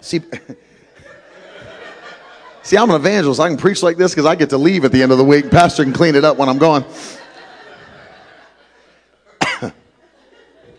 See, 0.00 0.20
see, 2.62 2.76
I'm 2.76 2.90
an 2.90 2.96
evangelist. 2.96 3.40
I 3.40 3.48
can 3.48 3.56
preach 3.56 3.82
like 3.82 3.96
this 3.96 4.12
because 4.12 4.26
I 4.26 4.34
get 4.34 4.50
to 4.50 4.58
leave 4.58 4.84
at 4.84 4.92
the 4.92 5.02
end 5.02 5.12
of 5.12 5.18
the 5.18 5.24
week. 5.24 5.50
Pastor 5.50 5.84
can 5.84 5.92
clean 5.92 6.14
it 6.14 6.24
up 6.24 6.36
when 6.36 6.48
I'm 6.48 6.58
gone. 6.58 6.84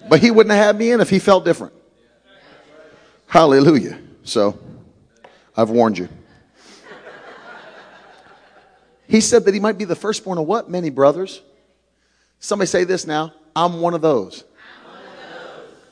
but 0.09 0.19
he 0.19 0.31
wouldn't 0.31 0.53
have 0.53 0.65
had 0.65 0.77
me 0.77 0.91
in 0.91 1.01
if 1.01 1.09
he 1.09 1.19
felt 1.19 1.45
different. 1.45 1.73
Hallelujah. 3.27 3.99
So, 4.23 4.59
I've 5.55 5.69
warned 5.69 5.97
you. 5.97 6.09
He 9.07 9.19
said 9.19 9.45
that 9.45 9.53
he 9.53 9.59
might 9.59 9.77
be 9.77 9.85
the 9.85 9.95
firstborn 9.95 10.37
of 10.37 10.47
what? 10.47 10.69
Many 10.69 10.89
brothers. 10.89 11.41
Somebody 12.39 12.67
say 12.67 12.85
this 12.85 13.05
now. 13.05 13.33
I'm 13.55 13.81
one 13.81 13.93
of 13.93 14.01
those. 14.01 14.45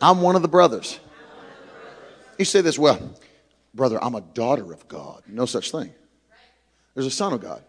I'm 0.02 0.22
one 0.22 0.36
of 0.36 0.42
the 0.42 0.48
brothers. 0.48 1.00
You 2.38 2.46
say 2.46 2.62
this, 2.62 2.80
well, 2.80 2.98
brother, 3.74 4.04
I'm 4.04 4.16
a 4.16 4.22
daughter 4.22 4.74
of 4.74 4.88
God. 4.88 5.24
No 5.28 5.46
such 5.46 5.72
thing. 5.72 5.94
There's 6.94 7.06
a 7.06 7.12
son 7.12 7.34
of 7.34 7.42
God. 7.42 7.64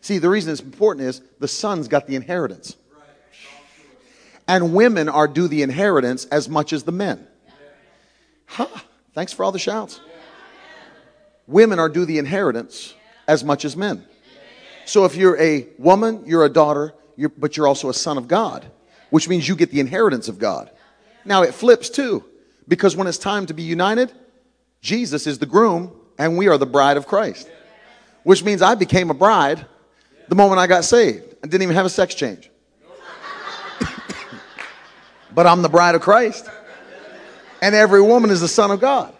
See, 0.00 0.18
the 0.18 0.30
reason 0.30 0.52
it's 0.52 0.60
important 0.60 1.06
is 1.06 1.20
the 1.40 1.48
son's 1.48 1.88
got 1.88 2.06
the 2.06 2.14
inheritance. 2.14 2.76
And 4.48 4.74
women 4.74 5.08
are 5.08 5.26
due 5.26 5.48
the 5.48 5.62
inheritance 5.62 6.24
as 6.26 6.48
much 6.48 6.72
as 6.72 6.84
the 6.84 6.92
men. 6.92 7.26
Huh. 8.46 8.68
Thanks 9.14 9.32
for 9.32 9.44
all 9.44 9.52
the 9.52 9.58
shouts. 9.58 10.00
Women 11.46 11.78
are 11.78 11.88
due 11.88 12.04
the 12.04 12.18
inheritance 12.18 12.94
as 13.26 13.42
much 13.42 13.64
as 13.64 13.76
men. 13.76 14.04
So 14.84 15.04
if 15.04 15.16
you're 15.16 15.40
a 15.40 15.66
woman, 15.78 16.22
you're 16.26 16.44
a 16.44 16.48
daughter, 16.48 16.94
you're, 17.16 17.30
but 17.30 17.56
you're 17.56 17.66
also 17.66 17.88
a 17.88 17.94
son 17.94 18.18
of 18.18 18.28
God, 18.28 18.64
which 19.10 19.28
means 19.28 19.48
you 19.48 19.56
get 19.56 19.70
the 19.70 19.80
inheritance 19.80 20.28
of 20.28 20.38
God. 20.38 20.70
Now 21.24 21.42
it 21.42 21.52
flips 21.52 21.90
too, 21.90 22.24
because 22.68 22.94
when 22.94 23.08
it's 23.08 23.18
time 23.18 23.46
to 23.46 23.54
be 23.54 23.64
united, 23.64 24.12
Jesus 24.80 25.26
is 25.26 25.38
the 25.38 25.46
groom 25.46 25.92
and 26.18 26.36
we 26.36 26.48
are 26.48 26.58
the 26.58 26.66
bride 26.66 26.96
of 26.96 27.06
Christ, 27.06 27.48
which 28.22 28.44
means 28.44 28.62
I 28.62 28.74
became 28.74 29.10
a 29.10 29.14
bride 29.14 29.66
the 30.28 30.34
moment 30.34 30.58
I 30.58 30.66
got 30.66 30.84
saved. 30.84 31.34
I 31.42 31.46
didn't 31.46 31.62
even 31.62 31.76
have 31.76 31.86
a 31.86 31.90
sex 31.90 32.14
change. 32.14 32.50
but 35.34 35.46
I'm 35.46 35.62
the 35.62 35.68
bride 35.68 35.94
of 35.94 36.00
Christ. 36.00 36.48
And 37.62 37.74
every 37.74 38.02
woman 38.02 38.30
is 38.30 38.40
the 38.40 38.48
son 38.48 38.70
of 38.70 38.80
God. 38.80 39.14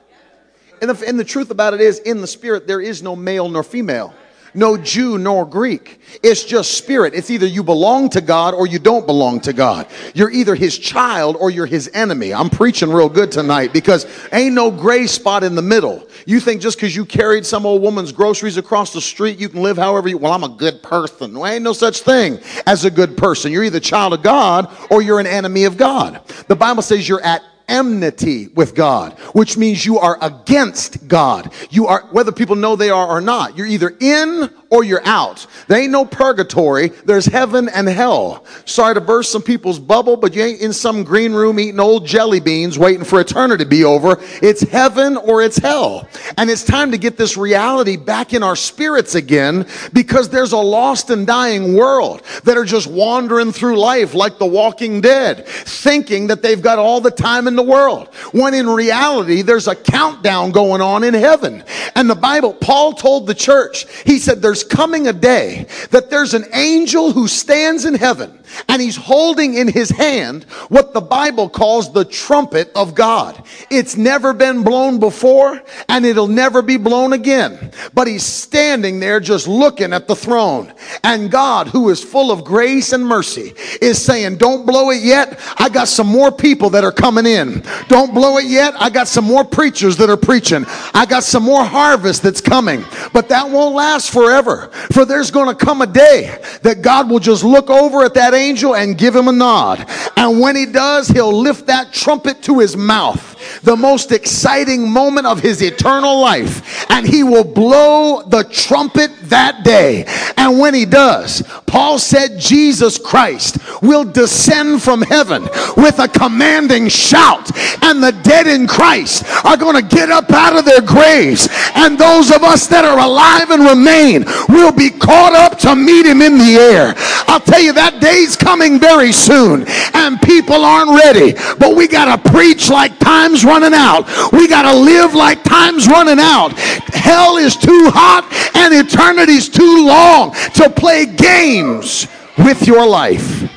And 0.81 0.91
the, 0.91 1.09
and 1.09 1.19
the 1.19 1.25
truth 1.25 1.51
about 1.51 1.73
it 1.73 1.81
is, 1.81 2.01
in 2.01 2.21
the 2.21 2.27
spirit, 2.27 2.67
there 2.67 2.81
is 2.81 3.03
no 3.03 3.17
male 3.17 3.49
nor 3.49 3.63
female 3.63 4.15
no 4.57 4.77
Jew 4.77 5.19
nor 5.19 5.45
Greek. 5.47 6.01
It's 6.23 6.45
just 6.45 6.79
spirit. 6.79 7.15
It's 7.15 7.31
either 7.31 7.47
you 7.47 7.63
belong 7.63 8.09
to 8.11 8.21
God 8.21 8.55
or 8.55 8.67
you 8.67 8.79
don't 8.79 9.07
belong 9.07 9.41
to 9.41 9.53
God. 9.53 9.87
You're 10.15 10.31
either 10.31 10.55
his 10.55 10.79
child 10.79 11.37
or 11.39 11.51
you're 11.51 11.67
his 11.67 11.91
enemy. 11.95 12.33
I'm 12.33 12.49
preaching 12.49 12.91
real 12.91 13.09
good 13.09 13.31
tonight 13.31 13.73
because 13.73 14.07
ain't 14.33 14.55
no 14.55 14.71
gray 14.71 15.07
spot 15.07 15.45
in 15.45 15.55
the 15.55 15.63
middle. 15.63 16.07
You 16.25 16.41
think 16.41 16.61
just 16.61 16.79
because 16.79 16.97
you 16.97 17.05
carried 17.05 17.45
some 17.45 17.67
old 17.67 17.83
woman's 17.83 18.13
groceries 18.13 18.57
across 18.57 18.93
the 18.93 19.01
street, 19.01 19.39
you 19.39 19.49
can 19.49 19.63
live 19.63 19.77
however 19.77 20.09
you, 20.09 20.19
well, 20.19 20.33
I'm 20.33 20.45
a 20.45 20.49
good 20.49 20.83
person. 20.83 21.39
Well, 21.39 21.53
ain't 21.53 21.63
no 21.63 21.73
such 21.73 22.01
thing 22.01 22.41
as 22.67 22.85
a 22.85 22.91
good 22.91 23.17
person. 23.17 23.53
You're 23.53 23.65
either 23.65 23.81
child 23.81 24.15
of 24.15 24.23
God 24.23 24.75
or 24.91 25.03
you're 25.03 25.21
an 25.21 25.27
enemy 25.27 25.65
of 25.65 25.77
God. 25.77 26.21
The 26.49 26.57
Bible 26.57 26.83
says 26.83 27.09
you're 27.09 27.23
at 27.23 27.43
enmity 27.69 28.49
with 28.49 28.75
God, 28.75 29.13
which 29.35 29.57
means 29.57 29.85
you 29.85 29.99
are 29.99 30.19
against 30.21 31.09
God. 31.09 31.53
You 31.71 31.87
are, 31.87 32.07
whether 32.11 32.33
people 32.33 32.57
know 32.57 32.77
they 32.77 32.91
are 32.91 33.07
or 33.07 33.21
not, 33.21 33.57
you're 33.57 33.67
either 33.67 33.95
in 34.01 34.51
or 34.71 34.85
you're 34.85 35.07
out. 35.07 35.47
There 35.69 35.81
ain't 35.81 35.93
no 35.93 36.05
purgatory. 36.05 36.89
There's 36.89 37.27
heaven 37.27 37.69
and 37.69 37.89
hell. 37.89 38.45
Sorry 38.65 38.95
to 38.95 39.01
burst 39.01 39.31
some 39.31 39.43
people's 39.43 39.79
bubble, 39.79 40.17
but 40.17 40.35
you 40.35 40.43
ain't 40.43 40.61
in 40.61 40.73
some 40.73 41.05
green 41.05 41.33
room 41.33 41.61
eating 41.61 41.81
old 41.81 42.07
jelly 42.07 42.41
beans 42.41 42.79
waiting 42.79 43.05
for 43.05 43.21
eternity 43.21 43.65
to 43.65 43.69
be 43.69 43.85
over. 43.85 44.17
It's 44.43 44.63
heaven 44.63 45.17
or 45.17 45.43
it's 45.43 45.59
hell. 45.59 46.09
And 46.37 46.51
it's 46.51 46.65
time 46.65 46.91
to 46.91 46.99
get 46.99 47.17
this 47.17 47.37
reality 47.37 47.97
back 47.97 48.33
in 48.33 48.43
our 48.43 48.57
spirits 48.57 49.15
again 49.15 49.67
because 49.93 50.29
there's 50.29 50.53
a 50.53 50.59
lost 50.59 51.11
and 51.11 51.27
dying 51.27 51.75
world 51.77 52.23
that 52.45 52.57
are 52.57 52.65
just 52.65 52.87
wandering 52.87 53.53
through 53.53 53.79
life 53.79 54.15
like 54.15 54.39
the 54.39 54.47
walking 54.47 55.01
dead, 55.01 55.47
thinking 55.47 56.27
that 56.27 56.43
they've 56.43 56.63
got 56.63 56.79
all 56.79 57.01
the 57.01 57.11
time 57.11 57.47
in 57.47 57.57
the 57.57 57.63
world. 57.63 58.09
When 58.33 58.55
in 58.55 58.69
reality, 58.69 59.43
there's 59.43 59.69
a 59.69 59.77
countdown 59.77 60.51
going 60.51 60.81
on 60.81 61.05
in 61.05 61.15
heaven. 61.15 61.65
And 61.95 62.11
the 62.11 62.15
Bible, 62.15 62.53
Paul 62.53 62.93
told 62.93 63.27
the 63.27 63.35
church, 63.35 63.87
he 64.05 64.19
said, 64.19 64.43
there's 64.43 64.56
coming 64.65 65.09
a 65.09 65.13
day 65.13 65.67
that 65.91 66.11
there's 66.11 66.35
an 66.35 66.47
angel 66.53 67.13
who 67.13 67.29
stands 67.29 67.85
in 67.85 67.95
heaven 67.95 68.43
and 68.69 68.81
he's 68.81 68.97
holding 68.97 69.55
in 69.55 69.69
his 69.69 69.91
hand 69.91 70.45
what 70.69 70.93
the 70.93 71.01
Bible 71.01 71.49
calls 71.49 71.93
the 71.93 72.05
trumpet 72.05 72.71
of 72.75 72.95
God. 72.95 73.43
It's 73.71 73.97
never 73.97 74.33
been 74.33 74.63
blown 74.63 74.99
before 74.99 75.63
and 75.89 76.07
it'll 76.07 76.29
never 76.29 76.63
be 76.63 76.77
blown 76.77 77.13
again. 77.13 77.73
But 77.95 78.07
he's 78.07 78.25
standing 78.25 79.01
there 79.01 79.21
just 79.21 79.49
looking 79.49 79.93
at 79.93 80.09
the 80.09 80.17
throne. 80.17 80.73
And 81.03 81.31
God, 81.31 81.69
who 81.69 81.91
is 81.91 82.03
full 82.03 82.31
of 82.31 82.45
grace 82.45 82.93
and 82.93 83.05
mercy, 83.05 83.55
is 83.81 84.03
saying, 84.03 84.37
Don't 84.37 84.67
blow 84.67 84.91
it 84.91 85.03
yet. 85.03 85.41
I 85.59 85.69
got 85.69 85.89
some 85.89 86.07
more 86.07 86.33
people 86.33 86.71
that 86.71 86.85
are 86.85 86.93
coming 86.93 87.27
in. 87.27 87.63
Don't 87.89 88.15
blow 88.15 88.39
it 88.39 88.47
yet. 88.47 88.75
I 88.81 88.91
got 88.91 89.09
some 89.09 89.25
more 89.25 89.45
preachers 89.45 89.97
that 89.99 90.11
are 90.11 90.17
preaching. 90.17 90.65
I 90.95 91.07
got 91.07 91.25
some 91.25 91.43
more 91.43 91.65
harvest 91.65 92.23
that's 92.23 92.41
coming. 92.41 92.85
But 93.13 93.29
that 93.29 93.49
won't 93.49 93.75
last 93.75 94.11
forever. 94.13 94.46
For 94.93 95.05
there's 95.05 95.31
going 95.31 95.55
to 95.55 95.65
come 95.65 95.83
a 95.83 95.87
day 95.87 96.39
that 96.63 96.83
God 96.83 97.11
will 97.11 97.19
just 97.19 97.45
look 97.45 97.71
over 97.71 98.05
at 98.05 98.15
that 98.15 98.35
angel 98.35 98.75
and 98.75 98.97
give 98.97 99.15
him 99.15 99.29
a 99.29 99.33
nod. 99.33 99.85
And 100.17 100.41
when 100.41 100.57
he 100.57 100.67
does, 100.67 101.09
he'll 101.09 101.37
lift 101.37 101.67
that 101.67 101.93
trumpet 101.93 102.43
to 102.45 102.59
his 102.59 102.77
mouth. 102.77 103.35
The 103.63 103.77
most 103.77 104.13
exciting 104.13 104.91
moment 104.91 105.27
of 105.27 105.41
his 105.41 105.63
eternal 105.63 106.21
life. 106.21 106.87
And 106.91 107.07
he 107.07 107.23
will 107.23 107.45
blow 107.45 108.23
the 108.23 108.45
trumpet 108.45 109.11
that 109.29 109.65
day. 109.65 110.05
And 110.37 110.59
when 110.59 110.75
he 110.75 110.85
does, 110.85 111.43
Paul 111.67 111.99
said 111.99 112.39
Jesus 112.39 112.99
Christ 112.99 113.59
will 113.83 114.05
descend 114.05 114.83
from 114.83 115.03
heaven 115.03 115.43
with 115.77 115.99
a 115.99 116.09
commanding 116.09 116.89
shout. 116.89 117.51
And 117.83 118.03
the 118.03 118.13
dead 118.23 118.47
in 118.47 118.67
Christ 118.67 119.25
are 119.45 119.57
going 119.57 119.77
to 119.77 119.97
get 119.97 120.11
up 120.11 120.31
out 120.31 120.57
of 120.57 120.65
their 120.65 120.81
graves. 120.81 121.49
And 121.75 121.99
those 121.99 122.31
of 122.31 122.43
us 122.43 122.67
that 122.69 122.85
are 122.85 122.99
alive 122.99 123.51
and 123.51 123.65
remain 123.65 124.25
will 124.49 124.73
be 124.73 124.91
caught 124.91 125.35
up 125.35 125.59
to 125.61 125.75
meet 125.75 126.07
him 126.07 126.23
in 126.23 126.39
the 126.39 126.57
air. 126.57 126.95
I'll 127.29 127.41
tell 127.41 127.61
you 127.61 127.73
that 127.75 128.01
day's 128.01 128.37
coming 128.37 128.79
very 128.79 129.13
soon. 129.13 129.65
And 129.95 130.21
people 130.23 130.65
aren't 130.65 130.91
ready. 130.91 131.33
But 131.59 131.77
we 131.77 131.89
got 131.89 132.15
to 132.15 132.31
preach 132.31 132.71
like 132.71 132.99
time's 132.99 133.45
running 133.45 133.75
out. 133.75 134.07
We 134.33 134.49
got 134.49 134.71
to 134.71 134.77
live 134.77 135.15
like 135.15 135.43
time's 135.45 135.87
running 135.87 136.19
out. 136.19 136.53
Hell 136.93 137.37
is 137.37 137.57
too 137.57 137.91
hot 137.93 138.27
and 138.55 138.75
eternity's 138.75 139.49
too 139.49 139.87
long 139.87 140.33
to 140.55 140.71
play 140.71 141.07
games 141.07 142.07
with 142.39 142.67
your 142.67 142.87
life. 142.87 143.51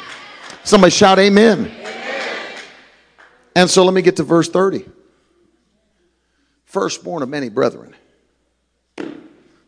Somebody 0.64 0.92
shout 0.92 1.20
amen. 1.20 1.66
amen. 1.66 2.40
And 3.56 3.70
so 3.70 3.84
let 3.84 3.94
me 3.94 4.02
get 4.02 4.18
to 4.18 4.24
verse 4.24 4.50
30. 4.50 4.86
Firstborn 6.66 7.24
of 7.24 7.30
many 7.30 7.50
brethren. 7.50 7.96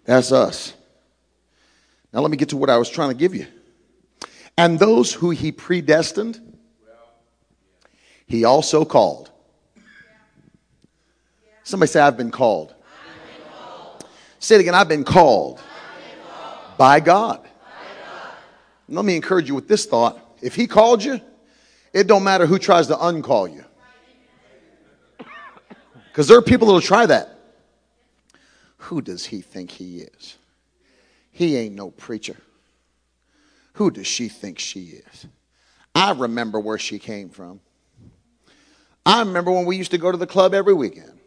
That's 0.06 0.32
us. 0.32 0.74
Now 2.14 2.20
let 2.22 2.32
me 2.32 2.38
get 2.38 2.50
to 2.50 2.58
what 2.58 2.70
I 2.70 2.78
was 2.78 2.90
trying 2.90 3.10
to 3.10 3.16
give 3.16 3.34
you. 3.34 3.48
And 4.58 4.78
those 4.78 5.14
who 5.14 5.30
he 5.30 5.52
predestined, 5.52 6.40
he 8.28 8.44
also 8.44 8.86
called. 8.86 9.32
Somebody 11.64 11.90
say, 11.90 12.02
I've 12.02 12.18
been 12.18 12.32
called. 12.32 12.76
Say 14.40 14.56
it 14.56 14.62
again, 14.62 14.76
I've 14.76 14.88
been 14.88 15.04
called. 15.04 15.62
By, 16.78 17.00
God. 17.00 17.44
by 17.44 17.50
God. 17.50 17.50
Let 18.90 19.06
me 19.06 19.16
encourage 19.16 19.48
you 19.48 19.56
with 19.56 19.68
this 19.68 19.86
thought. 19.86 20.20
If 20.42 20.56
he 20.56 20.68
called 20.68 21.04
you, 21.04 21.22
it 21.94 22.08
don't 22.08 22.24
matter 22.24 22.46
who 22.46 22.58
tries 22.58 22.88
to 22.88 22.96
uncall 22.96 23.54
you. 23.54 23.64
Because 26.10 26.28
there 26.28 26.38
are 26.38 26.42
people 26.42 26.68
that 26.68 26.74
will 26.74 26.82
try 26.82 27.06
that. 27.06 27.40
Who 28.78 29.02
does 29.02 29.26
he 29.26 29.40
think 29.40 29.72
he 29.72 30.00
is? 30.00 30.38
He 31.42 31.58
ain't 31.58 31.74
no 31.74 31.90
preacher. 31.90 32.38
Who 33.74 33.90
does 33.90 34.06
she 34.06 34.28
think 34.28 34.60
she 34.60 35.02
is? 35.10 35.26
I 35.96 36.12
remember 36.12 36.60
where 36.60 36.78
she 36.78 37.00
came 37.00 37.30
from. 37.30 37.62
I 39.08 39.22
remember 39.22 39.50
when 39.50 39.66
we 39.66 39.76
used 39.76 39.90
to 39.90 39.98
go 39.98 40.12
to 40.12 40.20
the 40.20 40.28
club 40.28 40.54
every 40.54 40.76
weekend. 40.76 41.20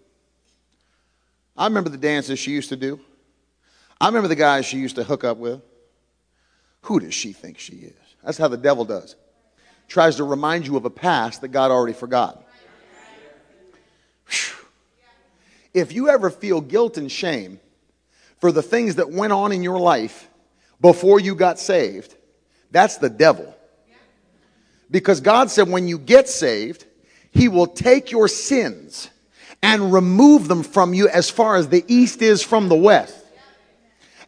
I 1.57 1.65
remember 1.65 1.91
the 1.91 1.99
dances 1.99 2.39
she 2.39 2.53
used 2.53 2.69
to 2.69 2.77
do. 2.77 3.01
I 4.01 4.07
remember 4.07 4.29
the 4.29 4.37
guys 4.37 4.67
she 4.67 4.79
used 4.79 4.95
to 4.95 5.03
hook 5.03 5.25
up 5.25 5.39
with. 5.39 5.61
Who 6.83 7.01
does 7.01 7.13
she 7.13 7.33
think 7.33 7.59
she 7.59 7.75
is? 7.75 8.15
That's 8.23 8.39
how 8.39 8.47
the 8.47 8.57
devil 8.57 8.85
does. 8.85 9.17
Tries 9.89 10.15
to 10.19 10.23
remind 10.25 10.65
you 10.65 10.77
of 10.77 10.85
a 10.85 10.91
past 10.91 11.41
that 11.41 11.49
God 11.49 11.73
already 11.73 11.93
forgot. 11.93 12.41
If 15.75 15.93
you 15.93 16.09
ever 16.09 16.31
feel 16.31 16.61
guilt 16.61 16.99
and 16.99 17.11
shame 17.11 17.59
for 18.45 18.53
the 18.53 18.63
things 18.63 18.97
that 18.97 19.11
went 19.11 19.33
on 19.33 19.53
in 19.53 19.63
your 19.63 19.79
life 19.79 20.29
before 20.79 21.19
you 21.19 21.35
got 21.35 21.59
saved, 21.59 22.15
that's 22.71 22.99
the 22.99 23.09
devil. 23.09 23.57
Because 24.91 25.23
God 25.23 25.51
said 25.51 25.71
when 25.71 25.89
you 25.89 25.97
get 25.97 26.29
saved, 26.29 26.85
He 27.31 27.49
will 27.49 27.67
take 27.67 28.11
your 28.11 28.29
sins 28.29 29.09
and 29.63 29.95
remove 29.95 30.47
them 30.47 30.63
from 30.63 30.93
you 30.93 31.09
as 31.09 31.31
far 31.31 31.57
as 31.57 31.71
the 31.71 31.87
east 31.89 32.21
is 32.21 32.43
from 32.43 32.69
the 32.69 32.75
west. 32.75 33.17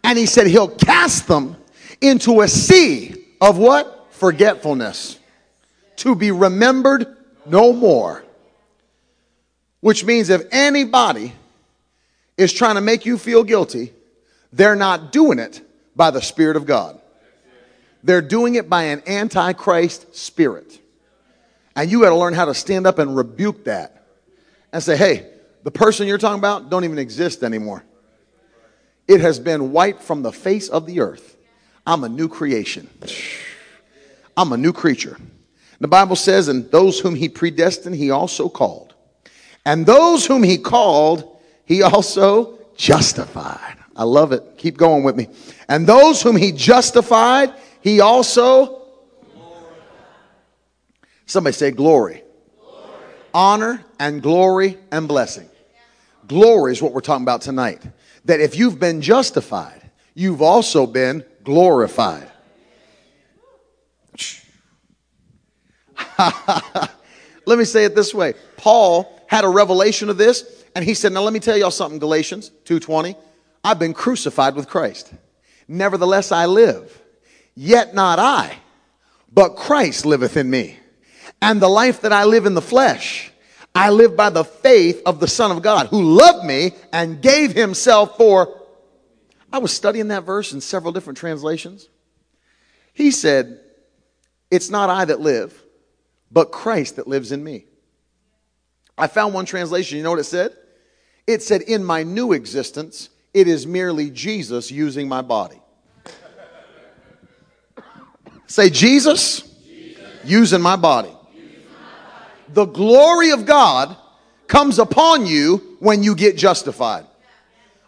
And 0.03 0.19
He 0.19 0.25
said 0.25 0.47
He'll 0.47 0.75
cast 0.75 1.29
them 1.29 1.55
into 2.01 2.41
a 2.41 2.49
sea 2.49 3.23
of 3.39 3.59
what? 3.59 4.07
Forgetfulness. 4.13 5.19
To 5.97 6.15
be 6.15 6.31
remembered 6.31 7.19
no 7.45 7.75
more. 7.75 8.25
Which 9.81 10.07
means 10.07 10.31
if 10.31 10.45
anybody 10.53 11.35
is 12.39 12.51
trying 12.51 12.77
to 12.77 12.81
make 12.81 13.05
you 13.05 13.19
feel 13.19 13.45
guilty, 13.45 13.93
they're 14.53 14.77
not 14.77 15.13
doing 15.13 15.39
it 15.39 15.61
by 15.95 16.11
the 16.11 16.21
Spirit 16.21 16.57
of 16.57 16.67
God. 16.67 17.01
They're 18.03 18.23
doing 18.23 18.55
it 18.55 18.69
by 18.69 18.85
an 18.85 19.03
antichrist 19.07 20.15
spirit. 20.15 20.81
And 21.75 21.91
you 21.91 22.03
got 22.03 22.11
to 22.11 22.17
learn 22.17 22.35
how 22.35 22.45
to 22.45 22.55
stand 22.55 22.87
up 22.87 22.99
and 22.99 23.17
rebuke 23.17 23.65
that 23.65 24.07
and 24.73 24.83
say, 24.83 24.97
hey, 24.97 25.31
the 25.65 25.71
person 25.71 26.07
you're 26.07 26.19
talking 26.19 26.39
about 26.39 26.71
don't 26.71 26.85
even 26.85 26.99
exist 26.99 27.43
anymore. 27.43 27.85
It 29.09 29.21
has 29.21 29.39
been 29.39 29.73
wiped 29.73 30.03
from 30.03 30.23
the 30.23 30.33
face 30.33 30.69
of 30.69 30.87
the 30.87 31.01
earth. 31.01 31.37
I'm 31.87 32.05
a 32.05 32.09
new 32.09 32.29
creation. 32.29 32.89
I'm 34.37 34.53
a 34.53 34.57
new 34.57 34.73
creature. 34.73 35.19
The 35.81 35.89
Bible 35.89 36.17
says, 36.17 36.49
and 36.49 36.71
those 36.71 37.01
whom 37.01 37.15
he 37.15 37.29
predestined, 37.29 37.97
he 37.97 38.11
also 38.11 38.49
called. 38.49 38.95
And 39.65 39.85
those 39.85 40.27
whom 40.27 40.43
he 40.43 40.59
called, 40.59 41.39
he 41.65 41.83
also 41.83 42.59
justified. 42.77 43.77
I 43.97 44.05
love 44.05 44.33
it. 44.33 44.43
Keep 44.59 44.77
going 44.77 45.03
with 45.03 45.17
me. 45.17 45.29
And 45.69 45.87
those 45.87 46.23
whom 46.23 46.37
he 46.37 46.53
justified, 46.53 47.53
he 47.81 48.01
also. 48.01 48.83
Somebody 51.25 51.55
say 51.55 51.71
glory. 51.73 52.23
glory. 52.61 52.85
Honor 53.35 53.85
and 53.99 54.23
glory 54.23 54.79
and 54.93 55.09
blessing. 55.09 55.49
Glory 56.29 56.73
is 56.73 56.83
what 56.83 56.93
we're 56.93 57.01
talking 57.01 57.25
about 57.25 57.41
tonight. 57.41 57.83
That 58.27 58.41
if 58.41 58.57
you've 58.57 58.79
been 58.79 59.01
justified, 59.01 59.91
you've 60.15 60.43
also 60.43 60.87
been 60.87 61.25
glorified. 61.43 62.31
let 67.47 67.59
me 67.59 67.65
say 67.65 67.85
it 67.85 67.95
this 67.95 68.13
way. 68.13 68.35
Paul 68.57 69.21
had 69.27 69.45
a 69.45 69.49
revelation 69.49 70.09
of 70.09 70.19
this, 70.19 70.65
and 70.75 70.85
he 70.85 70.95
said, 70.95 71.13
Now 71.13 71.23
let 71.23 71.33
me 71.33 71.41
tell 71.41 71.57
y'all 71.57 71.71
something, 71.71 71.99
Galatians 71.99 72.51
2:20. 72.65 73.17
I've 73.67 73.81
been 73.81 73.95
crucified 73.95 74.55
with 74.55 74.69
Christ. 74.69 75.13
Nevertheless, 75.67 76.31
I 76.31 76.47
live. 76.47 77.03
Yet 77.57 77.97
not 77.97 78.21
I, 78.21 78.57
but 79.33 79.57
Christ 79.57 80.07
liveth 80.07 80.37
in 80.37 80.49
me. 80.49 80.79
And 81.43 81.61
the 81.61 81.69
life 81.69 82.03
that 82.03 82.13
I 82.13 82.27
live 82.27 82.47
in 82.47 82.55
the 82.55 82.63
flesh, 82.63 83.33
I 83.75 83.91
live 83.91 84.17
by 84.17 84.31
the 84.31 84.45
faith 84.45 85.03
of 85.05 85.19
the 85.19 85.27
Son 85.27 85.51
of 85.51 85.63
God 85.63 85.89
who 85.89 86.01
loved 86.01 86.47
me 86.47 86.75
and 86.93 87.21
gave 87.21 87.55
himself 87.55 88.17
for. 88.17 88.63
I 89.53 89.59
was 89.59 89.73
studying 89.73 90.09
that 90.09 90.23
verse 90.23 90.53
in 90.53 90.61
several 90.61 90.93
different 90.93 91.19
translations. 91.19 91.89
He 92.95 93.11
said, 93.11 93.59
It's 94.49 94.71
not 94.71 94.91
I 94.91 95.07
that 95.07 95.19
live, 95.19 95.61
but 96.31 96.53
Christ 96.53 96.97
that 96.97 97.09
lives 97.09 97.33
in 97.33 97.43
me. 97.43 97.65
I 98.97 99.09
found 99.09 99.35
one 99.35 99.45
translation. 99.45 99.99
You 99.99 100.05
know 100.05 100.11
what 100.11 100.21
it 100.21 100.25
said? 100.25 100.53
It 101.27 101.43
said, 101.43 101.63
In 101.63 101.85
my 101.85 102.05
new 102.05 102.33
existence, 102.33 103.09
it 103.37 103.49
is 103.49 103.67
merely 103.67 104.09
Jesus 104.09 104.71
using 104.71 105.09
my 105.09 105.21
body. 105.21 105.61
Say, 108.47 108.71
Jesus, 108.71 109.43
Jesus. 109.43 109.59
Using, 109.69 110.03
my 110.03 110.25
using 110.25 110.63
my 110.63 110.77
body. 110.77 111.13
The 112.49 112.65
glory 112.65 113.33
of 113.33 113.45
God 113.45 113.95
comes 114.47 114.79
upon 114.79 115.27
you 115.27 115.77
when 115.81 116.03
you 116.03 116.15
get 116.15 116.39
justified. 116.39 117.05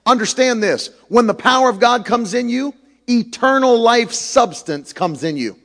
Understand 0.05 0.62
this 0.62 0.90
when 1.09 1.26
the 1.26 1.32
power 1.32 1.70
of 1.70 1.80
God 1.80 2.05
comes 2.05 2.34
in 2.34 2.51
you, 2.51 2.74
eternal 3.09 3.80
life 3.80 4.12
substance 4.12 4.92
comes 4.92 5.24
in 5.24 5.38
you. 5.38 5.59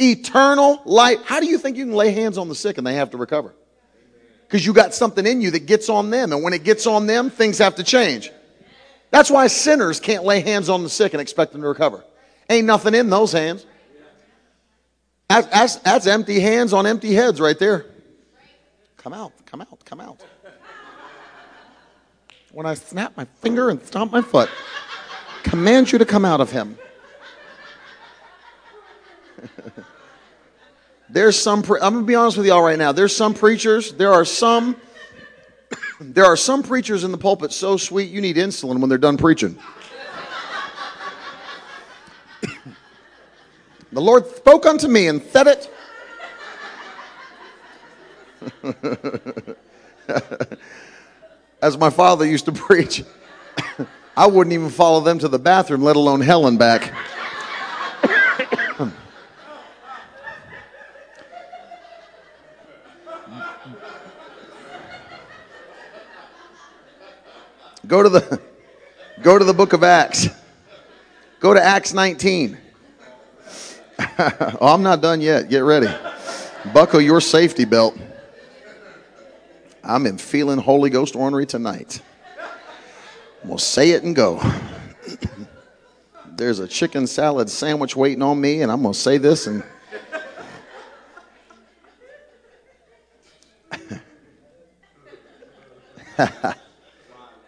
Eternal 0.00 0.82
life. 0.84 1.20
How 1.24 1.38
do 1.38 1.46
you 1.46 1.58
think 1.58 1.76
you 1.76 1.84
can 1.84 1.94
lay 1.94 2.10
hands 2.10 2.38
on 2.38 2.48
the 2.48 2.56
sick 2.56 2.76
and 2.76 2.84
they 2.84 2.94
have 2.94 3.12
to 3.12 3.18
recover? 3.18 3.54
Because 4.48 4.66
you 4.66 4.72
got 4.72 4.94
something 4.94 5.24
in 5.24 5.40
you 5.40 5.52
that 5.52 5.66
gets 5.66 5.88
on 5.88 6.10
them. 6.10 6.32
And 6.32 6.42
when 6.42 6.54
it 6.54 6.64
gets 6.64 6.88
on 6.88 7.06
them, 7.06 7.30
things 7.30 7.58
have 7.58 7.76
to 7.76 7.84
change. 7.84 8.32
That's 9.16 9.30
why 9.30 9.46
sinners 9.46 9.98
can't 9.98 10.24
lay 10.24 10.40
hands 10.40 10.68
on 10.68 10.82
the 10.82 10.90
sick 10.90 11.14
and 11.14 11.22
expect 11.22 11.52
them 11.52 11.62
to 11.62 11.68
recover. 11.68 12.04
Ain't 12.50 12.66
nothing 12.66 12.94
in 12.94 13.08
those 13.08 13.32
hands. 13.32 13.64
That's, 15.30 15.46
that's, 15.46 15.76
that's 15.76 16.06
empty 16.06 16.38
hands 16.38 16.74
on 16.74 16.84
empty 16.86 17.14
heads 17.14 17.40
right 17.40 17.58
there. 17.58 17.86
Come 18.98 19.14
out, 19.14 19.32
come 19.46 19.62
out, 19.62 19.82
come 19.86 20.02
out. 20.02 20.22
When 22.52 22.66
I 22.66 22.74
snap 22.74 23.16
my 23.16 23.24
finger 23.40 23.70
and 23.70 23.82
stomp 23.86 24.12
my 24.12 24.20
foot, 24.20 24.50
command 25.44 25.90
you 25.92 25.96
to 25.96 26.04
come 26.04 26.26
out 26.26 26.42
of 26.42 26.50
him. 26.50 26.76
There's 31.08 31.40
some, 31.40 31.62
pre- 31.62 31.80
I'm 31.80 31.94
going 31.94 32.04
to 32.04 32.06
be 32.06 32.16
honest 32.16 32.36
with 32.36 32.44
y'all 32.44 32.60
right 32.60 32.78
now. 32.78 32.92
There's 32.92 33.16
some 33.16 33.32
preachers, 33.32 33.94
there 33.94 34.12
are 34.12 34.26
some, 34.26 34.76
there 36.00 36.24
are 36.24 36.36
some 36.36 36.62
preachers 36.62 37.04
in 37.04 37.12
the 37.12 37.18
pulpit 37.18 37.52
so 37.52 37.76
sweet 37.76 38.10
you 38.10 38.20
need 38.20 38.36
insulin 38.36 38.80
when 38.80 38.88
they're 38.88 38.98
done 38.98 39.16
preaching. 39.16 39.58
the 43.92 44.00
Lord 44.00 44.26
spoke 44.26 44.66
unto 44.66 44.88
me 44.88 45.08
and 45.08 45.22
said 45.22 45.46
it. 45.46 45.72
As 51.62 51.78
my 51.78 51.90
father 51.90 52.26
used 52.26 52.44
to 52.44 52.52
preach, 52.52 53.02
I 54.16 54.26
wouldn't 54.26 54.52
even 54.52 54.70
follow 54.70 55.00
them 55.00 55.18
to 55.20 55.28
the 55.28 55.38
bathroom, 55.38 55.82
let 55.82 55.96
alone 55.96 56.20
hell 56.20 56.46
and 56.46 56.58
back. 56.58 56.94
Go 67.86 68.02
to 68.02 68.08
the 68.08 68.40
go 69.22 69.38
to 69.38 69.44
the 69.44 69.54
book 69.54 69.72
of 69.72 69.84
Acts. 69.84 70.28
Go 71.38 71.54
to 71.54 71.62
Acts 71.62 71.92
19. 71.92 72.58
oh, 74.18 74.56
I'm 74.60 74.82
not 74.82 75.00
done 75.00 75.20
yet. 75.20 75.48
Get 75.48 75.60
ready. 75.60 75.88
Buckle 76.74 77.00
your 77.00 77.20
safety 77.20 77.64
belt. 77.64 77.96
I'm 79.84 80.06
in 80.06 80.18
feeling 80.18 80.58
Holy 80.58 80.90
Ghost 80.90 81.14
ornery 81.14 81.46
tonight. 81.46 82.02
We'll 83.44 83.58
say 83.58 83.90
it 83.90 84.02
and 84.02 84.16
go. 84.16 84.42
There's 86.26 86.58
a 86.58 86.66
chicken 86.66 87.06
salad 87.06 87.48
sandwich 87.48 87.94
waiting 87.94 88.22
on 88.22 88.40
me, 88.40 88.62
and 88.62 88.72
I'm 88.72 88.82
going 88.82 88.94
to 88.94 88.98
say 88.98 89.18
this 89.18 89.46
and. 89.46 89.62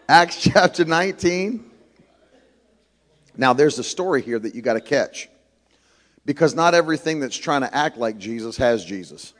Acts 0.09 0.37
chapter 0.41 0.85
19. 0.85 1.63
Now, 3.37 3.53
there's 3.53 3.77
a 3.77 3.83
story 3.83 4.23
here 4.23 4.39
that 4.39 4.55
you 4.55 4.63
got 4.63 4.73
to 4.73 4.81
catch. 4.81 5.29
Because 6.25 6.55
not 6.55 6.73
everything 6.73 7.19
that's 7.19 7.37
trying 7.37 7.61
to 7.61 7.73
act 7.73 7.95
like 7.95 8.17
Jesus 8.17 8.57
has 8.57 8.83
Jesus. 8.83 9.33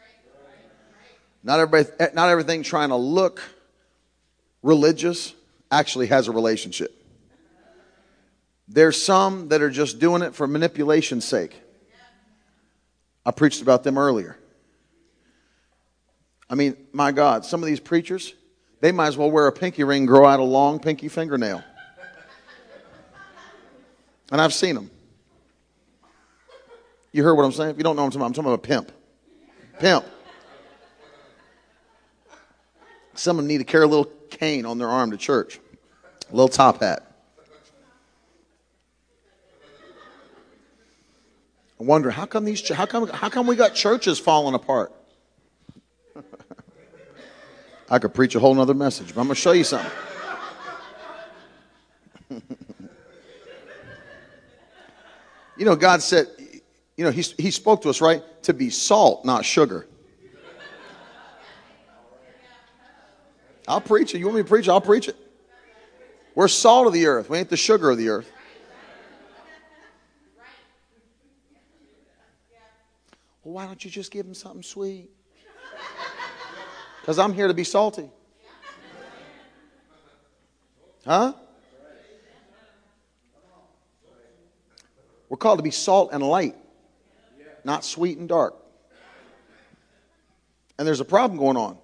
Not, 1.44 1.60
everybody, 1.60 1.90
eh, 2.00 2.10
not 2.14 2.30
everything 2.30 2.62
trying 2.62 2.90
to 2.90 2.96
look 2.96 3.42
religious 4.62 5.34
actually 5.72 6.08
has 6.08 6.28
a 6.28 6.32
relationship. 6.32 6.96
There's 8.68 9.02
some 9.02 9.48
that 9.48 9.64
are 9.64 9.72
just 9.72 9.98
doing 9.98 10.22
it 10.22 10.36
for 10.36 10.46
manipulation's 10.46 11.26
sake. 11.26 11.60
I 13.26 13.32
preached 13.32 13.64
about 13.64 13.84
them 13.84 13.98
earlier. 13.98 14.38
I 16.48 16.54
mean, 16.54 16.78
my 16.94 17.12
God, 17.12 17.44
some 17.44 17.64
of 17.64 17.68
these 17.68 17.80
preachers, 17.80 18.36
they 18.82 18.92
might 18.92 19.08
as 19.08 19.18
well 19.18 19.30
wear 19.30 19.48
a 19.48 19.52
pinky 19.52 19.84
ring, 19.84 20.06
grow 20.06 20.26
out 20.26 20.40
a 20.40 20.44
long 20.44 20.80
pinky 20.80 21.08
fingernail. 21.08 21.64
And 24.32 24.40
I've 24.40 24.54
seen 24.54 24.76
them. 24.76 24.92
You 27.12 27.24
heard 27.24 27.34
what 27.36 27.44
I'm 27.44 27.52
saying? 27.52 27.72
If 27.72 27.78
you 27.78 27.84
don't 27.84 27.96
know 27.96 28.04
what 28.04 28.16
I'm 28.16 28.34
talking 28.34 28.46
about, 28.46 28.54
I'm 28.54 28.62
talking 28.64 28.76
about 28.76 28.84
a 28.84 28.86
pimp. 28.86 28.92
Pimp. 29.80 30.06
Some 33.16 33.38
of 33.38 33.44
them 33.44 33.48
need 33.48 33.58
to 33.58 33.64
carry 33.64 33.84
a 33.84 33.88
little 33.88 34.12
cane 34.30 34.66
on 34.66 34.78
their 34.78 34.88
arm 34.88 35.12
to 35.12 35.18
church, 35.18 35.60
a 36.30 36.34
little 36.34 36.48
top 36.48 36.82
hat. 36.82 37.06
I 41.80 41.84
wonder 41.84 42.12
how 42.12 42.26
come 42.26 42.46
these 42.46 42.68
how 42.70 42.86
come 42.86 43.08
how 43.08 43.30
come 43.30 43.48
we 43.48 43.56
got 43.56 43.74
churches 43.74 44.20
falling 44.20 44.54
apart? 44.54 44.94
I 47.90 48.00
could 48.00 48.14
preach 48.14 48.36
a 48.36 48.40
whole 48.40 48.54
nother 48.54 48.74
message, 48.74 49.14
but 49.14 49.22
I'm 49.22 49.28
going 49.28 49.36
to 49.36 49.42
show 49.42 49.52
you 49.52 49.64
something. 49.64 49.92
You 55.60 55.66
know, 55.66 55.76
God 55.76 56.02
said, 56.02 56.28
you 56.96 57.04
know, 57.04 57.12
he, 57.12 57.22
he 57.38 57.52
spoke 57.52 57.82
to 57.82 57.90
us, 57.90 58.00
right? 58.00 58.24
To 58.44 58.54
be 58.54 58.70
salt, 58.70 59.26
not 59.26 59.44
sugar. 59.44 59.88
I'll 63.68 63.82
preach 63.82 64.16
it. 64.16 64.20
You 64.20 64.26
want 64.26 64.38
me 64.38 64.44
to 64.44 64.48
preach? 64.48 64.70
I'll 64.70 64.80
preach 64.80 65.10
it. 65.10 65.18
We're 66.34 66.48
salt 66.48 66.88
of 66.88 66.94
the 66.94 67.08
earth. 67.08 67.30
We 67.30 67.38
ain't 67.38 67.50
the 67.50 67.58
sugar 67.58 67.90
of 67.90 67.98
the 67.98 68.08
earth. 68.08 68.32
Well, 73.44 73.56
why 73.56 73.66
don't 73.66 73.84
you 73.84 73.92
just 73.92 74.10
give 74.10 74.26
them 74.26 74.34
something 74.34 74.64
sweet? 74.64 75.10
Because 77.10 77.18
I'm 77.18 77.34
here 77.34 77.48
to 77.48 77.56
be 77.56 77.64
salty. 77.64 78.08
Huh? 81.04 81.34
We're 85.28 85.38
called 85.38 85.58
to 85.58 85.64
be 85.64 85.72
salt 85.72 86.12
and 86.14 86.22
light, 86.22 86.56
not 87.64 87.84
sweet 87.84 88.20
and 88.20 88.30
dark. 88.30 88.54
And 90.78 90.88
there's 90.88 91.00
a 91.00 91.04
problem 91.04 91.40
going 91.40 91.58
on. 91.58 91.80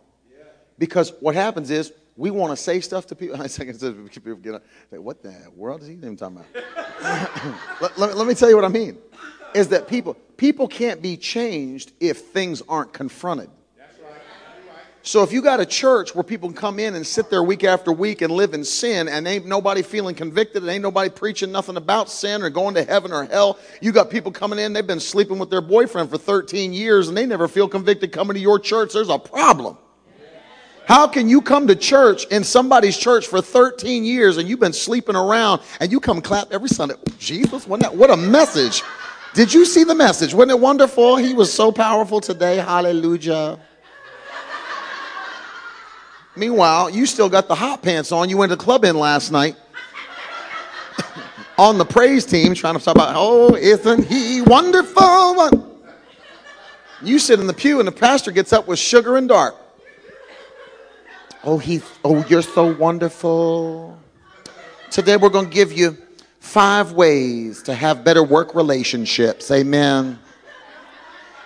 Because 0.78 1.12
what 1.22 1.34
happens 1.34 1.72
is 1.72 1.92
we 2.16 2.30
want 2.30 2.52
to 2.52 2.56
say 2.56 2.80
stuff 2.80 3.08
to 3.08 3.16
people. 3.16 3.42
I 3.42 3.48
second 3.48 3.80
people 4.12 4.36
get 4.36 4.54
up, 4.54 4.64
what 4.92 5.24
the 5.24 5.36
world 5.56 5.82
is 5.82 5.88
he 5.88 5.96
even 5.96 6.18
talking 6.18 6.38
about? 6.38 7.58
let, 7.82 7.98
let, 7.98 8.16
let 8.16 8.28
me 8.28 8.36
tell 8.36 8.50
you 8.50 8.56
what 8.56 8.66
I 8.66 8.68
mean. 8.68 9.00
Is 9.56 9.70
that 9.70 9.88
people 9.88 10.14
people 10.38 10.68
can't 10.68 11.02
be 11.02 11.18
changed 11.18 11.94
if 12.00 12.20
things 12.28 12.62
aren't 12.70 12.94
confronted. 12.94 13.50
So 15.06 15.22
if 15.22 15.32
you 15.32 15.44
got 15.44 15.60
a 15.60 15.68
church 15.68 16.16
where 16.16 16.24
people 16.24 16.50
can 16.50 16.58
come 16.58 16.80
in 16.80 16.96
and 16.96 17.06
sit 17.06 17.30
there 17.30 17.44
week 17.44 17.64
after 17.64 17.92
week 17.92 18.24
and 18.24 18.34
live 18.34 18.56
in 18.56 18.64
sin 18.64 19.08
and 19.08 19.28
ain't 19.28 19.46
nobody 19.46 19.84
feeling 19.84 20.16
convicted 20.16 20.64
and 20.64 20.72
ain't 20.72 20.82
nobody 20.82 21.12
preaching 21.12 21.52
nothing 21.52 21.78
about 21.78 22.10
sin 22.10 22.42
or 22.42 22.50
going 22.50 22.74
to 22.74 22.84
heaven 22.84 23.14
or 23.14 23.26
hell, 23.26 23.60
you 23.82 23.92
got 23.92 24.10
people 24.10 24.32
coming 24.32 24.58
in, 24.58 24.74
they've 24.74 24.88
been 24.88 25.00
sleeping 25.00 25.38
with 25.38 25.52
their 25.52 25.62
boyfriend 25.62 26.10
for 26.10 26.18
13 26.18 26.74
years 26.74 27.08
and 27.08 27.16
they 27.16 27.28
never 27.28 27.48
feel 27.48 27.68
convicted 27.68 28.12
coming 28.12 28.34
to 28.34 28.40
your 28.40 28.58
church, 28.58 28.94
there's 28.94 29.10
a 29.10 29.20
problem. 29.20 29.78
How 30.88 31.08
can 31.08 31.30
you 31.30 31.40
come 31.40 31.68
to 31.68 31.76
church 31.76 32.26
in 32.32 32.44
somebody's 32.44 32.98
church 32.98 33.28
for 33.28 33.42
13 33.42 34.04
years 34.04 34.38
and 34.38 34.50
you've 34.50 34.60
been 34.60 34.74
sleeping 34.74 35.16
around 35.16 35.62
and 35.80 35.92
you 35.92 36.00
come 36.00 36.20
clap 36.20 36.52
every 36.52 36.70
Sunday? 36.70 36.96
Oh, 36.98 37.14
Jesus, 37.20 37.68
what 37.68 38.10
a 38.10 38.18
message. 38.18 38.82
Did 39.36 39.54
you 39.54 39.66
see 39.66 39.84
the 39.84 39.94
message? 39.94 40.34
Wasn't 40.34 40.50
it 40.50 40.60
wonderful? 40.60 41.18
He 41.18 41.36
was 41.36 41.54
so 41.54 41.72
powerful 41.72 42.22
today. 42.22 42.56
Hallelujah. 42.56 43.60
Meanwhile, 46.36 46.90
you 46.90 47.06
still 47.06 47.30
got 47.30 47.48
the 47.48 47.56
hot 47.56 47.82
pants 47.82 48.12
on. 48.12 48.30
You 48.30 48.38
went 48.38 48.50
to 48.50 48.56
the 48.56 48.64
club 48.64 48.84
in 48.84 48.98
last 48.98 49.32
night 49.32 49.56
on 51.58 51.78
the 51.78 51.86
praise 51.86 52.26
team 52.26 52.54
trying 52.54 52.78
to 52.78 52.84
talk 52.84 52.96
about, 52.96 53.14
oh, 53.16 53.56
isn't 53.56 54.06
he 54.06 54.42
wonderful? 54.42 55.72
You 57.02 57.20
sit 57.20 57.40
in 57.40 57.48
the 57.48 57.54
pew 57.54 57.80
and 57.80 57.88
the 57.88 57.92
pastor 57.92 58.32
gets 58.32 58.52
up 58.52 58.68
with 58.68 58.80
sugar 58.80 59.16
and 59.16 59.28
dark. 59.28 59.56
Oh, 61.44 61.58
he, 61.58 61.82
oh, 62.04 62.26
you're 62.28 62.42
so 62.42 62.76
wonderful. 62.76 63.98
Today 64.90 65.16
we're 65.16 65.30
going 65.30 65.46
to 65.46 65.54
give 65.54 65.72
you 65.72 65.98
five 66.40 66.94
ways 66.94 67.62
to 67.64 67.74
have 67.74 68.04
better 68.04 68.24
work 68.24 68.56
relationships. 68.56 69.52
Amen. 69.52 70.20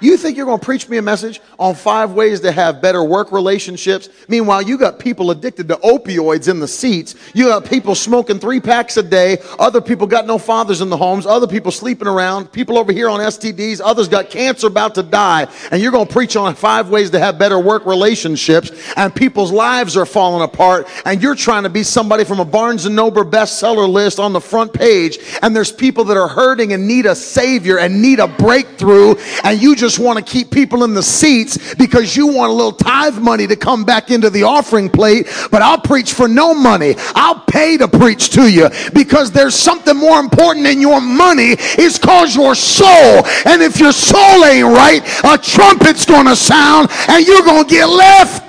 You 0.02 0.16
think 0.16 0.38
you're 0.38 0.46
going 0.46 0.60
to 0.60 0.66
preach 0.66 0.88
me 0.88 0.98
a 0.98 1.02
message 1.02 1.42
on 1.58 1.76
five 1.76 2.14
ways 2.14 2.40
to 2.42 2.52
have 2.52 2.82
better 2.82 3.04
work 3.04 3.32
relationships? 3.32 4.08
Meanwhile, 4.28 4.62
you 4.62 4.78
got 4.78 5.00
people 5.00 5.30
addicted 5.32 5.68
to 5.68 5.76
opioids 5.78 6.48
in 6.48 6.60
the 6.60 6.68
seats. 6.68 7.16
You 7.34 7.46
got 7.46 7.66
people 7.66 7.96
smoking 7.96 8.40
three 8.40 8.62
packs 8.62 8.96
a 8.98 9.04
day. 9.04 9.40
Other 9.60 9.82
people 9.82 10.08
got 10.08 10.26
no 10.26 10.38
fathers 10.38 10.80
in 10.82 10.90
the 10.90 10.96
homes. 10.96 11.26
Other 11.26 11.48
people 11.48 11.72
sleeping 11.72 12.08
around. 12.08 12.52
People 12.52 12.78
over 12.78 12.94
here 12.94 13.10
on 13.10 13.20
STDs. 13.20 13.82
Others 13.84 14.08
got 14.08 14.30
cancer 14.30 14.68
about 14.68 14.96
to 14.96 15.04
die. 15.04 15.48
And 15.72 15.82
you're 15.82 15.92
going 15.92 16.08
to 16.08 16.14
preach 16.14 16.36
on 16.36 16.56
five 16.56 16.90
ways 16.90 17.10
to 17.12 17.20
have 17.20 17.38
better 17.38 17.60
work 17.60 17.86
relationships. 17.86 18.72
And 18.96 19.14
people's 19.14 19.52
lives 19.52 19.98
are 19.98 20.06
falling 20.06 20.44
apart. 20.44 20.88
And 21.06 21.22
you're 21.22 21.36
trying 21.36 21.64
to 21.64 21.70
be 21.70 21.84
somebody 21.84 22.24
from 22.24 22.40
a 22.40 22.46
Barnes 22.46 22.86
and 22.86 22.96
Noble 22.96 23.26
bestseller 23.26 23.90
list 23.90 24.20
on 24.20 24.32
the 24.32 24.42
front 24.42 24.74
page. 24.74 25.20
And 25.42 25.54
there's 25.54 25.72
people 25.72 26.06
that 26.06 26.16
are 26.16 26.30
hurting 26.30 26.72
and 26.72 26.88
need 26.88 27.06
a 27.06 27.16
savior 27.16 27.80
and 27.80 28.02
need 28.02 28.20
a 28.20 28.28
breakthrough. 28.28 29.16
And 29.44 29.62
you 29.62 29.76
just 29.76 29.89
just 29.90 29.98
want 29.98 30.24
to 30.24 30.32
keep 30.32 30.52
people 30.52 30.84
in 30.84 30.94
the 30.94 31.02
seats 31.02 31.74
because 31.74 32.16
you 32.16 32.28
want 32.28 32.52
a 32.52 32.54
little 32.54 32.72
tithe 32.72 33.18
money 33.18 33.48
to 33.48 33.56
come 33.56 33.84
back 33.84 34.12
into 34.12 34.30
the 34.30 34.44
offering 34.44 34.88
plate, 34.88 35.26
but 35.50 35.64
I'll 35.64 35.82
preach 35.82 36.14
for 36.14 36.28
no 36.28 36.54
money. 36.54 36.94
I'll 37.16 37.40
pay 37.40 37.76
to 37.78 37.88
preach 37.88 38.30
to 38.32 38.48
you 38.48 38.70
because 38.94 39.32
there's 39.32 39.56
something 39.56 39.98
more 39.98 40.20
important 40.20 40.66
than 40.66 40.80
your 40.80 41.02
money 41.02 41.56
It's 41.58 41.98
cause 41.98 42.36
your 42.36 42.54
soul. 42.54 43.26
And 43.46 43.64
if 43.64 43.80
your 43.80 43.92
soul 43.92 44.46
ain't 44.46 44.68
right, 44.68 45.02
a 45.24 45.40
trumpet's 45.40 46.06
going 46.06 46.28
to 46.28 46.36
sound 46.36 46.90
and 47.08 47.26
you're 47.26 47.42
going 47.42 47.64
to 47.64 47.70
get 47.70 47.88
left. 47.88 48.46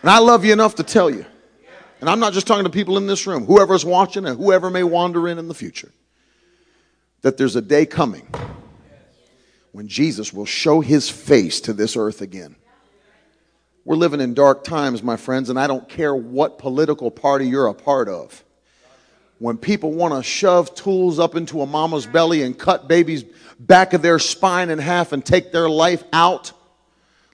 And 0.00 0.10
I 0.10 0.18
love 0.18 0.46
you 0.46 0.54
enough 0.54 0.76
to 0.76 0.82
tell 0.82 1.10
you. 1.10 1.26
And 2.00 2.08
I'm 2.08 2.20
not 2.20 2.32
just 2.32 2.46
talking 2.46 2.64
to 2.64 2.70
people 2.70 2.96
in 2.96 3.06
this 3.06 3.26
room, 3.26 3.44
whoever's 3.44 3.84
watching 3.84 4.24
and 4.24 4.38
whoever 4.38 4.70
may 4.70 4.82
wander 4.82 5.28
in 5.28 5.38
in 5.38 5.48
the 5.48 5.54
future, 5.54 5.92
that 7.20 7.36
there's 7.36 7.56
a 7.56 7.62
day 7.62 7.84
coming 7.84 8.26
when 9.74 9.88
Jesus 9.88 10.32
will 10.32 10.46
show 10.46 10.80
his 10.80 11.10
face 11.10 11.60
to 11.62 11.72
this 11.72 11.96
earth 11.96 12.22
again. 12.22 12.54
We're 13.84 13.96
living 13.96 14.20
in 14.20 14.32
dark 14.32 14.62
times, 14.62 15.02
my 15.02 15.16
friends, 15.16 15.50
and 15.50 15.58
I 15.58 15.66
don't 15.66 15.88
care 15.88 16.14
what 16.14 16.60
political 16.60 17.10
party 17.10 17.48
you're 17.48 17.66
a 17.66 17.74
part 17.74 18.08
of. 18.08 18.44
When 19.40 19.58
people 19.58 19.90
want 19.90 20.14
to 20.14 20.22
shove 20.22 20.76
tools 20.76 21.18
up 21.18 21.34
into 21.34 21.60
a 21.60 21.66
mama's 21.66 22.06
belly 22.06 22.42
and 22.42 22.56
cut 22.56 22.86
babies' 22.86 23.24
back 23.58 23.94
of 23.94 24.00
their 24.00 24.20
spine 24.20 24.70
in 24.70 24.78
half 24.78 25.10
and 25.10 25.26
take 25.26 25.50
their 25.50 25.68
life 25.68 26.04
out, 26.12 26.52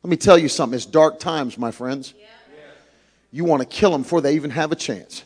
let 0.03 0.11
me 0.11 0.17
tell 0.17 0.39
you 0.39 0.49
something. 0.49 0.75
It's 0.75 0.87
dark 0.87 1.19
times, 1.19 1.59
my 1.59 1.71
friends. 1.71 2.15
You 3.31 3.45
want 3.45 3.61
to 3.61 3.69
kill 3.69 3.91
them 3.91 4.01
before 4.01 4.23
they 4.23 4.37
even 4.37 4.49
have 4.49 4.73
a 4.73 4.77
chance. 4.77 5.25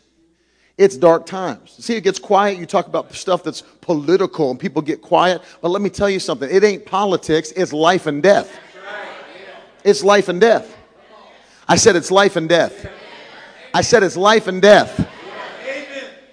It's 0.77 0.97
dark 0.97 1.25
times. 1.25 1.71
See, 1.79 1.95
it 1.95 2.03
gets 2.03 2.19
quiet. 2.19 2.59
You 2.59 2.67
talk 2.67 2.89
about 2.89 3.13
stuff 3.15 3.45
that's 3.45 3.63
political 3.81 4.51
and 4.51 4.59
people 4.59 4.83
get 4.83 5.03
quiet. 5.03 5.41
But 5.61 5.69
let 5.69 5.81
me 5.81 5.89
tell 5.89 6.11
you 6.11 6.19
something 6.19 6.51
it 6.51 6.65
ain't 6.65 6.85
politics, 6.85 7.53
it's 7.53 7.73
life 7.73 8.07
and 8.07 8.23
death. 8.23 8.59
It's 9.85 10.03
life 10.03 10.29
and 10.29 10.41
death. 10.41 10.77
I 11.69 11.77
said 11.77 11.95
it's 11.95 12.11
life 12.11 12.37
and 12.37 12.49
death. 12.49 12.91
I 13.73 13.83
said 13.83 14.03
it's 14.03 14.17
life 14.17 14.47
and 14.47 14.61
death. 14.61 15.04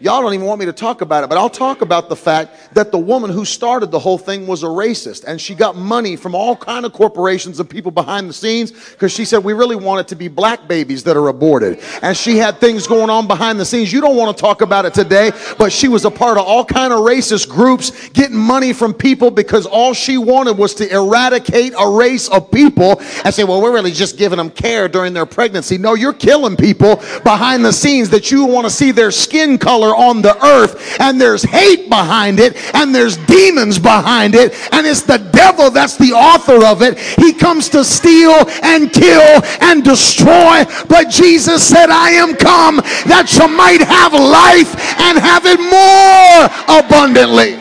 Y'all 0.02 0.20
don't 0.20 0.34
even 0.34 0.48
want 0.48 0.60
me 0.60 0.66
to 0.66 0.74
talk 0.74 1.02
about 1.02 1.24
it, 1.24 1.30
but 1.30 1.38
I'll 1.38 1.48
talk 1.48 1.82
about 1.82 2.10
the 2.10 2.16
fact 2.16 2.74
that 2.74 2.92
the 2.92 2.98
woman 2.98 3.30
who 3.30 3.46
started 3.46 3.92
the 3.92 4.00
whole 4.00 4.18
thing 4.18 4.48
was 4.48 4.64
a 4.64 4.68
racist 4.68 5.26
and 5.26 5.40
she 5.40 5.54
got 5.54 5.76
money 5.76 6.16
from 6.16 6.34
all 6.34 6.56
kind 6.56 6.88
of 6.88 6.94
corporations 6.94 7.60
and 7.60 7.70
people 7.70 7.92
behind 7.92 8.28
the 8.28 8.34
scenes 8.34 8.72
because 8.72 9.12
she 9.12 9.26
said 9.26 9.44
we 9.44 9.54
really 9.54 9.76
want 9.76 10.02
it 10.02 10.08
to 10.08 10.16
be 10.16 10.28
black 10.28 10.68
babies 10.68 11.04
that 11.04 11.16
are 11.16 11.28
aborted. 11.28 11.80
And 12.02 12.18
she 12.18 12.38
had 12.38 12.58
things 12.58 12.88
going 12.88 13.12
on 13.12 13.28
behind 13.28 13.60
the 13.60 13.66
scenes. 13.66 13.94
You 13.94 14.02
don't 14.02 14.18
want 14.18 14.36
to 14.36 14.42
talk 14.42 14.62
about 14.62 14.86
it 14.86 14.96
today, 14.96 15.34
but 15.60 15.72
she 15.72 15.88
was 15.88 16.04
a 16.04 16.10
part 16.10 16.40
of 16.40 16.48
all 16.48 16.66
kind 16.66 16.92
of 16.92 17.02
racist 17.02 17.48
groups 17.48 18.10
getting 18.10 18.38
money 18.38 18.74
from 18.74 18.96
people 18.96 19.30
because 19.30 19.68
all 19.68 19.94
she 19.94 20.18
wanted 20.18 20.58
was 20.58 20.74
to 20.76 20.92
eradicate 20.92 21.74
a 21.78 21.88
race 21.88 22.28
of 22.30 22.50
people 22.50 23.00
and 23.24 23.32
say, 23.32 23.44
well, 23.44 23.62
we're 23.62 23.72
really 23.72 23.92
just 23.92 24.18
giving 24.18 24.38
them 24.38 24.50
care 24.50 24.88
during 24.88 25.14
their 25.14 25.28
pregnancy. 25.28 25.78
No, 25.78 25.94
you're 25.94 26.12
killing 26.12 26.58
people 26.58 26.96
behind 27.24 27.64
the 27.64 27.72
scenes 27.72 28.10
that 28.10 28.32
you 28.32 28.46
want 28.46 28.66
to 28.66 28.72
see 28.72 28.90
their 28.90 29.12
skin 29.12 29.60
color 29.60 29.91
on 29.96 30.22
the 30.22 30.36
earth, 30.46 31.00
and 31.00 31.20
there's 31.20 31.44
hate 31.44 31.90
behind 31.90 32.40
it, 32.40 32.56
and 32.76 32.94
there's 32.94 33.18
demons 33.18 33.80
behind 33.80 34.36
it, 34.36 34.54
and 34.72 34.86
it's 34.86 35.02
the 35.02 35.18
devil 35.18 35.70
that's 35.70 35.98
the 35.98 36.14
author 36.14 36.66
of 36.66 36.82
it. 36.82 36.98
He 36.98 37.34
comes 37.34 37.70
to 37.70 37.84
steal 37.84 38.48
and 38.64 38.92
kill 38.92 39.42
and 39.62 39.84
destroy, 39.84 40.64
but 40.88 41.10
Jesus 41.10 41.68
said, 41.68 41.90
I 41.90 42.12
am 42.12 42.36
come 42.36 42.78
that 43.08 43.36
you 43.38 43.48
might 43.48 43.82
have 43.82 44.14
life 44.14 44.76
and 45.00 45.18
have 45.18 45.46
it 45.46 45.60
more 45.60 46.50
abundantly. 46.80 47.58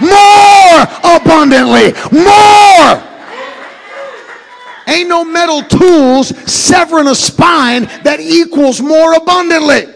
More 0.00 0.86
abundantly. 1.02 1.92
More. 2.12 3.08
Ain't 4.88 5.08
no 5.08 5.24
metal 5.24 5.62
tools 5.62 6.28
severing 6.50 7.08
a 7.08 7.14
spine 7.14 7.84
that 8.04 8.20
equals 8.20 8.80
more 8.80 9.14
abundantly. 9.14 9.86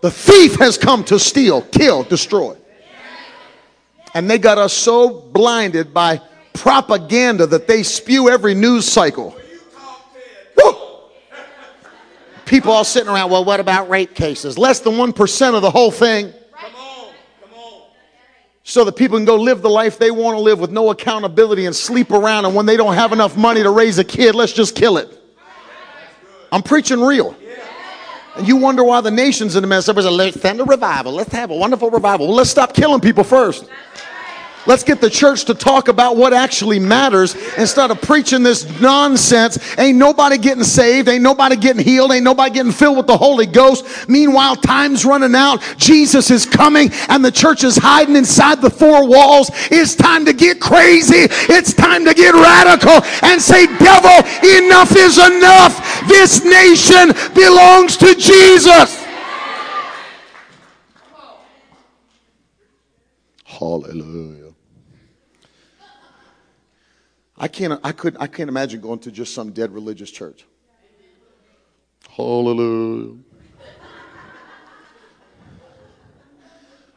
The 0.00 0.10
thief 0.10 0.56
has 0.56 0.78
come 0.78 1.04
to 1.04 1.18
steal, 1.18 1.62
kill, 1.62 2.04
destroy. 2.04 2.56
And 4.14 4.30
they 4.30 4.38
got 4.38 4.58
us 4.58 4.72
so 4.72 5.10
blinded 5.10 5.92
by 5.92 6.20
propaganda 6.54 7.46
that 7.46 7.66
they 7.66 7.82
spew 7.82 8.28
every 8.28 8.54
news 8.54 8.84
cycle. 8.84 9.36
People 12.46 12.72
all 12.72 12.84
sitting 12.84 13.10
around, 13.10 13.30
well, 13.30 13.44
what 13.44 13.60
about 13.60 13.90
rape 13.90 14.14
cases? 14.14 14.56
Less 14.56 14.80
than 14.80 14.94
1% 14.94 15.54
of 15.54 15.60
the 15.60 15.70
whole 15.70 15.90
thing. 15.90 16.32
So 18.62 18.84
that 18.84 18.96
people 18.96 19.18
can 19.18 19.26
go 19.26 19.36
live 19.36 19.60
the 19.62 19.68
life 19.68 19.98
they 19.98 20.10
want 20.10 20.36
to 20.36 20.40
live 20.40 20.58
with 20.58 20.70
no 20.70 20.90
accountability 20.90 21.66
and 21.66 21.76
sleep 21.76 22.10
around. 22.10 22.46
And 22.46 22.54
when 22.54 22.66
they 22.66 22.76
don't 22.76 22.94
have 22.94 23.12
enough 23.12 23.36
money 23.36 23.62
to 23.62 23.70
raise 23.70 23.98
a 23.98 24.04
kid, 24.04 24.34
let's 24.34 24.52
just 24.52 24.74
kill 24.74 24.96
it. 24.96 25.08
I'm 26.50 26.62
preaching 26.62 27.00
real. 27.00 27.34
And 28.38 28.46
you 28.46 28.56
wonder 28.56 28.84
why 28.84 29.00
the 29.00 29.10
nation's 29.10 29.56
in 29.56 29.64
a 29.64 29.66
mess. 29.66 29.88
Everybody's 29.88 30.16
like, 30.16 30.26
let's 30.26 30.40
send 30.40 30.60
a 30.60 30.64
revival. 30.64 31.12
Let's 31.12 31.32
have 31.32 31.50
a 31.50 31.56
wonderful 31.56 31.90
revival. 31.90 32.28
Well, 32.28 32.36
let's 32.36 32.50
stop 32.50 32.72
killing 32.72 33.00
people 33.00 33.24
first. 33.24 33.68
Let's 34.68 34.84
get 34.84 35.00
the 35.00 35.08
church 35.08 35.46
to 35.46 35.54
talk 35.54 35.88
about 35.88 36.18
what 36.18 36.34
actually 36.34 36.78
matters 36.78 37.34
instead 37.56 37.90
of 37.90 38.02
preaching 38.02 38.42
this 38.42 38.68
nonsense. 38.82 39.56
Ain't 39.78 39.96
nobody 39.96 40.36
getting 40.36 40.62
saved. 40.62 41.08
Ain't 41.08 41.22
nobody 41.22 41.56
getting 41.56 41.82
healed. 41.82 42.12
Ain't 42.12 42.22
nobody 42.22 42.52
getting 42.52 42.72
filled 42.72 42.98
with 42.98 43.06
the 43.06 43.16
Holy 43.16 43.46
Ghost. 43.46 44.10
Meanwhile, 44.10 44.56
time's 44.56 45.06
running 45.06 45.34
out. 45.34 45.62
Jesus 45.78 46.30
is 46.30 46.44
coming 46.44 46.90
and 47.08 47.24
the 47.24 47.32
church 47.32 47.64
is 47.64 47.78
hiding 47.78 48.14
inside 48.14 48.60
the 48.60 48.68
four 48.68 49.08
walls. 49.08 49.50
It's 49.70 49.94
time 49.94 50.26
to 50.26 50.34
get 50.34 50.60
crazy. 50.60 51.28
It's 51.50 51.72
time 51.72 52.04
to 52.04 52.12
get 52.12 52.34
radical 52.34 53.00
and 53.22 53.40
say, 53.40 53.68
devil, 53.78 54.18
enough 54.44 54.94
is 54.94 55.16
enough. 55.16 56.06
This 56.08 56.44
nation 56.44 57.14
belongs 57.34 57.96
to 57.96 58.14
Jesus. 58.14 59.02
Hallelujah. 63.46 64.47
I 67.40 67.46
can't, 67.46 67.80
I, 67.84 67.92
couldn't, 67.92 68.20
I 68.20 68.26
can't 68.26 68.48
imagine 68.48 68.80
going 68.80 68.98
to 69.00 69.12
just 69.12 69.32
some 69.32 69.52
dead 69.52 69.72
religious 69.72 70.10
church. 70.10 70.44
Hallelujah. 72.10 73.16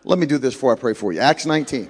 Let 0.04 0.18
me 0.18 0.26
do 0.26 0.40
this 0.40 0.56
before 0.56 0.76
I 0.76 0.80
pray 0.80 0.94
for 0.94 1.14
you. 1.14 1.20
Acts 1.20 1.46
19. 1.46 1.90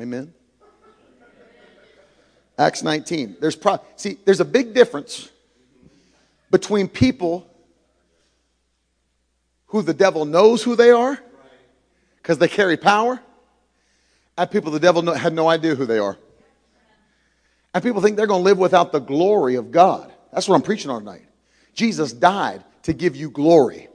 Amen. 0.00 0.34
Acts 2.58 2.82
19. 2.82 3.36
There's 3.40 3.54
pro- 3.54 3.80
see, 3.94 4.18
there's 4.24 4.40
a 4.40 4.44
big 4.44 4.74
difference 4.74 5.30
between 6.50 6.88
people 6.88 7.46
who 9.66 9.82
the 9.82 9.94
devil 9.94 10.24
knows 10.24 10.64
who 10.64 10.74
they 10.74 10.90
are 10.90 11.16
because 12.16 12.38
they 12.38 12.48
carry 12.48 12.76
power 12.76 13.20
and 14.40 14.50
people 14.50 14.70
the 14.70 14.80
devil 14.80 15.12
had 15.12 15.34
no 15.34 15.48
idea 15.48 15.74
who 15.74 15.84
they 15.84 15.98
are. 15.98 16.16
And 17.74 17.84
people 17.84 18.00
think 18.00 18.16
they're 18.16 18.26
going 18.26 18.40
to 18.40 18.44
live 18.44 18.56
without 18.56 18.90
the 18.90 18.98
glory 18.98 19.56
of 19.56 19.70
God. 19.70 20.10
That's 20.32 20.48
what 20.48 20.56
I'm 20.56 20.62
preaching 20.62 20.90
on 20.90 21.00
tonight. 21.00 21.26
Jesus 21.74 22.10
died 22.14 22.64
to 22.84 22.94
give 22.94 23.16
you 23.16 23.30
glory. 23.30 23.88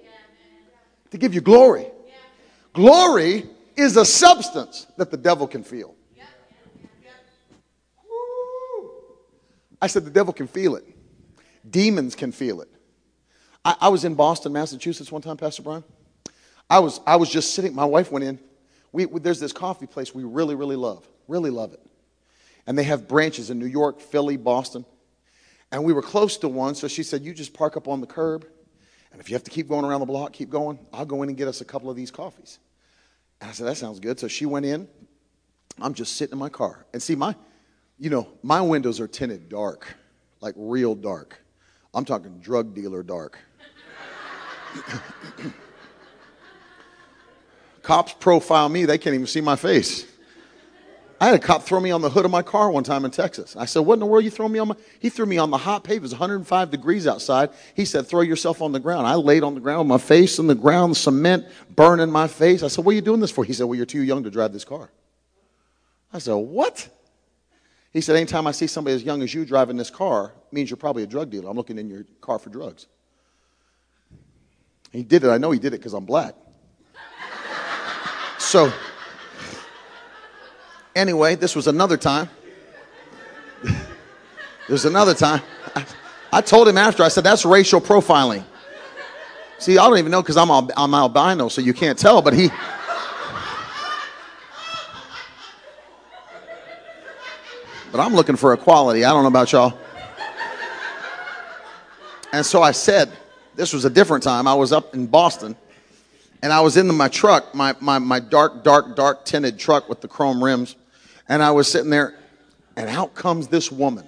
To 1.09 1.17
give 1.17 1.33
you 1.33 1.41
glory. 1.41 1.87
Glory 2.73 3.49
is 3.75 3.97
a 3.97 4.05
substance 4.05 4.85
that 4.97 5.09
the 5.09 5.17
devil 5.17 5.47
can 5.47 5.63
feel. 5.63 5.95
I 9.81 9.87
said 9.87 10.05
the 10.05 10.11
devil 10.11 10.31
can 10.31 10.45
feel 10.45 10.75
it. 10.75 10.85
Demons 11.67 12.13
can 12.13 12.31
feel 12.31 12.61
it. 12.61 12.69
I, 13.63 13.75
I 13.81 13.89
was 13.89 14.05
in 14.05 14.13
Boston, 14.13 14.53
Massachusetts 14.53 15.11
one 15.11 15.23
time, 15.23 15.37
Pastor 15.37 15.63
Brian. 15.63 15.83
I 16.69 16.79
was, 16.79 17.01
I 17.07 17.15
was 17.15 17.31
just 17.31 17.55
sitting, 17.55 17.73
my 17.73 17.85
wife 17.85 18.11
went 18.11 18.25
in 18.25 18.39
we, 18.95 19.05
there's 19.19 19.41
this 19.41 19.51
coffee 19.51 19.87
place 19.87 20.15
we 20.15 20.23
really, 20.23 20.55
really 20.55 20.77
love, 20.77 21.05
really 21.27 21.49
love 21.49 21.73
it. 21.73 21.81
And 22.65 22.77
they 22.77 22.83
have 22.83 23.07
branches 23.07 23.49
in 23.49 23.59
New 23.59 23.65
York, 23.65 23.99
Philly, 23.99 24.37
Boston. 24.37 24.85
And 25.71 25.83
we 25.83 25.91
were 25.91 26.01
close 26.01 26.37
to 26.37 26.47
one, 26.47 26.75
so 26.75 26.87
she 26.87 27.03
said, 27.03 27.23
You 27.23 27.33
just 27.33 27.53
park 27.53 27.75
up 27.75 27.89
on 27.89 27.99
the 27.99 28.07
curb. 28.07 28.47
And 29.11 29.19
if 29.19 29.29
you 29.29 29.35
have 29.35 29.43
to 29.43 29.51
keep 29.51 29.67
going 29.67 29.83
around 29.83 29.99
the 29.99 30.05
block, 30.05 30.31
keep 30.31 30.49
going. 30.49 30.79
I'll 30.93 31.05
go 31.05 31.21
in 31.23 31.29
and 31.29 31.37
get 31.37 31.47
us 31.47 31.61
a 31.61 31.65
couple 31.65 31.89
of 31.89 31.95
these 31.95 32.09
coffees. 32.09 32.59
And 33.41 33.49
I 33.49 33.53
said, 33.53 33.67
That 33.67 33.75
sounds 33.75 33.99
good. 33.99 34.19
So 34.19 34.29
she 34.29 34.45
went 34.45 34.65
in. 34.65 34.87
I'm 35.81 35.93
just 35.93 36.15
sitting 36.15 36.33
in 36.33 36.39
my 36.39 36.49
car. 36.49 36.85
And 36.93 37.03
see, 37.03 37.15
my, 37.15 37.35
you 37.99 38.09
know, 38.09 38.29
my 38.43 38.61
windows 38.61 39.01
are 39.01 39.09
tinted 39.09 39.49
dark, 39.49 39.85
like 40.39 40.55
real 40.57 40.95
dark. 40.95 41.43
I'm 41.93 42.05
talking 42.05 42.39
drug 42.39 42.73
dealer 42.73 43.03
dark. 43.03 43.37
Cops 47.85 48.13
profile 48.13 48.67
me, 48.67 48.85
they 48.85 48.97
can't 48.97 49.13
even 49.13 49.27
see 49.27 49.41
my 49.41 49.55
face. 49.55 50.07
I 51.21 51.27
had 51.27 51.35
a 51.35 51.39
cop 51.39 51.61
throw 51.61 51.79
me 51.79 51.91
on 51.91 52.01
the 52.01 52.09
hood 52.09 52.25
of 52.25 52.31
my 52.31 52.41
car 52.41 52.71
one 52.71 52.83
time 52.83 53.05
in 53.05 53.11
Texas. 53.11 53.55
I 53.55 53.65
said, 53.65 53.81
What 53.81 53.93
in 53.93 53.99
the 53.99 54.07
world 54.07 54.23
you 54.23 54.31
throw 54.31 54.49
me 54.49 54.57
on 54.57 54.69
my 54.69 54.75
he 54.99 55.09
threw 55.09 55.27
me 55.27 55.37
on 55.37 55.51
the 55.51 55.57
hot 55.59 55.83
pavement. 55.83 56.01
It 56.01 56.05
was 56.05 56.13
105 56.13 56.71
degrees 56.71 57.05
outside. 57.05 57.51
He 57.75 57.85
said, 57.85 58.07
Throw 58.07 58.21
yourself 58.21 58.63
on 58.63 58.71
the 58.71 58.79
ground. 58.79 59.05
I 59.05 59.13
laid 59.13 59.43
on 59.43 59.53
the 59.53 59.59
ground, 59.61 59.87
my 59.87 59.99
face 59.99 60.39
in 60.39 60.47
the 60.47 60.55
ground, 60.55 60.97
cement 60.97 61.45
burning 61.75 62.09
my 62.09 62.27
face. 62.27 62.63
I 62.63 62.69
said, 62.69 62.83
What 62.83 62.93
are 62.93 62.95
you 62.95 63.01
doing 63.01 63.19
this 63.19 63.29
for? 63.29 63.45
He 63.45 63.53
said, 63.53 63.65
Well, 63.65 63.75
you're 63.75 63.85
too 63.85 64.01
young 64.01 64.23
to 64.23 64.31
drive 64.31 64.51
this 64.51 64.65
car. 64.65 64.89
I 66.11 66.17
said, 66.17 66.33
What? 66.33 66.89
He 67.93 68.01
said, 68.01 68.15
Anytime 68.15 68.47
I 68.47 68.51
see 68.51 68.65
somebody 68.65 68.95
as 68.95 69.03
young 69.03 69.21
as 69.21 69.31
you 69.31 69.45
driving 69.45 69.77
this 69.77 69.91
car, 69.91 70.33
means 70.51 70.71
you're 70.71 70.77
probably 70.77 71.03
a 71.03 71.07
drug 71.07 71.29
dealer. 71.29 71.51
I'm 71.51 71.55
looking 71.55 71.77
in 71.77 71.87
your 71.87 72.03
car 72.19 72.39
for 72.39 72.49
drugs. 72.49 72.87
He 74.91 75.03
did 75.03 75.23
it. 75.23 75.29
I 75.29 75.37
know 75.37 75.51
he 75.51 75.59
did 75.59 75.75
it 75.75 75.77
because 75.77 75.93
I'm 75.93 76.05
black. 76.05 76.33
So, 78.45 78.71
anyway, 80.95 81.33
this 81.33 81.55
was 81.55 81.65
another 81.65 81.97
time. 81.97 82.29
There's 84.69 84.85
another 84.85 85.15
time. 85.15 85.41
I, 85.75 85.85
I, 86.31 86.41
told 86.41 86.67
him 86.67 86.77
after, 86.77 87.01
I 87.01 87.07
said, 87.07 87.23
that's 87.23 87.43
racial 87.43 87.81
profiling. 87.81 88.43
See, 89.57 89.79
I 89.79 89.89
don't 89.89 89.97
even 89.97 90.11
know 90.11 90.21
because 90.21 90.37
I'm, 90.37 90.51
I'm 90.51 90.93
albino, 90.93 91.47
so 91.47 91.59
you 91.59 91.73
can't 91.73 91.97
tell, 91.97 92.21
but 92.21 92.33
he. 92.33 92.49
But 97.91 98.01
I'm 98.01 98.13
looking 98.13 98.35
for 98.35 98.51
equality. 98.51 99.05
I 99.05 99.11
don't 99.11 99.23
know 99.23 99.29
about 99.29 99.53
y'all. 99.53 99.73
And 102.33 102.45
so 102.45 102.61
I 102.61 102.71
said, 102.71 103.09
this 103.55 103.71
was 103.71 103.85
a 103.85 103.89
different 103.89 104.21
time. 104.21 104.49
I 104.49 104.53
was 104.53 104.73
up 104.73 104.93
in 104.93 105.07
Boston 105.07 105.55
and 106.41 106.53
I 106.53 106.61
was 106.61 106.77
in 106.77 106.93
my 106.95 107.07
truck, 107.07 107.53
my, 107.55 107.75
my, 107.79 107.99
my 107.99 108.19
dark, 108.19 108.63
dark, 108.63 108.95
dark 108.95 109.25
tinted 109.25 109.59
truck 109.59 109.89
with 109.89 110.01
the 110.01 110.07
chrome 110.07 110.43
rims, 110.43 110.75
and 111.27 111.41
I 111.41 111.51
was 111.51 111.71
sitting 111.71 111.89
there, 111.89 112.15
and 112.75 112.89
out 112.89 113.15
comes 113.15 113.47
this 113.47 113.71
woman. 113.71 114.07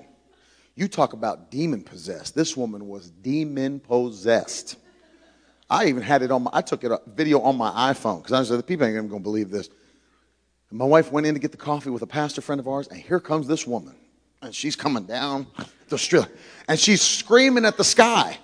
You 0.75 0.87
talk 0.87 1.13
about 1.13 1.49
demon 1.49 1.83
possessed. 1.83 2.35
This 2.35 2.55
woman 2.55 2.87
was 2.87 3.09
demon 3.09 3.79
possessed. 3.79 4.75
I 5.69 5.87
even 5.87 6.03
had 6.03 6.21
it 6.21 6.31
on 6.31 6.43
my, 6.43 6.51
I 6.53 6.61
took 6.61 6.83
it 6.83 6.91
a 6.91 7.01
video 7.07 7.41
on 7.41 7.57
my 7.57 7.93
iPhone 7.93 8.21
because 8.21 8.33
I 8.33 8.43
said, 8.43 8.59
the 8.59 8.63
people 8.63 8.85
ain't 8.85 8.95
even 8.95 9.09
going 9.09 9.21
to 9.21 9.23
believe 9.23 9.49
this. 9.49 9.69
And 10.69 10.79
my 10.79 10.85
wife 10.85 11.11
went 11.11 11.25
in 11.25 11.33
to 11.33 11.39
get 11.39 11.51
the 11.51 11.57
coffee 11.57 11.89
with 11.89 12.03
a 12.03 12.07
pastor 12.07 12.41
friend 12.41 12.59
of 12.59 12.67
ours, 12.67 12.87
and 12.87 12.99
here 12.99 13.19
comes 13.19 13.47
this 13.47 13.65
woman. 13.65 13.95
And 14.41 14.53
she's 14.53 14.75
coming 14.75 15.05
down 15.05 15.47
the 15.89 15.97
street, 15.97 16.27
and 16.67 16.79
she's 16.79 17.01
screaming 17.01 17.65
at 17.65 17.75
the 17.75 17.83
sky. 17.83 18.37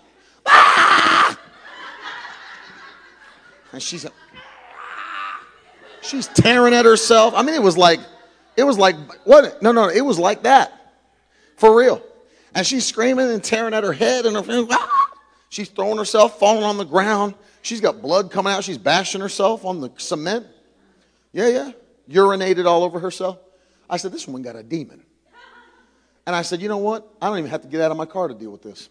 Ah! 0.45 1.22
And 3.73 3.81
she's 3.81 4.05
she's 6.01 6.27
tearing 6.27 6.73
at 6.73 6.85
herself. 6.85 7.33
I 7.35 7.41
mean, 7.41 7.55
it 7.55 7.61
was 7.61 7.75
like, 7.75 7.99
it 8.55 8.63
was 8.63 8.77
like, 8.77 8.95
what? 9.25 9.61
No, 9.61 9.71
no, 9.71 9.89
it 9.89 10.01
was 10.01 10.19
like 10.19 10.43
that. 10.43 10.71
For 11.57 11.75
real. 11.75 12.01
And 12.53 12.65
she's 12.65 12.85
screaming 12.85 13.31
and 13.31 13.43
tearing 13.43 13.73
at 13.73 13.83
her 13.83 13.93
head 13.93 14.25
and 14.27 14.35
her 14.35 14.67
ah! 14.69 15.11
she's 15.49 15.69
throwing 15.69 15.97
herself, 15.97 16.39
falling 16.39 16.63
on 16.63 16.77
the 16.77 16.85
ground. 16.85 17.33
She's 17.63 17.81
got 17.81 18.01
blood 18.01 18.29
coming 18.29 18.53
out. 18.53 18.63
She's 18.63 18.77
bashing 18.77 19.21
herself 19.21 19.65
on 19.65 19.81
the 19.81 19.89
cement. 19.97 20.45
Yeah, 21.31 21.47
yeah. 21.47 21.71
Urinated 22.09 22.65
all 22.65 22.83
over 22.83 22.99
herself. 22.99 23.39
I 23.89 23.97
said, 23.97 24.11
This 24.11 24.27
woman 24.27 24.43
got 24.43 24.55
a 24.55 24.61
demon. 24.61 25.03
And 26.27 26.35
I 26.35 26.43
said, 26.43 26.61
You 26.61 26.69
know 26.69 26.77
what? 26.77 27.07
I 27.19 27.27
don't 27.27 27.39
even 27.39 27.49
have 27.49 27.63
to 27.63 27.67
get 27.67 27.81
out 27.81 27.89
of 27.89 27.97
my 27.97 28.05
car 28.05 28.27
to 28.27 28.35
deal 28.35 28.51
with 28.51 28.61
this. 28.61 28.89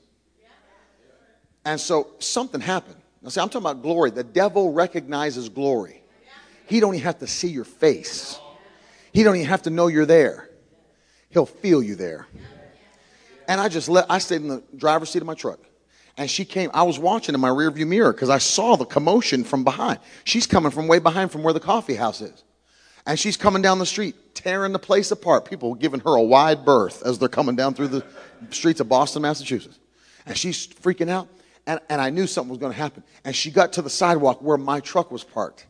And 1.64 1.78
so 1.78 2.08
something 2.18 2.60
happened. 2.60 3.01
Now, 3.22 3.28
see, 3.28 3.40
I'm 3.40 3.48
talking 3.48 3.62
about 3.62 3.82
glory. 3.82 4.10
The 4.10 4.24
devil 4.24 4.72
recognizes 4.72 5.48
glory. 5.48 6.02
He 6.66 6.80
don't 6.80 6.94
even 6.94 7.04
have 7.04 7.18
to 7.20 7.26
see 7.26 7.48
your 7.48 7.64
face. 7.64 8.38
He 9.12 9.22
don't 9.22 9.36
even 9.36 9.48
have 9.48 9.62
to 9.62 9.70
know 9.70 9.86
you're 9.88 10.06
there. 10.06 10.48
He'll 11.28 11.46
feel 11.46 11.82
you 11.82 11.94
there. 11.94 12.26
And 13.48 13.60
I 13.60 13.68
just 13.68 13.88
let 13.88 14.06
I 14.10 14.18
stayed 14.18 14.40
in 14.42 14.48
the 14.48 14.62
driver's 14.76 15.10
seat 15.10 15.20
of 15.20 15.26
my 15.26 15.34
truck. 15.34 15.60
And 16.16 16.30
she 16.30 16.44
came, 16.44 16.70
I 16.74 16.82
was 16.82 16.98
watching 16.98 17.34
in 17.34 17.40
my 17.40 17.48
rearview 17.48 17.86
mirror 17.86 18.12
because 18.12 18.28
I 18.28 18.38
saw 18.38 18.76
the 18.76 18.84
commotion 18.84 19.44
from 19.44 19.64
behind. 19.64 19.98
She's 20.24 20.46
coming 20.46 20.70
from 20.70 20.86
way 20.86 20.98
behind 20.98 21.32
from 21.32 21.42
where 21.42 21.54
the 21.54 21.60
coffee 21.60 21.94
house 21.94 22.20
is. 22.20 22.44
And 23.06 23.18
she's 23.18 23.36
coming 23.36 23.62
down 23.62 23.78
the 23.78 23.86
street, 23.86 24.34
tearing 24.34 24.72
the 24.72 24.78
place 24.78 25.10
apart. 25.10 25.44
People 25.44 25.74
giving 25.74 26.00
her 26.00 26.14
a 26.14 26.22
wide 26.22 26.64
berth 26.64 27.02
as 27.04 27.18
they're 27.18 27.28
coming 27.28 27.56
down 27.56 27.74
through 27.74 27.88
the 27.88 28.04
streets 28.50 28.80
of 28.80 28.88
Boston, 28.88 29.22
Massachusetts. 29.22 29.78
And 30.26 30.36
she's 30.36 30.66
freaking 30.66 31.08
out 31.08 31.28
and, 31.66 31.80
and 31.88 32.00
I 32.00 32.10
knew 32.10 32.26
something 32.26 32.50
was 32.50 32.58
going 32.58 32.72
to 32.72 32.78
happen. 32.78 33.04
And 33.24 33.34
she 33.34 33.50
got 33.50 33.74
to 33.74 33.82
the 33.82 33.90
sidewalk 33.90 34.42
where 34.42 34.58
my 34.58 34.80
truck 34.80 35.10
was 35.10 35.24
parked. 35.24 35.66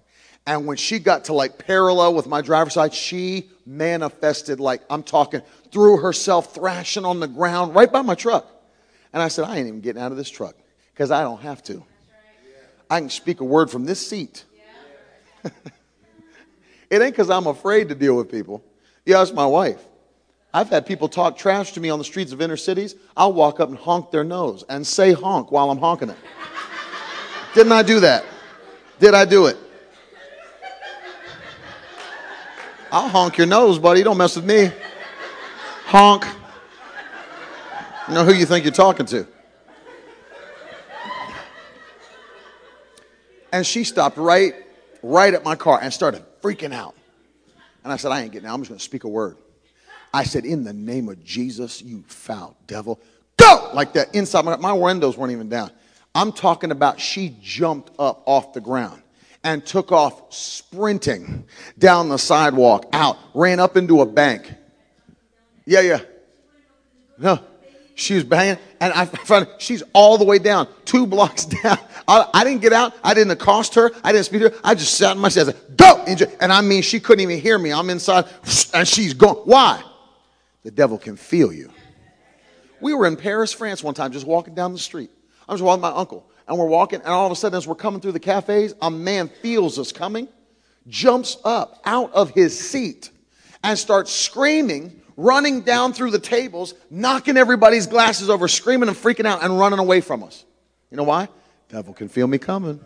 And 0.46 0.66
when 0.66 0.76
she 0.76 0.98
got 0.98 1.26
to 1.26 1.34
like 1.34 1.58
parallel 1.58 2.14
with 2.14 2.26
my 2.26 2.40
driver's 2.40 2.74
side, 2.74 2.94
she 2.94 3.50
manifested 3.64 4.58
like 4.58 4.82
I'm 4.90 5.02
talking, 5.02 5.42
threw 5.70 5.98
herself 5.98 6.54
thrashing 6.54 7.04
on 7.04 7.20
the 7.20 7.28
ground 7.28 7.74
right 7.74 7.90
by 7.90 8.02
my 8.02 8.14
truck. 8.14 8.48
And 9.12 9.22
I 9.22 9.28
said, 9.28 9.44
I 9.44 9.58
ain't 9.58 9.68
even 9.68 9.80
getting 9.80 10.02
out 10.02 10.10
of 10.10 10.18
this 10.18 10.30
truck 10.30 10.56
because 10.94 11.10
I 11.10 11.22
don't 11.22 11.40
have 11.42 11.62
to. 11.64 11.84
I 12.90 13.00
can 13.00 13.10
speak 13.10 13.40
a 13.40 13.44
word 13.44 13.70
from 13.70 13.84
this 13.84 14.06
seat. 14.06 14.44
it 15.44 15.52
ain't 16.90 17.12
because 17.12 17.30
I'm 17.30 17.46
afraid 17.46 17.88
to 17.90 17.94
deal 17.94 18.16
with 18.16 18.30
people. 18.30 18.64
Yeah, 19.06 19.22
it's 19.22 19.32
my 19.32 19.46
wife. 19.46 19.82
I've 20.54 20.68
had 20.68 20.84
people 20.84 21.08
talk 21.08 21.38
trash 21.38 21.72
to 21.72 21.80
me 21.80 21.88
on 21.88 21.98
the 21.98 22.04
streets 22.04 22.32
of 22.32 22.42
inner 22.42 22.58
cities. 22.58 22.94
I'll 23.16 23.32
walk 23.32 23.58
up 23.58 23.70
and 23.70 23.78
honk 23.78 24.10
their 24.10 24.24
nose 24.24 24.64
and 24.68 24.86
say 24.86 25.12
honk 25.12 25.50
while 25.50 25.70
I'm 25.70 25.78
honking 25.78 26.10
it. 26.10 26.18
Didn't 27.54 27.72
I 27.72 27.82
do 27.82 28.00
that? 28.00 28.24
Did 28.98 29.14
I 29.14 29.24
do 29.24 29.46
it? 29.46 29.56
I'll 32.90 33.08
honk 33.08 33.38
your 33.38 33.46
nose, 33.46 33.78
buddy. 33.78 34.02
Don't 34.02 34.18
mess 34.18 34.36
with 34.36 34.44
me. 34.44 34.70
Honk. 35.86 36.26
You 38.08 38.14
know 38.14 38.24
who 38.24 38.34
you 38.34 38.44
think 38.44 38.64
you're 38.64 38.72
talking 38.72 39.06
to. 39.06 39.26
And 43.52 43.66
she 43.66 43.84
stopped 43.84 44.18
right, 44.18 44.54
right 45.02 45.32
at 45.32 45.44
my 45.44 45.56
car 45.56 45.78
and 45.80 45.92
started 45.92 46.22
freaking 46.42 46.74
out. 46.74 46.94
And 47.84 47.92
I 47.92 47.96
said, 47.96 48.12
I 48.12 48.20
ain't 48.20 48.32
getting 48.32 48.48
out. 48.48 48.54
I'm 48.54 48.60
just 48.60 48.70
going 48.70 48.78
to 48.78 48.84
speak 48.84 49.04
a 49.04 49.08
word. 49.08 49.36
I 50.14 50.24
said, 50.24 50.44
in 50.44 50.64
the 50.64 50.72
name 50.72 51.08
of 51.08 51.24
Jesus, 51.24 51.80
you 51.80 52.04
foul 52.06 52.56
devil, 52.66 53.00
go! 53.36 53.70
Like 53.72 53.94
that 53.94 54.14
inside 54.14 54.44
my, 54.44 54.56
my 54.56 54.72
windows 54.72 55.16
weren't 55.16 55.32
even 55.32 55.48
down. 55.48 55.70
I'm 56.14 56.32
talking 56.32 56.70
about 56.70 57.00
she 57.00 57.36
jumped 57.40 57.90
up 57.98 58.22
off 58.26 58.52
the 58.52 58.60
ground 58.60 59.02
and 59.44 59.64
took 59.64 59.90
off 59.90 60.32
sprinting 60.32 61.44
down 61.78 62.08
the 62.08 62.18
sidewalk, 62.18 62.86
out, 62.92 63.16
ran 63.34 63.58
up 63.58 63.76
into 63.76 64.02
a 64.02 64.06
bank. 64.06 64.52
Yeah, 65.64 65.80
yeah. 65.80 66.00
No, 67.18 67.38
she 67.94 68.14
was 68.14 68.24
banging, 68.24 68.58
and 68.80 68.92
I 68.92 69.06
found 69.06 69.48
she's 69.58 69.82
all 69.92 70.18
the 70.18 70.24
way 70.24 70.38
down, 70.38 70.68
two 70.84 71.06
blocks 71.06 71.44
down. 71.62 71.78
I, 72.06 72.28
I, 72.34 72.44
didn't 72.44 72.60
get 72.60 72.72
out. 72.72 72.94
I 73.02 73.14
didn't 73.14 73.30
accost 73.30 73.74
her. 73.76 73.92
I 74.04 74.12
didn't 74.12 74.26
speak 74.26 74.42
to 74.42 74.50
her. 74.50 74.56
I 74.64 74.74
just 74.74 74.94
sat 74.94 75.16
in 75.16 75.22
my 75.22 75.28
seat. 75.28 75.42
I 75.42 75.44
said, 75.44 75.76
"Go!" 75.76 76.04
And 76.40 76.52
I 76.52 76.60
mean, 76.60 76.82
she 76.82 77.00
couldn't 77.00 77.22
even 77.22 77.38
hear 77.38 77.58
me. 77.58 77.72
I'm 77.72 77.88
inside, 77.90 78.26
and 78.74 78.86
she's 78.86 79.14
going. 79.14 79.36
Why? 79.36 79.82
The 80.62 80.70
devil 80.70 80.98
can 80.98 81.16
feel 81.16 81.52
you. 81.52 81.70
We 82.80 82.94
were 82.94 83.06
in 83.06 83.16
Paris, 83.16 83.52
France, 83.52 83.82
one 83.82 83.94
time, 83.94 84.12
just 84.12 84.26
walking 84.26 84.54
down 84.54 84.72
the 84.72 84.78
street. 84.78 85.10
I 85.48 85.52
was 85.52 85.62
walking 85.62 85.82
with 85.82 85.92
my 85.92 85.98
uncle, 85.98 86.28
and 86.48 86.58
we're 86.58 86.66
walking, 86.66 87.00
and 87.00 87.08
all 87.08 87.26
of 87.26 87.32
a 87.32 87.36
sudden, 87.36 87.56
as 87.56 87.66
we're 87.66 87.74
coming 87.74 88.00
through 88.00 88.12
the 88.12 88.20
cafes, 88.20 88.74
a 88.80 88.90
man 88.90 89.28
feels 89.28 89.78
us 89.78 89.92
coming, 89.92 90.28
jumps 90.88 91.36
up 91.44 91.80
out 91.84 92.12
of 92.12 92.30
his 92.30 92.58
seat, 92.58 93.10
and 93.62 93.78
starts 93.78 94.10
screaming 94.12 95.00
running 95.16 95.60
down 95.60 95.92
through 95.92 96.10
the 96.10 96.18
tables, 96.18 96.74
knocking 96.90 97.36
everybody's 97.36 97.86
glasses 97.86 98.30
over, 98.30 98.48
screaming 98.48 98.88
and 98.88 98.96
freaking 98.96 99.26
out, 99.26 99.42
and 99.42 99.58
running 99.58 99.78
away 99.78 100.00
from 100.00 100.22
us. 100.22 100.44
You 100.90 100.96
know 100.96 101.04
why? 101.04 101.28
Devil 101.68 101.94
can 101.94 102.08
feel 102.08 102.26
me 102.26 102.38
coming. 102.38 102.80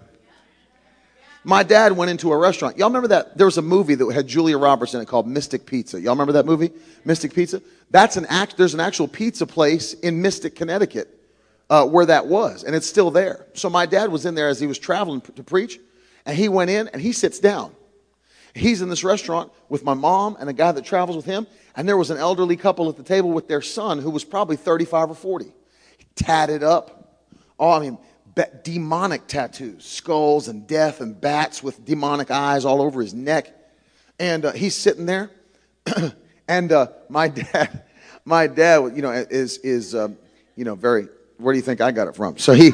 My 1.46 1.62
dad 1.62 1.92
went 1.92 2.10
into 2.10 2.32
a 2.32 2.36
restaurant. 2.36 2.76
Y'all 2.76 2.88
remember 2.88 3.06
that? 3.06 3.38
There 3.38 3.46
was 3.46 3.56
a 3.56 3.62
movie 3.62 3.94
that 3.94 4.12
had 4.12 4.26
Julia 4.26 4.58
Roberts 4.58 4.94
in 4.94 5.00
it 5.00 5.06
called 5.06 5.28
Mystic 5.28 5.64
Pizza. 5.64 6.00
Y'all 6.00 6.14
remember 6.14 6.32
that 6.32 6.44
movie? 6.44 6.72
Mystic 7.04 7.32
Pizza? 7.32 7.62
That's 7.92 8.16
an 8.16 8.26
act, 8.26 8.56
there's 8.56 8.74
an 8.74 8.80
actual 8.80 9.06
pizza 9.06 9.46
place 9.46 9.92
in 9.92 10.20
Mystic, 10.20 10.56
Connecticut, 10.56 11.08
uh, 11.70 11.86
where 11.86 12.04
that 12.04 12.26
was, 12.26 12.64
and 12.64 12.74
it's 12.74 12.88
still 12.88 13.12
there. 13.12 13.46
So 13.54 13.70
my 13.70 13.86
dad 13.86 14.10
was 14.10 14.26
in 14.26 14.34
there 14.34 14.48
as 14.48 14.58
he 14.58 14.66
was 14.66 14.76
traveling 14.76 15.20
to 15.20 15.44
preach, 15.44 15.78
and 16.24 16.36
he 16.36 16.48
went 16.48 16.68
in 16.68 16.88
and 16.88 17.00
he 17.00 17.12
sits 17.12 17.38
down. 17.38 17.72
He's 18.52 18.82
in 18.82 18.88
this 18.88 19.04
restaurant 19.04 19.52
with 19.68 19.84
my 19.84 19.94
mom 19.94 20.36
and 20.40 20.50
a 20.50 20.52
guy 20.52 20.72
that 20.72 20.84
travels 20.84 21.14
with 21.16 21.26
him, 21.26 21.46
and 21.76 21.88
there 21.88 21.96
was 21.96 22.10
an 22.10 22.18
elderly 22.18 22.56
couple 22.56 22.88
at 22.88 22.96
the 22.96 23.04
table 23.04 23.30
with 23.30 23.46
their 23.46 23.62
son 23.62 24.00
who 24.00 24.10
was 24.10 24.24
probably 24.24 24.56
35 24.56 25.10
or 25.10 25.14
40. 25.14 25.52
Tatted 26.16 26.64
up. 26.64 27.22
Oh, 27.56 27.70
I 27.70 27.78
mean, 27.78 27.98
demonic 28.62 29.26
tattoos, 29.26 29.84
skulls 29.84 30.48
and 30.48 30.66
death 30.66 31.00
and 31.00 31.18
bats 31.18 31.62
with 31.62 31.84
demonic 31.84 32.30
eyes 32.30 32.64
all 32.64 32.82
over 32.82 33.00
his 33.00 33.14
neck. 33.14 33.52
And 34.18 34.44
uh, 34.44 34.52
he's 34.52 34.74
sitting 34.74 35.06
there. 35.06 35.30
and 36.48 36.72
uh, 36.72 36.88
my 37.08 37.28
dad, 37.52 37.84
my 38.24 38.46
dad, 38.46 38.94
you 38.94 39.02
know, 39.02 39.10
is, 39.10 39.58
is 39.58 39.94
um, 39.94 40.18
you 40.54 40.64
know, 40.64 40.74
very, 40.74 41.08
where 41.38 41.52
do 41.52 41.58
you 41.58 41.62
think 41.62 41.80
I 41.80 41.92
got 41.92 42.08
it 42.08 42.16
from? 42.16 42.36
So 42.38 42.52
he, 42.52 42.72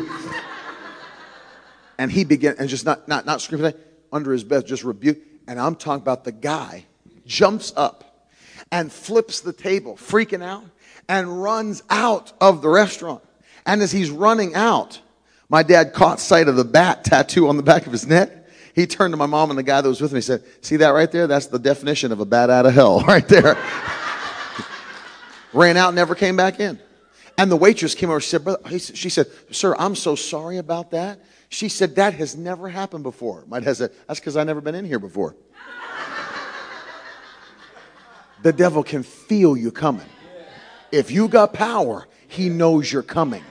and 1.98 2.10
he 2.10 2.24
began, 2.24 2.56
and 2.58 2.68
just 2.68 2.84
not, 2.84 3.06
not, 3.06 3.26
not 3.26 3.40
screaming 3.40 3.74
under 4.12 4.32
his 4.32 4.44
bed, 4.44 4.66
just 4.66 4.84
rebuke. 4.84 5.18
And 5.46 5.60
I'm 5.60 5.76
talking 5.76 6.02
about 6.02 6.24
the 6.24 6.32
guy 6.32 6.86
jumps 7.26 7.72
up 7.76 8.28
and 8.72 8.90
flips 8.90 9.40
the 9.40 9.52
table, 9.52 9.96
freaking 9.96 10.42
out, 10.42 10.64
and 11.08 11.42
runs 11.42 11.82
out 11.90 12.32
of 12.40 12.62
the 12.62 12.68
restaurant. 12.68 13.22
And 13.66 13.82
as 13.82 13.92
he's 13.92 14.10
running 14.10 14.54
out, 14.54 15.00
my 15.48 15.62
dad 15.62 15.92
caught 15.92 16.20
sight 16.20 16.48
of 16.48 16.56
the 16.56 16.64
bat 16.64 17.04
tattoo 17.04 17.48
on 17.48 17.56
the 17.56 17.62
back 17.62 17.86
of 17.86 17.92
his 17.92 18.06
neck. 18.06 18.30
He 18.74 18.86
turned 18.86 19.12
to 19.12 19.16
my 19.16 19.26
mom 19.26 19.50
and 19.50 19.58
the 19.58 19.62
guy 19.62 19.80
that 19.80 19.88
was 19.88 20.00
with 20.00 20.12
me 20.12 20.18
and 20.18 20.24
said, 20.24 20.42
See 20.62 20.76
that 20.76 20.90
right 20.90 21.10
there? 21.10 21.26
That's 21.26 21.46
the 21.46 21.58
definition 21.58 22.10
of 22.10 22.20
a 22.20 22.24
bat 22.24 22.48
out 22.48 22.64
of 22.64 22.72
hell 22.72 23.00
right 23.06 23.26
there. 23.28 23.56
Ran 25.52 25.76
out, 25.76 25.92
never 25.94 26.14
came 26.14 26.36
back 26.36 26.60
in. 26.60 26.78
And 27.36 27.50
the 27.50 27.56
waitress 27.56 27.94
came 27.94 28.08
over. 28.08 28.20
She 28.20 28.30
said, 28.30 28.44
Brother, 28.44 28.78
she 28.78 29.10
said, 29.10 29.26
Sir, 29.50 29.74
I'm 29.78 29.94
so 29.94 30.14
sorry 30.14 30.58
about 30.58 30.92
that. 30.92 31.20
She 31.50 31.68
said, 31.68 31.96
That 31.96 32.14
has 32.14 32.36
never 32.36 32.68
happened 32.68 33.02
before. 33.02 33.44
My 33.46 33.60
dad 33.60 33.76
said, 33.76 33.90
That's 34.08 34.20
because 34.20 34.36
I've 34.36 34.46
never 34.46 34.60
been 34.62 34.74
in 34.74 34.86
here 34.86 34.98
before 34.98 35.36
the 38.42 38.52
devil 38.52 38.82
can 38.82 39.02
feel 39.02 39.56
you 39.56 39.70
coming. 39.70 40.06
If 40.90 41.10
you 41.10 41.28
got 41.28 41.54
power, 41.54 42.06
he 42.28 42.48
knows 42.48 42.92
you're 42.92 43.02
coming. 43.02 43.44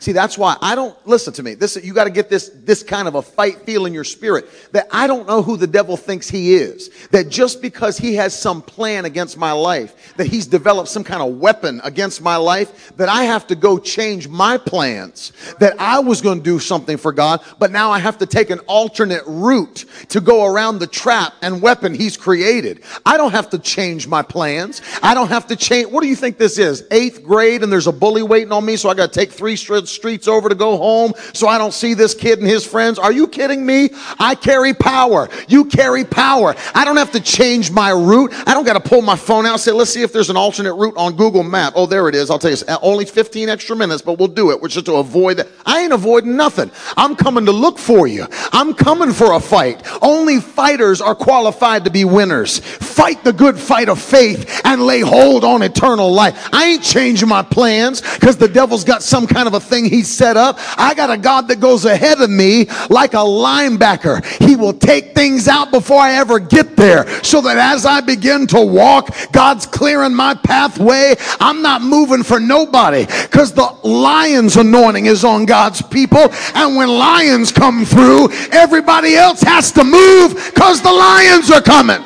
See, 0.00 0.12
that's 0.12 0.38
why 0.38 0.56
I 0.62 0.76
don't 0.76 0.96
listen 1.06 1.32
to 1.34 1.42
me. 1.42 1.54
This 1.54 1.76
you 1.82 1.92
got 1.92 2.04
to 2.04 2.10
get 2.10 2.30
this 2.30 2.50
this 2.54 2.84
kind 2.84 3.08
of 3.08 3.16
a 3.16 3.22
fight 3.22 3.62
feel 3.62 3.84
in 3.84 3.92
your 3.92 4.04
spirit 4.04 4.48
that 4.72 4.86
I 4.92 5.08
don't 5.08 5.26
know 5.26 5.42
who 5.42 5.56
the 5.56 5.66
devil 5.66 5.96
thinks 5.96 6.28
he 6.30 6.54
is. 6.54 6.90
That 7.10 7.28
just 7.28 7.60
because 7.60 7.98
he 7.98 8.14
has 8.14 8.38
some 8.38 8.62
plan 8.62 9.06
against 9.06 9.36
my 9.36 9.50
life, 9.52 10.14
that 10.16 10.28
he's 10.28 10.46
developed 10.46 10.88
some 10.88 11.02
kind 11.02 11.20
of 11.20 11.38
weapon 11.38 11.80
against 11.82 12.22
my 12.22 12.36
life, 12.36 12.96
that 12.96 13.08
I 13.08 13.24
have 13.24 13.48
to 13.48 13.56
go 13.56 13.78
change 13.78 14.28
my 14.28 14.56
plans. 14.56 15.32
That 15.58 15.80
I 15.80 15.98
was 15.98 16.20
going 16.20 16.38
to 16.38 16.44
do 16.44 16.60
something 16.60 16.96
for 16.96 17.12
God, 17.12 17.42
but 17.58 17.72
now 17.72 17.90
I 17.90 17.98
have 17.98 18.18
to 18.18 18.26
take 18.26 18.50
an 18.50 18.60
alternate 18.60 19.24
route 19.26 19.84
to 20.10 20.20
go 20.20 20.44
around 20.44 20.78
the 20.78 20.86
trap 20.86 21.34
and 21.42 21.60
weapon 21.60 21.92
he's 21.92 22.16
created. 22.16 22.84
I 23.04 23.16
don't 23.16 23.32
have 23.32 23.50
to 23.50 23.58
change 23.58 24.06
my 24.06 24.22
plans. 24.22 24.80
I 25.02 25.14
don't 25.14 25.28
have 25.28 25.48
to 25.48 25.56
change. 25.56 25.88
What 25.90 26.02
do 26.02 26.08
you 26.08 26.16
think 26.16 26.38
this 26.38 26.56
is? 26.56 26.84
Eighth 26.92 27.24
grade, 27.24 27.64
and 27.64 27.72
there's 27.72 27.88
a 27.88 27.92
bully 27.92 28.22
waiting 28.22 28.52
on 28.52 28.64
me, 28.64 28.76
so 28.76 28.88
I 28.88 28.94
got 28.94 29.12
to 29.12 29.18
take 29.18 29.32
three 29.32 29.56
strips 29.56 29.87
streets 29.88 30.28
over 30.28 30.48
to 30.48 30.54
go 30.54 30.76
home 30.76 31.12
so 31.32 31.48
I 31.48 31.58
don't 31.58 31.74
see 31.74 31.94
this 31.94 32.14
kid 32.14 32.38
and 32.38 32.48
his 32.48 32.66
friends. 32.66 32.98
Are 32.98 33.12
you 33.12 33.26
kidding 33.26 33.64
me? 33.64 33.90
I 34.18 34.34
carry 34.34 34.74
power. 34.74 35.28
You 35.48 35.64
carry 35.64 36.04
power. 36.04 36.54
I 36.74 36.84
don't 36.84 36.96
have 36.96 37.12
to 37.12 37.20
change 37.20 37.70
my 37.70 37.90
route. 37.90 38.32
I 38.46 38.54
don't 38.54 38.64
got 38.64 38.82
to 38.82 38.88
pull 38.88 39.02
my 39.02 39.16
phone 39.16 39.46
out 39.46 39.52
and 39.52 39.60
say, 39.60 39.72
let's 39.72 39.90
see 39.90 40.02
if 40.02 40.12
there's 40.12 40.30
an 40.30 40.36
alternate 40.36 40.74
route 40.74 40.96
on 40.96 41.16
Google 41.16 41.42
Map. 41.42 41.72
Oh, 41.76 41.86
there 41.86 42.08
it 42.08 42.14
is. 42.14 42.30
I'll 42.30 42.38
tell 42.38 42.50
you, 42.50 42.56
only 42.82 43.04
15 43.04 43.48
extra 43.48 43.76
minutes, 43.76 44.02
but 44.02 44.18
we'll 44.18 44.28
do 44.28 44.50
it. 44.50 44.60
Which 44.60 44.76
is 44.76 44.82
to 44.84 44.94
avoid 44.94 45.38
that. 45.38 45.48
I 45.64 45.80
ain't 45.80 45.92
avoiding 45.92 46.36
nothing. 46.36 46.70
I'm 46.96 47.16
coming 47.16 47.46
to 47.46 47.52
look 47.52 47.78
for 47.78 48.06
you. 48.06 48.26
I'm 48.52 48.74
coming 48.74 49.12
for 49.12 49.32
a 49.34 49.40
fight. 49.40 49.86
Only 50.02 50.40
fighters 50.40 51.00
are 51.00 51.14
qualified 51.14 51.84
to 51.84 51.90
be 51.90 52.04
winners. 52.04 52.58
Fight 52.58 53.22
the 53.24 53.32
good 53.32 53.58
fight 53.58 53.88
of 53.88 54.00
faith 54.00 54.60
and 54.64 54.82
lay 54.82 55.00
hold 55.00 55.44
on 55.44 55.62
eternal 55.62 56.12
life. 56.12 56.48
I 56.52 56.66
ain't 56.66 56.82
changing 56.82 57.28
my 57.28 57.42
plans 57.42 58.00
because 58.00 58.36
the 58.36 58.48
devil's 58.48 58.84
got 58.84 59.02
some 59.02 59.26
kind 59.26 59.46
of 59.46 59.54
a 59.54 59.60
thing 59.60 59.77
he 59.84 60.02
set 60.02 60.36
up. 60.36 60.58
I 60.78 60.94
got 60.94 61.10
a 61.10 61.16
God 61.16 61.48
that 61.48 61.60
goes 61.60 61.84
ahead 61.84 62.20
of 62.20 62.30
me 62.30 62.66
like 62.90 63.14
a 63.14 63.18
linebacker. 63.18 64.24
He 64.42 64.56
will 64.56 64.72
take 64.72 65.14
things 65.14 65.48
out 65.48 65.70
before 65.70 66.00
I 66.00 66.14
ever 66.14 66.38
get 66.38 66.76
there 66.76 67.08
so 67.22 67.40
that 67.42 67.56
as 67.56 67.86
I 67.86 68.00
begin 68.00 68.46
to 68.48 68.60
walk, 68.60 69.14
God's 69.32 69.66
clearing 69.66 70.14
my 70.14 70.34
pathway. 70.34 71.14
I'm 71.40 71.62
not 71.62 71.82
moving 71.82 72.22
for 72.22 72.40
nobody 72.40 73.06
because 73.06 73.52
the 73.52 73.66
lion's 73.84 74.56
anointing 74.56 75.06
is 75.06 75.24
on 75.24 75.46
God's 75.46 75.82
people. 75.82 76.28
And 76.54 76.76
when 76.76 76.88
lions 76.88 77.52
come 77.52 77.84
through, 77.84 78.30
everybody 78.52 79.14
else 79.14 79.40
has 79.42 79.72
to 79.72 79.84
move 79.84 80.34
because 80.54 80.82
the 80.82 80.92
lions 80.92 81.50
are 81.50 81.62
coming. 81.62 82.02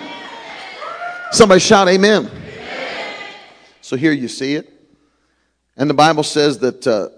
Somebody 1.32 1.60
shout 1.60 1.88
amen. 1.88 2.26
amen. 2.26 3.16
So 3.80 3.96
here 3.96 4.12
you 4.12 4.28
see 4.28 4.54
it. 4.54 4.68
And 5.76 5.88
the 5.88 5.94
Bible 5.94 6.22
says 6.22 6.58
that 6.58 6.86
uh, 6.86 7.08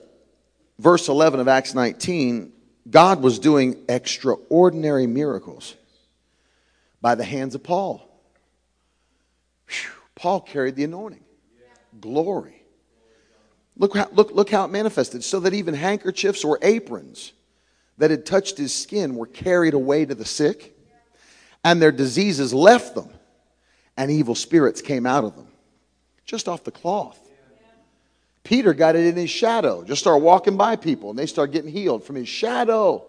verse 0.78 1.08
11 1.08 1.40
of 1.40 1.48
Acts 1.48 1.74
19, 1.74 2.52
God 2.90 3.22
was 3.22 3.38
doing 3.38 3.84
extraordinary 3.88 5.06
miracles 5.06 5.74
by 7.00 7.14
the 7.14 7.24
hands 7.24 7.54
of 7.54 7.62
Paul. 7.62 8.08
Whew, 9.68 9.90
Paul 10.14 10.40
carried 10.40 10.76
the 10.76 10.84
anointing, 10.84 11.24
glory. 12.00 12.62
Look 13.76 13.96
how, 13.96 14.08
look, 14.12 14.30
look 14.32 14.50
how 14.50 14.64
it 14.64 14.70
manifested. 14.70 15.24
So 15.24 15.40
that 15.40 15.54
even 15.54 15.74
handkerchiefs 15.74 16.44
or 16.44 16.58
aprons 16.62 17.32
that 17.98 18.10
had 18.10 18.24
touched 18.26 18.58
his 18.58 18.74
skin 18.74 19.16
were 19.16 19.26
carried 19.26 19.74
away 19.74 20.04
to 20.04 20.14
the 20.14 20.24
sick, 20.24 20.76
and 21.64 21.80
their 21.80 21.92
diseases 21.92 22.52
left 22.52 22.94
them, 22.94 23.08
and 23.96 24.10
evil 24.10 24.34
spirits 24.34 24.80
came 24.80 25.06
out 25.06 25.24
of 25.24 25.36
them. 25.36 25.48
Just 26.24 26.48
off 26.48 26.64
the 26.64 26.70
cloth. 26.70 27.18
Peter 28.44 28.74
got 28.74 28.94
it 28.94 29.06
in 29.06 29.16
his 29.16 29.30
shadow. 29.30 29.82
Just 29.82 30.02
start 30.02 30.22
walking 30.22 30.56
by 30.56 30.76
people 30.76 31.10
and 31.10 31.18
they 31.18 31.26
start 31.26 31.50
getting 31.50 31.70
healed 31.70 32.04
from 32.04 32.16
his 32.16 32.28
shadow. 32.28 33.04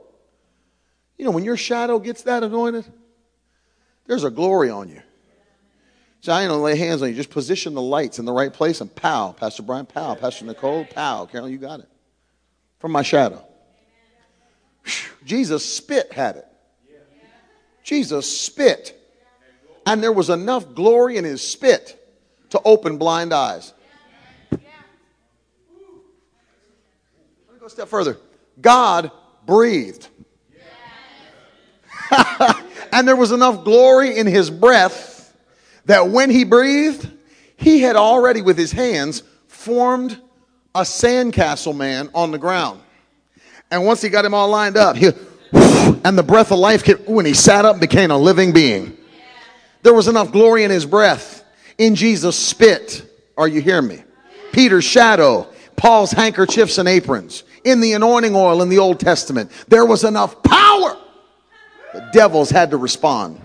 You 1.17 1.25
know, 1.25 1.31
when 1.31 1.43
your 1.43 1.57
shadow 1.57 1.99
gets 1.99 2.23
that 2.23 2.43
anointed, 2.43 2.85
there's 4.07 4.23
a 4.23 4.29
glory 4.29 4.69
on 4.69 4.89
you. 4.89 5.01
So 6.21 6.31
I 6.31 6.41
ain't 6.41 6.49
gonna 6.49 6.63
lay 6.63 6.75
hands 6.75 7.01
on 7.01 7.09
you. 7.09 7.15
Just 7.15 7.29
position 7.29 7.75
the 7.75 7.81
lights 7.81 8.17
in 8.17 8.25
the 8.25 8.31
right 8.31 8.51
place 8.51 8.81
and 8.81 8.93
pow. 8.95 9.33
Pastor 9.33 9.61
Brian, 9.61 9.85
pow. 9.85 10.15
Pastor 10.15 10.45
Nicole, 10.45 10.85
pow. 10.85 11.25
Carol, 11.25 11.49
you 11.49 11.57
got 11.57 11.81
it. 11.81 11.89
From 12.79 12.91
my 12.91 13.03
shadow. 13.03 13.45
Jesus 15.25 15.65
spit 15.65 16.11
had 16.13 16.37
it. 16.37 16.47
Jesus 17.83 18.39
spit. 18.39 18.99
And 19.85 20.01
there 20.01 20.11
was 20.11 20.29
enough 20.31 20.73
glory 20.73 21.17
in 21.17 21.25
his 21.25 21.47
spit 21.47 22.01
to 22.49 22.59
open 22.65 22.97
blind 22.97 23.31
eyes. 23.33 23.73
Let 24.51 24.61
me 24.61 24.67
go 27.65 27.67
a 27.67 27.71
step 27.71 27.87
further. 27.87 28.19
God 28.61 29.09
breathed. 29.47 30.07
and 32.91 33.07
there 33.07 33.15
was 33.15 33.31
enough 33.31 33.63
glory 33.63 34.19
in 34.19 34.27
his 34.27 34.51
breath 34.51 35.35
that 35.85 36.09
when 36.09 36.29
he 36.29 36.43
breathed, 36.43 37.09
he 37.57 37.79
had 37.79 37.95
already, 37.95 38.43
with 38.43 38.55
his 38.55 38.71
hands, 38.71 39.23
formed 39.47 40.21
a 40.75 40.81
sandcastle 40.81 41.75
man 41.75 42.11
on 42.13 42.29
the 42.29 42.37
ground. 42.37 42.81
And 43.71 43.83
once 43.83 43.99
he 43.99 44.09
got 44.09 44.25
him 44.25 44.35
all 44.35 44.49
lined 44.49 44.77
up, 44.77 44.95
he, 44.95 45.07
and 45.51 46.15
the 46.15 46.23
breath 46.23 46.51
of 46.51 46.59
life, 46.59 46.83
came, 46.83 46.97
when 46.97 47.25
he 47.25 47.33
sat 47.33 47.65
up, 47.65 47.79
became 47.79 48.11
a 48.11 48.17
living 48.17 48.53
being. 48.53 48.95
There 49.81 49.95
was 49.95 50.07
enough 50.07 50.31
glory 50.31 50.65
in 50.65 50.69
his 50.69 50.85
breath, 50.85 51.43
in 51.79 51.95
Jesus' 51.95 52.37
spit. 52.37 53.11
Are 53.35 53.47
you 53.47 53.59
hearing 53.59 53.87
me? 53.87 54.03
Peter's 54.51 54.85
shadow, 54.85 55.47
Paul's 55.75 56.11
handkerchiefs 56.11 56.77
and 56.77 56.87
aprons, 56.87 57.43
in 57.63 57.81
the 57.81 57.93
anointing 57.93 58.35
oil 58.35 58.61
in 58.61 58.69
the 58.69 58.79
Old 58.79 58.99
Testament. 58.99 59.51
There 59.67 59.85
was 59.85 60.03
enough 60.03 60.41
power. 60.43 60.97
The 61.93 62.09
devils 62.13 62.49
had 62.49 62.71
to 62.71 62.77
respond. 62.77 63.41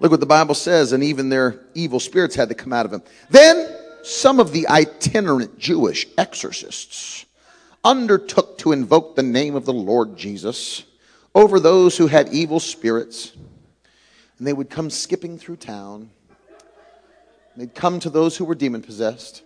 Look 0.00 0.10
what 0.10 0.20
the 0.20 0.26
Bible 0.26 0.54
says, 0.54 0.92
and 0.92 1.02
even 1.02 1.28
their 1.28 1.60
evil 1.74 2.00
spirits 2.00 2.34
had 2.34 2.48
to 2.48 2.54
come 2.54 2.72
out 2.72 2.86
of 2.86 2.92
him. 2.92 3.02
Then 3.30 3.74
some 4.02 4.40
of 4.40 4.52
the 4.52 4.68
itinerant 4.68 5.58
Jewish 5.58 6.06
exorcists 6.18 7.24
undertook 7.84 8.58
to 8.58 8.72
invoke 8.72 9.16
the 9.16 9.22
name 9.22 9.54
of 9.54 9.64
the 9.64 9.72
Lord 9.72 10.16
Jesus 10.16 10.84
over 11.34 11.58
those 11.58 11.96
who 11.96 12.06
had 12.06 12.32
evil 12.32 12.60
spirits. 12.60 13.32
And 14.38 14.46
they 14.46 14.52
would 14.52 14.70
come 14.70 14.90
skipping 14.90 15.38
through 15.38 15.56
town. 15.56 16.10
They'd 17.56 17.74
come 17.74 18.00
to 18.00 18.10
those 18.10 18.36
who 18.36 18.44
were 18.44 18.54
demon 18.54 18.82
possessed. 18.82 19.42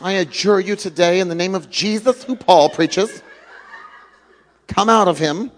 I 0.00 0.12
adjure 0.12 0.60
you 0.60 0.76
today 0.76 1.20
in 1.20 1.28
the 1.28 1.34
name 1.34 1.54
of 1.54 1.70
Jesus, 1.70 2.22
who 2.22 2.36
Paul 2.36 2.70
preaches, 2.70 3.22
come 4.66 4.88
out 4.88 5.08
of 5.08 5.18
him. 5.18 5.50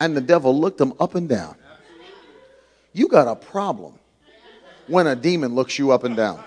And 0.00 0.16
the 0.16 0.20
devil 0.20 0.58
looked 0.58 0.80
him 0.80 0.94
up 0.98 1.14
and 1.14 1.28
down. 1.28 1.54
You 2.92 3.06
got 3.06 3.28
a 3.28 3.36
problem 3.36 3.98
when 4.88 5.06
a 5.06 5.14
demon 5.14 5.54
looks 5.54 5.78
you 5.78 5.92
up 5.92 6.02
and 6.02 6.16
down 6.16 6.42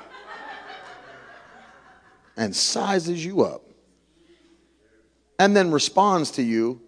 and 2.38 2.54
sizes 2.54 3.24
you 3.24 3.44
up 3.44 3.64
and 5.40 5.56
then 5.56 5.72
responds 5.72 6.32
to 6.32 6.44
you 6.44 6.82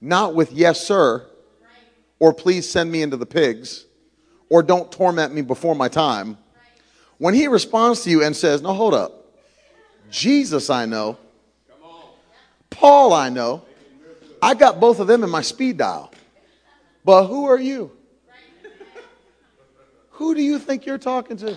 not 0.00 0.34
with 0.34 0.52
yes, 0.52 0.86
sir, 0.86 1.26
or 2.18 2.32
please 2.32 2.68
send 2.68 2.92
me 2.92 3.02
into 3.02 3.16
the 3.16 3.26
pigs, 3.26 3.86
or 4.50 4.62
don't 4.62 4.92
torment 4.92 5.34
me 5.34 5.40
before 5.40 5.74
my 5.74 5.88
time. 5.88 6.36
When 7.18 7.34
he 7.34 7.48
responds 7.48 8.02
to 8.04 8.10
you 8.10 8.22
and 8.22 8.34
says, 8.34 8.62
No, 8.62 8.72
hold 8.72 8.94
up. 8.94 9.24
Jesus, 10.10 10.70
I 10.70 10.86
know. 10.86 11.18
Paul, 12.70 13.12
I 13.12 13.28
know. 13.28 13.64
I 14.42 14.54
got 14.54 14.80
both 14.80 15.00
of 15.00 15.06
them 15.06 15.24
in 15.24 15.30
my 15.30 15.42
speed 15.42 15.78
dial. 15.78 16.12
But 17.04 17.26
who 17.26 17.46
are 17.46 17.58
you? 17.58 17.90
Who 20.10 20.34
do 20.34 20.42
you 20.42 20.58
think 20.58 20.86
you're 20.86 20.98
talking 20.98 21.36
to? 21.38 21.56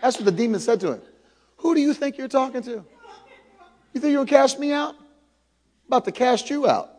That's 0.00 0.16
what 0.16 0.24
the 0.24 0.32
demon 0.32 0.60
said 0.60 0.80
to 0.80 0.92
him. 0.92 1.02
Who 1.58 1.74
do 1.74 1.80
you 1.80 1.92
think 1.92 2.16
you're 2.16 2.28
talking 2.28 2.62
to? 2.62 2.84
You 3.92 4.00
think 4.00 4.12
you're 4.12 4.24
going 4.24 4.26
to 4.26 4.32
cast 4.32 4.58
me 4.58 4.72
out? 4.72 4.94
I'm 4.94 5.88
about 5.88 6.04
to 6.04 6.12
cast 6.12 6.50
you 6.50 6.68
out. 6.68 6.90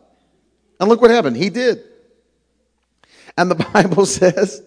And 0.78 0.88
look 0.88 1.00
what 1.00 1.10
happened. 1.10 1.36
He 1.36 1.50
did. 1.50 1.82
And 3.36 3.50
the 3.50 3.54
Bible 3.74 4.06
says, 4.06 4.62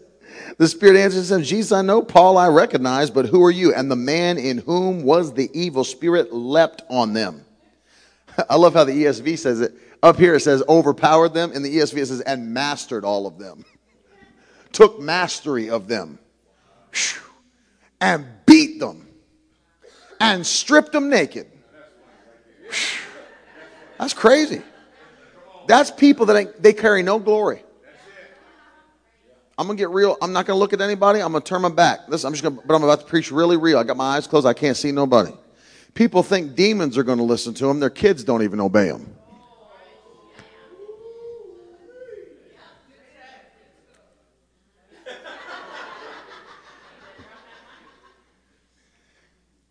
the 0.58 0.68
Spirit 0.68 0.98
answers 0.98 1.32
him, 1.32 1.44
Jesus 1.44 1.72
I 1.72 1.82
know, 1.82 2.02
Paul 2.02 2.38
I 2.38 2.48
recognize, 2.48 3.10
but 3.10 3.26
who 3.26 3.44
are 3.44 3.52
you? 3.52 3.74
And 3.74 3.90
the 3.90 3.96
man 3.96 4.38
in 4.38 4.60
whom 4.60 5.04
was 5.04 5.34
the 5.34 5.50
evil 5.54 5.84
spirit 5.84 6.34
leapt 6.34 6.84
on 6.90 7.14
them. 7.14 7.46
I 8.50 8.56
love 8.56 8.74
how 8.74 8.84
the 8.84 8.92
ESV 8.92 9.38
says 9.38 9.62
it. 9.62 9.74
Up 10.02 10.18
here 10.18 10.36
it 10.36 10.42
says 10.42 10.64
overpowered 10.68 11.34
them. 11.34 11.52
In 11.54 11.64
the 11.64 11.78
ESV 11.78 11.98
it 11.98 12.06
says 12.08 12.22
and 12.22 12.54
mastered 12.54 13.06
all 13.06 13.26
of 13.26 13.38
them. 13.38 13.66
Took 14.72 15.00
mastery 15.00 15.70
of 15.70 15.88
them. 15.88 16.20
And 18.02 18.26
beat 18.46 18.80
them. 18.80 19.08
And 20.20 20.46
stripped 20.46 20.92
them 20.92 21.10
naked. 21.10 21.48
That's 23.98 24.14
crazy. 24.14 24.62
That's 25.68 25.92
people 25.92 26.26
that 26.28 26.62
they 26.62 26.74
carry 26.74 27.04
no 27.04 27.20
glory. 27.20 27.64
I'm 29.58 29.68
gonna 29.68 29.78
get 29.78 29.90
real. 29.90 30.18
I'm 30.22 30.34
not 30.34 30.46
gonna 30.46 30.60
look 30.60 30.74
at 30.74 30.82
anybody. 30.82 31.22
I'm 31.22 31.32
gonna 31.32 31.44
turn 31.44 31.62
my 31.62 31.70
back. 31.70 32.08
Listen, 32.08 32.28
I'm 32.28 32.34
just 32.34 32.44
gonna, 32.44 32.60
but 32.66 32.74
I'm 32.74 32.84
about 32.84 33.02
to 33.02 33.06
preach 33.06 33.32
really 33.32 33.58
real. 33.58 33.78
I 33.78 33.84
got 33.84 33.98
my 33.98 34.16
eyes 34.16 34.26
closed. 34.26 34.48
I 34.48 34.54
can't 34.54 34.76
see 34.76 34.92
nobody. 34.92 35.32
People 35.94 36.24
think 36.24 36.56
demons 36.56 36.98
are 36.98 37.04
gonna 37.04 37.24
listen 37.24 37.54
to 37.56 37.68
them. 37.68 37.80
Their 37.80 37.92
kids 37.92 38.24
don't 38.24 38.42
even 38.42 38.60
obey 38.60 38.88
them. 38.88 39.16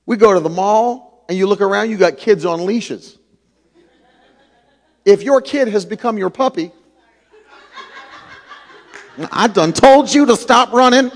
We 0.05 0.17
go 0.17 0.35
to 0.35 0.41
the 0.41 0.51
mall 0.51 1.25
and 1.29 1.39
you 1.39 1.47
look 1.47 1.61
around, 1.61 1.89
you 1.91 1.97
got 1.97 2.19
kids 2.19 2.45
on 2.45 2.67
leashes. 2.67 3.19
If 5.05 5.23
your 5.23 5.41
kid 5.41 5.69
has 5.69 5.85
become 5.85 6.19
your 6.19 6.29
puppy, 6.29 6.73
I 9.31 9.49
done 9.49 9.73
told 9.73 10.13
you 10.13 10.27
to 10.27 10.37
stop 10.37 10.73
running. 10.73 11.11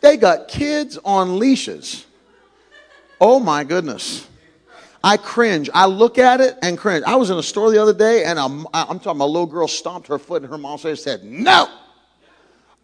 They 0.00 0.16
got 0.16 0.48
kids 0.48 0.98
on 1.04 1.38
leashes. 1.38 2.06
Oh 3.20 3.40
my 3.40 3.64
goodness. 3.64 4.26
I 5.02 5.16
cringe. 5.16 5.70
I 5.72 5.86
look 5.86 6.18
at 6.18 6.40
it 6.40 6.56
and 6.62 6.76
cringe. 6.76 7.04
I 7.06 7.16
was 7.16 7.30
in 7.30 7.38
a 7.38 7.42
store 7.42 7.70
the 7.70 7.80
other 7.80 7.94
day 7.94 8.24
and 8.24 8.38
I'm, 8.38 8.66
I'm 8.74 8.98
talking, 8.98 9.18
my 9.18 9.24
little 9.24 9.46
girl 9.46 9.68
stomped 9.68 10.08
her 10.08 10.18
foot 10.18 10.42
and 10.42 10.50
her 10.50 10.58
mom 10.58 10.78
said, 10.78 11.24
No. 11.24 11.68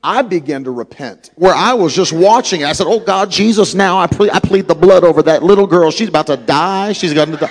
I 0.02 0.20
began 0.20 0.64
to 0.64 0.70
repent. 0.70 1.30
Where 1.36 1.54
I 1.54 1.72
was 1.72 1.94
just 1.94 2.12
watching. 2.12 2.62
I 2.62 2.72
said, 2.72 2.86
Oh 2.86 3.00
God, 3.00 3.30
Jesus, 3.30 3.74
now 3.74 3.98
I, 3.98 4.06
ple- 4.06 4.30
I 4.30 4.38
plead 4.38 4.68
the 4.68 4.74
blood 4.74 5.02
over 5.02 5.22
that 5.22 5.42
little 5.42 5.66
girl. 5.66 5.90
She's 5.90 6.08
about 6.08 6.26
to 6.26 6.36
die. 6.36 6.92
She's 6.92 7.14
going 7.14 7.30
to 7.30 7.36
die. 7.38 7.50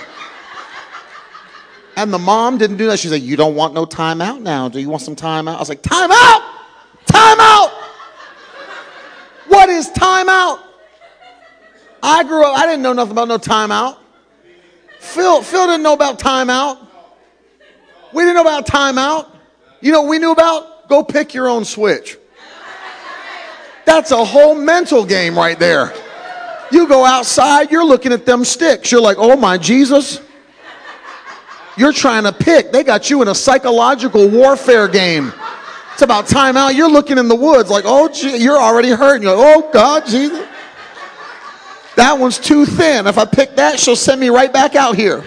And 1.96 2.12
the 2.12 2.18
mom 2.18 2.58
didn't 2.58 2.76
do 2.76 2.86
that. 2.88 2.98
She 2.98 3.08
said, 3.08 3.22
You 3.22 3.36
don't 3.36 3.54
want 3.54 3.74
no 3.74 3.84
time 3.84 4.20
out 4.20 4.40
now. 4.40 4.68
Do 4.68 4.80
you 4.80 4.88
want 4.88 5.02
some 5.02 5.16
time 5.16 5.48
out? 5.48 5.56
I 5.56 5.60
was 5.60 5.68
like, 5.68 5.82
Time 5.82 6.10
out! 6.10 6.42
Time 7.06 7.38
out! 7.40 7.70
What 9.48 9.68
is 9.68 9.90
time 9.90 10.28
out? 10.28 10.60
I 12.02 12.24
grew 12.24 12.44
up, 12.44 12.58
I 12.58 12.66
didn't 12.66 12.82
know 12.82 12.92
nothing 12.92 13.12
about 13.12 13.28
no 13.28 13.38
time 13.38 13.70
out. 13.70 13.98
Phil, 14.98 15.42
Phil 15.42 15.66
didn't 15.66 15.82
know 15.82 15.92
about 15.92 16.18
time 16.18 16.50
out. 16.50 16.78
We 18.12 18.22
didn't 18.22 18.34
know 18.34 18.42
about 18.42 18.66
time 18.66 18.98
out. 18.98 19.34
You 19.80 19.92
know 19.92 20.02
we 20.02 20.18
knew 20.18 20.32
about? 20.32 20.88
Go 20.88 21.02
pick 21.02 21.34
your 21.34 21.48
own 21.48 21.64
switch. 21.64 22.18
That's 23.84 24.10
a 24.10 24.24
whole 24.24 24.54
mental 24.54 25.04
game 25.04 25.36
right 25.36 25.58
there. 25.58 25.92
You 26.70 26.88
go 26.88 27.04
outside, 27.04 27.70
you're 27.70 27.84
looking 27.84 28.12
at 28.12 28.26
them 28.26 28.44
sticks. 28.44 28.90
You're 28.90 29.00
like, 29.00 29.18
oh 29.18 29.36
my 29.36 29.58
Jesus. 29.58 30.20
You're 31.76 31.92
trying 31.92 32.24
to 32.24 32.32
pick. 32.32 32.70
They 32.70 32.84
got 32.84 33.10
you 33.10 33.22
in 33.22 33.28
a 33.28 33.34
psychological 33.34 34.28
warfare 34.28 34.88
game. 34.88 35.32
It's 35.92 36.02
about 36.02 36.26
time 36.26 36.56
out. 36.56 36.74
You're 36.74 36.90
looking 36.90 37.18
in 37.18 37.28
the 37.28 37.36
woods 37.36 37.70
like, 37.70 37.84
oh, 37.86 38.08
gee, 38.08 38.36
you're 38.36 38.58
already 38.58 38.90
hurting. 38.90 39.22
You're 39.22 39.36
like, 39.36 39.56
oh, 39.56 39.70
God, 39.72 40.06
Jesus. 40.06 40.46
That 41.96 42.18
one's 42.18 42.38
too 42.38 42.66
thin. 42.66 43.06
If 43.06 43.18
I 43.18 43.24
pick 43.24 43.56
that, 43.56 43.78
she'll 43.78 43.96
send 43.96 44.20
me 44.20 44.28
right 44.28 44.52
back 44.52 44.74
out 44.74 44.96
here. 44.96 45.24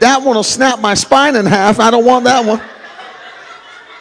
That 0.00 0.22
one 0.22 0.36
will 0.36 0.42
snap 0.42 0.80
my 0.80 0.94
spine 0.94 1.34
in 1.36 1.46
half. 1.46 1.80
I 1.80 1.90
don't 1.90 2.04
want 2.04 2.24
that 2.24 2.44
one. 2.44 2.60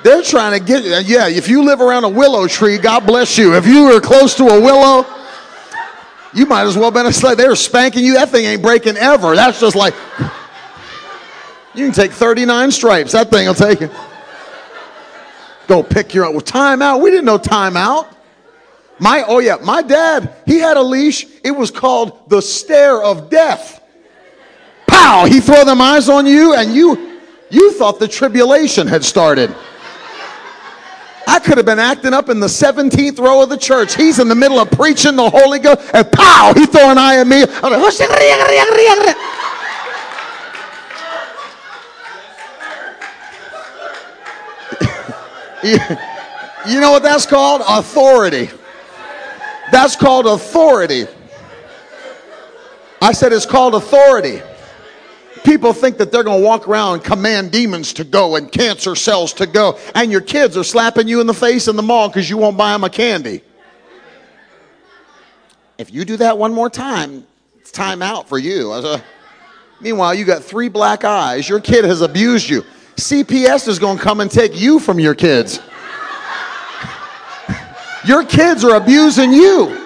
They're 0.04 0.22
trying 0.22 0.60
to 0.60 0.64
get 0.64 0.84
you. 0.84 1.16
Yeah, 1.16 1.28
if 1.30 1.48
you 1.48 1.64
live 1.64 1.82
around 1.82 2.04
a 2.04 2.10
willow 2.10 2.48
tree, 2.48 2.78
God 2.78 3.06
bless 3.08 3.38
you. 3.38 3.56
If 3.56 3.66
you 3.66 3.96
are 3.96 4.02
close 4.02 4.36
to 4.36 4.46
a 4.46 4.62
willow, 4.62 5.06
you 6.34 6.46
might 6.46 6.64
as 6.64 6.78
well 6.78 6.92
been 6.92 7.06
a 7.06 7.14
slave. 7.14 7.38
They 7.38 7.48
were 7.48 7.56
spanking 7.56 8.04
you. 8.04 8.16
That 8.16 8.30
thing 8.30 8.46
ain't 8.46 8.62
breaking 8.62 8.98
ever. 8.98 9.36
That's 9.36 9.60
just 9.60 9.76
like 9.76 9.94
you 11.76 11.86
can 11.86 11.94
take 11.94 12.12
39 12.12 12.72
stripes. 12.72 13.12
That 13.14 13.30
thing 13.30 13.48
will 13.48 13.56
take 13.56 13.82
it. 13.82 13.92
Go 15.68 15.82
pick 15.82 16.14
your 16.14 16.26
own. 16.26 16.34
Well, 16.34 16.42
time 16.42 16.82
out. 16.82 17.02
We 17.02 17.10
didn't 17.10 17.26
know 17.26 17.38
time 17.38 17.78
out. 17.78 18.16
My 19.00 19.24
oh 19.28 19.40
yeah, 19.40 19.58
my 19.64 19.82
dad, 19.82 20.36
he 20.46 20.60
had 20.60 20.78
a 20.78 20.82
leash. 20.82 21.26
It 21.44 21.52
was 21.52 21.72
called 21.72 22.30
the 22.30 22.42
stare 22.42 23.02
of 23.02 23.30
death. 23.30 23.82
Pow! 24.88 25.26
he 25.26 25.40
throw 25.40 25.66
them 25.66 25.82
eyes 25.82 26.10
on 26.10 26.28
you, 26.28 26.54
and 26.54 26.74
you 26.74 27.20
you 27.50 27.74
thought 27.74 28.00
the 28.00 28.08
tribulation 28.08 28.88
had 28.88 29.04
started. 29.04 29.54
I 31.26 31.40
could 31.40 31.58
have 31.58 31.66
been 31.66 31.80
acting 31.80 32.14
up 32.14 32.30
in 32.30 32.40
the 32.40 32.48
17th 32.48 33.18
row 33.18 33.42
of 33.42 33.50
the 33.50 33.58
church. 33.58 33.96
He's 33.96 34.20
in 34.20 34.28
the 34.28 34.36
middle 34.36 34.60
of 34.60 34.70
preaching 34.72 35.16
the 35.16 35.30
Holy 35.30 35.58
Ghost, 35.58 35.90
and 35.94 36.12
pow, 36.12 36.54
he 36.56 36.66
throw 36.66 36.90
an 36.90 36.98
eye 36.98 37.18
at 37.18 37.28
me. 37.28 37.44
I'm 37.44 37.72
like, 37.72 37.82
oh, 37.82 37.90
you 45.64 46.80
know 46.80 46.92
what 46.92 47.04
that's 47.04 47.26
called? 47.26 47.62
Authority. 47.68 48.50
That's 49.72 49.96
called 49.96 50.26
authority. 50.26 51.06
I 53.02 53.12
said 53.12 53.34
it's 53.34 53.46
called 53.46 53.76
authority. 53.76 54.42
People 55.44 55.74
think 55.74 55.98
that 55.98 56.12
they're 56.12 56.24
going 56.24 56.42
to 56.42 56.46
walk 56.46 56.68
around 56.70 56.96
and 56.96 57.04
command 57.04 57.52
demons 57.52 57.92
to 57.94 58.06
go 58.06 58.38
and 58.38 58.50
cancer 58.50 58.96
cells 58.96 59.34
to 59.34 59.46
go, 59.46 59.78
and 59.94 60.10
your 60.10 60.22
kids 60.22 60.56
are 60.56 60.64
slapping 60.64 61.08
you 61.08 61.20
in 61.20 61.28
the 61.28 61.34
face 61.34 61.68
in 61.68 61.76
the 61.76 61.84
mall 61.84 62.08
because 62.08 62.30
you 62.30 62.38
won't 62.38 62.56
buy 62.58 62.72
them 62.72 62.86
a 62.86 62.90
candy. 62.90 63.42
If 65.78 65.92
you 65.92 66.06
do 66.06 66.16
that 66.18 66.38
one 66.38 66.54
more 66.54 66.70
time, 66.70 67.28
it's 67.60 67.72
time 67.72 68.02
out 68.02 68.30
for 68.30 68.38
you. 68.38 69.02
Meanwhile, 69.82 70.16
you 70.16 70.24
got 70.24 70.44
three 70.44 70.70
black 70.70 71.04
eyes. 71.04 71.50
Your 71.50 71.60
kid 71.60 71.84
has 71.84 72.00
abused 72.00 72.48
you. 72.50 72.64
CPS 72.96 73.68
is 73.68 73.80
going 73.80 73.98
to 73.98 74.04
come 74.04 74.20
and 74.20 74.30
take 74.30 74.60
you 74.60 74.80
from 74.80 75.00
your 75.00 75.16
kids. 75.16 75.60
Your 78.06 78.26
kids 78.26 78.64
are 78.64 78.76
abusing 78.76 79.32
you. 79.32 79.80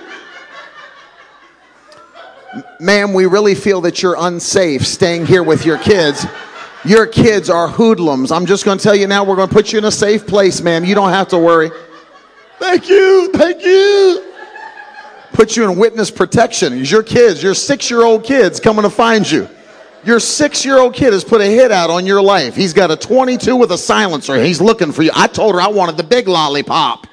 Ma'am, 2.80 3.14
we 3.14 3.26
really 3.26 3.56
feel 3.56 3.82
that 3.82 4.02
you're 4.02 4.16
unsafe 4.18 4.86
staying 4.86 5.26
here 5.26 5.44
with 5.44 5.66
your 5.66 5.78
kids. 5.78 6.26
Your 6.86 7.06
kids 7.06 7.50
are 7.50 7.68
hoodlums. 7.68 8.32
I'm 8.32 8.46
just 8.46 8.66
going 8.66 8.78
to 8.78 8.84
tell 8.84 8.96
you 8.96 9.08
now, 9.08 9.24
we're 9.24 9.36
going 9.36 9.50
to 9.50 9.54
put 9.54 9.72
you 9.72 9.80
in 9.80 9.86
a 9.86 9.92
safe 9.92 10.26
place, 10.26 10.62
ma'am. 10.62 10.86
You 10.86 10.96
don't 10.96 11.10
have 11.10 11.28
to 11.30 11.38
worry. 11.38 11.70
Thank 12.60 12.90
you. 12.90 13.32
Thank 13.34 13.64
you. 13.64 14.34
Put 15.34 15.56
you 15.56 15.70
in 15.70 15.78
witness 15.78 16.10
protection. 16.10 16.74
It's 16.74 16.92
your 16.92 17.04
kids, 17.04 17.44
your 17.44 17.54
six 17.54 17.92
year 17.92 18.04
old 18.04 18.24
kids 18.24 18.60
coming 18.60 18.84
to 18.84 18.90
find 18.90 19.30
you. 19.30 19.48
Your 20.04 20.20
six 20.20 20.64
year 20.64 20.78
old 20.78 20.94
kid 20.94 21.14
has 21.14 21.24
put 21.24 21.42
a 21.42 21.46
hit 21.46 21.72
out 21.72 21.90
on 21.90 22.06
your 22.06 22.22
life. 22.22 22.56
He's 22.56 22.74
got 22.74 22.92
a 22.92 22.96
22 22.96 23.56
with 23.56 23.72
a 23.72 23.78
silencer. 23.78 24.42
He's 24.42 24.62
looking 24.62 24.92
for 24.92 25.04
you. 25.04 25.12
I 25.14 25.28
told 25.28 25.56
her 25.56 25.62
I 25.62 25.68
wanted 25.68 25.98
the 25.98 26.04
big 26.04 26.28
lollipop. 26.28 27.07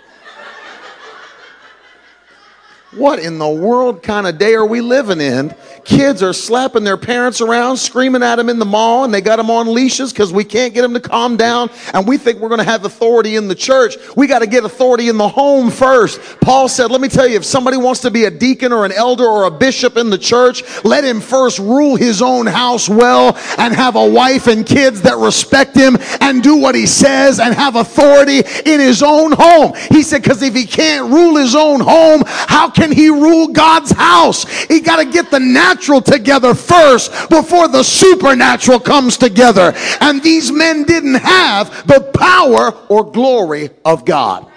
What 2.96 3.18
in 3.18 3.38
the 3.38 3.48
world 3.48 4.02
kind 4.02 4.26
of 4.26 4.38
day 4.38 4.54
are 4.54 4.66
we 4.66 4.80
living 4.80 5.20
in? 5.20 5.54
Kids 5.84 6.22
are 6.22 6.32
slapping 6.32 6.84
their 6.84 6.96
parents 6.96 7.40
around, 7.40 7.76
screaming 7.76 8.22
at 8.22 8.36
them 8.36 8.48
in 8.48 8.58
the 8.58 8.64
mall, 8.64 9.04
and 9.04 9.12
they 9.12 9.20
got 9.20 9.36
them 9.36 9.50
on 9.50 9.72
leashes 9.72 10.12
because 10.12 10.32
we 10.32 10.44
can't 10.44 10.72
get 10.72 10.82
them 10.82 10.94
to 10.94 11.00
calm 11.00 11.36
down. 11.36 11.70
And 11.92 12.06
we 12.06 12.16
think 12.16 12.38
we're 12.38 12.48
going 12.48 12.60
to 12.60 12.64
have 12.64 12.84
authority 12.84 13.36
in 13.36 13.48
the 13.48 13.54
church. 13.54 13.96
We 14.16 14.26
got 14.26 14.38
to 14.38 14.46
get 14.46 14.64
authority 14.64 15.08
in 15.08 15.18
the 15.18 15.28
home 15.28 15.70
first. 15.70 16.20
Paul 16.40 16.68
said, 16.68 16.90
let 16.90 17.00
me 17.00 17.08
tell 17.08 17.26
you, 17.26 17.36
if 17.36 17.44
somebody 17.44 17.76
wants 17.76 18.00
to 18.00 18.10
be 18.10 18.24
a 18.24 18.30
deacon 18.30 18.72
or 18.72 18.84
an 18.84 18.92
elder 18.92 19.24
or 19.24 19.44
a 19.44 19.50
bishop 19.50 19.96
in 19.96 20.08
the 20.08 20.18
church, 20.18 20.62
let 20.84 21.04
him 21.04 21.20
first 21.20 21.58
rule 21.58 21.96
his 21.96 22.22
own 22.22 22.46
house 22.46 22.88
well 22.88 23.36
and 23.58 23.74
have 23.74 23.96
a 23.96 24.08
wife 24.08 24.46
and 24.46 24.64
kids 24.64 25.02
that 25.02 25.18
respect 25.18 25.76
him 25.76 25.98
and 26.20 26.42
do 26.42 26.56
what 26.56 26.74
he 26.74 26.86
says 26.86 27.40
and 27.40 27.54
have 27.54 27.76
authority 27.76 28.38
in 28.64 28.80
his 28.80 29.02
own 29.02 29.32
home. 29.32 29.72
He 29.90 30.02
said, 30.02 30.22
because 30.22 30.40
if 30.42 30.54
he 30.54 30.64
can't 30.64 31.12
rule 31.12 31.36
his 31.36 31.54
own 31.54 31.80
home, 31.80 32.22
how 32.26 32.70
can 32.70 32.83
he 32.92 33.08
rule 33.08 33.48
God's 33.48 33.90
house? 33.90 34.44
He 34.64 34.80
got 34.80 34.96
to 34.96 35.04
get 35.04 35.30
the 35.30 35.40
natural 35.40 36.00
together 36.00 36.54
first 36.54 37.10
before 37.28 37.68
the 37.68 37.82
supernatural 37.82 38.80
comes 38.80 39.16
together. 39.16 39.72
And 40.00 40.22
these 40.22 40.50
men 40.50 40.84
didn't 40.84 41.16
have 41.16 41.86
the 41.86 42.00
power 42.00 42.72
or 42.88 43.10
glory 43.10 43.70
of 43.84 44.04
God. 44.04 44.50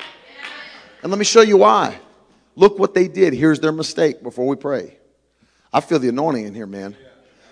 And 1.01 1.11
let 1.11 1.19
me 1.19 1.25
show 1.25 1.41
you 1.41 1.57
why. 1.57 1.99
Look 2.55 2.79
what 2.79 2.93
they 2.93 3.07
did. 3.07 3.33
Here's 3.33 3.59
their 3.59 3.71
mistake 3.71 4.23
before 4.23 4.47
we 4.47 4.55
pray. 4.55 4.97
I 5.71 5.81
feel 5.81 5.99
the 5.99 6.09
anointing 6.09 6.45
in 6.45 6.55
here, 6.55 6.65
man. 6.65 6.95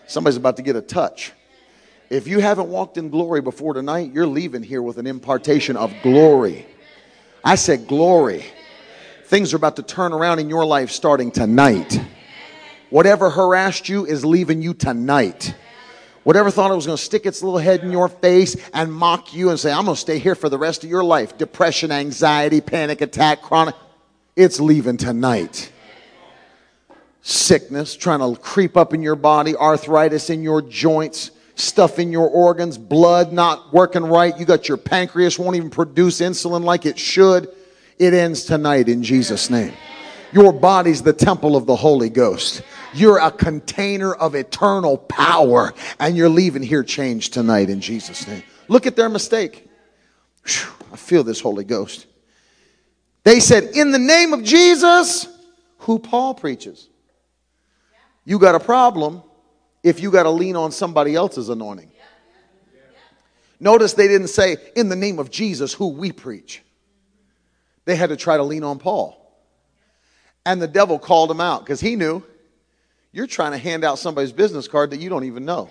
Somebody's 0.07 0.37
about 0.37 0.57
to 0.57 0.63
get 0.63 0.75
a 0.75 0.81
touch. 0.81 1.31
If 2.09 2.27
you 2.27 2.39
haven't 2.39 2.69
walked 2.69 2.97
in 2.97 3.09
glory 3.09 3.41
before 3.41 3.73
tonight, 3.73 4.11
you're 4.13 4.27
leaving 4.27 4.63
here 4.63 4.81
with 4.81 4.97
an 4.97 5.07
impartation 5.07 5.75
of 5.75 5.93
glory. 6.03 6.65
I 7.43 7.55
said 7.55 7.87
glory. 7.87 8.45
Things 9.25 9.53
are 9.53 9.57
about 9.57 9.77
to 9.77 9.83
turn 9.83 10.13
around 10.13 10.37
in 10.37 10.49
your 10.49 10.65
life 10.65 10.91
starting 10.91 11.31
tonight. 11.31 11.99
Whatever 12.91 13.31
harassed 13.31 13.89
you 13.89 14.05
is 14.05 14.23
leaving 14.23 14.61
you 14.61 14.75
tonight. 14.75 15.55
Whatever 16.23 16.51
thought 16.51 16.69
it 16.69 16.75
was 16.75 16.85
going 16.85 16.97
to 16.97 17.03
stick 17.03 17.25
its 17.25 17.41
little 17.41 17.57
head 17.57 17.81
in 17.81 17.91
your 17.91 18.07
face 18.07 18.55
and 18.71 18.93
mock 18.93 19.33
you 19.33 19.49
and 19.49 19.59
say, 19.59 19.71
I'm 19.71 19.85
going 19.85 19.95
to 19.95 20.01
stay 20.01 20.19
here 20.19 20.35
for 20.35 20.47
the 20.47 20.59
rest 20.59 20.83
of 20.83 20.91
your 20.91 21.03
life. 21.03 21.39
Depression, 21.39 21.91
anxiety, 21.91 22.61
panic 22.61 23.01
attack, 23.01 23.41
chronic. 23.41 23.73
It's 24.35 24.59
leaving 24.59 24.97
tonight. 24.97 25.71
Sickness 27.23 27.95
trying 27.95 28.19
to 28.19 28.39
creep 28.39 28.77
up 28.77 28.93
in 28.93 29.01
your 29.01 29.15
body, 29.15 29.55
arthritis 29.55 30.29
in 30.29 30.43
your 30.43 30.61
joints, 30.61 31.31
stuff 31.55 31.97
in 31.97 32.11
your 32.11 32.29
organs, 32.29 32.77
blood 32.77 33.33
not 33.33 33.73
working 33.73 34.03
right. 34.03 34.37
You 34.39 34.45
got 34.45 34.67
your 34.67 34.77
pancreas 34.77 35.39
won't 35.39 35.55
even 35.55 35.71
produce 35.71 36.21
insulin 36.21 36.63
like 36.63 36.85
it 36.85 36.99
should. 36.99 37.47
It 37.97 38.13
ends 38.13 38.43
tonight 38.43 38.89
in 38.89 39.03
Jesus' 39.03 39.49
name. 39.49 39.73
Your 40.31 40.51
body's 40.51 41.01
the 41.01 41.13
temple 41.13 41.55
of 41.55 41.65
the 41.65 41.75
Holy 41.75 42.09
Ghost. 42.09 42.61
You're 42.93 43.19
a 43.19 43.31
container 43.31 44.13
of 44.13 44.35
eternal 44.35 44.97
power, 44.97 45.73
and 45.99 46.17
you're 46.17 46.29
leaving 46.29 46.61
here 46.63 46.83
changed 46.83 47.33
tonight 47.33 47.69
in 47.69 47.79
Jesus' 47.79 48.27
name. 48.27 48.43
Look 48.67 48.85
at 48.85 48.95
their 48.95 49.07
mistake. 49.07 49.69
Whew, 50.45 50.71
I 50.91 50.97
feel 50.97 51.23
this 51.23 51.39
Holy 51.39 51.63
Ghost. 51.63 52.07
They 53.23 53.39
said, 53.39 53.75
In 53.75 53.91
the 53.91 53.99
name 53.99 54.33
of 54.33 54.43
Jesus, 54.43 55.27
who 55.79 55.99
Paul 55.99 56.33
preaches. 56.33 56.89
You 58.25 58.39
got 58.39 58.55
a 58.55 58.59
problem 58.59 59.23
if 59.83 60.01
you 60.01 60.11
got 60.11 60.23
to 60.23 60.31
lean 60.31 60.55
on 60.55 60.71
somebody 60.71 61.15
else's 61.15 61.49
anointing. 61.49 61.91
Notice 63.59 63.93
they 63.93 64.07
didn't 64.07 64.27
say, 64.27 64.57
In 64.75 64.89
the 64.89 64.95
name 64.95 65.17
of 65.19 65.31
Jesus, 65.31 65.73
who 65.73 65.89
we 65.89 66.11
preach. 66.11 66.61
They 67.85 67.95
had 67.95 68.09
to 68.09 68.17
try 68.17 68.37
to 68.37 68.43
lean 68.43 68.63
on 68.63 68.79
Paul. 68.79 69.21
And 70.45 70.61
the 70.61 70.67
devil 70.67 70.99
called 70.99 71.31
him 71.31 71.41
out 71.41 71.61
because 71.61 71.79
he 71.79 71.95
knew 71.95 72.23
you're 73.11 73.27
trying 73.27 73.53
to 73.53 73.57
hand 73.57 73.83
out 73.83 73.97
somebody's 73.97 74.31
business 74.31 74.67
card 74.67 74.91
that 74.91 74.99
you 74.99 75.09
don't 75.09 75.23
even 75.23 75.45
know. 75.45 75.69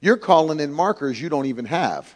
You're 0.00 0.16
calling 0.16 0.60
in 0.60 0.72
markers 0.72 1.20
you 1.20 1.28
don't 1.28 1.46
even 1.46 1.66
have. 1.66 2.12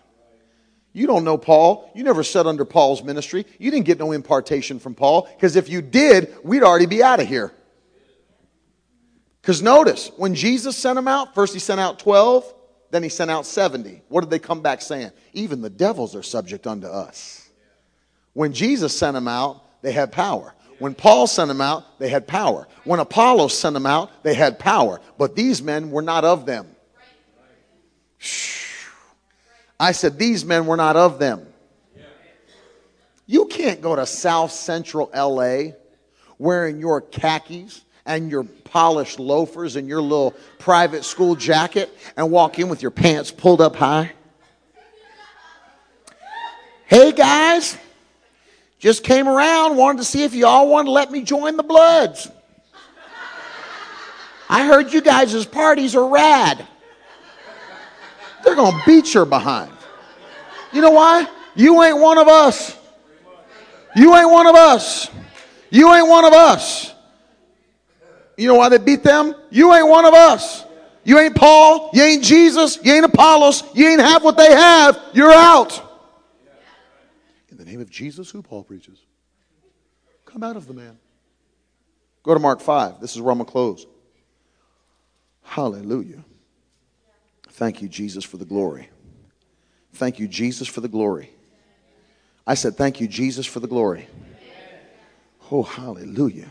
You 0.92 1.06
don't 1.06 1.24
know 1.24 1.36
Paul. 1.36 1.90
You 1.94 2.04
never 2.04 2.22
sat 2.22 2.46
under 2.46 2.64
Paul's 2.64 3.02
ministry. 3.02 3.46
You 3.58 3.70
didn't 3.70 3.86
get 3.86 3.98
no 3.98 4.12
impartation 4.12 4.78
from 4.78 4.94
Paul 4.94 5.28
because 5.34 5.56
if 5.56 5.68
you 5.68 5.82
did, 5.82 6.34
we'd 6.42 6.62
already 6.62 6.86
be 6.86 7.02
out 7.02 7.20
of 7.20 7.26
here. 7.26 7.52
Because 9.40 9.60
notice, 9.60 10.10
when 10.16 10.34
Jesus 10.34 10.76
sent 10.76 10.96
them 10.96 11.08
out, 11.08 11.34
first 11.34 11.52
he 11.52 11.60
sent 11.60 11.78
out 11.78 11.98
12, 11.98 12.54
then 12.90 13.02
he 13.02 13.08
sent 13.08 13.30
out 13.30 13.44
70. 13.44 14.02
What 14.08 14.22
did 14.22 14.30
they 14.30 14.38
come 14.38 14.62
back 14.62 14.80
saying? 14.80 15.10
Even 15.32 15.60
the 15.60 15.68
devils 15.68 16.14
are 16.14 16.22
subject 16.22 16.66
unto 16.66 16.86
us. 16.86 17.43
When 18.34 18.52
Jesus 18.52 18.96
sent 18.96 19.14
them 19.14 19.28
out, 19.28 19.62
they 19.82 19.92
had 19.92 20.12
power. 20.12 20.54
When 20.78 20.94
Paul 20.94 21.26
sent 21.26 21.48
them 21.48 21.60
out, 21.60 21.98
they 21.98 22.08
had 22.08 22.26
power. 22.26 22.66
When 22.84 23.00
Apollo 23.00 23.48
sent 23.48 23.74
them 23.74 23.86
out, 23.86 24.10
they 24.22 24.34
had 24.34 24.58
power. 24.58 25.00
But 25.16 25.34
these 25.36 25.62
men 25.62 25.90
were 25.90 26.02
not 26.02 26.24
of 26.24 26.44
them. 26.44 26.66
I 29.78 29.92
said, 29.92 30.18
These 30.18 30.44
men 30.44 30.66
were 30.66 30.76
not 30.76 30.96
of 30.96 31.18
them. 31.18 31.46
You 33.26 33.46
can't 33.46 33.80
go 33.80 33.96
to 33.96 34.04
South 34.04 34.52
Central 34.52 35.10
LA 35.14 35.72
wearing 36.38 36.80
your 36.80 37.00
khakis 37.00 37.82
and 38.04 38.30
your 38.30 38.44
polished 38.44 39.18
loafers 39.18 39.76
and 39.76 39.88
your 39.88 40.02
little 40.02 40.34
private 40.58 41.04
school 41.04 41.34
jacket 41.34 41.96
and 42.16 42.30
walk 42.30 42.58
in 42.58 42.68
with 42.68 42.82
your 42.82 42.90
pants 42.90 43.30
pulled 43.30 43.60
up 43.60 43.76
high. 43.76 44.12
Hey 46.86 47.12
guys, 47.12 47.78
just 48.84 49.02
came 49.02 49.26
around, 49.26 49.78
wanted 49.78 49.96
to 49.96 50.04
see 50.04 50.24
if 50.24 50.34
you 50.34 50.46
all 50.46 50.68
wanted 50.68 50.84
to 50.84 50.90
let 50.90 51.10
me 51.10 51.22
join 51.22 51.56
the 51.56 51.62
Bloods. 51.62 52.30
I 54.46 54.66
heard 54.66 54.92
you 54.92 55.00
guys' 55.00 55.46
parties 55.46 55.96
are 55.96 56.06
rad. 56.06 56.66
They're 58.44 58.54
going 58.54 58.72
to 58.72 58.82
beat 58.84 59.14
your 59.14 59.24
behind. 59.24 59.72
You 60.70 60.82
know 60.82 60.90
why? 60.90 61.26
You 61.54 61.82
ain't 61.82 61.98
one 61.98 62.18
of 62.18 62.28
us. 62.28 62.76
You 63.96 64.14
ain't 64.16 64.30
one 64.30 64.46
of 64.46 64.54
us. 64.54 65.08
You 65.70 65.90
ain't 65.94 66.06
one 66.06 66.26
of 66.26 66.34
us. 66.34 66.92
You 68.36 68.48
know 68.48 68.56
why 68.56 68.68
they 68.68 68.76
beat 68.76 69.02
them? 69.02 69.34
You 69.48 69.72
ain't 69.72 69.88
one 69.88 70.04
of 70.04 70.12
us. 70.12 70.62
You 71.04 71.18
ain't 71.20 71.34
Paul. 71.34 71.88
You 71.94 72.02
ain't 72.02 72.22
Jesus. 72.22 72.78
You 72.82 72.92
ain't 72.92 73.06
Apollos. 73.06 73.62
You 73.72 73.88
ain't 73.88 74.02
have 74.02 74.22
what 74.22 74.36
they 74.36 74.52
have. 74.52 75.00
You're 75.14 75.32
out 75.32 75.93
the 77.64 77.70
name 77.70 77.80
of 77.80 77.90
Jesus, 77.90 78.30
who 78.30 78.42
Paul 78.42 78.62
preaches. 78.62 78.98
Come 80.26 80.42
out 80.42 80.56
of 80.56 80.66
the 80.66 80.74
man. 80.74 80.98
Go 82.22 82.34
to 82.34 82.40
Mark 82.40 82.60
5. 82.60 83.00
This 83.00 83.14
is 83.14 83.22
where 83.22 83.32
I'm 83.32 83.38
going 83.38 83.46
to 83.46 83.52
close. 83.52 83.86
Hallelujah. 85.42 86.24
Thank 87.50 87.80
you, 87.80 87.88
Jesus, 87.88 88.24
for 88.24 88.36
the 88.36 88.44
glory. 88.44 88.90
Thank 89.94 90.18
you, 90.18 90.28
Jesus, 90.28 90.66
for 90.68 90.80
the 90.80 90.88
glory. 90.88 91.30
I 92.46 92.54
said, 92.54 92.76
Thank 92.76 93.00
you, 93.00 93.08
Jesus, 93.08 93.46
for 93.46 93.60
the 93.60 93.66
glory. 93.66 94.08
Oh, 95.50 95.62
hallelujah. 95.62 96.50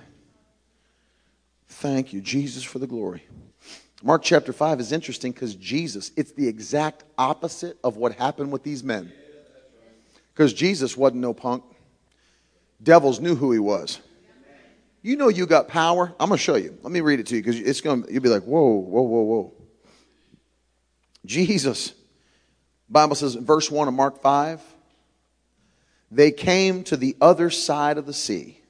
Thank 1.67 2.13
you, 2.13 2.21
Jesus, 2.21 2.63
for 2.63 2.79
the 2.79 2.87
glory. 2.87 3.23
Mark 4.01 4.21
chapter 4.23 4.53
5 4.53 4.79
is 4.79 4.91
interesting 4.91 5.31
because 5.31 5.55
Jesus, 5.55 6.11
it's 6.15 6.31
the 6.31 6.47
exact 6.47 7.03
opposite 7.17 7.77
of 7.83 7.97
what 7.97 8.13
happened 8.13 8.51
with 8.51 8.63
these 8.63 8.83
men. 8.83 9.11
Because 10.33 10.53
Jesus 10.53 10.97
wasn't 10.97 11.21
no 11.21 11.33
punk. 11.33 11.63
Devils 12.81 13.19
knew 13.19 13.35
who 13.35 13.51
he 13.51 13.59
was. 13.59 13.99
You 15.01 15.17
know 15.17 15.27
you 15.27 15.45
got 15.45 15.67
power. 15.67 16.13
I'm 16.19 16.29
going 16.29 16.37
to 16.37 16.43
show 16.43 16.55
you. 16.55 16.77
Let 16.81 16.91
me 16.91 17.01
read 17.01 17.19
it 17.19 17.27
to 17.27 17.35
you 17.35 17.41
because 17.41 17.59
it's 17.59 17.81
going 17.81 18.03
to, 18.03 18.11
you'll 18.11 18.23
be 18.23 18.29
like, 18.29 18.43
whoa, 18.43 18.77
whoa, 18.77 19.01
whoa, 19.01 19.21
whoa. 19.21 19.53
Jesus, 21.25 21.93
Bible 22.89 23.15
says 23.15 23.35
in 23.35 23.45
verse 23.45 23.69
1 23.69 23.87
of 23.87 23.93
Mark 23.93 24.21
5, 24.21 24.61
they 26.09 26.31
came 26.31 26.83
to 26.85 26.97
the 26.97 27.15
other 27.19 27.49
side 27.49 27.97
of 27.97 28.05
the 28.05 28.13
sea, 28.13 28.61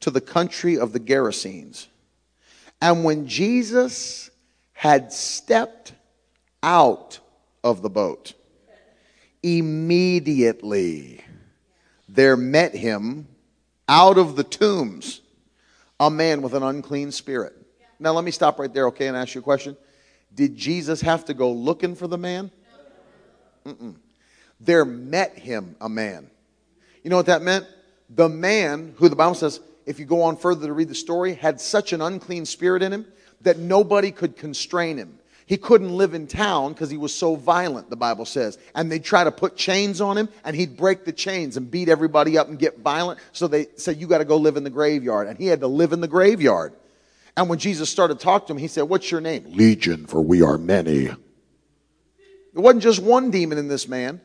to 0.00 0.10
the 0.10 0.20
country 0.20 0.78
of 0.78 0.92
the 0.92 1.00
Gerasenes. 1.00 1.86
And 2.80 3.04
when 3.04 3.26
Jesus 3.26 4.30
had 4.72 5.12
stepped 5.12 5.94
out 6.62 7.18
of 7.64 7.82
the 7.82 7.88
boat, 7.88 8.34
immediately 9.42 11.20
there 12.08 12.36
met 12.36 12.74
him 12.74 13.28
out 13.88 14.18
of 14.18 14.36
the 14.36 14.44
tombs 14.44 15.20
a 15.98 16.10
man 16.10 16.42
with 16.42 16.54
an 16.54 16.62
unclean 16.62 17.10
spirit. 17.10 17.54
Now, 17.98 18.12
let 18.12 18.24
me 18.24 18.30
stop 18.30 18.58
right 18.58 18.72
there, 18.72 18.88
okay, 18.88 19.06
and 19.06 19.16
ask 19.16 19.34
you 19.34 19.40
a 19.40 19.44
question. 19.44 19.76
Did 20.34 20.56
Jesus 20.56 21.00
have 21.00 21.24
to 21.26 21.34
go 21.34 21.50
looking 21.50 21.94
for 21.94 22.06
the 22.06 22.18
man? 22.18 22.50
Mm-mm. 23.64 23.94
There 24.60 24.84
met 24.84 25.38
him 25.38 25.76
a 25.80 25.88
man. 25.88 26.30
You 27.02 27.10
know 27.10 27.16
what 27.16 27.26
that 27.26 27.42
meant? 27.42 27.66
The 28.10 28.28
man, 28.28 28.94
who 28.96 29.08
the 29.08 29.16
Bible 29.16 29.34
says, 29.34 29.60
if 29.86 29.98
you 29.98 30.04
go 30.04 30.22
on 30.22 30.36
further 30.36 30.66
to 30.66 30.72
read 30.72 30.88
the 30.88 30.94
story, 30.94 31.34
had 31.34 31.60
such 31.60 31.92
an 31.92 32.02
unclean 32.02 32.44
spirit 32.44 32.82
in 32.82 32.92
him 32.92 33.06
that 33.40 33.58
nobody 33.58 34.10
could 34.10 34.36
constrain 34.36 34.98
him. 34.98 35.18
He 35.46 35.56
couldn't 35.56 35.96
live 35.96 36.12
in 36.12 36.26
town 36.26 36.72
because 36.72 36.90
he 36.90 36.96
was 36.96 37.14
so 37.14 37.36
violent, 37.36 37.88
the 37.88 37.96
Bible 37.96 38.24
says. 38.24 38.58
And 38.74 38.90
they'd 38.90 39.04
try 39.04 39.22
to 39.22 39.30
put 39.30 39.56
chains 39.56 40.00
on 40.00 40.18
him, 40.18 40.28
and 40.44 40.56
he'd 40.56 40.76
break 40.76 41.04
the 41.04 41.12
chains 41.12 41.56
and 41.56 41.70
beat 41.70 41.88
everybody 41.88 42.36
up 42.36 42.48
and 42.48 42.58
get 42.58 42.80
violent. 42.80 43.20
So 43.30 43.46
they 43.46 43.68
said, 43.76 43.98
You 43.98 44.08
got 44.08 44.18
to 44.18 44.24
go 44.24 44.38
live 44.38 44.56
in 44.56 44.64
the 44.64 44.70
graveyard. 44.70 45.28
And 45.28 45.38
he 45.38 45.46
had 45.46 45.60
to 45.60 45.68
live 45.68 45.92
in 45.92 46.00
the 46.00 46.08
graveyard. 46.08 46.74
And 47.36 47.48
when 47.48 47.60
Jesus 47.60 47.88
started 47.88 48.18
talking 48.18 48.48
to 48.48 48.52
him, 48.54 48.58
he 48.58 48.66
said, 48.66 48.82
What's 48.82 49.08
your 49.08 49.20
name? 49.20 49.44
Legion, 49.50 50.06
for 50.06 50.20
we 50.20 50.42
are 50.42 50.58
many. 50.58 51.04
It 51.06 51.18
wasn't 52.54 52.82
just 52.82 53.00
one 53.00 53.30
demon 53.30 53.56
in 53.56 53.68
this 53.68 53.86
man. 53.86 54.20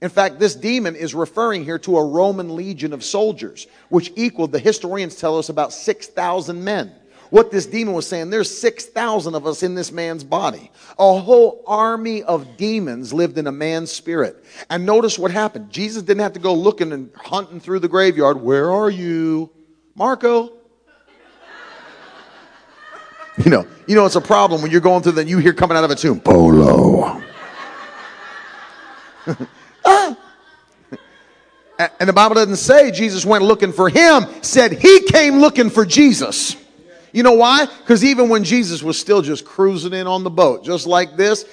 In 0.00 0.08
fact, 0.08 0.38
this 0.38 0.54
demon 0.54 0.96
is 0.96 1.14
referring 1.14 1.64
here 1.64 1.78
to 1.80 1.98
a 1.98 2.04
Roman 2.04 2.56
legion 2.56 2.94
of 2.94 3.04
soldiers, 3.04 3.66
which 3.90 4.10
equaled, 4.16 4.52
the 4.52 4.58
historians 4.58 5.16
tell 5.16 5.38
us, 5.38 5.48
about 5.50 5.72
6,000 5.72 6.64
men 6.64 6.92
what 7.32 7.50
this 7.50 7.64
demon 7.64 7.94
was 7.94 8.06
saying. 8.06 8.28
There's 8.28 8.54
6,000 8.58 9.34
of 9.34 9.46
us 9.46 9.62
in 9.62 9.74
this 9.74 9.90
man's 9.90 10.22
body. 10.22 10.70
A 10.98 11.18
whole 11.18 11.64
army 11.66 12.22
of 12.22 12.58
demons 12.58 13.14
lived 13.14 13.38
in 13.38 13.46
a 13.46 13.52
man's 13.52 13.90
spirit. 13.90 14.44
And 14.68 14.84
notice 14.84 15.18
what 15.18 15.30
happened. 15.30 15.70
Jesus 15.70 16.02
didn't 16.02 16.20
have 16.20 16.34
to 16.34 16.40
go 16.40 16.52
looking 16.52 16.92
and 16.92 17.10
hunting 17.16 17.58
through 17.58 17.78
the 17.78 17.88
graveyard. 17.88 18.42
Where 18.42 18.70
are 18.70 18.90
you? 18.90 19.50
Marco. 19.94 20.52
You 23.42 23.50
know, 23.50 23.66
you 23.86 23.94
know 23.94 24.04
it's 24.04 24.14
a 24.14 24.20
problem 24.20 24.60
when 24.60 24.70
you're 24.70 24.82
going 24.82 25.02
through 25.02 25.12
the 25.12 25.24
you 25.24 25.38
hear 25.38 25.54
coming 25.54 25.74
out 25.74 25.84
of 25.84 25.90
a 25.90 25.94
tomb, 25.94 26.20
Polo. 26.20 27.22
ah. 29.86 30.16
And 31.98 32.06
the 32.06 32.12
Bible 32.12 32.34
doesn't 32.34 32.56
say 32.56 32.90
Jesus 32.90 33.24
went 33.24 33.42
looking 33.42 33.72
for 33.72 33.88
him, 33.88 34.26
said 34.42 34.72
he 34.72 35.00
came 35.08 35.38
looking 35.38 35.70
for 35.70 35.86
Jesus. 35.86 36.61
You 37.12 37.22
know 37.22 37.34
why? 37.34 37.66
Because 37.66 38.04
even 38.04 38.28
when 38.28 38.42
Jesus 38.42 38.82
was 38.82 38.98
still 38.98 39.22
just 39.22 39.44
cruising 39.44 39.92
in 39.92 40.06
on 40.06 40.24
the 40.24 40.30
boat, 40.30 40.64
just 40.64 40.86
like 40.86 41.16
this, 41.16 41.44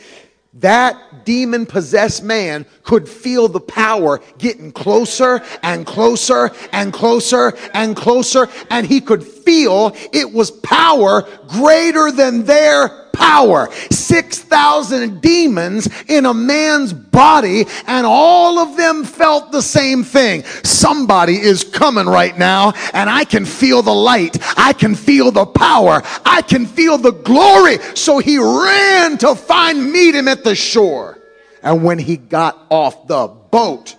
that 0.55 1.25
demon 1.25 1.65
possessed 1.65 2.23
man 2.23 2.65
could 2.83 3.07
feel 3.07 3.47
the 3.47 3.59
power 3.59 4.19
getting 4.39 4.71
closer 4.71 5.41
and 5.61 5.85
closer 5.85 6.51
and 6.71 6.91
closer 6.91 7.55
and 7.73 7.95
closer, 7.95 8.47
and 8.71 8.87
he 8.87 8.99
could 8.99 9.23
feel 9.23 9.95
it 10.11 10.31
was 10.31 10.49
power 10.49 11.27
greater 11.47 12.11
than 12.11 12.45
their 12.45 13.08
power. 13.19 13.69
6,000 13.91 15.21
demons 15.21 15.89
in 16.07 16.25
a 16.25 16.33
man's 16.33 16.93
body, 16.93 17.65
and 17.85 18.05
all 18.07 18.59
of 18.59 18.77
them 18.77 19.03
felt 19.03 19.51
the 19.51 19.61
same 19.61 20.03
thing. 20.03 20.43
Somebody 20.63 21.35
is 21.35 21.63
coming 21.63 22.05
right 22.05 22.35
now, 22.37 22.73
and 22.93 23.09
I 23.09 23.25
can 23.25 23.45
feel 23.45 23.81
the 23.81 23.93
light. 23.93 24.37
I 24.57 24.73
can 24.73 24.95
feel 24.95 25.31
the 25.31 25.45
power. 25.45 26.01
I 26.25 26.41
can 26.41 26.65
feel 26.65 26.97
the 26.97 27.11
glory. 27.11 27.77
So 27.93 28.19
he 28.19 28.37
ran 28.37 29.17
to 29.19 29.35
find, 29.35 29.91
meet 29.91 30.15
him 30.15 30.27
at 30.27 30.43
the 30.43 30.55
shore. 30.55 31.19
And 31.61 31.83
when 31.83 31.99
he 31.99 32.15
got 32.15 32.57
off 32.69 33.07
the 33.07 33.27
boat, 33.27 33.95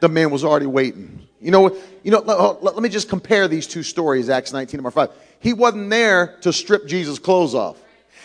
the 0.00 0.08
man 0.08 0.30
was 0.30 0.44
already 0.44 0.66
waiting. 0.66 1.26
You 1.40 1.50
know, 1.50 1.76
you 2.02 2.10
know, 2.10 2.20
let, 2.20 2.62
let, 2.62 2.82
me 2.82 2.88
just 2.88 3.08
compare 3.08 3.48
these 3.48 3.66
two 3.66 3.82
stories, 3.82 4.28
Acts 4.28 4.52
19 4.52 4.78
number 4.78 4.90
5. 4.90 5.10
He 5.40 5.52
wasn't 5.52 5.88
there 5.88 6.36
to 6.42 6.52
strip 6.52 6.86
Jesus' 6.86 7.18
clothes 7.18 7.54
off. 7.54 7.76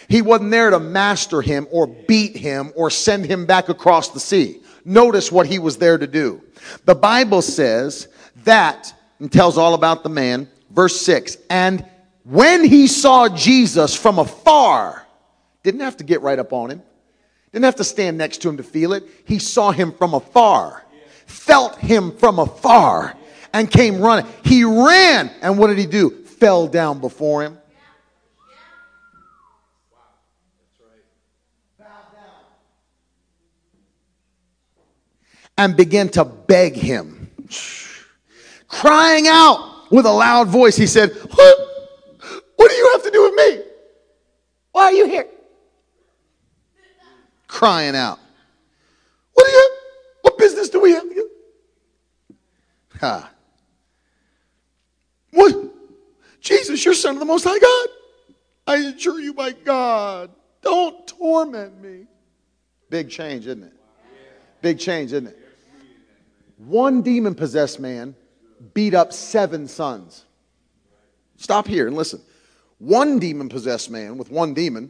He 0.08 0.22
wasn't 0.22 0.52
there 0.52 0.70
to 0.70 0.80
master 0.80 1.42
him 1.42 1.68
or 1.72 1.88
beat 1.88 2.36
him 2.36 2.72
or 2.76 2.90
send 2.90 3.26
him 3.26 3.46
back 3.46 3.70
across 3.70 4.10
the 4.10 4.20
sea. 4.20 4.62
Notice 4.86 5.32
what 5.32 5.48
he 5.48 5.60
was 5.60 5.78
there 5.78 5.98
to 5.98 6.08
do. 6.08 6.42
The 6.86 6.96
Bible 6.96 7.42
says 7.42 8.08
that, 8.44 8.94
and 9.20 9.32
tells 9.32 9.58
all 9.58 9.74
about 9.74 10.04
the 10.04 10.10
man, 10.10 10.50
verse 10.72 11.00
6, 11.02 11.38
and 11.50 11.86
when 12.24 12.64
he 12.64 12.88
saw 12.88 13.30
Jesus 13.30 13.96
from 13.96 14.20
afar, 14.20 15.06
didn't 15.62 15.82
have 15.82 15.98
to 15.98 16.04
get 16.04 16.22
right 16.22 16.40
up 16.40 16.54
on 16.54 16.72
him, 16.72 16.82
didn't 17.52 17.66
have 17.66 17.76
to 17.76 17.84
stand 17.84 18.18
next 18.18 18.40
to 18.40 18.50
him 18.50 18.58
to 18.58 18.64
feel 18.64 18.94
it. 18.94 19.04
He 19.26 19.40
saw 19.40 19.72
him 19.72 19.92
from 19.94 20.14
afar, 20.14 20.84
felt 21.26 21.78
him 21.78 22.12
from 22.18 22.40
afar, 22.40 23.16
and 23.54 23.70
came 23.70 24.02
running. 24.02 24.26
He 24.44 24.64
ran, 24.64 25.32
and 25.42 25.58
what 25.58 25.68
did 25.68 25.78
he 25.78 25.86
do? 25.86 26.10
Fell 26.26 26.68
down 26.68 27.00
before 27.00 27.44
him 27.44 27.58
and 35.58 35.78
began 35.78 36.10
to 36.10 36.26
beg 36.26 36.76
him. 36.76 37.32
Crying 38.68 39.28
out 39.28 39.92
with 39.92 40.06
a 40.06 40.12
loud 40.12 40.48
voice, 40.48 40.76
he 40.76 40.88
said, 40.88 41.12
What, 41.12 41.58
what 42.56 42.72
do 42.72 42.76
you 42.76 42.92
have 42.94 43.04
to 43.04 43.12
do 43.12 43.24
with 43.24 43.34
me? 43.36 43.64
Why 44.72 44.84
are 44.86 44.94
you 44.94 45.08
here? 45.08 45.28
Crying 47.48 47.96
out. 47.96 48.20
What 49.34 49.46
do 49.46 49.52
you 49.52 49.70
what 50.22 50.38
business 50.38 50.70
do 50.70 50.80
we 50.80 50.94
have? 50.94 51.04
Ha. 53.00 53.30
What? 55.32 55.56
Jesus, 56.40 56.84
you're 56.84 56.94
son 56.94 57.16
of 57.16 57.20
the 57.20 57.26
most 57.26 57.44
high 57.44 57.60
God. 57.60 57.88
I 58.66 58.78
adjure 58.88 59.20
you 59.20 59.34
by 59.34 59.52
God. 59.52 60.32
Don't 60.62 61.06
torment 61.06 61.82
me. 61.82 62.06
Big 62.90 63.10
change, 63.10 63.48
isn't 63.48 63.64
it? 63.64 63.74
Big 64.62 64.80
change, 64.80 65.12
isn't 65.12 65.28
it? 65.28 65.43
One 66.66 67.02
demon 67.02 67.36
possessed 67.36 67.80
man 67.80 68.16
beat 68.74 68.94
up 68.94 69.12
seven 69.12 69.68
sons. 69.68 70.26
Stop 71.38 71.68
here 71.68 71.88
and 71.88 71.96
listen. 71.96 72.22
One 72.80 73.20
demon 73.20 73.50
possessed 73.50 73.90
man 73.90 74.18
with 74.18 74.32
one 74.32 74.54
demon 74.54 74.90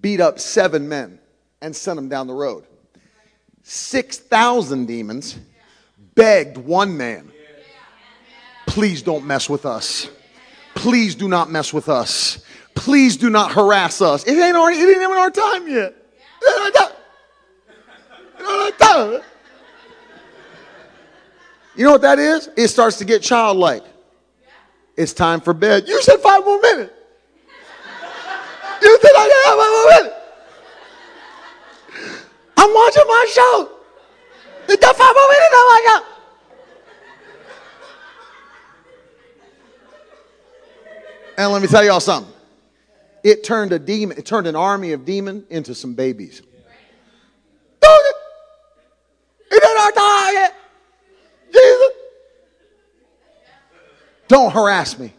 beat 0.00 0.20
up 0.20 0.38
seven 0.38 0.88
men 0.88 1.18
and 1.60 1.74
sent 1.74 1.96
them 1.96 2.08
down 2.08 2.26
the 2.26 2.34
road. 2.34 2.64
6,000 3.62 4.86
demons 4.86 5.38
begged 6.14 6.56
one 6.56 6.96
man, 6.96 7.32
please 8.66 9.02
don't 9.02 9.26
mess 9.26 9.50
with 9.50 9.66
us. 9.66 10.08
Please 10.76 11.14
do 11.14 11.26
not 11.26 11.50
mess 11.50 11.72
with 11.72 11.88
us. 11.88 12.44
Please 12.76 13.16
do 13.16 13.28
not 13.28 13.50
harass 13.50 14.00
us. 14.00 14.24
It 14.24 14.38
ain't, 14.38 14.56
already, 14.56 14.78
it 14.78 14.88
ain't 14.88 15.02
even 15.02 15.16
our 15.16 15.30
time 15.30 15.68
yet. 15.68 15.94
Our. 18.96 19.22
You 21.76 21.84
know 21.84 21.92
what 21.92 22.02
that 22.02 22.18
is? 22.18 22.48
It 22.56 22.68
starts 22.68 22.96
to 22.98 23.04
get 23.04 23.22
childlike. 23.22 23.84
It's 24.96 25.12
time 25.12 25.40
for 25.40 25.52
bed. 25.52 25.86
You 25.86 26.00
said 26.02 26.20
five 26.20 26.42
more 26.42 26.58
minutes. 26.60 26.92
You 28.82 28.98
said 29.02 29.10
I 29.14 29.28
got 29.28 29.58
five 29.58 29.72
more 29.74 29.86
minutes. 29.92 30.16
I'm 32.56 32.72
watching 32.74 33.04
my 33.06 33.26
show. 33.30 33.70
It's 34.68 34.80
got 34.82 34.96
five 34.96 35.14
more 35.14 35.28
minutes. 35.28 35.50
Oh 35.52 35.68
my 35.70 35.90
God. 35.92 36.02
And 41.38 41.52
let 41.52 41.60
me 41.60 41.68
tell 41.68 41.84
y'all 41.84 42.00
something. 42.00 42.32
It 43.22 43.44
turned 43.44 43.72
a 43.72 43.78
demon, 43.78 44.16
it 44.16 44.24
turned 44.24 44.46
an 44.46 44.56
army 44.56 44.92
of 44.92 45.04
demon 45.04 45.44
into 45.50 45.74
some 45.74 45.92
babies. 45.94 46.40
Dude, 47.80 47.90
it 49.50 49.62
ain't 49.62 49.78
our 49.78 49.92
time 49.92 50.55
don't 54.28 54.52
harass 54.52 54.98
me. 54.98 55.12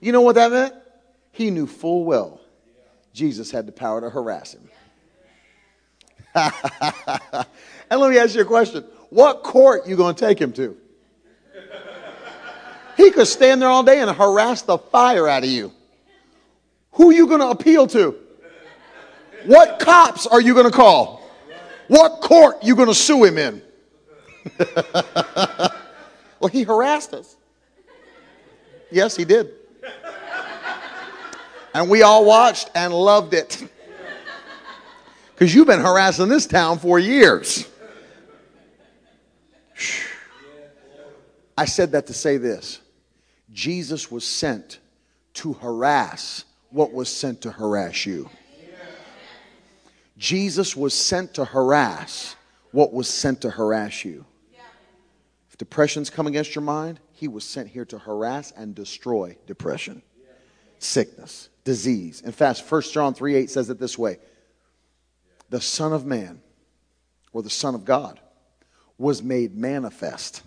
You 0.00 0.12
know 0.12 0.20
what 0.20 0.36
that 0.36 0.50
meant? 0.52 0.74
He 1.32 1.50
knew 1.50 1.66
full 1.66 2.04
well 2.04 2.40
Jesus 3.12 3.50
had 3.50 3.66
the 3.66 3.72
power 3.72 4.00
to 4.00 4.10
harass 4.10 4.54
him. 4.54 4.68
and 6.34 8.00
let 8.00 8.10
me 8.10 8.18
ask 8.18 8.34
you 8.34 8.40
a 8.40 8.44
question. 8.44 8.84
What 9.10 9.42
court 9.42 9.86
you 9.86 9.96
going 9.96 10.14
to 10.14 10.26
take 10.26 10.40
him 10.40 10.52
to? 10.54 10.76
He 12.96 13.10
could 13.10 13.26
stand 13.26 13.60
there 13.60 13.68
all 13.68 13.82
day 13.82 14.00
and 14.00 14.10
harass 14.10 14.62
the 14.62 14.78
fire 14.78 15.28
out 15.28 15.42
of 15.42 15.50
you. 15.50 15.72
Who 16.92 17.10
are 17.10 17.12
you 17.12 17.26
going 17.26 17.40
to 17.40 17.48
appeal 17.48 17.86
to? 17.88 18.16
What 19.44 19.78
cops 19.78 20.26
are 20.26 20.40
you 20.40 20.54
going 20.54 20.66
to 20.66 20.72
call? 20.72 21.22
What 21.88 22.20
court 22.22 22.62
you 22.62 22.76
going 22.76 22.88
to 22.88 22.94
sue 22.94 23.24
him 23.24 23.38
in? 23.38 23.62
well, 26.40 26.48
he 26.50 26.62
harassed 26.62 27.14
us. 27.14 27.36
Yes, 28.90 29.16
he 29.16 29.24
did. 29.24 29.52
And 31.74 31.88
we 31.88 32.02
all 32.02 32.24
watched 32.24 32.70
and 32.74 32.92
loved 32.92 33.34
it. 33.34 33.62
Because 35.34 35.56
you've 35.56 35.66
been 35.66 35.80
harassing 35.80 36.28
this 36.28 36.46
town 36.46 36.78
for 36.78 37.00
years. 37.00 37.66
I 41.58 41.64
said 41.64 41.92
that 41.92 42.06
to 42.06 42.14
say 42.14 42.36
this 42.36 42.80
Jesus 43.52 44.10
was 44.10 44.24
sent 44.24 44.78
to 45.34 45.54
harass 45.54 46.44
what 46.70 46.92
was 46.92 47.08
sent 47.08 47.40
to 47.42 47.50
harass 47.50 48.06
you. 48.06 48.30
Jesus 50.16 50.76
was 50.76 50.94
sent 50.94 51.34
to 51.34 51.44
harass 51.44 52.36
what 52.70 52.92
was 52.92 53.08
sent 53.08 53.40
to 53.40 53.50
harass 53.50 54.04
you. 54.04 54.24
Depression's 55.62 56.10
come 56.10 56.26
against 56.26 56.56
your 56.56 56.62
mind, 56.62 56.98
he 57.12 57.28
was 57.28 57.44
sent 57.44 57.68
here 57.68 57.84
to 57.84 57.96
harass 57.96 58.52
and 58.56 58.74
destroy 58.74 59.36
depression, 59.46 60.02
sickness, 60.80 61.50
disease. 61.62 62.20
In 62.20 62.32
fact, 62.32 62.64
1 62.68 62.82
John 62.90 63.14
3 63.14 63.36
8 63.36 63.48
says 63.48 63.70
it 63.70 63.78
this 63.78 63.96
way 63.96 64.18
The 65.50 65.60
Son 65.60 65.92
of 65.92 66.04
Man, 66.04 66.42
or 67.32 67.44
the 67.44 67.48
Son 67.48 67.76
of 67.76 67.84
God, 67.84 68.18
was 68.98 69.22
made 69.22 69.56
manifest 69.56 70.42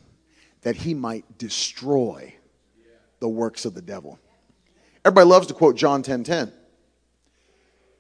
that 0.64 0.76
he 0.76 0.94
might 0.94 1.38
destroy 1.38 2.36
the 3.22 3.30
works 3.30 3.64
of 3.64 3.74
the 3.74 3.82
devil. 3.82 4.20
Everybody 5.06 5.30
loves 5.30 5.48
to 5.48 5.54
quote 5.54 5.78
John 5.78 6.04
10 6.04 6.26
10. 6.26 6.52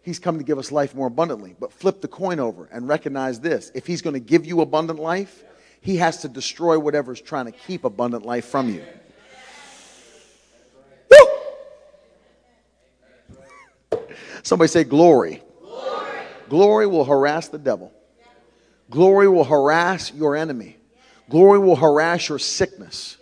He's 0.02 0.20
come 0.20 0.38
to 0.38 0.44
give 0.44 0.60
us 0.60 0.70
life 0.70 0.94
more 0.94 1.08
abundantly. 1.08 1.56
But 1.58 1.72
flip 1.72 2.02
the 2.02 2.10
coin 2.10 2.42
over 2.42 2.66
and 2.74 2.90
recognize 2.90 3.40
this. 3.40 3.72
If 3.74 3.88
he's 3.88 4.02
going 4.02 4.16
to 4.16 4.20
give 4.20 4.46
you 4.46 4.60
abundant 4.60 5.00
life, 5.00 5.46
he 5.86 5.98
has 5.98 6.18
to 6.24 6.28
destroy 6.28 6.80
whatever's 6.80 7.22
trying 7.22 7.46
to 7.46 7.52
keep 7.52 7.84
abundant 7.84 8.26
life 8.26 8.46
from 8.46 8.74
you. 8.74 8.84
Woo! 13.92 14.00
Somebody 14.42 14.68
say 14.68 14.84
glory. 14.84 15.44
glory. 15.62 16.20
Glory 16.50 16.88
will 16.88 17.06
harass 17.06 17.50
the 17.50 17.60
devil. 17.60 17.94
Glory 18.90 19.28
will 19.28 19.44
harass 19.44 20.12
your 20.12 20.36
enemy. 20.36 20.78
Glory 21.30 21.60
will 21.60 21.76
harass 21.76 22.30
your 22.30 22.40
sickness. 22.40 23.18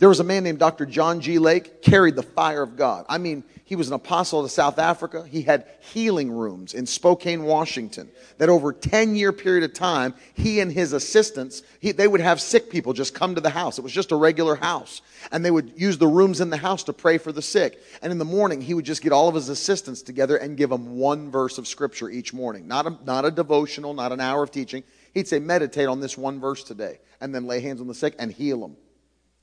There 0.00 0.08
was 0.08 0.18
a 0.18 0.24
man 0.24 0.42
named 0.42 0.58
Dr. 0.58 0.86
John 0.86 1.20
G. 1.20 1.38
Lake, 1.38 1.80
carried 1.80 2.16
the 2.16 2.22
fire 2.22 2.62
of 2.62 2.76
God. 2.76 3.06
I 3.08 3.18
mean, 3.18 3.44
he 3.66 3.76
was 3.76 3.86
an 3.86 3.94
apostle 3.94 4.42
to 4.42 4.48
South 4.48 4.80
Africa. 4.80 5.24
He 5.26 5.42
had 5.42 5.68
healing 5.92 6.32
rooms 6.32 6.74
in 6.74 6.84
Spokane, 6.84 7.44
Washington, 7.44 8.10
that 8.38 8.48
over 8.48 8.70
a 8.70 8.74
10 8.74 9.14
year 9.14 9.32
period 9.32 9.62
of 9.62 9.72
time, 9.72 10.14
he 10.34 10.58
and 10.58 10.72
his 10.72 10.92
assistants, 10.92 11.62
he, 11.78 11.92
they 11.92 12.08
would 12.08 12.20
have 12.20 12.40
sick 12.40 12.70
people 12.70 12.92
just 12.92 13.14
come 13.14 13.36
to 13.36 13.40
the 13.40 13.50
house. 13.50 13.78
It 13.78 13.82
was 13.82 13.92
just 13.92 14.10
a 14.10 14.16
regular 14.16 14.56
house. 14.56 15.00
And 15.30 15.44
they 15.44 15.52
would 15.52 15.72
use 15.76 15.96
the 15.96 16.08
rooms 16.08 16.40
in 16.40 16.50
the 16.50 16.56
house 16.56 16.82
to 16.84 16.92
pray 16.92 17.16
for 17.16 17.30
the 17.30 17.40
sick. 17.40 17.80
And 18.02 18.10
in 18.10 18.18
the 18.18 18.24
morning, 18.24 18.60
he 18.60 18.74
would 18.74 18.84
just 18.84 19.00
get 19.00 19.12
all 19.12 19.28
of 19.28 19.36
his 19.36 19.48
assistants 19.48 20.02
together 20.02 20.36
and 20.36 20.56
give 20.56 20.70
them 20.70 20.98
one 20.98 21.30
verse 21.30 21.56
of 21.56 21.68
scripture 21.68 22.10
each 22.10 22.34
morning. 22.34 22.66
Not 22.66 22.86
a, 22.86 22.98
not 23.06 23.24
a 23.24 23.30
devotional, 23.30 23.94
not 23.94 24.10
an 24.10 24.20
hour 24.20 24.42
of 24.42 24.50
teaching. 24.50 24.82
He'd 25.14 25.28
say, 25.28 25.38
meditate 25.38 25.86
on 25.86 26.00
this 26.00 26.18
one 26.18 26.40
verse 26.40 26.64
today, 26.64 26.98
and 27.20 27.32
then 27.32 27.46
lay 27.46 27.60
hands 27.60 27.80
on 27.80 27.86
the 27.86 27.94
sick 27.94 28.16
and 28.18 28.32
heal 28.32 28.60
them. 28.60 28.76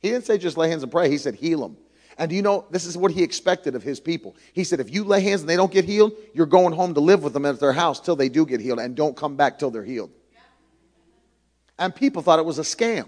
He 0.02 0.10
didn't 0.10 0.26
say 0.26 0.38
just 0.38 0.58
lay 0.58 0.70
hands 0.70 0.84
and 0.84 0.92
pray. 0.92 1.10
He 1.10 1.18
said 1.18 1.36
heal 1.36 1.62
them. 1.62 1.78
And 2.18 2.30
do 2.30 2.36
you 2.36 2.42
know, 2.42 2.66
this 2.70 2.86
is 2.86 2.98
what 2.98 3.12
he 3.12 3.24
expected 3.24 3.76
of 3.76 3.84
his 3.84 4.00
people. 4.00 4.36
He 4.54 4.64
said, 4.64 4.80
if 4.80 4.94
you 4.94 5.04
lay 5.04 5.22
hands 5.22 5.42
and 5.42 5.50
they 5.50 5.56
don't 5.56 5.72
get 5.72 5.86
healed, 5.86 6.14
you're 6.34 6.46
going 6.46 6.74
home 6.74 6.94
to 6.94 7.00
live 7.00 7.24
with 7.24 7.34
them 7.34 7.46
at 7.46 7.60
their 7.60 7.74
house 7.74 8.00
till 8.00 8.16
they 8.16 8.30
do 8.30 8.46
get 8.46 8.60
healed 8.60 8.80
and 8.80 8.96
don't 8.96 9.16
come 9.16 9.36
back 9.36 9.58
till 9.58 9.72
they're 9.72 9.84
healed. 9.84 10.12
And 11.80 11.96
people 11.96 12.22
thought 12.22 12.40
it 12.40 12.46
was 12.46 12.60
a 12.60 12.64
scam. 12.64 13.08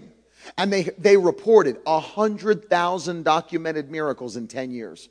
And 0.58 0.72
they, 0.72 0.84
they 0.98 1.16
reported 1.16 1.78
100,000 1.84 3.22
documented 3.24 3.90
miracles 3.90 4.36
in 4.36 4.48
10 4.48 4.72
years. 4.72 5.08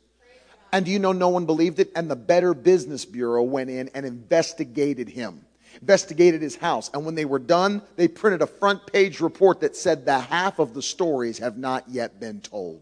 And 0.72 0.86
do 0.86 0.92
you 0.92 1.00
know 1.00 1.12
no 1.12 1.30
one 1.30 1.46
believed 1.46 1.80
it? 1.80 1.92
And 1.96 2.10
the 2.10 2.16
Better 2.16 2.54
Business 2.54 3.06
Bureau 3.06 3.44
went 3.44 3.70
in 3.70 3.90
and 3.94 4.06
investigated 4.06 5.08
him 5.08 5.46
investigated 5.82 6.42
his 6.42 6.56
house. 6.56 6.90
And 6.94 7.06
when 7.06 7.16
they 7.16 7.26
were 7.26 7.40
done, 7.40 7.82
they 7.96 8.08
printed 8.08 8.42
a 8.42 8.48
front 8.48 8.86
page 8.92 9.20
report 9.20 9.62
that 9.62 9.76
said 9.76 10.06
the 10.06 10.20
half 10.20 10.60
of 10.60 10.74
the 10.74 10.82
stories 10.82 11.38
have 11.40 11.58
not 11.58 11.86
yet 11.90 12.20
been 12.20 12.42
told. 12.42 12.82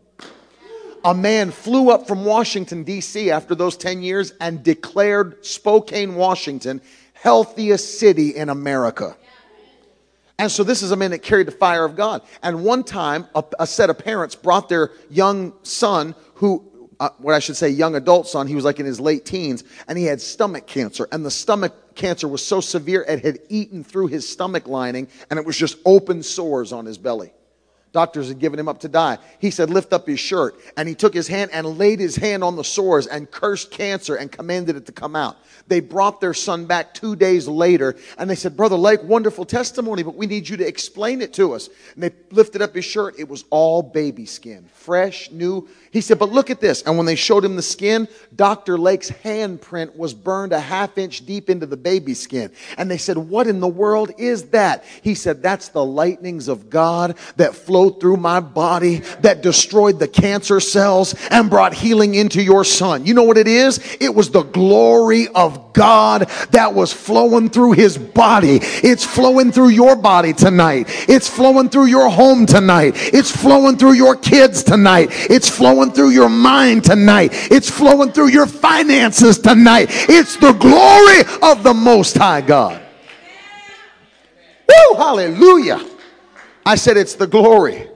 A 1.04 1.14
man 1.14 1.50
flew 1.50 1.90
up 1.90 2.08
from 2.08 2.26
Washington, 2.26 2.84
D.C. 2.84 3.32
after 3.32 3.56
those 3.56 3.76
10 3.76 4.04
years 4.04 4.34
and 4.40 4.64
declared 4.64 5.44
Spokane, 5.44 6.16
Washington, 6.16 6.80
healthiest 7.14 8.00
city 8.00 8.36
in 8.36 8.50
America. 8.50 9.16
And 10.38 10.52
so 10.52 10.64
this 10.64 10.82
is 10.84 10.92
a 10.92 10.96
man 10.96 11.12
that 11.12 11.20
carried 11.20 11.48
the 11.48 11.52
fire 11.52 11.86
of 11.86 11.96
God. 11.96 12.22
And 12.44 12.64
one 12.64 12.84
time, 12.84 13.28
a, 13.36 13.44
a 13.60 13.68
set 13.68 13.90
of 13.90 13.98
parents 13.98 14.36
brought 14.36 14.70
their 14.70 14.92
young 15.10 15.54
son 15.64 16.16
who 16.36 16.72
uh, 17.02 17.10
what 17.18 17.34
I 17.34 17.40
should 17.40 17.58
say, 17.58 17.68
young 17.70 17.96
adult 17.96 18.28
son. 18.28 18.46
He 18.46 18.54
was 18.54 18.64
like 18.64 18.80
in 18.80 18.86
his 18.86 19.00
late 19.00 19.26
teens, 19.26 19.64
and 19.88 19.98
he 19.98 20.04
had 20.06 20.22
stomach 20.22 20.68
cancer. 20.68 21.08
And 21.12 21.26
the 21.26 21.32
stomach 21.32 21.74
cancer 21.96 22.28
was 22.28 22.46
so 22.46 22.62
severe 22.62 23.04
it 23.08 23.24
had 23.24 23.40
eaten 23.50 23.84
through 23.84 24.08
his 24.08 24.28
stomach 24.28 24.68
lining, 24.68 25.08
and 25.30 25.40
it 25.40 25.46
was 25.46 25.58
just 25.58 25.78
open 25.86 26.24
sores 26.24 26.72
on 26.72 26.86
his 26.86 26.98
belly. 26.98 27.32
Doctors 27.94 28.30
had 28.30 28.40
given 28.40 28.58
him 28.58 28.70
up 28.70 28.80
to 28.82 28.88
die. 28.88 29.18
He 29.40 29.52
said, 29.52 29.70
Lift 29.70 29.92
up 29.92 30.08
his 30.08 30.20
shirt. 30.20 30.56
And 30.78 30.88
he 30.88 30.96
took 30.96 31.14
his 31.14 31.28
hand 31.28 31.52
and 31.54 31.78
laid 31.78 32.00
his 32.00 32.16
hand 32.16 32.44
on 32.44 32.56
the 32.56 32.64
sores 32.64 33.06
and 33.06 33.30
cursed 33.30 33.72
cancer 33.72 34.16
and 34.16 34.32
commanded 34.32 34.78
it 34.78 34.86
to 34.86 34.94
come 34.94 35.16
out. 35.16 35.38
They 35.68 35.82
brought 35.82 36.22
their 36.22 36.34
son 36.34 36.66
back 36.66 36.94
two 36.94 37.18
days 37.18 37.48
later 37.48 37.98
and 38.18 38.30
they 38.30 38.36
said, 38.36 38.56
Brother 38.56 38.78
Lake, 38.78 39.04
wonderful 39.04 39.44
testimony, 39.44 40.04
but 40.04 40.16
we 40.16 40.26
need 40.26 40.48
you 40.48 40.58
to 40.58 40.68
explain 40.68 41.22
it 41.22 41.34
to 41.34 41.54
us. 41.54 41.70
And 41.96 42.04
they 42.04 42.12
lifted 42.32 42.62
up 42.62 42.74
his 42.74 42.86
shirt. 42.86 43.20
It 43.20 43.28
was 43.28 43.44
all 43.50 43.84
baby 43.84 44.26
skin, 44.26 44.70
fresh, 44.74 45.30
new. 45.30 45.68
He 45.92 46.00
said, 46.00 46.20
But 46.20 46.30
look 46.30 46.50
at 46.50 46.62
this. 46.62 46.82
And 46.84 46.96
when 46.98 47.06
they 47.06 47.16
showed 47.16 47.44
him 47.44 47.58
the 47.58 47.62
skin, 47.62 48.08
Dr. 48.36 48.78
Lake's 48.78 49.12
handprint 49.12 49.96
was 49.96 50.14
burned 50.14 50.54
a 50.54 50.60
half 50.60 50.98
inch 50.98 51.26
deep 51.26 51.50
into 51.50 51.66
the 51.66 51.78
baby's 51.78 52.20
skin. 52.20 52.52
And 52.78 52.90
they 52.90 52.98
said, 52.98 53.18
What 53.18 53.48
in 53.48 53.60
the 53.60 53.68
world 53.68 54.12
is 54.18 54.50
that? 54.50 54.86
He 55.02 55.16
said, 55.16 55.44
That's 55.44 55.68
the 55.68 55.84
lightnings 55.84 56.48
of 56.48 56.70
God 56.70 57.18
that 57.36 57.56
flowed 57.56 58.00
through 58.00 58.18
my 58.18 58.40
body, 58.40 58.98
that 59.20 59.42
destroyed 59.42 60.00
the 60.00 60.08
cancer 60.08 60.62
cells 60.62 61.14
and 61.30 61.50
brought 61.50 61.74
healing 61.74 62.16
into 62.16 62.42
your 62.42 62.64
son. 62.64 63.06
You 63.06 63.14
know 63.14 63.24
what 63.24 63.38
it 63.38 63.48
is? 63.48 63.98
It 64.00 64.16
was 64.16 64.32
the 64.32 64.44
glory 64.44 65.28
of 65.28 65.74
God 65.74 66.30
that 66.52 66.74
was 66.74 66.94
flowing 66.94 67.50
through 67.50 67.74
his 67.74 67.98
body. 67.98 68.60
It's 68.62 69.06
flowing 69.06 69.52
through 69.52 69.70
your 69.70 69.96
body 69.96 70.34
tonight. 70.34 70.86
It's 71.10 71.28
flowing 71.28 71.70
through 71.70 71.88
your 71.88 72.10
home 72.10 72.46
tonight. 72.46 72.94
It's 72.96 73.36
flowing 73.36 73.78
through 73.78 73.94
your 73.94 74.16
kids 74.16 74.64
tonight. 74.64 75.10
It's 75.12 75.50
flowing 75.50 75.81
flowing 75.82 75.96
through 75.96 76.10
your 76.10 76.30
mind 76.30 76.84
tonight. 76.84 77.32
It's 77.52 77.70
flowing 77.70 78.12
through 78.12 78.30
your 78.30 78.46
finances 78.46 79.40
tonight. 79.40 79.88
It's 79.90 80.38
the 80.38 80.52
glory 80.52 81.22
of 81.42 81.64
the 81.64 81.74
Most 81.74 82.16
High 82.16 82.42
God. 82.42 82.80
Woo, 84.70 84.98
hallelujah. 84.98 85.84
I 86.64 86.76
said 86.76 86.98
it's 86.98 87.16
the 87.16 87.26
glory 87.26 87.88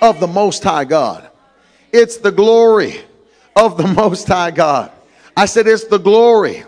of 0.00 0.18
the 0.18 0.26
Most 0.26 0.64
High 0.64 0.84
God. 0.84 1.30
It's 1.92 2.16
the 2.16 2.32
glory 2.32 3.00
of 3.54 3.76
the 3.76 3.86
Most 3.86 4.26
High 4.26 4.50
God. 4.50 4.90
I 5.36 5.46
said 5.46 5.68
it's 5.68 5.84
the 5.84 5.98
glory 5.98 6.64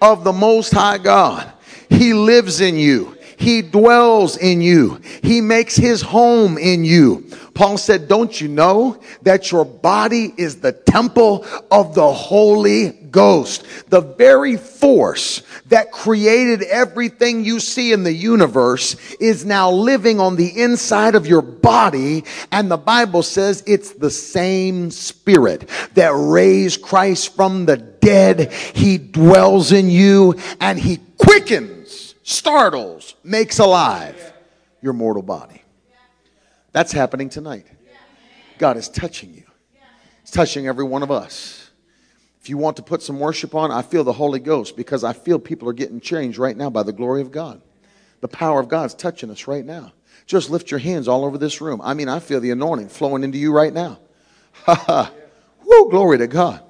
of 0.00 0.24
the 0.24 0.32
Most 0.32 0.72
High 0.72 0.98
God. 0.98 1.52
He 1.90 2.14
lives 2.14 2.62
in 2.62 2.76
you. 2.76 3.17
He 3.38 3.62
dwells 3.62 4.36
in 4.36 4.60
you. 4.60 5.00
He 5.22 5.40
makes 5.40 5.76
his 5.76 6.02
home 6.02 6.58
in 6.58 6.84
you. 6.84 7.24
Paul 7.54 7.78
said, 7.78 8.08
Don't 8.08 8.40
you 8.40 8.48
know 8.48 9.00
that 9.22 9.52
your 9.52 9.64
body 9.64 10.34
is 10.36 10.60
the 10.60 10.72
temple 10.72 11.46
of 11.70 11.94
the 11.94 12.12
Holy 12.12 12.90
Ghost? 12.90 13.64
The 13.90 14.00
very 14.00 14.56
force 14.56 15.42
that 15.66 15.92
created 15.92 16.62
everything 16.64 17.44
you 17.44 17.60
see 17.60 17.92
in 17.92 18.02
the 18.02 18.12
universe 18.12 18.96
is 19.20 19.44
now 19.44 19.70
living 19.70 20.18
on 20.18 20.34
the 20.34 20.60
inside 20.60 21.14
of 21.14 21.28
your 21.28 21.42
body. 21.42 22.24
And 22.50 22.68
the 22.68 22.76
Bible 22.76 23.22
says 23.22 23.62
it's 23.68 23.92
the 23.92 24.10
same 24.10 24.90
spirit 24.90 25.68
that 25.94 26.12
raised 26.12 26.82
Christ 26.82 27.36
from 27.36 27.66
the 27.66 27.76
dead. 27.76 28.52
He 28.52 28.98
dwells 28.98 29.70
in 29.70 29.90
you 29.90 30.36
and 30.60 30.76
he 30.76 30.98
quickens 31.18 31.77
startles, 32.28 33.14
makes 33.24 33.58
alive 33.58 34.34
your 34.82 34.92
mortal 34.92 35.22
body. 35.22 35.62
That's 36.72 36.92
happening 36.92 37.30
tonight. 37.30 37.66
God 38.58 38.76
is 38.76 38.88
touching 38.88 39.32
you. 39.32 39.44
He's 40.20 40.30
touching 40.30 40.66
every 40.66 40.84
one 40.84 41.02
of 41.02 41.10
us. 41.10 41.70
If 42.40 42.50
you 42.50 42.58
want 42.58 42.76
to 42.76 42.82
put 42.82 43.02
some 43.02 43.18
worship 43.18 43.54
on, 43.54 43.70
I 43.70 43.82
feel 43.82 44.04
the 44.04 44.12
Holy 44.12 44.40
Ghost 44.40 44.76
because 44.76 45.04
I 45.04 45.12
feel 45.12 45.38
people 45.38 45.68
are 45.68 45.72
getting 45.74 46.00
changed 46.00 46.38
right 46.38 46.56
now 46.56 46.68
by 46.68 46.82
the 46.82 46.92
glory 46.92 47.22
of 47.22 47.32
God. 47.32 47.62
The 48.20 48.28
power 48.28 48.60
of 48.60 48.68
God 48.68 48.86
is 48.86 48.94
touching 48.94 49.30
us 49.30 49.46
right 49.46 49.64
now. 49.64 49.92
Just 50.26 50.50
lift 50.50 50.70
your 50.70 50.80
hands 50.80 51.08
all 51.08 51.24
over 51.24 51.38
this 51.38 51.60
room. 51.60 51.80
I 51.82 51.94
mean, 51.94 52.08
I 52.08 52.18
feel 52.18 52.40
the 52.40 52.50
anointing 52.50 52.88
flowing 52.88 53.24
into 53.24 53.38
you 53.38 53.52
right 53.52 53.72
now. 53.72 53.98
Ha 54.64 54.74
ha. 54.74 55.12
Woo, 55.64 55.88
glory 55.88 56.18
to 56.18 56.26
God. 56.26 56.62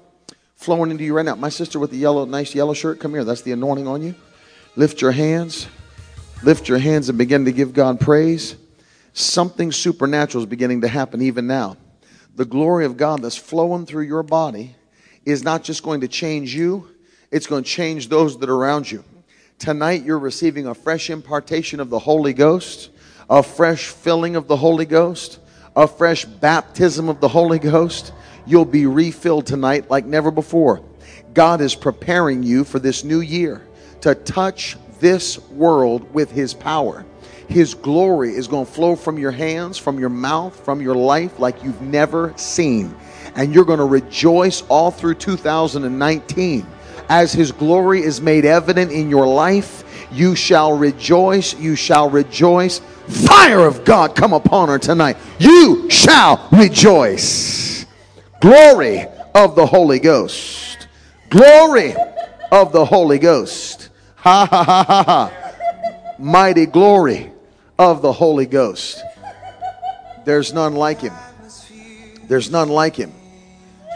Flowing 0.57 0.91
into 0.91 1.05
you 1.05 1.15
right 1.15 1.25
now. 1.25 1.37
My 1.37 1.49
sister 1.49 1.79
with 1.79 1.91
the 1.91 1.97
yellow, 1.97 2.27
nice 2.27 2.55
yellow 2.55 2.75
shirt, 2.75 3.01
come 3.01 3.13
here. 3.13 3.25
That's 3.25 3.43
the 3.43 3.53
anointing 3.53 3.87
on 3.89 4.03
you. 4.03 4.15
Lift 4.77 5.01
your 5.01 5.13
hands. 5.13 5.67
Lift 6.43 6.69
your 6.69 6.79
hands 6.79 7.09
and 7.09 7.19
begin 7.19 7.45
to 7.47 7.53
give 7.53 7.73
God 7.73 8.01
praise. 8.01 8.57
Something 9.13 9.73
supernatural 9.73 10.45
is 10.45 10.49
beginning 10.49 10.83
to 10.83 10.89
happen 10.89 11.21
even 11.23 11.47
now. 11.47 11.77
The 12.37 12.45
glory 12.45 12.85
of 12.85 12.97
God 12.97 13.23
that's 13.23 13.37
flowing 13.37 13.87
through 13.87 14.05
your 14.05 14.23
body 14.23 14.77
is 15.25 15.43
not 15.43 15.65
just 15.65 15.83
going 15.83 16.03
to 16.03 16.09
change 16.09 16.55
you, 16.55 16.89
it's 17.33 17.47
going 17.47 17.65
to 17.65 17.69
change 17.69 18.09
those 18.09 18.39
that 18.39 18.49
are 18.49 18.55
around 18.55 18.91
you. 18.91 19.03
Tonight, 19.59 20.05
you're 20.05 20.21
receiving 20.21 20.69
a 20.69 20.75
fresh 20.75 21.11
impartation 21.11 21.81
of 21.81 21.91
the 21.91 21.99
Holy 21.99 22.33
Ghost, 22.33 22.91
a 23.29 23.43
fresh 23.43 23.89
filling 23.89 24.37
of 24.37 24.47
the 24.47 24.57
Holy 24.57 24.87
Ghost, 24.87 25.41
a 25.75 25.89
fresh 25.89 26.25
baptism 26.25 27.09
of 27.09 27.21
the 27.21 27.29
Holy 27.29 27.59
Ghost. 27.59 28.13
You'll 28.47 28.65
be 28.65 28.87
refilled 28.87 29.47
tonight 29.47 29.91
like 29.91 30.07
never 30.07 30.31
before. 30.31 30.81
God 31.35 31.61
is 31.61 31.75
preparing 31.75 32.45
you 32.45 32.63
for 32.63 32.79
this 32.79 33.03
new 33.03 33.21
year 33.21 33.68
to 34.03 34.15
touch 34.15 34.77
this 35.01 35.39
world 35.51 36.13
with 36.13 36.31
His 36.31 36.55
power. 36.55 37.05
His 37.49 37.75
glory 37.75 38.35
is 38.35 38.47
going 38.47 38.67
to 38.67 38.73
flow 38.73 38.95
from 38.95 39.19
your 39.19 39.31
hands, 39.31 39.79
from 39.79 39.99
your 39.99 40.11
mouth, 40.11 40.59
from 40.65 40.83
your 40.83 40.95
life 40.95 41.39
like 41.39 41.65
you've 41.65 41.81
never 41.81 42.35
seen. 42.37 42.95
And 43.37 43.55
you're 43.55 43.65
going 43.65 43.79
to 43.79 43.87
rejoice 43.87 44.63
all 44.69 44.91
through 44.91 45.15
2019. 45.15 46.67
As 47.09 47.33
His 47.33 47.53
glory 47.53 48.03
is 48.03 48.21
made 48.21 48.45
evident 48.45 48.93
in 48.93 49.09
your 49.09 49.27
life, 49.27 49.85
you 50.13 50.35
shall 50.35 50.77
rejoice, 50.77 51.59
you 51.59 51.75
shall 51.75 52.11
rejoice. 52.11 52.81
Fire 53.09 53.67
of 53.67 53.85
God 53.85 54.15
come 54.15 54.35
upon 54.35 54.69
her 54.69 54.79
tonight. 54.79 55.17
You 55.39 55.89
shall 55.89 56.49
rejoice. 56.53 57.87
Glory 58.41 59.07
of 59.35 59.57
the 59.57 59.67
Holy 59.67 59.99
Ghost. 59.99 60.89
Glory 61.31 61.95
of 62.53 62.73
the 62.73 62.85
Holy 62.85 63.19
Ghost. 63.19 63.78
Ha 64.29 64.45
ha 64.45 64.63
ha 64.63 64.85
ha 64.85 65.03
ha. 65.05 66.15
Mighty 66.19 66.67
glory 66.67 67.33
of 67.79 68.03
the 68.03 68.13
Holy 68.13 68.45
Ghost. 68.45 69.03
There's 70.27 70.53
none 70.53 70.75
like 70.75 71.01
him. 71.01 71.15
There's 72.25 72.51
none 72.51 72.69
like 72.69 72.95
him. 72.95 73.11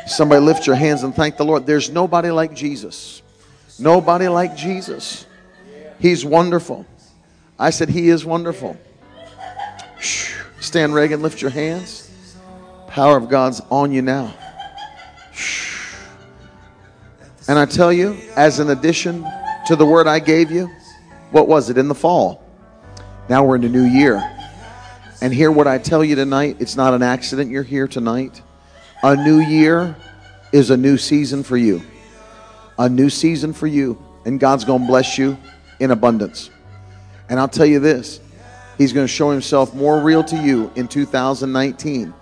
Somebody 0.07 0.41
lift 0.41 0.67
your 0.67 0.77
hands 0.77 1.03
and 1.03 1.15
thank 1.15 1.37
the 1.37 1.45
Lord. 1.45 1.67
There's 1.67 1.91
nobody 1.91 2.31
like 2.31 2.55
Jesus. 2.55 3.21
Nobody 3.79 4.27
like 4.29 4.57
Jesus. 4.57 5.27
He's 5.99 6.25
wonderful. 6.25 6.87
I 7.59 7.69
said, 7.69 7.91
He 7.91 8.09
is 8.09 8.25
wonderful. 8.25 8.79
Shh. 10.01 10.35
Stan 10.61 10.93
Reagan, 10.93 11.21
lift 11.21 11.43
your 11.43 11.51
hands. 11.51 12.11
Power 12.87 13.19
of 13.19 13.29
God's 13.29 13.61
on 13.69 13.93
you 13.93 14.01
now. 14.01 14.33
And 17.49 17.59
I 17.59 17.67
tell 17.67 17.93
you, 17.93 18.17
as 18.35 18.61
an 18.61 18.71
addition 18.71 19.27
to 19.67 19.77
the 19.77 19.87
word 19.87 20.07
I 20.07 20.19
gave 20.19 20.51
you, 20.51 20.71
what 21.31 21.49
was 21.49 21.71
it 21.71 21.79
in 21.79 21.89
the 21.89 21.95
fall? 21.95 22.45
Now 23.29 23.45
we're 23.45 23.57
in 23.57 23.65
a 23.65 23.69
new 23.69 23.85
year. 23.85 24.23
And 25.21 25.33
hear 25.33 25.53
what 25.53 25.69
I 25.69 25.79
tell 25.79 26.05
you 26.05 26.17
tonight. 26.17 26.57
It's 26.59 26.77
not 26.77 26.95
an 26.95 27.03
accident 27.03 27.51
you're 27.51 27.63
here 27.63 27.87
tonight. 27.87 28.43
A 29.05 29.15
new 29.15 29.39
year 29.39 29.97
is 30.53 30.71
a 30.71 30.77
new 30.77 30.99
season 30.99 31.45
for 31.45 31.57
you. 31.57 31.81
A 32.79 32.89
new 32.89 33.09
season 33.09 33.53
for 33.53 33.69
you. 33.69 34.03
And 34.25 34.41
God's 34.41 34.65
going 34.65 34.83
to 34.83 34.87
bless 34.87 35.17
you 35.17 35.39
in 35.79 35.93
abundance. 35.93 36.51
And 37.29 37.39
I'll 37.39 37.49
tell 37.49 37.67
you 37.67 37.79
this 37.79 38.21
He's 38.79 38.93
going 38.93 39.07
to 39.07 39.13
show 39.13 39.31
Himself 39.31 39.75
more 39.75 40.01
real 40.01 40.25
to 40.25 40.37
you 40.37 40.73
in 40.75 40.89
2019 40.89 42.13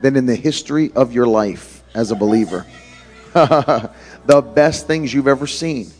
than 0.00 0.16
in 0.16 0.26
the 0.26 0.34
history 0.34 0.90
of 0.94 1.12
your 1.12 1.26
life 1.26 1.84
as 1.94 2.10
a 2.10 2.16
believer. 2.16 2.66
the 3.34 4.42
best 4.54 4.86
things 4.86 5.14
you've 5.14 5.28
ever 5.28 5.46
seen 5.46 5.90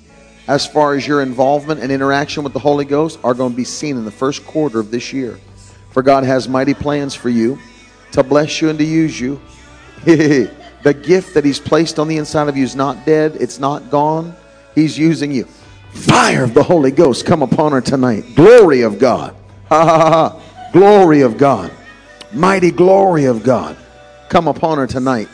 as 0.48 0.66
far 0.66 0.94
as 0.94 1.06
your 1.06 1.20
involvement 1.20 1.80
and 1.80 1.92
interaction 1.92 2.42
with 2.42 2.54
the 2.54 2.58
Holy 2.58 2.86
Ghost 2.86 3.20
are 3.22 3.34
going 3.34 3.52
to 3.52 3.56
be 3.56 3.64
seen 3.64 3.98
in 3.98 4.04
the 4.06 4.10
first 4.10 4.46
quarter 4.46 4.80
of 4.80 4.90
this 4.90 5.12
year. 5.12 5.38
For 5.90 6.02
God 6.02 6.24
has 6.24 6.48
mighty 6.48 6.74
plans 6.74 7.14
for 7.14 7.28
you 7.28 7.58
to 8.12 8.22
bless 8.22 8.62
you 8.62 8.70
and 8.70 8.78
to 8.78 8.84
use 8.84 9.20
you. 9.20 9.38
the 10.04 11.00
gift 11.02 11.34
that 11.34 11.44
He's 11.44 11.60
placed 11.60 11.98
on 11.98 12.08
the 12.08 12.16
inside 12.16 12.48
of 12.48 12.56
you 12.56 12.64
is 12.64 12.74
not 12.74 13.04
dead, 13.04 13.36
it's 13.36 13.58
not 13.58 13.90
gone. 13.90 14.34
He's 14.74 14.98
using 14.98 15.30
you. 15.30 15.44
Fire 15.90 16.44
of 16.44 16.54
the 16.54 16.62
Holy 16.62 16.92
Ghost 16.92 17.26
come 17.26 17.42
upon 17.42 17.72
her 17.72 17.80
tonight. 17.80 18.24
Glory 18.34 18.82
of 18.82 18.98
God. 18.98 19.36
Ha 19.68 19.84
ha 19.84 19.98
ha. 19.98 20.10
ha. 20.10 20.70
Glory 20.72 21.20
of 21.20 21.36
God. 21.36 21.70
Mighty 22.32 22.70
glory 22.70 23.24
of 23.24 23.42
God 23.42 23.76
come 24.28 24.48
upon 24.48 24.78
her 24.78 24.86
tonight. 24.86 25.28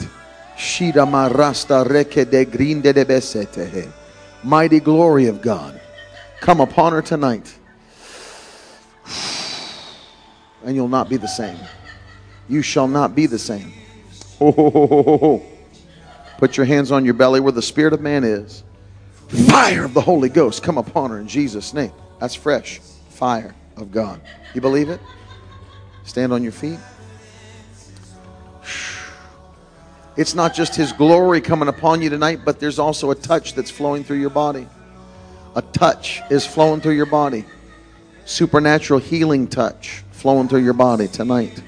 Shida 0.56 1.06
marasta 1.06 1.84
reke 1.86 2.28
de 2.28 2.44
grinde 2.44 2.92
de 2.92 3.04
besete. 3.04 4.03
Mighty 4.44 4.78
glory 4.78 5.26
of 5.26 5.40
God 5.40 5.80
come 6.40 6.60
upon 6.60 6.92
her 6.92 7.02
tonight. 7.02 7.54
And 10.64 10.74
you'll 10.74 10.88
not 10.88 11.10
be 11.10 11.18
the 11.18 11.28
same. 11.28 11.58
You 12.48 12.62
shall 12.62 12.88
not 12.88 13.14
be 13.14 13.26
the 13.26 13.38
same. 13.38 13.70
Ho. 14.38 15.44
Put 16.38 16.56
your 16.56 16.64
hands 16.64 16.90
on 16.90 17.04
your 17.04 17.12
belly 17.12 17.40
where 17.40 17.52
the 17.52 17.60
spirit 17.60 17.92
of 17.92 18.00
man 18.00 18.24
is. 18.24 18.64
Fire 19.48 19.84
of 19.84 19.92
the 19.92 20.00
Holy 20.00 20.30
Ghost 20.30 20.62
come 20.62 20.78
upon 20.78 21.10
her 21.10 21.18
in 21.18 21.28
Jesus' 21.28 21.74
name. 21.74 21.92
That's 22.18 22.34
fresh 22.34 22.80
fire 23.10 23.54
of 23.76 23.92
God. 23.92 24.20
You 24.54 24.60
believe 24.60 24.88
it? 24.88 25.00
Stand 26.04 26.32
on 26.32 26.42
your 26.42 26.52
feet. 26.52 26.78
It's 30.16 30.34
not 30.34 30.54
just 30.54 30.76
His 30.76 30.92
glory 30.92 31.40
coming 31.40 31.68
upon 31.68 32.02
you 32.02 32.10
tonight, 32.10 32.40
but 32.44 32.60
there's 32.60 32.78
also 32.78 33.10
a 33.10 33.14
touch 33.14 33.54
that's 33.54 33.70
flowing 33.70 34.04
through 34.04 34.20
your 34.20 34.30
body. 34.30 34.66
A 35.56 35.62
touch 35.62 36.20
is 36.30 36.46
flowing 36.46 36.80
through 36.80 36.94
your 36.94 37.06
body. 37.06 37.44
Supernatural 38.24 39.00
healing 39.00 39.46
touch 39.46 40.02
flowing 40.12 40.48
through 40.48 40.64
your 40.64 40.72
body 40.72 41.08
tonight. 41.08 41.62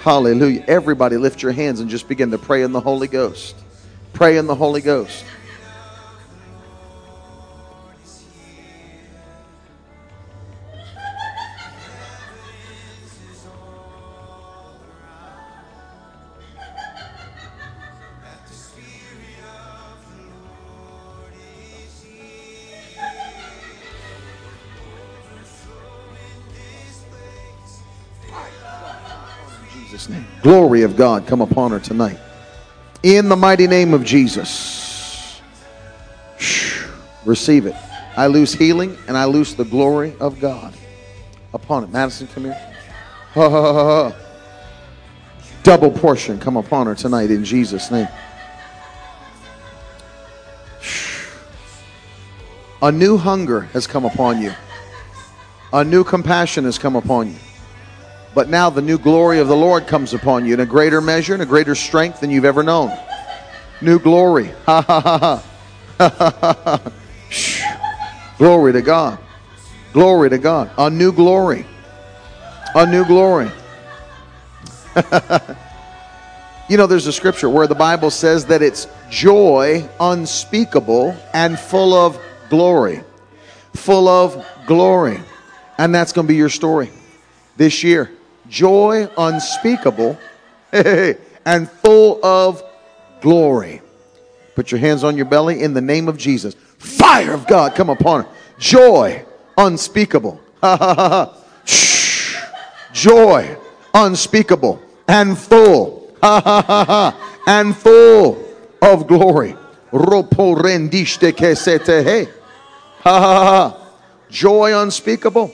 Hallelujah. 0.00 0.64
Everybody 0.66 1.16
lift 1.16 1.42
your 1.42 1.52
hands 1.52 1.80
and 1.80 1.90
just 1.90 2.08
begin 2.08 2.30
to 2.30 2.38
pray 2.38 2.62
in 2.62 2.72
the 2.72 2.80
Holy 2.80 3.08
Ghost. 3.08 3.54
Pray 4.12 4.38
in 4.38 4.46
the 4.46 4.54
Holy 4.54 4.80
Ghost. 4.80 5.24
Glory 30.42 30.82
of 30.82 30.96
God 30.96 31.26
come 31.26 31.40
upon 31.40 31.70
her 31.70 31.78
tonight. 31.78 32.18
In 33.02 33.28
the 33.28 33.36
mighty 33.36 33.66
name 33.66 33.94
of 33.94 34.04
Jesus. 34.04 35.40
Receive 37.24 37.66
it. 37.66 37.76
I 38.16 38.26
lose 38.26 38.52
healing 38.52 38.96
and 39.06 39.16
I 39.16 39.24
lose 39.24 39.54
the 39.54 39.64
glory 39.64 40.14
of 40.20 40.40
God 40.40 40.74
upon 41.54 41.84
it. 41.84 41.90
Madison, 41.90 42.26
come 42.26 42.44
here. 42.44 42.58
Double 45.62 45.90
portion 45.90 46.40
come 46.40 46.56
upon 46.56 46.86
her 46.88 46.94
tonight 46.94 47.30
in 47.30 47.44
Jesus' 47.44 47.90
name. 47.90 48.08
A 52.82 52.90
new 52.90 53.16
hunger 53.16 53.60
has 53.60 53.86
come 53.86 54.04
upon 54.04 54.42
you. 54.42 54.52
A 55.72 55.84
new 55.84 56.02
compassion 56.02 56.64
has 56.64 56.78
come 56.78 56.96
upon 56.96 57.28
you. 57.30 57.38
But 58.34 58.48
now 58.48 58.70
the 58.70 58.82
new 58.82 58.98
glory 58.98 59.40
of 59.40 59.48
the 59.48 59.56
Lord 59.56 59.86
comes 59.86 60.14
upon 60.14 60.46
you 60.46 60.54
in 60.54 60.60
a 60.60 60.66
greater 60.66 61.00
measure 61.00 61.34
and 61.34 61.42
a 61.42 61.46
greater 61.46 61.74
strength 61.74 62.20
than 62.20 62.30
you've 62.30 62.44
ever 62.44 62.62
known. 62.62 62.96
New 63.80 63.98
glory. 63.98 64.50
Ha 64.66 64.80
ha 64.80 65.00
ha 65.00 65.42
ha. 65.98 66.82
Glory 68.38 68.72
to 68.72 68.82
God. 68.82 69.18
Glory 69.92 70.30
to 70.30 70.38
God. 70.38 70.70
A 70.78 70.88
new 70.90 71.12
glory. 71.12 71.66
A 72.74 72.86
new 72.86 73.04
glory. 73.04 73.50
you 76.68 76.76
know, 76.76 76.86
there's 76.86 77.06
a 77.06 77.12
scripture 77.12 77.48
where 77.48 77.66
the 77.66 77.74
Bible 77.74 78.10
says 78.10 78.46
that 78.46 78.62
it's 78.62 78.86
joy 79.10 79.88
unspeakable 80.00 81.16
and 81.34 81.58
full 81.58 81.94
of 81.94 82.18
glory. 82.48 83.02
Full 83.74 84.08
of 84.08 84.44
glory. 84.66 85.20
And 85.78 85.94
that's 85.94 86.12
going 86.12 86.26
to 86.26 86.28
be 86.28 86.36
your 86.36 86.48
story 86.48 86.90
this 87.56 87.84
year. 87.84 88.10
Joy 88.52 89.08
unspeakable 89.16 90.18
and 90.72 91.70
full 91.70 92.22
of 92.22 92.62
glory. 93.22 93.80
Put 94.54 94.70
your 94.70 94.78
hands 94.78 95.04
on 95.04 95.16
your 95.16 95.24
belly 95.24 95.62
in 95.62 95.72
the 95.72 95.80
name 95.80 96.06
of 96.06 96.18
Jesus. 96.18 96.54
Fire 96.76 97.32
of 97.32 97.46
God 97.46 97.74
come 97.74 97.88
upon 97.88 98.24
her. 98.24 98.30
Joy 98.58 99.24
unspeakable. 99.56 100.38
Joy 102.92 103.56
unspeakable 103.94 104.82
and 105.08 105.38
full. 105.38 106.14
And 107.44 107.76
full 107.76 108.38
of 108.80 109.08
glory. 109.08 109.56
Joy 114.30 114.80
unspeakable 114.80 115.50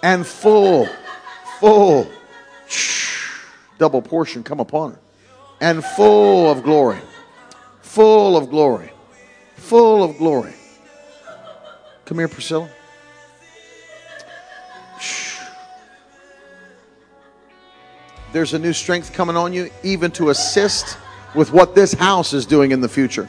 and 0.00 0.24
full, 0.24 0.88
full. 1.58 2.06
Double 3.78 4.02
portion 4.02 4.42
come 4.42 4.60
upon 4.60 4.92
her. 4.92 4.98
And 5.60 5.84
full 5.84 6.50
of 6.50 6.62
glory. 6.62 6.98
Full 7.82 8.36
of 8.36 8.50
glory. 8.50 8.92
Full 9.56 10.02
of 10.02 10.18
glory. 10.18 10.54
Come 12.04 12.18
here, 12.18 12.28
Priscilla. 12.28 12.68
There's 18.32 18.54
a 18.54 18.58
new 18.58 18.72
strength 18.72 19.12
coming 19.12 19.36
on 19.36 19.52
you, 19.52 19.70
even 19.82 20.10
to 20.12 20.30
assist 20.30 20.98
with 21.34 21.52
what 21.52 21.74
this 21.74 21.92
house 21.92 22.32
is 22.32 22.46
doing 22.46 22.72
in 22.72 22.80
the 22.80 22.88
future. 22.88 23.28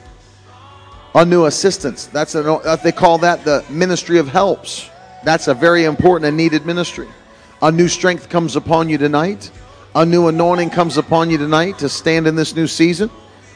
A 1.15 1.25
new 1.25 1.45
assistance. 1.45 2.07
That's 2.07 2.35
a, 2.35 2.79
they 2.83 2.91
call 2.91 3.17
that 3.19 3.43
the 3.43 3.65
ministry 3.69 4.19
of 4.19 4.27
helps. 4.27 4.89
That's 5.23 5.47
a 5.47 5.53
very 5.53 5.85
important 5.85 6.27
and 6.27 6.37
needed 6.37 6.65
ministry. 6.65 7.07
A 7.61 7.72
new 7.72 7.88
strength 7.88 8.30
comes 8.30 8.56
upon 8.56 8.90
you 8.90 8.98
tonight. 8.98 9.52
A 9.95 10.06
new 10.06 10.27
anointing 10.27 10.69
comes 10.69 10.98
upon 10.98 11.30
you 11.30 11.38
tonight 11.38 11.80
to 11.80 11.90
stand 11.90 12.27
in 12.27 12.36
this 12.36 12.56
new 12.56 12.68
season. 12.68 13.10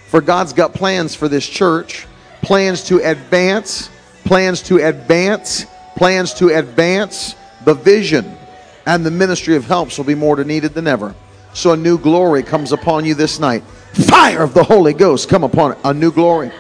For 0.08 0.22
God's 0.22 0.54
got 0.54 0.74
plans 0.74 1.16
for 1.16 1.28
this 1.28 1.48
church, 1.48 2.06
plans 2.42 2.84
to 2.86 2.98
advance, 2.98 3.90
plans 4.26 4.62
to 4.64 4.78
advance, 4.78 5.66
plans 5.96 6.34
to 6.36 6.50
advance 6.50 7.36
the 7.66 7.74
vision 7.74 8.38
and 8.86 9.06
the 9.06 9.12
ministry 9.12 9.56
of 9.56 9.66
helps 9.66 9.98
will 9.98 10.06
be 10.06 10.16
more 10.16 10.42
needed 10.44 10.74
than 10.74 10.88
ever. 10.88 11.16
So 11.54 11.72
a 11.72 11.78
new 11.78 11.98
glory 11.98 12.44
comes 12.44 12.72
upon 12.72 13.06
you 13.06 13.14
this 13.14 13.40
night. 13.40 13.64
Fire 13.64 14.44
of 14.44 14.54
the 14.54 14.64
Holy 14.64 14.94
Ghost 14.94 15.30
come 15.30 15.44
upon 15.44 15.74
it. 15.74 15.78
A 15.84 15.94
new 15.94 16.12
glory. 16.12 16.52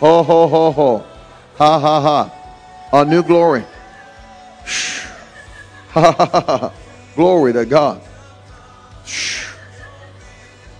Ho 0.00 0.22
ho 0.22 0.48
ho 0.48 0.72
ho. 0.72 0.98
Ha 1.56 1.78
ha 1.78 2.00
ha. 2.00 2.90
A 2.92 3.04
new 3.04 3.22
glory. 3.22 3.64
Shh. 4.66 5.06
Glory 7.14 7.52
to 7.52 7.64
God. 7.64 8.00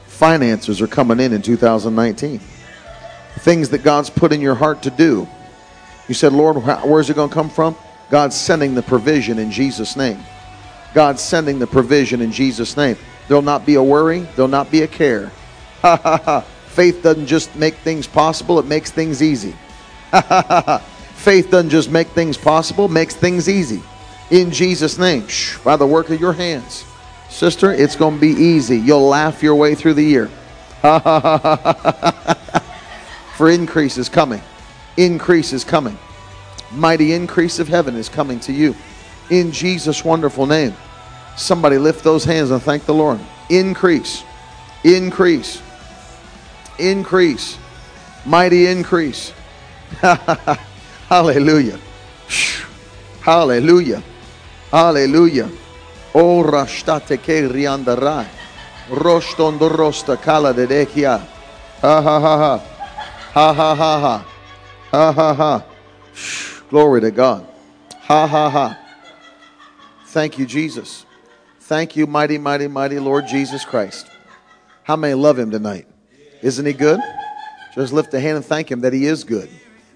Finances 0.06 0.80
are 0.80 0.86
coming 0.86 1.20
in 1.20 1.32
in 1.32 1.42
2019. 1.42 2.40
Things 3.38 3.68
that 3.70 3.82
God's 3.82 4.10
put 4.10 4.32
in 4.32 4.40
your 4.40 4.54
heart 4.54 4.82
to 4.84 4.90
do. 4.90 5.28
You 6.08 6.14
said, 6.14 6.32
Lord, 6.32 6.56
where's 6.84 7.10
it 7.10 7.14
going 7.14 7.28
to 7.28 7.34
come 7.34 7.50
from? 7.50 7.76
God's 8.10 8.36
sending 8.36 8.74
the 8.74 8.82
provision 8.82 9.38
in 9.38 9.50
Jesus' 9.50 9.96
name. 9.96 10.18
God's 10.94 11.22
sending 11.22 11.58
the 11.58 11.66
provision 11.66 12.20
in 12.20 12.32
Jesus' 12.32 12.76
name. 12.76 12.96
There'll 13.28 13.42
not 13.42 13.64
be 13.64 13.74
a 13.74 13.82
worry, 13.82 14.20
there'll 14.36 14.48
not 14.48 14.70
be 14.70 14.82
a 14.82 14.88
care. 14.88 15.30
Faith 16.66 17.02
doesn't 17.02 17.26
just 17.26 17.54
make 17.56 17.74
things 17.76 18.06
possible, 18.06 18.58
it 18.58 18.66
makes 18.66 18.90
things 18.90 19.22
easy. 19.22 19.54
Faith 21.14 21.50
doesn't 21.50 21.70
just 21.70 21.90
make 21.90 22.08
things 22.08 22.36
possible, 22.36 22.88
makes 22.88 23.14
things 23.14 23.48
easy. 23.48 23.82
In 24.34 24.50
Jesus' 24.50 24.98
name, 24.98 25.28
shh, 25.28 25.58
by 25.58 25.76
the 25.76 25.86
work 25.86 26.10
of 26.10 26.20
your 26.20 26.32
hands. 26.32 26.84
Sister, 27.30 27.70
it's 27.70 27.94
going 27.94 28.16
to 28.16 28.20
be 28.20 28.32
easy. 28.32 28.76
You'll 28.76 29.06
laugh 29.06 29.44
your 29.44 29.54
way 29.54 29.76
through 29.76 29.94
the 29.94 30.02
year. 30.02 30.26
For 33.36 33.48
increase 33.48 33.96
is 33.96 34.08
coming. 34.08 34.42
Increase 34.96 35.52
is 35.52 35.62
coming. 35.62 35.96
Mighty 36.72 37.12
increase 37.12 37.60
of 37.60 37.68
heaven 37.68 37.94
is 37.94 38.08
coming 38.08 38.40
to 38.40 38.52
you. 38.52 38.74
In 39.30 39.52
Jesus' 39.52 40.04
wonderful 40.04 40.46
name. 40.46 40.74
Somebody 41.36 41.78
lift 41.78 42.02
those 42.02 42.24
hands 42.24 42.50
and 42.50 42.60
thank 42.60 42.86
the 42.86 42.94
Lord. 42.94 43.20
Increase. 43.50 44.24
Increase. 44.82 45.62
Increase. 46.80 47.56
Mighty 48.26 48.66
increase. 48.66 49.32
Hallelujah. 51.08 51.78
Hallelujah. 53.20 54.02
Hallelujah. 54.74 55.48
O 56.12 56.42
rashtate 56.42 57.16
ke 57.18 57.46
riandarai. 57.46 58.26
Rostondo 58.90 59.68
rosta 59.68 60.16
kala 60.16 60.52
de 60.52 60.66
dekia. 60.66 61.20
Ha 61.80 62.02
ha 62.02 62.18
ha 62.18 62.36
ha. 62.36 62.58
Ha 63.34 63.52
ha 63.54 63.74
ha 63.76 64.00
ha. 64.00 64.26
Ha 64.90 65.12
ha 65.12 65.32
ha. 65.32 65.64
Glory 66.68 67.02
to 67.02 67.12
God. 67.12 67.46
Ha 68.00 68.26
ha 68.26 68.50
ha. 68.50 68.78
Thank 70.06 70.40
you, 70.40 70.44
Jesus. 70.44 71.06
Thank 71.60 71.94
you, 71.94 72.08
mighty, 72.08 72.36
mighty, 72.36 72.66
mighty 72.66 72.98
Lord 72.98 73.28
Jesus 73.28 73.64
Christ. 73.64 74.10
How 74.82 74.96
many 74.96 75.14
love 75.14 75.38
him 75.38 75.52
tonight? 75.52 75.86
Isn't 76.42 76.66
he 76.66 76.72
good? 76.72 76.98
Just 77.76 77.92
lift 77.92 78.12
a 78.12 78.18
hand 78.18 78.38
and 78.38 78.44
thank 78.44 78.72
him 78.72 78.80
that 78.80 78.92
he 78.92 79.06
is 79.06 79.22
good, 79.22 79.48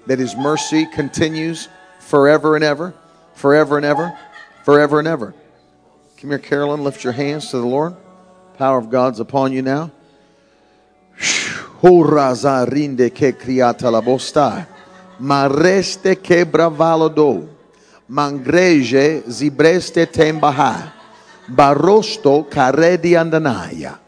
that 0.07 0.21
his 0.21 0.37
mercy 0.37 0.87
continues 0.87 1.69
forever 1.99 2.55
and 2.55 2.63
ever, 2.63 2.95
forever 3.35 3.77
and 3.77 3.85
ever, 3.85 4.17
forever 4.69 4.99
and 4.99 5.09
ever. 5.09 5.33
Come 6.21 6.29
here, 6.29 6.39
Carolyn. 6.39 6.85
Lift 6.85 7.03
your 7.03 7.15
hands 7.15 7.49
to 7.53 7.57
the 7.57 7.67
Lord. 7.67 7.97
Power 8.59 8.77
of 8.77 8.91
God's 8.91 9.19
upon 9.19 9.51
you 9.51 9.63
now. 9.63 9.91
rinde 11.81 13.09
ke 13.09 13.33
criata 13.33 13.91
la 13.91 14.03
bosta. 14.03 14.67
Mareste 15.19 16.23
que 16.23 16.45
bravalo 16.45 17.09
Mangreje 18.11 19.23
zibreste 19.27 20.05
tembaha. 20.05 20.93
Barosto 21.49 22.45
caredi 22.51 23.17
andanaya. 23.17 23.99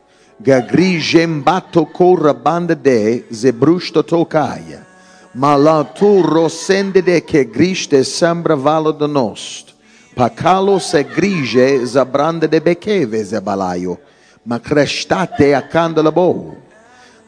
Gagrigembato 0.43 1.91
corra 1.91 2.35
banda 2.35 2.75
de 2.75 3.25
zebrusto 3.33 4.03
tocaia. 4.03 4.85
Malatu 5.35 6.23
rosende 6.23 7.01
de 7.03 7.23
que 7.23 7.45
griste 7.45 8.05
sembra 8.05 8.55
valo 8.55 8.93
de 8.93 9.09
nost. 9.09 9.80
Pacalo 10.15 10.81
se 10.81 11.05
grige 11.05 11.85
zabranda 11.87 12.49
de 12.49 12.61
bekeve 12.61 13.23
zebalaio. 13.23 13.99
Macrestate 14.47 15.57
a 15.57 16.11
bow. 16.11 16.57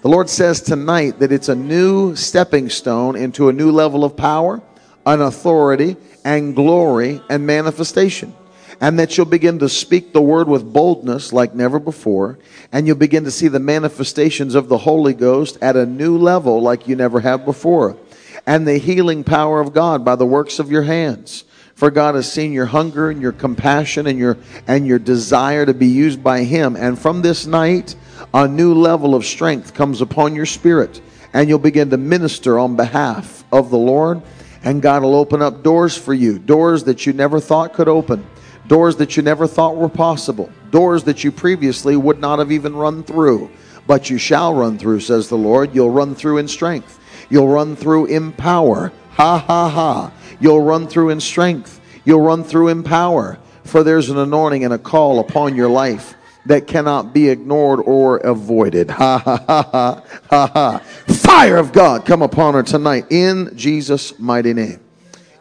The 0.02 0.08
Lord 0.08 0.28
says 0.28 0.60
tonight 0.60 1.18
that 1.20 1.30
it's 1.30 1.48
a 1.48 1.54
new 1.54 2.16
stepping 2.16 2.68
stone 2.68 3.16
into 3.16 3.48
a 3.48 3.52
new 3.52 3.70
level 3.70 4.04
of 4.04 4.16
power, 4.16 4.60
an 5.06 5.20
authority, 5.20 5.96
and 6.24 6.56
glory 6.56 7.20
and 7.28 7.46
manifestation 7.46 8.34
and 8.82 8.98
that 8.98 9.16
you'll 9.16 9.26
begin 9.26 9.60
to 9.60 9.68
speak 9.68 10.12
the 10.12 10.20
word 10.20 10.48
with 10.48 10.72
boldness 10.72 11.32
like 11.32 11.54
never 11.54 11.78
before, 11.78 12.36
and 12.72 12.84
you'll 12.84 12.96
begin 12.96 13.22
to 13.22 13.30
see 13.30 13.46
the 13.46 13.60
manifestations 13.60 14.56
of 14.56 14.68
the 14.68 14.78
Holy 14.78 15.14
Ghost 15.14 15.56
at 15.62 15.76
a 15.76 15.86
new 15.86 16.18
level 16.18 16.60
like 16.60 16.88
you 16.88 16.96
never 16.96 17.20
have 17.20 17.44
before, 17.44 17.96
and 18.44 18.66
the 18.66 18.78
healing 18.78 19.22
power 19.22 19.60
of 19.60 19.72
God 19.72 20.04
by 20.04 20.16
the 20.16 20.26
works 20.26 20.58
of 20.58 20.68
your 20.68 20.82
hands. 20.82 21.44
For 21.82 21.90
God 21.90 22.14
has 22.14 22.30
seen 22.30 22.52
your 22.52 22.66
hunger 22.66 23.10
and 23.10 23.20
your 23.20 23.32
compassion 23.32 24.06
and 24.06 24.16
your 24.16 24.38
and 24.68 24.86
your 24.86 25.00
desire 25.00 25.66
to 25.66 25.74
be 25.74 25.88
used 25.88 26.22
by 26.22 26.44
Him. 26.44 26.76
And 26.76 26.96
from 26.96 27.22
this 27.22 27.44
night, 27.44 27.96
a 28.32 28.46
new 28.46 28.72
level 28.72 29.16
of 29.16 29.26
strength 29.26 29.74
comes 29.74 30.00
upon 30.00 30.36
your 30.36 30.46
spirit, 30.46 31.00
and 31.32 31.48
you'll 31.48 31.58
begin 31.58 31.90
to 31.90 31.96
minister 31.96 32.56
on 32.56 32.76
behalf 32.76 33.42
of 33.50 33.70
the 33.70 33.78
Lord. 33.78 34.22
And 34.62 34.80
God 34.80 35.02
will 35.02 35.16
open 35.16 35.42
up 35.42 35.64
doors 35.64 35.96
for 35.96 36.14
you, 36.14 36.38
doors 36.38 36.84
that 36.84 37.04
you 37.04 37.14
never 37.14 37.40
thought 37.40 37.72
could 37.72 37.88
open 37.88 38.24
doors 38.68 38.94
that 38.94 39.16
you 39.16 39.22
never 39.24 39.48
thought 39.48 39.74
were 39.74 39.88
possible, 39.88 40.48
doors 40.70 41.02
that 41.02 41.24
you 41.24 41.32
previously 41.32 41.96
would 41.96 42.20
not 42.20 42.38
have 42.38 42.52
even 42.52 42.76
run 42.76 43.02
through. 43.02 43.50
But 43.88 44.08
you 44.08 44.18
shall 44.18 44.54
run 44.54 44.78
through, 44.78 45.00
says 45.00 45.28
the 45.28 45.36
Lord. 45.36 45.74
You'll 45.74 45.90
run 45.90 46.14
through 46.14 46.38
in 46.38 46.46
strength. 46.46 47.00
You'll 47.28 47.48
run 47.48 47.74
through 47.74 48.06
in 48.06 48.30
power. 48.30 48.92
Ha 49.14 49.38
ha 49.38 49.68
ha. 49.68 50.12
You'll 50.40 50.62
run 50.62 50.86
through 50.88 51.10
in 51.10 51.20
strength. 51.20 51.80
You'll 52.04 52.22
run 52.22 52.44
through 52.44 52.68
in 52.68 52.82
power. 52.82 53.38
For 53.64 53.82
there's 53.84 54.10
an 54.10 54.18
anointing 54.18 54.64
and 54.64 54.74
a 54.74 54.78
call 54.78 55.20
upon 55.20 55.54
your 55.54 55.68
life 55.68 56.14
that 56.46 56.66
cannot 56.66 57.14
be 57.14 57.28
ignored 57.28 57.80
or 57.80 58.16
avoided. 58.18 58.90
Ha 58.90 59.18
ha 59.18 59.44
ha 59.46 59.62
ha 59.70 60.02
ha 60.30 60.46
ha. 60.46 60.78
Fire 61.06 61.56
of 61.56 61.72
God 61.72 62.04
come 62.04 62.22
upon 62.22 62.54
her 62.54 62.62
tonight 62.62 63.06
in 63.10 63.56
Jesus' 63.56 64.18
mighty 64.18 64.52
name. 64.52 64.80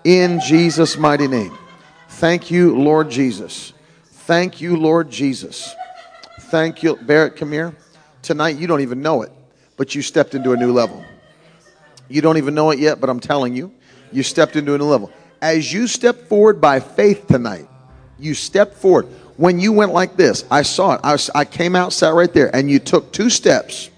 In 0.03 0.39
Jesus' 0.39 0.98
mighty 0.98 1.27
name. 1.27 1.57
Thank 2.10 2.52
you, 2.52 2.77
Lord 2.77 3.10
Jesus. 3.10 3.73
Thank 4.06 4.61
you, 4.61 4.77
Lord 4.77 5.10
Jesus. 5.10 5.73
Thank 6.52 6.84
you. 6.84 6.95
Barrett, 6.95 7.35
come 7.35 7.52
here. 7.52 7.76
Tonight, 8.22 8.57
you 8.57 8.68
don't 8.68 8.81
even 8.81 9.02
know 9.02 9.23
it, 9.23 9.31
but 9.77 9.95
you 9.95 10.02
stepped 10.02 10.35
into 10.35 10.52
a 10.52 10.57
new 10.57 10.72
level. 10.72 11.03
You 12.11 12.21
don't 12.21 12.38
even 12.38 12.53
know 12.53 12.71
it 12.71 12.79
yet, 12.79 12.99
but 12.99 13.09
I'm 13.09 13.19
telling 13.19 13.55
you, 13.55 13.71
you 14.11 14.23
stepped 14.23 14.55
into 14.55 14.73
a 14.73 14.77
new 14.77 14.85
level. 14.85 15.11
As 15.41 15.71
you 15.71 15.88
step 15.88 16.27
forward 16.27 16.61
by 16.61 16.79
faith 16.79 17.27
tonight, 17.27 17.67
you 18.19 18.33
step 18.33 18.75
forward. 18.75 19.07
when 19.38 19.59
you 19.59 19.71
went 19.71 19.91
like 19.93 20.15
this, 20.15 20.45
I 20.51 20.61
saw 20.61 20.93
it. 20.95 21.01
I, 21.03 21.13
was, 21.13 21.31
I 21.33 21.45
came 21.45 21.75
out, 21.75 21.93
sat 21.93 22.13
right 22.13 22.31
there, 22.31 22.55
and 22.55 22.69
you 22.69 22.77
took 22.77 23.11
two 23.11 23.29
steps 23.29 23.89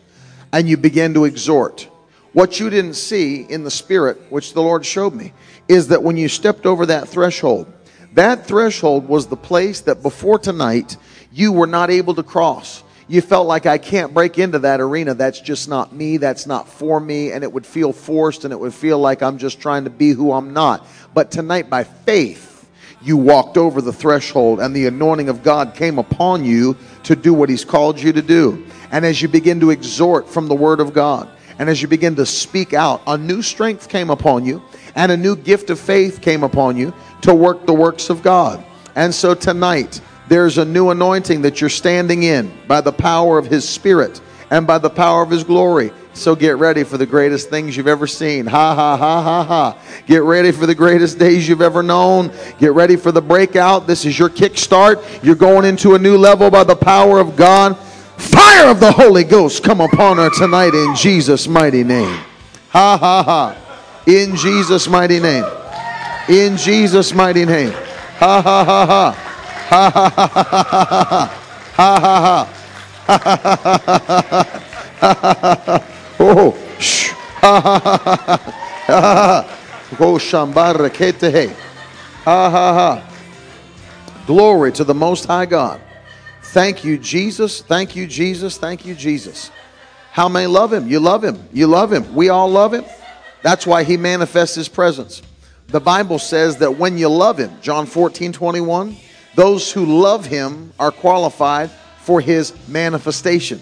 and 0.53 0.69
you 0.69 0.77
began 0.77 1.13
to 1.15 1.25
exhort. 1.25 1.89
What 2.31 2.59
you 2.59 2.69
didn't 2.69 2.93
see 2.93 3.41
in 3.41 3.63
the 3.63 3.71
spirit, 3.71 4.21
which 4.29 4.53
the 4.53 4.61
Lord 4.61 4.85
showed 4.85 5.13
me, 5.13 5.33
is 5.67 5.89
that 5.89 6.01
when 6.01 6.15
you 6.15 6.29
stepped 6.29 6.65
over 6.65 6.85
that 6.85 7.07
threshold, 7.07 7.71
that 8.13 8.45
threshold 8.45 9.07
was 9.07 9.27
the 9.27 9.35
place 9.35 9.81
that 9.81 10.01
before 10.01 10.39
tonight 10.39 10.97
you 11.31 11.51
were 11.51 11.67
not 11.67 11.89
able 11.89 12.15
to 12.15 12.23
cross. 12.23 12.82
You 13.07 13.21
felt 13.21 13.47
like 13.47 13.65
I 13.65 13.77
can't 13.77 14.13
break 14.13 14.39
into 14.39 14.59
that 14.59 14.79
arena. 14.79 15.13
That's 15.13 15.39
just 15.39 15.67
not 15.67 15.93
me. 15.93 16.17
That's 16.17 16.45
not 16.45 16.67
for 16.67 16.99
me. 16.99 17.31
And 17.31 17.43
it 17.43 17.51
would 17.51 17.65
feel 17.65 17.91
forced 17.91 18.45
and 18.45 18.53
it 18.53 18.59
would 18.59 18.73
feel 18.73 18.97
like 18.97 19.21
I'm 19.21 19.37
just 19.37 19.59
trying 19.59 19.83
to 19.83 19.89
be 19.89 20.11
who 20.11 20.31
I'm 20.31 20.53
not. 20.53 20.87
But 21.13 21.29
tonight, 21.29 21.69
by 21.69 21.83
faith, 21.83 22.69
you 23.01 23.17
walked 23.17 23.57
over 23.57 23.81
the 23.81 23.91
threshold 23.91 24.61
and 24.61 24.73
the 24.73 24.87
anointing 24.87 25.27
of 25.27 25.43
God 25.43 25.75
came 25.75 25.99
upon 25.99 26.45
you 26.45 26.77
to 27.03 27.15
do 27.15 27.33
what 27.33 27.49
He's 27.49 27.65
called 27.65 27.99
you 27.99 28.13
to 28.13 28.21
do. 28.21 28.65
And 28.91 29.05
as 29.05 29.21
you 29.21 29.27
begin 29.27 29.59
to 29.59 29.71
exhort 29.71 30.29
from 30.29 30.47
the 30.47 30.55
Word 30.55 30.79
of 30.79 30.93
God, 30.93 31.29
and 31.59 31.69
as 31.69 31.81
you 31.81 31.87
begin 31.87 32.15
to 32.15 32.25
speak 32.25 32.73
out, 32.73 33.01
a 33.05 33.17
new 33.17 33.41
strength 33.41 33.89
came 33.89 34.09
upon 34.09 34.45
you, 34.45 34.61
and 34.95 35.11
a 35.11 35.17
new 35.17 35.35
gift 35.35 35.69
of 35.69 35.79
faith 35.79 36.21
came 36.21 36.43
upon 36.43 36.77
you 36.77 36.93
to 37.21 37.33
work 37.33 37.65
the 37.65 37.73
works 37.73 38.09
of 38.09 38.23
God. 38.23 38.63
And 38.95 39.13
so 39.13 39.33
tonight, 39.33 40.01
there's 40.27 40.57
a 40.57 40.65
new 40.65 40.89
anointing 40.89 41.41
that 41.41 41.61
you're 41.61 41.69
standing 41.69 42.23
in 42.23 42.51
by 42.67 42.81
the 42.81 42.91
power 42.91 43.37
of 43.37 43.45
His 43.45 43.67
Spirit 43.67 44.21
and 44.49 44.65
by 44.65 44.77
the 44.77 44.89
power 44.89 45.21
of 45.23 45.29
His 45.29 45.43
glory. 45.43 45.91
So 46.13 46.35
get 46.35 46.57
ready 46.57 46.83
for 46.83 46.97
the 46.97 47.05
greatest 47.05 47.49
things 47.49 47.75
you've 47.75 47.87
ever 47.87 48.05
seen. 48.05 48.45
Ha 48.45 48.75
ha 48.75 48.97
ha 48.97 49.21
ha 49.21 49.43
ha. 49.43 49.77
Get 50.05 50.21
ready 50.21 50.51
for 50.51 50.67
the 50.67 50.75
greatest 50.75 51.17
days 51.17 51.47
you've 51.47 51.61
ever 51.61 51.81
known. 51.81 52.31
Get 52.59 52.73
ready 52.73 52.95
for 52.95 53.11
the 53.11 53.21
breakout. 53.21 53.87
This 53.87 54.05
is 54.05 54.17
your 54.17 54.29
kickstart. 54.29 55.23
You're 55.23 55.35
going 55.35 55.65
into 55.65 55.95
a 55.95 55.99
new 55.99 56.17
level 56.17 56.51
by 56.51 56.63
the 56.63 56.75
power 56.75 57.19
of 57.19 57.35
God. 57.35 57.77
Fire 58.17 58.69
of 58.69 58.79
the 58.79 58.91
Holy 58.91 59.23
Ghost 59.23 59.63
come 59.63 59.81
upon 59.81 60.17
her 60.17 60.29
tonight 60.29 60.75
in 60.75 60.95
Jesus' 60.95 61.47
mighty 61.47 61.83
name. 61.83 62.19
Ha 62.69 62.97
ha 62.97 63.23
ha. 63.23 64.03
In 64.05 64.35
Jesus' 64.35 64.87
mighty 64.87 65.19
name. 65.19 65.45
In 66.29 66.57
Jesus' 66.57 67.13
mighty 67.13 67.45
name. 67.45 67.71
Ha 67.71 68.41
ha 68.41 68.63
ha 68.63 68.85
ha. 68.85 69.32
Ha 69.73 69.89
ha 69.89 70.07
ha 70.07 70.27
ha 71.73 71.97
ha 71.97 72.09
ha. 72.21 72.47
Ha. 75.01 75.83
Oh, 76.19 76.55
shh. 76.77 77.09
Ha 77.09 77.59
ha 77.59 77.79
ha 77.79 77.97
ha 77.97 78.15
ha. 78.85 79.01
ha. 79.01 79.57
Oh, 79.99 80.19
shambara 80.19 80.91
ketehe. 80.91 81.51
Ha 82.23 82.49
ha 82.55 82.73
ha. 82.73 83.01
Glory 84.27 84.71
to 84.73 84.83
the 84.83 84.93
Most 84.93 85.25
High 85.25 85.47
God. 85.47 85.81
Thank 86.43 86.83
you, 86.83 86.99
Jesus. 86.99 87.63
Thank 87.63 87.95
you, 87.95 88.05
Jesus. 88.05 88.59
Thank 88.59 88.85
you, 88.85 88.93
Jesus. 88.93 89.49
How 90.11 90.29
many 90.29 90.45
love 90.45 90.71
him? 90.71 90.87
You 90.87 90.99
love 90.99 91.23
him. 91.23 91.49
You 91.51 91.65
love 91.65 91.91
him. 91.91 92.13
We 92.13 92.29
all 92.29 92.47
love 92.47 92.75
him. 92.75 92.85
That's 93.41 93.65
why 93.65 93.83
he 93.83 93.97
manifests 93.97 94.53
his 94.55 94.69
presence. 94.69 95.23
The 95.69 95.81
Bible 95.81 96.19
says 96.19 96.57
that 96.57 96.77
when 96.77 96.99
you 96.99 97.09
love 97.09 97.39
him, 97.39 97.49
John 97.63 97.87
14, 97.87 98.33
21, 98.33 98.97
those 99.35 99.71
who 99.71 99.85
love 99.85 100.25
him 100.25 100.73
are 100.79 100.91
qualified 100.91 101.71
for 102.01 102.21
his 102.21 102.53
manifestation. 102.67 103.59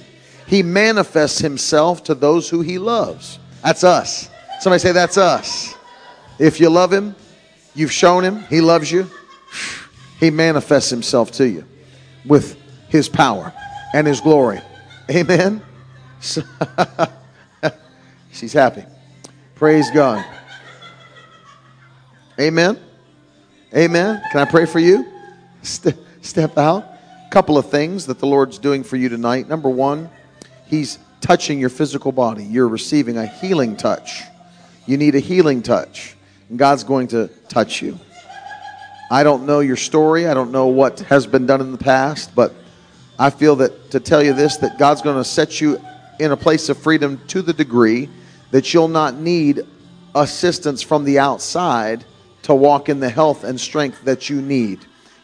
He 0.48 0.64
manifests 0.64 1.39
himself 1.39 2.03
to 2.06 2.15
those 2.15 2.49
who 2.49 2.61
he 2.61 2.77
loves. 2.77 3.39
That's 3.64 3.84
us. 3.84 4.30
Somebody 4.60 4.80
say, 4.80 4.91
That's 4.91 5.18
us. 5.18 5.76
If 6.39 6.60
you 6.60 6.69
love 6.69 6.91
him, 6.91 7.15
you've 7.76 7.91
shown 7.91 8.23
him, 8.23 8.43
he 8.49 8.61
loves 8.61 8.91
you, 8.91 9.10
he 10.19 10.31
manifests 10.31 10.89
himself 10.89 11.31
to 11.34 11.48
you 11.48 11.64
with 12.26 12.57
his 12.89 13.07
power 13.07 13.53
and 13.93 14.07
his 14.07 14.19
glory. 14.22 14.60
Amen. 15.10 15.61
She's 18.31 18.53
happy. 18.53 18.84
Praise 19.56 19.91
God. 19.91 20.26
Amen. 22.39 22.80
Amen. 23.76 24.22
Can 24.31 24.41
I 24.41 24.45
pray 24.45 24.65
for 24.65 24.80
you? 24.80 25.11
Ste- 25.62 25.96
step 26.22 26.58
out. 26.58 26.84
A 26.84 27.30
Couple 27.32 27.58
of 27.58 27.70
things 27.70 28.06
that 28.08 28.20
the 28.20 28.28
Lord's 28.28 28.58
doing 28.58 28.84
for 28.84 28.98
you 28.98 29.10
tonight. 29.10 29.48
Number 29.48 29.70
one, 29.70 30.10
He's 30.66 31.00
touching 31.22 31.60
your 31.60 31.70
physical 31.70 32.12
body. 32.12 32.44
You're 32.44 32.68
receiving 32.68 33.18
a 33.18 33.26
healing 33.26 33.78
touch. 33.78 34.24
You 34.86 34.98
need 34.98 35.16
a 35.16 35.20
healing 35.20 35.62
touch. 35.62 36.16
And 36.50 36.58
God's 36.58 36.84
going 36.84 37.08
to 37.10 37.28
touch 37.48 37.82
you. 37.82 37.98
I 39.10 39.24
don't 39.24 39.46
know 39.46 39.60
your 39.60 39.76
story. 39.76 40.28
I 40.28 40.34
don't 40.34 40.52
know 40.52 40.68
what 40.68 41.02
has 41.02 41.28
been 41.28 41.46
done 41.46 41.62
in 41.62 41.72
the 41.72 41.78
past, 41.78 42.34
but 42.34 42.54
I 43.20 43.30
feel 43.30 43.58
that 43.58 43.92
to 43.92 44.00
tell 44.00 44.24
you 44.24 44.34
this, 44.34 44.58
that 44.58 44.80
God's 44.80 45.02
going 45.02 45.18
to 45.18 45.24
set 45.24 45.62
you 45.62 45.82
in 46.20 46.32
a 46.32 46.38
place 46.38 46.70
of 46.70 46.78
freedom 46.78 47.20
to 47.28 47.42
the 47.42 47.54
degree 47.54 48.10
that 48.52 48.74
you'll 48.74 48.88
not 48.88 49.16
need 49.16 49.62
assistance 50.16 50.82
from 50.82 51.04
the 51.04 51.20
outside 51.20 52.06
to 52.44 52.56
walk 52.56 52.90
in 52.90 53.00
the 53.00 53.10
health 53.10 53.44
and 53.44 53.60
strength 53.60 54.04
that 54.06 54.30
you 54.30 54.42
need. 54.42 54.80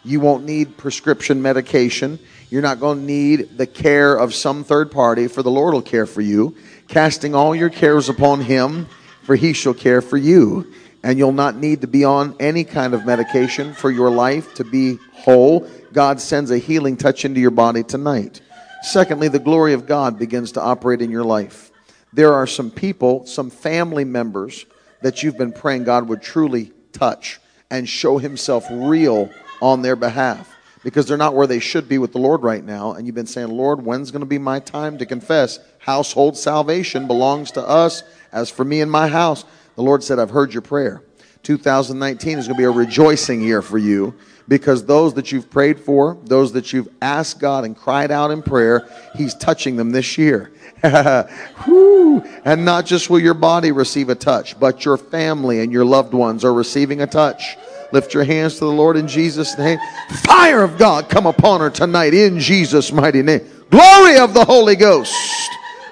You 0.08 0.22
won't 0.22 0.46
need 0.46 0.78
prescription 0.78 1.42
medication. 1.42 2.18
You're 2.50 2.62
not 2.62 2.80
going 2.80 3.00
to 3.00 3.04
need 3.04 3.58
the 3.58 3.68
care 3.68 4.16
of 4.16 4.34
some 4.34 4.64
third 4.64 4.90
party, 4.90 5.28
for 5.28 5.44
the 5.44 5.52
Lord 5.52 5.74
will 5.74 5.82
care 5.82 6.06
for 6.06 6.22
you. 6.22 6.56
Casting 6.88 7.36
all 7.36 7.54
your 7.54 7.70
cares 7.70 8.08
upon 8.08 8.40
Him, 8.40 8.88
for 9.24 9.36
He 9.36 9.52
shall 9.52 9.74
care 9.74 10.02
for 10.02 10.16
you. 10.16 10.74
And 11.04 11.18
you'll 11.18 11.34
not 11.34 11.58
need 11.58 11.82
to 11.82 11.88
be 11.88 12.06
on 12.06 12.38
any 12.40 12.64
kind 12.64 12.94
of 12.94 13.06
medication 13.06 13.74
for 13.74 13.92
your 13.92 14.10
life 14.10 14.54
to 14.54 14.64
be 14.64 14.98
whole. 15.12 15.70
God 15.92 16.22
sends 16.22 16.52
a 16.52 16.58
healing 16.58 16.96
touch 16.96 17.26
into 17.26 17.42
your 17.42 17.52
body 17.52 17.84
tonight. 17.84 18.40
Secondly, 18.84 19.28
the 19.28 19.40
glory 19.40 19.74
of 19.74 19.88
God 19.88 20.18
begins 20.18 20.54
to 20.54 20.62
operate 20.62 21.02
in 21.02 21.12
your 21.12 21.26
life. 21.26 21.70
There 22.14 22.34
are 22.34 22.48
some 22.48 22.72
people, 22.72 23.26
some 23.26 23.50
family 23.50 24.06
members 24.06 24.66
that 25.02 25.22
you've 25.22 25.38
been 25.38 25.52
praying 25.52 25.84
God 25.84 26.08
would 26.08 26.22
truly 26.22 26.72
touch 26.94 27.42
and 27.70 27.90
show 27.90 28.18
himself 28.18 28.66
real 28.72 29.30
on 29.62 29.82
their 29.82 29.96
behalf 29.96 30.56
because 30.84 31.06
they're 31.06 31.18
not 31.18 31.36
where 31.36 31.48
they 31.48 31.60
should 31.60 31.90
be 31.90 31.98
with 31.98 32.14
the 32.14 32.18
Lord 32.18 32.44
right 32.44 32.64
now. 32.64 32.94
And 32.94 33.06
you've 33.06 33.16
been 33.16 33.26
saying, 33.26 33.50
Lord, 33.50 33.84
when's 33.84 34.12
going 34.12 34.22
to 34.22 34.26
be 34.26 34.38
my 34.38 34.60
time 34.60 34.98
to 35.00 35.06
confess? 35.06 35.60
Household 35.80 36.38
salvation 36.38 37.08
belongs 37.08 37.52
to 37.52 37.62
us. 37.68 38.04
As 38.32 38.50
for 38.50 38.64
me 38.64 38.82
and 38.82 38.92
my 38.92 39.08
house, 39.08 39.44
the 39.76 39.82
Lord 39.82 40.04
said, 40.04 40.20
I've 40.20 40.30
heard 40.30 40.54
your 40.54 40.62
prayer. 40.62 41.04
2019 41.44 42.40
is 42.40 42.48
going 42.48 42.56
to 42.56 42.58
be 42.58 42.66
a 42.66 42.72
rejoicing 42.72 43.42
year 43.42 43.62
for 43.62 43.78
you 43.78 44.14
because 44.48 44.86
those 44.86 45.14
that 45.16 45.32
you've 45.32 45.50
prayed 45.50 45.80
for, 45.80 46.18
those 46.24 46.54
that 46.54 46.72
you've 46.74 46.90
asked 47.02 47.40
God 47.40 47.66
and 47.66 47.76
cried 47.76 48.12
out 48.12 48.32
in 48.32 48.42
prayer, 48.42 48.88
He's 49.16 49.34
touching 49.36 49.76
them 49.76 49.92
this 49.92 50.18
year. 50.18 50.52
and 50.84 52.66
not 52.66 52.86
just 52.86 53.10
will 53.10 53.20
your 53.20 53.34
body 53.34 53.72
receive 53.72 54.10
a 54.10 54.16
touch, 54.16 54.60
but 54.60 54.86
your 54.86 54.98
family 54.98 55.62
and 55.62 55.72
your 55.72 55.86
loved 55.86 56.14
ones 56.14 56.46
are 56.46 56.54
receiving 56.54 57.02
a 57.02 57.08
touch. 57.08 57.58
Lift 57.92 58.14
your 58.14 58.24
hands 58.24 58.56
to 58.56 58.62
the 58.62 58.72
Lord 58.72 58.98
in 58.98 59.08
Jesus' 59.08 59.58
name. 59.58 59.80
Fire 60.24 60.64
of 60.64 60.78
God 60.78 61.10
come 61.10 61.26
upon 61.26 61.62
her 61.62 61.70
tonight 61.70 62.14
in 62.14 62.40
Jesus' 62.40 62.92
mighty 62.92 63.22
name. 63.22 63.42
Glory 63.70 64.18
of 64.18 64.34
the 64.34 64.44
Holy 64.44 64.76
Ghost. 64.76 65.14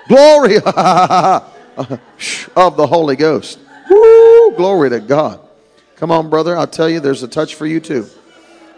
Glory 0.08 0.58
of 2.56 2.78
the 2.78 2.88
Holy 2.88 3.16
Ghost. 3.16 3.60
Woo, 3.90 4.56
glory 4.56 4.90
to 4.90 5.00
God. 5.00 5.40
Come 5.96 6.12
on, 6.12 6.30
brother. 6.30 6.58
I'll 6.58 6.68
tell 6.68 6.90
you, 6.90 7.00
there's 7.00 7.24
a 7.24 7.28
touch 7.28 7.56
for 7.56 7.66
you 7.66 7.80
too. 7.80 8.08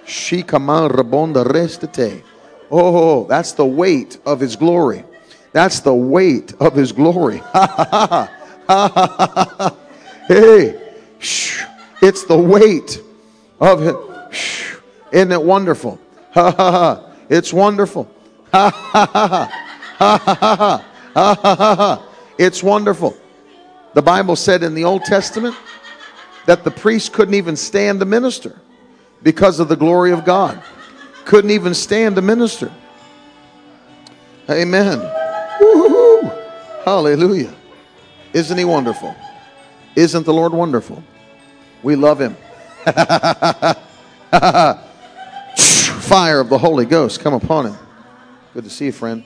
Shikaman 0.06 0.92
rabonda. 0.92 2.24
Oh, 2.70 3.26
that's 3.26 3.54
the 3.54 3.66
weight 3.66 4.20
of 4.26 4.40
his 4.40 4.56
glory. 4.56 5.04
That's 5.54 5.80
the 5.80 5.94
weight 5.94 6.54
of 6.60 6.76
his 6.76 6.92
glory. 6.92 7.38
hey, 10.28 10.76
it's 12.02 12.24
the 12.26 12.38
weight 12.38 13.02
of 13.60 13.82
him, 13.82 13.98
isn't 15.12 15.32
it 15.32 15.42
wonderful? 15.42 16.00
It's 17.30 17.52
wonderful. 17.52 18.10
It's 22.38 22.64
wonderful. 22.64 23.18
The 23.94 24.02
Bible 24.02 24.36
said 24.36 24.64
in 24.64 24.76
the 24.76 24.84
Old 24.84 25.04
Testament 25.06 25.56
that 26.46 26.64
the 26.64 26.72
priest 26.72 27.14
couldn't 27.14 27.34
even 27.34 27.56
stand 27.56 28.00
to 28.00 28.06
minister 28.06 28.60
because 29.24 29.60
of 29.60 29.70
the 29.70 29.76
glory 29.76 30.12
of 30.12 30.24
God. 30.24 30.62
Couldn't 31.26 31.52
even 31.52 31.74
stand 31.74 32.16
to 32.16 32.22
minister. 32.22 32.72
Amen. 34.50 35.00
Woo-hoo. 35.60 36.32
Hallelujah. 36.86 37.54
Isn't 38.34 38.58
he 38.58 38.64
wonderful? 38.66 39.16
Isn't 39.96 40.26
the 40.26 40.34
Lord 40.34 40.54
wonderful? 40.54 41.04
We 41.84 41.96
love 41.96 42.22
him. 42.22 42.38
Fire 46.08 46.40
of 46.40 46.48
the 46.48 46.58
Holy 46.58 46.86
Ghost 46.86 47.20
come 47.20 47.34
upon 47.34 47.66
him. 47.66 47.76
Good 48.54 48.64
to 48.64 48.70
see 48.70 48.86
you, 48.86 48.94
friend. 48.94 49.26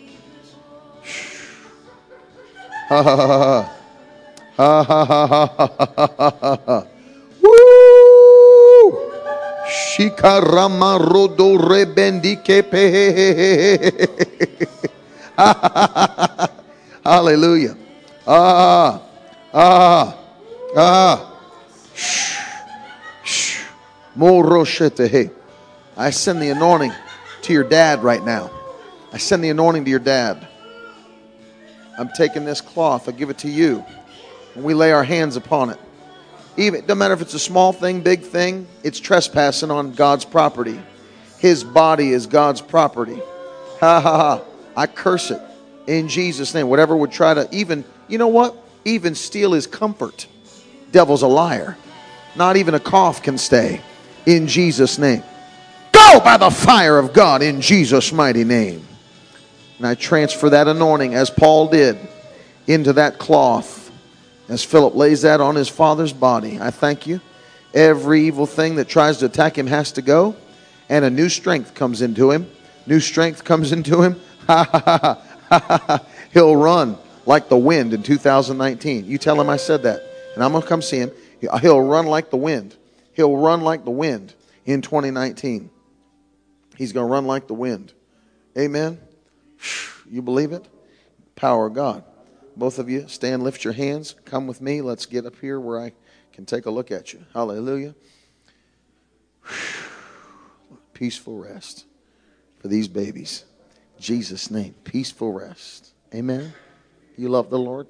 Ha 2.90 3.04
ha 3.04 3.16
ha 3.16 3.28
ha. 3.28 3.72
Ha 4.58 4.84
ha 4.84 5.06
ha 5.06 5.28
ha 5.28 5.48
ha 5.48 5.68
ha 6.18 6.58
ha. 6.66 6.86
Woo! 7.42 8.98
Shikarama 9.70 10.98
rodo 10.98 11.58
rebendike 11.58 12.66
Hallelujah. 17.04 17.78
Ah, 18.28 19.02
ah, 19.52 20.16
ah. 20.78 21.31
I 25.98 26.10
send 26.10 26.42
the 26.42 26.50
anointing 26.50 26.92
to 27.44 27.54
your 27.54 27.64
dad 27.64 28.04
right 28.04 28.24
now. 28.24 28.52
I 29.14 29.18
send 29.18 29.44
the 29.44 29.50
anointing 29.50 29.86
to 29.86 29.90
your 29.90 30.00
dad. 30.00 30.48
I'm 31.98 32.10
taking 32.10 32.46
this 32.46 32.62
cloth, 32.62 33.08
I 33.08 33.12
give 33.12 33.30
it 33.30 33.40
to 33.40 33.50
you, 33.50 33.86
and 34.56 34.64
we 34.64 34.74
lay 34.74 34.92
our 34.92 35.04
hands 35.04 35.36
upon 35.36 35.70
it. 35.70 35.80
Even 36.58 36.80
it 36.80 36.88
doesn't 36.88 36.98
matter 36.98 37.14
if 37.14 37.22
it's 37.22 37.34
a 37.34 37.40
small 37.40 37.74
thing, 37.74 38.02
big 38.02 38.22
thing, 38.22 38.68
it's 38.84 39.00
trespassing 39.00 39.72
on 39.72 39.94
God's 39.94 40.26
property. 40.26 40.80
His 41.40 41.64
body 41.64 42.12
is 42.12 42.28
God's 42.28 42.62
property. 42.62 43.20
Ha 43.80 44.02
ha 44.02 44.18
ha. 44.18 44.44
I 44.76 44.88
curse 44.88 45.32
it 45.32 45.42
in 45.88 46.08
Jesus' 46.08 46.54
name. 46.54 46.68
Whatever 46.68 46.96
would 46.96 47.12
try 47.12 47.34
to 47.34 47.48
even, 47.52 47.84
you 48.08 48.18
know 48.18 48.28
what? 48.28 48.56
Even 48.86 49.16
steal 49.16 49.54
his 49.54 49.68
comfort. 49.68 50.28
Devil's 50.92 51.22
a 51.22 51.28
liar. 51.28 51.78
Not 52.36 52.58
even 52.58 52.74
a 52.74 52.80
cough 52.80 53.22
can 53.24 53.38
stay 53.38 53.82
in 54.26 54.48
Jesus' 54.48 54.98
name. 54.98 55.24
Go 55.92 56.20
by 56.20 56.38
the 56.38 56.50
fire 56.50 56.98
of 56.98 57.14
God 57.14 57.42
in 57.42 57.62
Jesus' 57.62 58.12
mighty 58.12 58.44
name. 58.44 58.88
And 59.78 59.88
I 59.88 59.96
transfer 59.96 60.50
that 60.50 60.68
anointing 60.68 61.16
as 61.16 61.30
Paul 61.30 61.68
did 61.68 61.98
into 62.68 62.94
that 62.94 63.18
cloth 63.18 63.82
as 64.52 64.64
Philip 64.66 64.96
lays 64.96 65.22
that 65.22 65.40
on 65.40 65.56
his 65.56 65.70
father's 65.70 66.12
body. 66.12 66.60
I 66.60 66.72
thank 66.72 67.08
you. 67.08 67.22
Every 67.74 68.24
evil 68.24 68.46
thing 68.46 68.76
that 68.76 68.90
tries 68.90 69.18
to 69.20 69.26
attack 69.26 69.58
him 69.58 69.66
has 69.68 69.94
to 69.94 70.02
go, 70.02 70.36
and 70.90 71.06
a 71.06 71.10
new 71.10 71.30
strength 71.30 71.74
comes 71.74 72.02
into 72.02 72.32
him. 72.32 72.52
New 72.86 73.00
strength 73.00 73.46
comes 73.46 73.72
into 73.78 74.02
him. 74.02 74.20
Ha 74.48 74.68
ha 74.70 75.22
ha 75.50 75.78
ha. 75.88 76.06
He'll 76.34 76.56
run 76.56 76.98
like 77.26 77.48
the 77.48 77.58
wind 77.58 77.94
in 77.94 78.04
2019. 78.04 79.06
You 79.06 79.18
tell 79.18 79.40
him 79.40 79.50
I 79.50 79.56
said 79.58 79.84
that, 79.84 80.04
and 80.36 80.44
I'm 80.44 80.52
going 80.52 80.64
to 80.64 80.68
come 80.68 80.82
see 80.82 80.98
him. 80.98 81.12
He'll 81.62 81.82
run 81.82 82.08
like 82.08 82.30
the 82.30 82.38
wind. 82.38 82.76
He'll 83.14 83.36
run 83.36 83.62
like 83.62 83.84
the 83.84 83.92
wind 83.92 84.34
in 84.66 84.82
2019. 84.82 85.70
He's 86.78 86.94
going 86.94 87.08
to 87.08 87.12
run 87.12 87.26
like 87.26 87.48
the 87.48 87.54
wind. 87.54 87.94
Amen. 88.58 89.00
You 90.10 90.22
believe 90.22 90.52
it? 90.52 90.68
Power 91.36 91.68
of 91.68 91.74
God. 91.74 92.04
Both 92.56 92.80
of 92.80 92.90
you, 92.90 93.08
stand, 93.08 93.44
lift 93.44 93.64
your 93.64 93.74
hands. 93.74 94.16
Come 94.26 94.48
with 94.48 94.62
me. 94.62 94.82
Let's 94.82 95.06
get 95.06 95.26
up 95.26 95.36
here 95.40 95.60
where 95.60 95.82
I 95.82 95.94
can 96.34 96.46
take 96.46 96.66
a 96.66 96.72
look 96.72 96.92
at 96.92 97.14
you. 97.14 97.24
Hallelujah. 97.34 97.96
Peaceful 100.94 101.38
rest 101.38 101.86
for 102.60 102.68
these 102.68 102.88
babies. 102.88 103.46
Jesus' 104.00 104.52
name. 104.52 104.76
Peaceful 104.84 105.32
rest. 105.32 105.94
Amen. 106.14 106.54
You 107.18 107.30
love 107.30 107.50
the 107.50 107.60
Lord? 107.60 107.88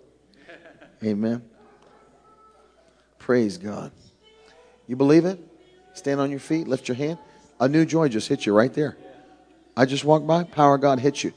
Amen. 1.03 1.41
Praise 3.17 3.57
God. 3.57 3.91
You 4.91 4.97
believe 4.97 5.23
it? 5.23 5.39
Stand 5.93 6.19
on 6.19 6.31
your 6.31 6.41
feet, 6.41 6.67
lift 6.67 6.89
your 6.89 6.97
hand. 6.97 7.17
A 7.61 7.69
new 7.69 7.85
joy 7.85 8.09
just 8.09 8.27
hit 8.27 8.45
you 8.45 8.53
right 8.53 8.73
there. 8.73 8.97
I 9.77 9.85
just 9.85 10.03
walked 10.03 10.27
by, 10.27 10.43
power 10.43 10.75
of 10.75 10.81
God 10.81 10.99
hit 10.99 11.23
you. 11.23 11.31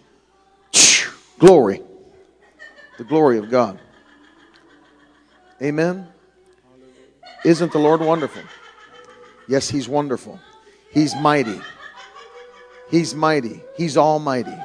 Glory. 1.38 1.80
The 2.98 3.04
glory 3.04 3.38
of 3.38 3.52
God. 3.52 3.78
Amen. 5.62 6.08
Isn't 7.44 7.70
the 7.70 7.78
Lord 7.78 8.00
wonderful? 8.00 8.42
Yes, 9.46 9.70
He's 9.70 9.88
wonderful. 9.88 10.40
He's 10.90 11.14
mighty. 11.14 11.60
He's 12.90 13.14
mighty. 13.14 13.60
He's 13.76 13.96
almighty. 13.96 14.58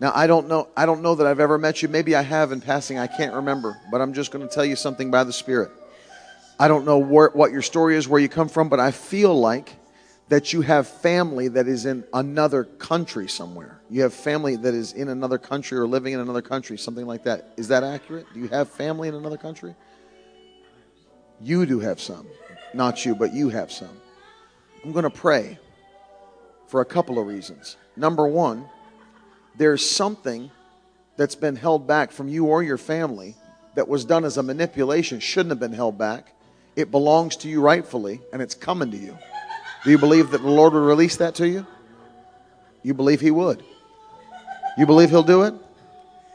Now 0.00 0.12
I 0.14 0.26
don't 0.26 0.48
know 0.48 0.68
I 0.74 0.86
don't 0.86 1.02
know 1.02 1.14
that 1.14 1.26
I've 1.26 1.40
ever 1.40 1.58
met 1.58 1.82
you. 1.82 1.88
Maybe 1.88 2.14
I 2.14 2.22
have 2.22 2.52
in 2.52 2.62
passing. 2.62 2.98
I 2.98 3.06
can't 3.06 3.34
remember, 3.34 3.78
but 3.92 4.00
I'm 4.00 4.14
just 4.14 4.30
going 4.30 4.48
to 4.48 4.54
tell 4.54 4.64
you 4.64 4.76
something 4.76 5.10
by 5.10 5.24
the 5.24 5.32
Spirit. 5.32 5.70
I 6.58 6.68
don't 6.68 6.84
know 6.84 6.98
where, 6.98 7.30
what 7.30 7.50
your 7.50 7.62
story 7.62 7.96
is, 7.96 8.08
where 8.08 8.20
you 8.20 8.28
come 8.28 8.48
from, 8.48 8.68
but 8.68 8.80
I 8.80 8.90
feel 8.90 9.38
like 9.38 9.74
that 10.28 10.52
you 10.52 10.62
have 10.62 10.88
family 10.88 11.48
that 11.48 11.66
is 11.66 11.84
in 11.84 12.04
another 12.12 12.64
country 12.64 13.28
somewhere. 13.28 13.80
You 13.90 14.02
have 14.02 14.14
family 14.14 14.56
that 14.56 14.72
is 14.72 14.92
in 14.92 15.08
another 15.08 15.38
country 15.38 15.78
or 15.78 15.86
living 15.86 16.14
in 16.14 16.20
another 16.20 16.42
country, 16.42 16.78
something 16.78 17.06
like 17.06 17.24
that. 17.24 17.52
Is 17.56 17.68
that 17.68 17.82
accurate? 17.82 18.26
Do 18.32 18.40
you 18.40 18.48
have 18.48 18.68
family 18.68 19.08
in 19.08 19.14
another 19.14 19.36
country? 19.36 19.74
You 21.40 21.66
do 21.66 21.80
have 21.80 22.00
some. 22.00 22.26
Not 22.72 23.04
you, 23.04 23.14
but 23.14 23.32
you 23.32 23.48
have 23.50 23.70
some. 23.70 24.00
I'm 24.84 24.92
going 24.92 25.04
to 25.04 25.10
pray 25.10 25.58
for 26.68 26.80
a 26.80 26.84
couple 26.84 27.18
of 27.18 27.26
reasons. 27.26 27.76
Number 27.96 28.26
one, 28.26 28.68
there's 29.56 29.88
something 29.88 30.50
that's 31.16 31.34
been 31.34 31.56
held 31.56 31.86
back 31.86 32.10
from 32.10 32.28
you 32.28 32.46
or 32.46 32.62
your 32.62 32.78
family 32.78 33.34
that 33.74 33.88
was 33.88 34.04
done 34.04 34.24
as 34.24 34.36
a 34.36 34.42
manipulation, 34.42 35.20
shouldn't 35.20 35.50
have 35.50 35.60
been 35.60 35.72
held 35.72 35.98
back. 35.98 36.33
It 36.76 36.90
belongs 36.90 37.36
to 37.36 37.48
you 37.48 37.60
rightfully, 37.60 38.20
and 38.32 38.42
it's 38.42 38.54
coming 38.54 38.90
to 38.90 38.96
you. 38.96 39.16
Do 39.84 39.90
you 39.90 39.98
believe 39.98 40.30
that 40.30 40.42
the 40.42 40.50
Lord 40.50 40.72
would 40.72 40.80
release 40.80 41.16
that 41.16 41.36
to 41.36 41.48
you? 41.48 41.66
You 42.82 42.94
believe 42.94 43.20
He 43.20 43.30
would. 43.30 43.62
You 44.76 44.86
believe 44.86 45.10
He'll 45.10 45.22
do 45.22 45.42
it? 45.42 45.54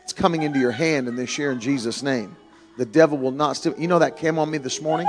It's 0.03 0.13
coming 0.13 0.43
into 0.43 0.59
your 0.59 0.71
hand 0.71 1.07
in 1.07 1.15
this 1.15 1.37
year 1.37 1.51
in 1.51 1.59
Jesus' 1.59 2.01
name. 2.01 2.35
The 2.77 2.85
devil 2.85 3.17
will 3.17 3.31
not 3.31 3.57
steal. 3.57 3.75
You 3.77 3.87
know 3.87 3.99
that 3.99 4.17
came 4.17 4.39
on 4.39 4.49
me 4.49 4.57
this 4.57 4.81
morning? 4.81 5.07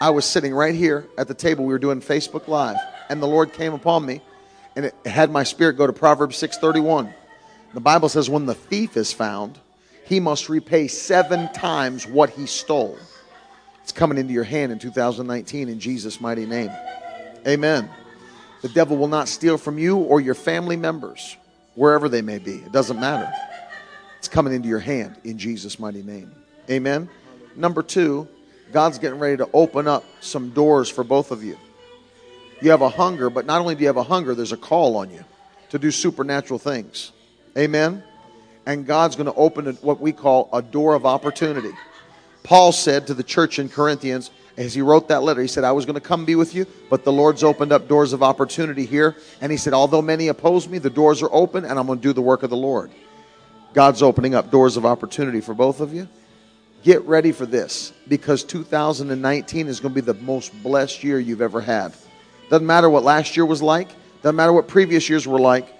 I 0.00 0.10
was 0.10 0.24
sitting 0.24 0.54
right 0.54 0.74
here 0.74 1.06
at 1.18 1.28
the 1.28 1.34
table. 1.34 1.64
We 1.64 1.72
were 1.72 1.78
doing 1.78 2.00
Facebook 2.00 2.48
Live, 2.48 2.76
and 3.08 3.22
the 3.22 3.26
Lord 3.26 3.52
came 3.52 3.74
upon 3.74 4.06
me, 4.06 4.22
and 4.74 4.86
it 4.86 4.94
had 5.04 5.30
my 5.30 5.44
spirit 5.44 5.74
go 5.74 5.86
to 5.86 5.92
Proverbs 5.92 6.36
6:31. 6.38 7.12
The 7.74 7.80
Bible 7.80 8.08
says, 8.08 8.30
"When 8.30 8.46
the 8.46 8.54
thief 8.54 8.96
is 8.96 9.12
found, 9.12 9.58
he 10.04 10.18
must 10.18 10.48
repay 10.48 10.88
seven 10.88 11.52
times 11.52 12.06
what 12.06 12.30
he 12.30 12.46
stole." 12.46 12.98
It's 13.92 13.98
coming 13.98 14.16
into 14.16 14.32
your 14.32 14.44
hand 14.44 14.72
in 14.72 14.78
2019 14.78 15.68
in 15.68 15.78
Jesus' 15.78 16.18
mighty 16.18 16.46
name. 16.46 16.70
Amen. 17.46 17.90
The 18.62 18.70
devil 18.70 18.96
will 18.96 19.06
not 19.06 19.28
steal 19.28 19.58
from 19.58 19.78
you 19.78 19.98
or 19.98 20.18
your 20.18 20.34
family 20.34 20.76
members, 20.78 21.36
wherever 21.74 22.08
they 22.08 22.22
may 22.22 22.38
be. 22.38 22.54
It 22.54 22.72
doesn't 22.72 22.98
matter. 22.98 23.30
It's 24.16 24.28
coming 24.28 24.54
into 24.54 24.66
your 24.66 24.78
hand 24.78 25.16
in 25.24 25.36
Jesus' 25.36 25.78
mighty 25.78 26.02
name. 26.02 26.34
Amen. 26.70 27.10
Number 27.54 27.82
two, 27.82 28.26
God's 28.72 28.98
getting 28.98 29.18
ready 29.18 29.36
to 29.36 29.48
open 29.52 29.86
up 29.86 30.04
some 30.20 30.48
doors 30.48 30.88
for 30.88 31.04
both 31.04 31.30
of 31.30 31.44
you. 31.44 31.58
You 32.62 32.70
have 32.70 32.80
a 32.80 32.88
hunger, 32.88 33.28
but 33.28 33.44
not 33.44 33.60
only 33.60 33.74
do 33.74 33.82
you 33.82 33.88
have 33.88 33.98
a 33.98 34.02
hunger, 34.02 34.34
there's 34.34 34.52
a 34.52 34.56
call 34.56 34.96
on 34.96 35.10
you 35.10 35.22
to 35.68 35.78
do 35.78 35.90
supernatural 35.90 36.58
things. 36.58 37.12
Amen. 37.58 38.02
And 38.64 38.86
God's 38.86 39.16
going 39.16 39.26
to 39.26 39.34
open 39.34 39.66
what 39.82 40.00
we 40.00 40.12
call 40.12 40.48
a 40.50 40.62
door 40.62 40.94
of 40.94 41.04
opportunity. 41.04 41.72
Paul 42.42 42.72
said 42.72 43.06
to 43.06 43.14
the 43.14 43.22
church 43.22 43.58
in 43.58 43.68
Corinthians, 43.68 44.30
as 44.56 44.74
he 44.74 44.82
wrote 44.82 45.08
that 45.08 45.22
letter, 45.22 45.40
he 45.40 45.48
said, 45.48 45.64
I 45.64 45.72
was 45.72 45.86
going 45.86 45.94
to 45.94 46.00
come 46.00 46.24
be 46.24 46.34
with 46.34 46.54
you, 46.54 46.66
but 46.90 47.04
the 47.04 47.12
Lord's 47.12 47.42
opened 47.42 47.72
up 47.72 47.88
doors 47.88 48.12
of 48.12 48.22
opportunity 48.22 48.84
here. 48.84 49.16
And 49.40 49.50
he 49.50 49.56
said, 49.56 49.72
Although 49.72 50.02
many 50.02 50.28
oppose 50.28 50.68
me, 50.68 50.78
the 50.78 50.90
doors 50.90 51.22
are 51.22 51.32
open, 51.32 51.64
and 51.64 51.78
I'm 51.78 51.86
going 51.86 51.98
to 51.98 52.02
do 52.02 52.12
the 52.12 52.22
work 52.22 52.42
of 52.42 52.50
the 52.50 52.56
Lord. 52.56 52.90
God's 53.72 54.02
opening 54.02 54.34
up 54.34 54.50
doors 54.50 54.76
of 54.76 54.84
opportunity 54.84 55.40
for 55.40 55.54
both 55.54 55.80
of 55.80 55.94
you. 55.94 56.06
Get 56.82 57.02
ready 57.02 57.32
for 57.32 57.46
this 57.46 57.92
because 58.08 58.42
2019 58.44 59.68
is 59.68 59.80
going 59.80 59.94
to 59.94 60.02
be 60.02 60.04
the 60.04 60.18
most 60.20 60.52
blessed 60.62 61.02
year 61.02 61.18
you've 61.18 61.40
ever 61.40 61.60
had. 61.60 61.94
Doesn't 62.50 62.66
matter 62.66 62.90
what 62.90 63.04
last 63.04 63.36
year 63.36 63.46
was 63.46 63.62
like, 63.62 63.88
doesn't 64.20 64.36
matter 64.36 64.52
what 64.52 64.68
previous 64.68 65.08
years 65.08 65.26
were 65.26 65.40
like. 65.40 65.72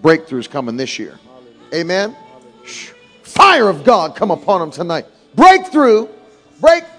Breakthroughs 0.00 0.48
coming 0.48 0.76
this 0.76 0.98
year. 0.98 1.18
Amen. 1.74 2.16
Fire 3.22 3.68
of 3.68 3.84
God 3.84 4.14
come 4.16 4.30
upon 4.30 4.60
them 4.60 4.70
tonight. 4.70 5.06
Breakthrough, 5.34 6.08
breakthrough 6.60 6.94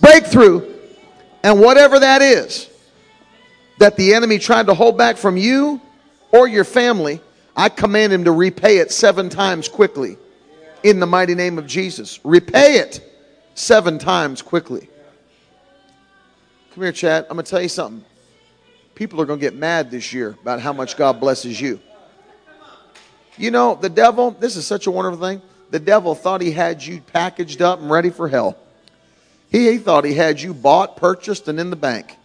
breakthrough, 0.00 0.74
and 1.42 1.60
whatever 1.60 1.98
that 1.98 2.22
is 2.22 2.68
that 3.78 3.96
the 3.96 4.14
enemy 4.14 4.38
tried 4.38 4.66
to 4.66 4.74
hold 4.74 4.96
back 4.96 5.16
from 5.16 5.36
you 5.36 5.80
or 6.32 6.48
your 6.48 6.64
family, 6.64 7.20
I 7.56 7.68
command 7.68 8.12
him 8.12 8.24
to 8.24 8.32
repay 8.32 8.78
it 8.78 8.90
seven 8.92 9.28
times 9.28 9.68
quickly 9.68 10.16
in 10.82 11.00
the 11.00 11.06
mighty 11.06 11.34
name 11.34 11.58
of 11.58 11.66
Jesus. 11.66 12.20
Repay 12.24 12.76
it 12.76 13.00
seven 13.54 13.98
times 13.98 14.42
quickly. 14.42 14.88
Come 16.74 16.82
here, 16.82 16.92
Chad. 16.92 17.24
I'm 17.28 17.36
going 17.36 17.44
to 17.44 17.50
tell 17.50 17.62
you 17.62 17.68
something. 17.68 18.04
People 18.94 19.20
are 19.20 19.26
going 19.26 19.38
to 19.38 19.44
get 19.44 19.54
mad 19.54 19.90
this 19.90 20.12
year 20.12 20.36
about 20.40 20.60
how 20.60 20.72
much 20.72 20.96
God 20.96 21.20
blesses 21.20 21.60
you. 21.60 21.80
You 23.36 23.50
know, 23.50 23.74
the 23.74 23.90
devil, 23.90 24.30
this 24.30 24.56
is 24.56 24.66
such 24.66 24.86
a 24.86 24.90
wonderful 24.90 25.20
thing. 25.20 25.42
The 25.70 25.80
devil 25.80 26.14
thought 26.14 26.40
he 26.40 26.52
had 26.52 26.82
you 26.82 27.00
packaged 27.00 27.60
up 27.60 27.80
and 27.80 27.90
ready 27.90 28.10
for 28.10 28.28
hell. 28.28 28.56
He, 29.50 29.70
he 29.70 29.78
thought 29.78 30.04
he 30.04 30.14
had 30.14 30.40
you 30.40 30.54
bought, 30.54 30.96
purchased, 30.96 31.48
and 31.48 31.58
in 31.58 31.70
the 31.70 31.76
bank. 31.76 32.16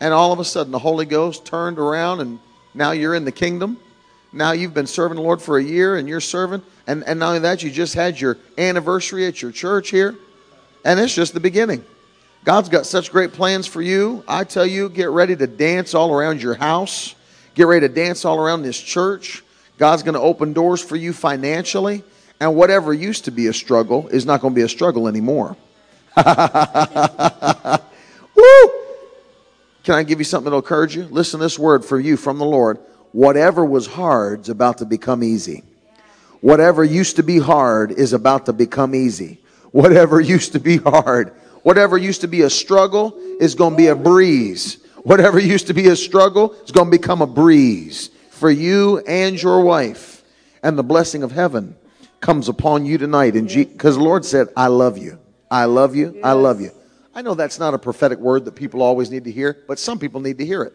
And 0.00 0.14
all 0.14 0.32
of 0.32 0.38
a 0.38 0.44
sudden, 0.44 0.72
the 0.72 0.78
Holy 0.78 1.04
Ghost 1.04 1.44
turned 1.44 1.78
around, 1.78 2.20
and 2.20 2.38
now 2.74 2.92
you're 2.92 3.14
in 3.14 3.24
the 3.24 3.32
kingdom. 3.32 3.78
Now 4.32 4.52
you've 4.52 4.74
been 4.74 4.86
serving 4.86 5.16
the 5.16 5.22
Lord 5.22 5.42
for 5.42 5.58
a 5.58 5.62
year, 5.62 5.96
and 5.96 6.08
you're 6.08 6.20
serving. 6.20 6.62
And, 6.86 7.04
and 7.04 7.18
not 7.18 7.28
only 7.28 7.40
that, 7.40 7.62
you 7.62 7.70
just 7.70 7.94
had 7.94 8.20
your 8.20 8.38
anniversary 8.56 9.26
at 9.26 9.42
your 9.42 9.52
church 9.52 9.90
here. 9.90 10.14
And 10.84 10.98
it's 10.98 11.14
just 11.14 11.34
the 11.34 11.40
beginning. 11.40 11.84
God's 12.44 12.70
got 12.70 12.86
such 12.86 13.12
great 13.12 13.32
plans 13.32 13.66
for 13.66 13.82
you. 13.82 14.24
I 14.26 14.44
tell 14.44 14.64
you, 14.64 14.88
get 14.88 15.10
ready 15.10 15.36
to 15.36 15.46
dance 15.46 15.94
all 15.94 16.12
around 16.12 16.40
your 16.40 16.54
house. 16.54 17.14
Get 17.54 17.66
ready 17.66 17.86
to 17.86 17.94
dance 17.94 18.24
all 18.24 18.38
around 18.38 18.62
this 18.62 18.80
church. 18.80 19.42
God's 19.76 20.02
going 20.02 20.14
to 20.14 20.20
open 20.20 20.54
doors 20.54 20.82
for 20.82 20.96
you 20.96 21.12
financially. 21.12 22.02
And 22.40 22.56
whatever 22.56 22.94
used 22.94 23.26
to 23.26 23.30
be 23.30 23.48
a 23.48 23.52
struggle 23.52 24.08
is 24.08 24.24
not 24.24 24.40
going 24.40 24.54
to 24.54 24.56
be 24.58 24.64
a 24.64 24.68
struggle 24.68 25.06
anymore. 25.06 25.56
Woo! 26.16 26.24
Can 29.84 29.94
I 29.94 30.02
give 30.02 30.18
you 30.18 30.24
something 30.24 30.44
that'll 30.46 30.60
encourage 30.60 30.96
you? 30.96 31.04
Listen 31.04 31.38
to 31.38 31.44
this 31.44 31.58
word 31.58 31.84
for 31.84 32.00
you 32.00 32.16
from 32.16 32.38
the 32.38 32.46
Lord. 32.46 32.78
Whatever 33.12 33.64
was 33.64 33.86
hard 33.86 34.40
is 34.40 34.48
about 34.48 34.78
to 34.78 34.86
become 34.86 35.22
easy. 35.22 35.64
Whatever 36.40 36.82
used 36.82 37.16
to 37.16 37.22
be 37.22 37.38
hard 37.38 37.92
is 37.92 38.14
about 38.14 38.46
to 38.46 38.54
become 38.54 38.94
easy. 38.94 39.38
Whatever 39.72 40.20
used 40.20 40.52
to 40.52 40.60
be 40.60 40.78
hard, 40.78 41.34
whatever 41.62 41.98
used 41.98 42.22
to 42.22 42.28
be 42.28 42.42
a 42.42 42.50
struggle 42.50 43.14
is 43.38 43.54
going 43.54 43.72
to 43.72 43.76
be 43.76 43.88
a 43.88 43.96
breeze. 43.96 44.78
Whatever 45.02 45.38
used 45.38 45.66
to 45.66 45.74
be 45.74 45.88
a 45.88 45.96
struggle 45.96 46.54
is 46.64 46.72
going 46.72 46.90
to 46.90 46.98
become 46.98 47.20
a 47.20 47.26
breeze 47.26 48.08
for 48.30 48.50
you 48.50 48.98
and 49.00 49.40
your 49.40 49.60
wife. 49.60 50.22
And 50.62 50.78
the 50.78 50.82
blessing 50.82 51.22
of 51.22 51.32
heaven 51.32 51.76
comes 52.20 52.48
upon 52.48 52.86
you 52.86 52.98
tonight. 52.98 53.34
And 53.34 53.48
because 53.48 53.96
the 53.96 54.02
Lord 54.02 54.24
said, 54.24 54.48
I 54.56 54.68
love 54.68 54.98
you. 54.98 55.18
I 55.50 55.64
love 55.64 55.96
you. 55.96 56.20
I 56.22 56.32
love 56.32 56.60
you. 56.60 56.70
I 57.14 57.22
know 57.22 57.34
that's 57.34 57.58
not 57.58 57.74
a 57.74 57.78
prophetic 57.78 58.18
word 58.18 58.44
that 58.44 58.52
people 58.52 58.82
always 58.82 59.10
need 59.10 59.24
to 59.24 59.32
hear, 59.32 59.58
but 59.66 59.78
some 59.78 59.98
people 59.98 60.20
need 60.20 60.38
to 60.38 60.46
hear 60.46 60.62
it. 60.62 60.74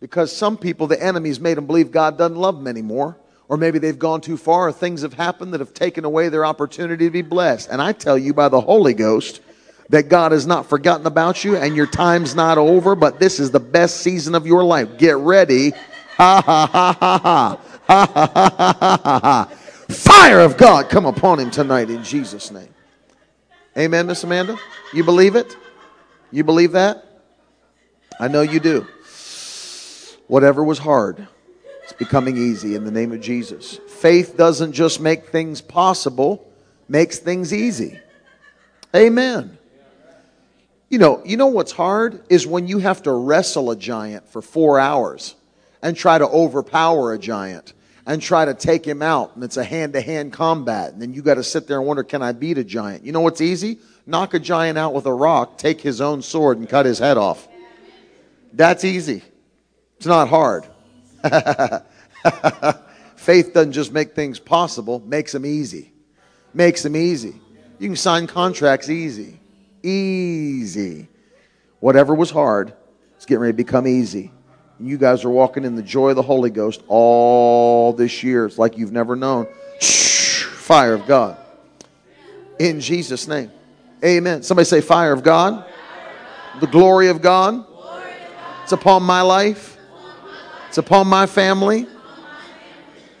Because 0.00 0.34
some 0.34 0.56
people, 0.56 0.86
the 0.86 1.02
enemy's 1.02 1.40
made 1.40 1.56
them 1.56 1.66
believe 1.66 1.90
God 1.90 2.18
doesn't 2.18 2.36
love 2.36 2.56
them 2.56 2.66
anymore. 2.66 3.16
Or 3.48 3.56
maybe 3.56 3.78
they've 3.78 3.98
gone 3.98 4.20
too 4.20 4.36
far, 4.36 4.68
or 4.68 4.72
things 4.72 5.02
have 5.02 5.14
happened 5.14 5.52
that 5.54 5.60
have 5.60 5.74
taken 5.74 6.04
away 6.04 6.28
their 6.28 6.46
opportunity 6.46 7.06
to 7.06 7.10
be 7.10 7.22
blessed. 7.22 7.68
And 7.68 7.82
I 7.82 7.92
tell 7.92 8.16
you 8.16 8.32
by 8.32 8.48
the 8.48 8.60
Holy 8.60 8.94
Ghost 8.94 9.40
that 9.88 10.08
God 10.08 10.30
has 10.30 10.46
not 10.46 10.68
forgotten 10.68 11.06
about 11.06 11.42
you 11.44 11.56
and 11.56 11.74
your 11.74 11.88
time's 11.88 12.34
not 12.36 12.58
over, 12.58 12.94
but 12.94 13.18
this 13.18 13.40
is 13.40 13.50
the 13.50 13.58
best 13.58 13.98
season 13.98 14.36
of 14.36 14.46
your 14.46 14.62
life. 14.62 14.98
Get 14.98 15.16
ready. 15.16 15.70
Ha 16.16 16.42
ha 16.46 16.66
ha 16.66 16.92
ha 17.00 17.18
ha. 17.18 17.60
Ha 17.88 18.06
ha 18.06 18.30
ha 18.34 18.72
ha 18.78 18.98
ha 19.02 19.20
ha. 19.20 19.50
Fire 19.90 20.40
of 20.40 20.56
God 20.56 20.88
come 20.88 21.06
upon 21.06 21.40
him 21.40 21.50
tonight 21.50 21.90
in 21.90 22.04
Jesus' 22.04 22.50
name. 22.50 22.72
Amen, 23.76 24.06
Miss 24.06 24.24
Amanda? 24.24 24.58
You 24.92 25.04
believe 25.04 25.36
it? 25.36 25.56
You 26.30 26.44
believe 26.44 26.72
that? 26.72 27.04
I 28.18 28.28
know 28.28 28.42
you 28.42 28.60
do. 28.60 28.86
Whatever 30.26 30.62
was 30.62 30.78
hard, 30.78 31.26
it's 31.82 31.92
becoming 31.92 32.36
easy 32.36 32.74
in 32.74 32.84
the 32.84 32.90
name 32.90 33.12
of 33.12 33.20
Jesus. 33.20 33.80
Faith 33.88 34.36
doesn't 34.36 34.72
just 34.72 35.00
make 35.00 35.28
things 35.28 35.60
possible, 35.60 36.48
makes 36.88 37.18
things 37.18 37.52
easy. 37.52 37.98
Amen. 38.94 39.58
You 40.88 40.98
know, 40.98 41.22
you 41.24 41.36
know 41.36 41.48
what's 41.48 41.72
hard 41.72 42.22
is 42.28 42.46
when 42.46 42.66
you 42.66 42.78
have 42.78 43.02
to 43.04 43.12
wrestle 43.12 43.70
a 43.70 43.76
giant 43.76 44.28
for 44.28 44.42
4 44.42 44.78
hours 44.78 45.34
and 45.82 45.96
try 45.96 46.18
to 46.18 46.28
overpower 46.28 47.12
a 47.12 47.18
giant 47.18 47.72
and 48.06 48.20
try 48.20 48.44
to 48.44 48.54
take 48.54 48.84
him 48.84 49.02
out 49.02 49.34
and 49.34 49.44
it's 49.44 49.56
a 49.56 49.64
hand-to-hand 49.64 50.32
combat 50.32 50.92
and 50.92 51.00
then 51.00 51.12
you 51.12 51.22
got 51.22 51.34
to 51.34 51.44
sit 51.44 51.66
there 51.66 51.78
and 51.78 51.86
wonder 51.86 52.02
can 52.02 52.22
I 52.22 52.32
beat 52.32 52.58
a 52.58 52.64
giant? 52.64 53.04
You 53.04 53.12
know 53.12 53.20
what's 53.20 53.40
easy? 53.40 53.78
Knock 54.06 54.34
a 54.34 54.38
giant 54.38 54.78
out 54.78 54.94
with 54.94 55.06
a 55.06 55.12
rock, 55.12 55.58
take 55.58 55.80
his 55.80 56.00
own 56.00 56.22
sword 56.22 56.58
and 56.58 56.68
cut 56.68 56.86
his 56.86 56.98
head 56.98 57.16
off. 57.16 57.46
That's 58.52 58.84
easy. 58.84 59.22
It's 59.96 60.06
not 60.06 60.28
hard. 60.28 60.66
Faith 63.16 63.52
doesn't 63.52 63.72
just 63.72 63.92
make 63.92 64.14
things 64.14 64.38
possible, 64.38 65.00
makes 65.00 65.32
them 65.32 65.44
easy. 65.44 65.92
Makes 66.54 66.82
them 66.82 66.96
easy. 66.96 67.34
You 67.78 67.88
can 67.88 67.96
sign 67.96 68.26
contracts 68.26 68.88
easy. 68.88 69.38
Easy. 69.82 71.08
Whatever 71.80 72.14
was 72.14 72.30
hard, 72.30 72.72
it's 73.16 73.26
getting 73.26 73.42
ready 73.42 73.52
to 73.52 73.56
become 73.56 73.86
easy. 73.86 74.32
You 74.80 74.96
guys 74.96 75.24
are 75.24 75.30
walking 75.30 75.64
in 75.64 75.76
the 75.76 75.82
joy 75.82 76.10
of 76.10 76.16
the 76.16 76.22
Holy 76.22 76.50
Ghost 76.50 76.82
all 76.88 77.92
this 77.92 78.22
year. 78.22 78.46
It's 78.46 78.58
like 78.58 78.78
you've 78.78 78.92
never 78.92 79.14
known. 79.14 79.46
Fire 79.80 80.94
of 80.94 81.06
God. 81.06 81.36
In 82.58 82.80
Jesus' 82.80 83.28
name. 83.28 83.50
Amen. 84.04 84.42
Somebody 84.42 84.64
say, 84.64 84.80
Fire 84.80 85.12
of 85.12 85.22
God. 85.22 85.66
The 86.60 86.66
glory 86.66 87.08
of 87.08 87.20
God. 87.20 87.66
It's 88.62 88.72
upon 88.72 89.02
my 89.02 89.20
life. 89.20 89.76
It's 90.68 90.78
upon 90.78 91.08
my 91.08 91.26
family. 91.26 91.86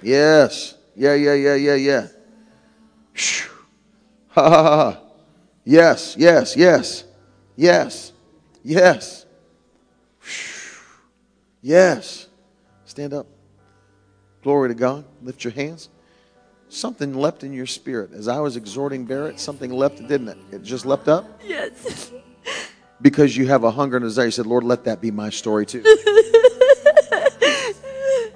Yes. 0.02 0.74
Yeah, 0.96 1.14
yeah, 1.14 1.34
yeah, 1.34 1.54
yeah, 1.54 1.74
yeah. 1.74 2.06
Shh. 3.12 3.48
Ha 4.28 4.48
ha 4.48 4.62
ha. 4.62 5.00
Yes, 5.64 6.16
yes, 6.18 6.56
yes. 6.56 7.04
Yes. 7.56 8.12
Yes. 8.62 9.19
Yes. 11.62 12.26
Stand 12.84 13.12
up. 13.12 13.26
Glory 14.42 14.68
to 14.68 14.74
God. 14.74 15.04
Lift 15.22 15.44
your 15.44 15.52
hands. 15.52 15.88
Something 16.68 17.14
leapt 17.14 17.44
in 17.44 17.52
your 17.52 17.66
spirit. 17.66 18.12
As 18.12 18.28
I 18.28 18.40
was 18.40 18.56
exhorting 18.56 19.04
Barrett, 19.04 19.40
something 19.40 19.72
leapt, 19.72 19.98
didn't 20.06 20.28
it? 20.28 20.38
It 20.52 20.62
just 20.62 20.86
leapt 20.86 21.08
up? 21.08 21.40
Yes. 21.44 22.12
Because 23.02 23.36
you 23.36 23.48
have 23.48 23.64
a 23.64 23.70
hunger 23.70 23.96
and 23.96 24.04
a 24.04 24.08
desire. 24.08 24.26
You 24.26 24.30
said, 24.30 24.46
Lord, 24.46 24.62
let 24.64 24.84
that 24.84 25.00
be 25.00 25.10
my 25.10 25.30
story 25.30 25.66
too. 25.66 25.82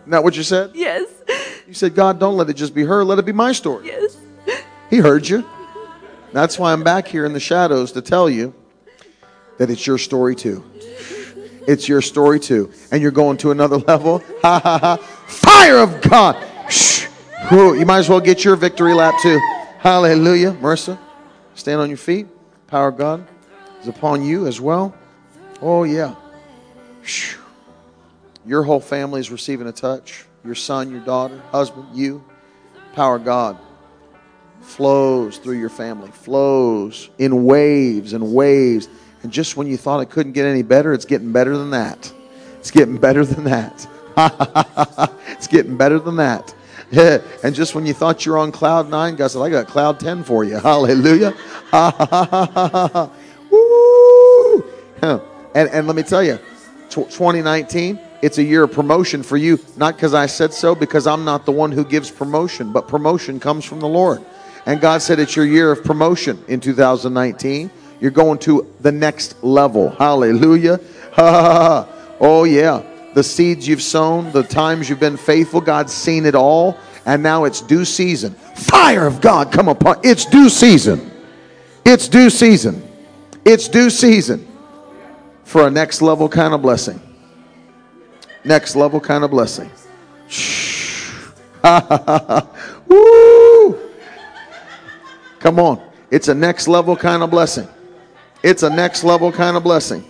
Not 0.06 0.24
what 0.24 0.36
you 0.36 0.42
said? 0.42 0.72
Yes. 0.74 1.08
You 1.66 1.74
said, 1.74 1.94
God, 1.94 2.18
don't 2.18 2.36
let 2.36 2.50
it 2.50 2.54
just 2.54 2.74
be 2.74 2.84
her, 2.84 3.04
let 3.04 3.18
it 3.18 3.24
be 3.24 3.32
my 3.32 3.52
story. 3.52 3.86
Yes. 3.86 4.16
He 4.90 4.98
heard 4.98 5.26
you. 5.28 5.44
That's 6.32 6.58
why 6.58 6.72
I'm 6.72 6.82
back 6.82 7.06
here 7.06 7.24
in 7.24 7.32
the 7.32 7.40
shadows 7.40 7.92
to 7.92 8.02
tell 8.02 8.28
you 8.28 8.52
that 9.58 9.70
it's 9.70 9.86
your 9.86 9.98
story 9.98 10.34
too. 10.34 10.64
It's 11.66 11.88
your 11.88 12.02
story 12.02 12.40
too. 12.40 12.72
And 12.90 13.02
you're 13.02 13.10
going 13.10 13.36
to 13.38 13.50
another 13.50 13.76
level. 13.88 14.22
Ha 14.42 14.60
ha 14.62 14.78
ha. 14.78 14.96
Fire 14.96 15.78
of 15.78 16.00
God. 16.02 16.36
Shh. 16.70 17.06
Ooh, 17.52 17.74
You 17.78 17.84
might 17.86 17.98
as 17.98 18.08
well 18.08 18.20
get 18.20 18.44
your 18.44 18.56
victory 18.56 18.94
lap 18.94 19.14
too. 19.20 19.38
Hallelujah. 19.78 20.52
Marissa, 20.52 20.98
stand 21.54 21.80
on 21.80 21.88
your 21.88 21.98
feet. 21.98 22.26
Power 22.66 22.88
of 22.88 22.96
God 22.96 23.26
is 23.82 23.88
upon 23.88 24.24
you 24.24 24.46
as 24.46 24.60
well. 24.60 24.94
Oh, 25.60 25.84
yeah. 25.84 26.14
Shh. 27.02 27.36
Your 28.46 28.62
whole 28.62 28.80
family 28.80 29.20
is 29.20 29.30
receiving 29.30 29.66
a 29.66 29.72
touch. 29.72 30.24
Your 30.44 30.54
son, 30.54 30.90
your 30.90 31.00
daughter, 31.00 31.40
husband, 31.50 31.86
you. 31.94 32.24
Power 32.94 33.16
of 33.16 33.24
God 33.24 33.58
flows 34.60 35.36
through 35.38 35.58
your 35.58 35.68
family, 35.68 36.10
flows 36.10 37.10
in 37.18 37.44
waves 37.44 38.12
and 38.14 38.34
waves. 38.34 38.88
And 39.24 39.32
just 39.32 39.56
when 39.56 39.66
you 39.66 39.78
thought 39.78 40.00
it 40.00 40.10
couldn't 40.10 40.32
get 40.32 40.44
any 40.44 40.62
better, 40.62 40.92
it's 40.92 41.06
getting 41.06 41.32
better 41.32 41.56
than 41.56 41.70
that. 41.70 42.12
It's 42.58 42.70
getting 42.70 42.98
better 42.98 43.24
than 43.24 43.44
that. 43.44 43.88
it's 45.28 45.46
getting 45.46 45.78
better 45.78 45.98
than 45.98 46.16
that. 46.16 46.54
and 46.92 47.54
just 47.54 47.74
when 47.74 47.86
you 47.86 47.94
thought 47.94 48.26
you 48.26 48.32
were 48.32 48.38
on 48.38 48.52
cloud 48.52 48.90
nine, 48.90 49.16
God 49.16 49.28
said, 49.28 49.40
I 49.40 49.48
got 49.48 49.66
cloud 49.66 49.98
10 49.98 50.24
for 50.24 50.44
you. 50.44 50.56
Hallelujah. 50.60 51.34
Woo! 53.50 54.64
And, 55.02 55.70
and 55.70 55.86
let 55.86 55.96
me 55.96 56.02
tell 56.02 56.22
you, 56.22 56.38
tw- 56.90 57.08
2019, 57.08 57.98
it's 58.20 58.36
a 58.36 58.42
year 58.42 58.64
of 58.64 58.72
promotion 58.72 59.22
for 59.22 59.38
you, 59.38 59.58
not 59.78 59.96
because 59.96 60.12
I 60.12 60.26
said 60.26 60.52
so, 60.52 60.74
because 60.74 61.06
I'm 61.06 61.24
not 61.24 61.46
the 61.46 61.52
one 61.52 61.72
who 61.72 61.86
gives 61.86 62.10
promotion, 62.10 62.72
but 62.72 62.88
promotion 62.88 63.40
comes 63.40 63.64
from 63.64 63.80
the 63.80 63.88
Lord. 63.88 64.22
And 64.66 64.82
God 64.82 65.00
said 65.00 65.18
it's 65.18 65.34
your 65.34 65.46
year 65.46 65.72
of 65.72 65.82
promotion 65.82 66.44
in 66.46 66.60
2019. 66.60 67.70
You're 68.00 68.10
going 68.10 68.38
to 68.40 68.70
the 68.80 68.92
next 68.92 69.42
level. 69.42 69.90
Hallelujah. 69.90 70.80
oh, 71.16 72.44
yeah. 72.44 72.82
The 73.14 73.22
seeds 73.22 73.66
you've 73.68 73.82
sown, 73.82 74.32
the 74.32 74.42
times 74.42 74.88
you've 74.88 75.00
been 75.00 75.16
faithful, 75.16 75.60
God's 75.60 75.92
seen 75.92 76.26
it 76.26 76.34
all. 76.34 76.76
And 77.06 77.22
now 77.22 77.44
it's 77.44 77.60
due 77.60 77.84
season. 77.84 78.32
Fire 78.56 79.06
of 79.06 79.20
God 79.20 79.52
come 79.52 79.68
upon. 79.68 80.00
It's 80.02 80.24
due 80.24 80.48
season. 80.48 81.10
It's 81.84 82.08
due 82.08 82.30
season. 82.30 82.82
It's 83.44 83.68
due 83.68 83.90
season 83.90 84.46
for 85.44 85.66
a 85.66 85.70
next 85.70 86.02
level 86.02 86.28
kind 86.28 86.54
of 86.54 86.62
blessing. 86.62 87.00
Next 88.44 88.74
level 88.74 89.00
kind 89.00 89.22
of 89.22 89.30
blessing. 89.30 89.70
Shh. 90.28 91.20
Woo! 92.88 93.78
Come 95.38 95.58
on. 95.58 95.82
It's 96.10 96.28
a 96.28 96.34
next 96.34 96.68
level 96.68 96.96
kind 96.96 97.22
of 97.22 97.30
blessing. 97.30 97.68
It's 98.44 98.62
a 98.62 98.70
next 98.70 99.02
level 99.02 99.32
kind 99.32 99.56
of 99.56 99.64
blessing. 99.64 100.04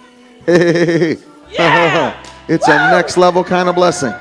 Yeah. 0.46 2.20
it's 2.48 2.68
a 2.68 2.76
next 2.90 3.16
level 3.16 3.44
kind 3.44 3.68
of 3.68 3.74
blessing. 3.74 4.12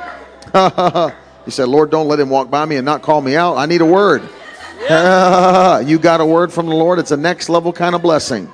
you 1.45 1.51
said, 1.51 1.67
Lord, 1.67 1.91
don't 1.91 2.07
let 2.07 2.19
him 2.19 2.29
walk 2.29 2.49
by 2.49 2.63
me 2.63 2.77
and 2.77 2.85
not 2.85 3.01
call 3.01 3.19
me 3.19 3.35
out. 3.35 3.57
I 3.57 3.65
need 3.65 3.81
a 3.81 3.85
word. 3.85 4.21
you 5.87 5.99
got 5.99 6.21
a 6.21 6.25
word 6.25 6.53
from 6.53 6.67
the 6.67 6.75
Lord. 6.75 6.99
It's 6.99 7.11
a 7.11 7.17
next 7.17 7.49
level 7.49 7.73
kind 7.73 7.95
of 7.95 8.01
blessing. 8.01 8.49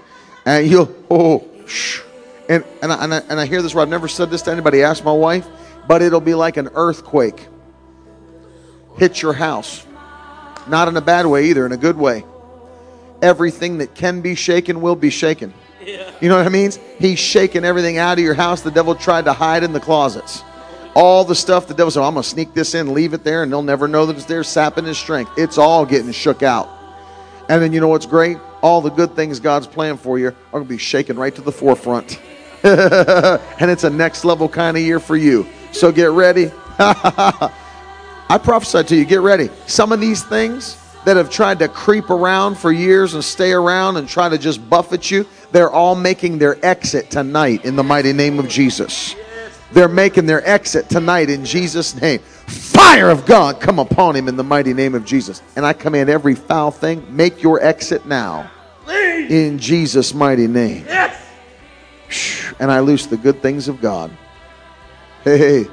And 0.46 0.68
you'll, 0.68 0.96
oh, 1.12 1.46
shh. 1.68 2.02
And, 2.48 2.64
and, 2.82 2.92
I, 2.92 3.04
and, 3.04 3.14
I, 3.14 3.18
and 3.30 3.40
I 3.40 3.46
hear 3.46 3.62
this 3.62 3.76
where 3.76 3.84
I've 3.84 3.90
never 3.90 4.08
said 4.08 4.32
this 4.32 4.42
to 4.44 4.52
anybody. 4.52 4.82
Ask 4.82 5.04
my 5.04 5.12
wife, 5.12 5.46
but 5.88 6.02
it'll 6.02 6.22
be 6.22 6.34
like 6.34 6.58
an 6.58 6.70
earthquake 6.74 7.48
hit 9.00 9.22
your 9.22 9.34
house. 9.34 9.86
Not 10.68 10.88
in 10.88 10.98
a 10.98 11.02
bad 11.02 11.26
way 11.26 11.46
either, 11.46 11.66
in 11.66 11.72
a 11.72 11.78
good 11.78 11.98
way. 11.98 12.24
Everything 13.22 13.80
that 13.80 13.96
can 13.96 14.22
be 14.22 14.36
shaken 14.36 14.82
will 14.82 14.96
be 14.96 15.10
shaken. 15.10 15.54
You 16.22 16.30
know 16.30 16.38
what 16.38 16.46
I 16.46 16.50
mean? 16.50 16.72
He's 17.00 17.20
shaking 17.20 17.64
everything 17.64 17.98
out 17.98 18.18
of 18.18 18.24
your 18.24 18.34
house 18.34 18.62
the 18.62 18.72
devil 18.72 18.96
tried 18.96 19.26
to 19.26 19.34
hide 19.34 19.64
in 19.64 19.74
the 19.74 19.80
closets. 19.80 20.44
All 20.96 21.24
the 21.24 21.36
stuff 21.36 21.68
the 21.68 21.74
devil 21.74 21.92
said, 21.92 22.02
I'm 22.04 22.14
going 22.14 22.24
to 22.24 22.30
sneak 22.30 22.54
this 22.54 22.76
in, 22.76 22.94
leave 22.94 23.14
it 23.14 23.24
there, 23.24 23.44
and 23.44 23.52
they'll 23.52 23.62
never 23.62 23.88
know 23.88 24.06
that 24.06 24.16
it's 24.16 24.26
there, 24.26 24.44
sapping 24.44 24.86
his 24.86 24.98
strength. 24.98 25.32
It's 25.38 25.58
all 25.58 25.86
getting 25.86 26.12
shook 26.12 26.44
out. 26.44 26.68
And 27.48 27.62
then 27.62 27.74
you 27.74 27.80
know 27.80 27.88
what's 27.88 28.06
great? 28.06 28.38
All 28.62 28.82
the 28.82 28.90
good 28.90 29.16
things 29.16 29.40
God's 29.40 29.68
planned 29.68 30.00
for 30.00 30.20
you 30.20 30.28
are 30.28 30.36
going 30.52 30.64
to 30.64 30.70
be 30.70 30.78
shaken 30.78 31.18
right 31.18 31.34
to 31.36 31.42
the 31.42 31.52
forefront. 31.52 32.20
and 32.64 33.72
it's 33.72 33.86
a 33.86 33.90
next 33.90 34.26
level 34.26 34.50
kind 34.50 34.76
of 34.76 34.84
year 34.84 35.00
for 35.00 35.16
you. 35.16 35.48
So 35.72 35.92
get 35.92 36.12
ready. 36.12 36.52
I 36.80 38.40
prophesy 38.44 38.84
to 38.84 38.96
you, 38.96 39.06
get 39.06 39.22
ready. 39.22 39.50
Some 39.66 39.92
of 39.92 40.02
these 40.02 40.24
things 40.24 40.76
that 41.06 41.18
have 41.18 41.30
tried 41.30 41.60
to 41.60 41.68
creep 41.68 42.10
around 42.10 42.58
for 42.58 42.72
years 42.72 43.14
and 43.14 43.24
stay 43.24 43.52
around 43.52 43.98
and 43.98 44.08
try 44.08 44.30
to 44.30 44.38
just 44.38 44.70
buffet 44.70 45.10
you, 45.10 45.26
they're 45.52 45.72
all 45.72 45.96
making 45.96 46.38
their 46.38 46.64
exit 46.66 47.10
tonight 47.10 47.66
in 47.66 47.76
the 47.76 47.84
mighty 47.84 48.14
name 48.14 48.38
of 48.40 48.48
Jesus. 48.48 49.16
They're 49.72 49.88
making 49.88 50.26
their 50.26 50.46
exit 50.48 50.90
tonight 50.90 51.30
in 51.30 51.46
Jesus' 51.46 52.00
name. 52.00 52.20
Fire 52.20 53.10
of 53.10 53.26
God 53.26 53.60
come 53.62 53.78
upon 53.80 54.16
him 54.16 54.28
in 54.28 54.36
the 54.36 54.44
mighty 54.44 54.74
name 54.74 54.96
of 54.96 55.06
Jesus. 55.06 55.42
And 55.56 55.66
I 55.66 55.74
command 55.74 56.10
every 56.10 56.36
foul 56.36 56.72
thing, 56.72 57.06
make 57.16 57.44
your 57.44 57.64
exit 57.64 58.06
now. 58.06 58.50
In 58.88 59.60
Jesus' 59.60 60.14
mighty 60.14 60.48
name. 60.48 60.88
And 62.60 62.72
I 62.72 62.80
loose 62.80 63.06
the 63.06 63.18
good 63.18 63.42
things 63.44 63.68
of 63.68 63.80
God. 63.80 64.12
Hey, 65.24 65.38
hey, 65.38 65.66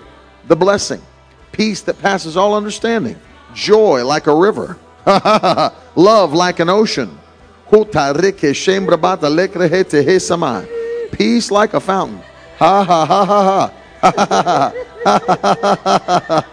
the 0.46 0.56
blessing, 0.56 1.00
peace 1.52 1.80
that 1.82 1.98
passes 2.00 2.36
all 2.36 2.54
understanding, 2.54 3.18
joy 3.54 4.04
like 4.04 4.26
a 4.26 4.34
river, 4.34 4.76
love 5.96 6.32
like 6.32 6.60
an 6.60 6.68
ocean, 6.68 7.18
peace 11.12 11.50
like 11.50 11.74
a 11.74 11.80
fountain. 11.80 12.20
Ha 12.58 12.84
ha 12.84 13.06
ha 13.06 13.24
ha 13.24 13.72
ha. 14.02 16.42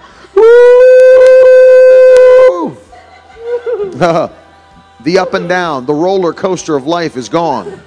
the 3.94 5.18
up 5.20 5.34
and 5.34 5.48
down, 5.48 5.86
the 5.86 5.94
roller 5.94 6.34
coaster 6.34 6.76
of 6.76 6.88
life 6.88 7.16
is 7.16 7.30
gone. 7.30 7.82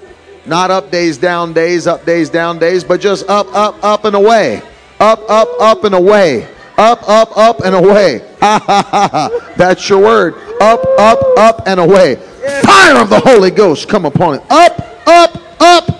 Not 0.45 0.71
up 0.71 0.91
days, 0.91 1.19
down 1.19 1.53
days, 1.53 1.87
up 1.87 2.07
days, 2.07 2.31
down 2.31 2.59
days, 2.59 2.85
but 2.85 3.01
just 3.01 3.29
up, 3.29 3.53
up, 3.55 3.83
up 3.83 4.05
and 4.05 4.15
away. 4.15 4.63
Up, 5.01 5.29
up, 5.29 5.49
up 5.61 5.85
and 5.85 5.95
away. 5.95 6.49
Up, 6.79 7.09
up, 7.09 7.37
up 7.37 7.61
and 7.65 7.75
away. 7.75 8.19
That's 8.41 9.89
your 9.89 10.01
word. 10.01 10.35
Up, 10.61 10.85
up, 10.99 11.21
up 11.39 11.63
and 11.67 11.81
away. 11.81 12.17
Fire 12.17 12.97
of 12.97 13.11
the 13.11 13.21
Holy 13.21 13.51
Ghost 13.51 13.89
come 13.89 14.05
upon 14.05 14.37
it. 14.37 14.43
Up, 14.51 14.81
up, 15.07 15.61
up 15.61 15.91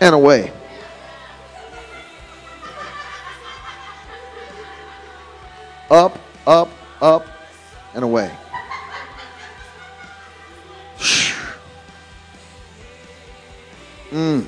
and 0.00 0.14
away. 0.14 0.52
up, 5.90 6.18
up, 6.46 6.68
up, 7.00 7.26
and 7.94 8.04
away. 8.04 8.30
Mm. 14.10 14.46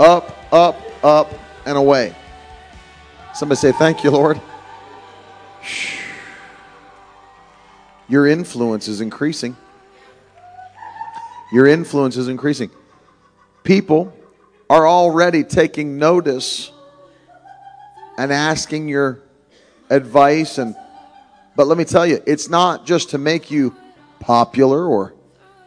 Up, 0.00 0.52
up, 0.52 0.80
up, 1.04 1.32
and 1.66 1.76
away. 1.76 2.14
Somebody 3.34 3.58
say, 3.58 3.72
Thank 3.72 4.02
you, 4.02 4.10
Lord. 4.10 4.40
Your 8.08 8.26
influence 8.26 8.88
is 8.88 9.00
increasing. 9.00 9.56
Your 11.52 11.66
influence 11.66 12.16
is 12.16 12.28
increasing. 12.28 12.70
People 13.64 14.14
are 14.70 14.86
already 14.86 15.44
taking 15.44 15.98
notice 15.98 16.70
and 18.18 18.32
asking 18.32 18.88
your 18.88 19.20
advice 19.90 20.58
and 20.58 20.74
but 21.56 21.66
let 21.66 21.78
me 21.78 21.84
tell 21.84 22.06
you 22.06 22.20
it's 22.26 22.48
not 22.48 22.84
just 22.84 23.10
to 23.10 23.18
make 23.18 23.50
you 23.50 23.74
popular 24.20 24.84
or 24.84 25.14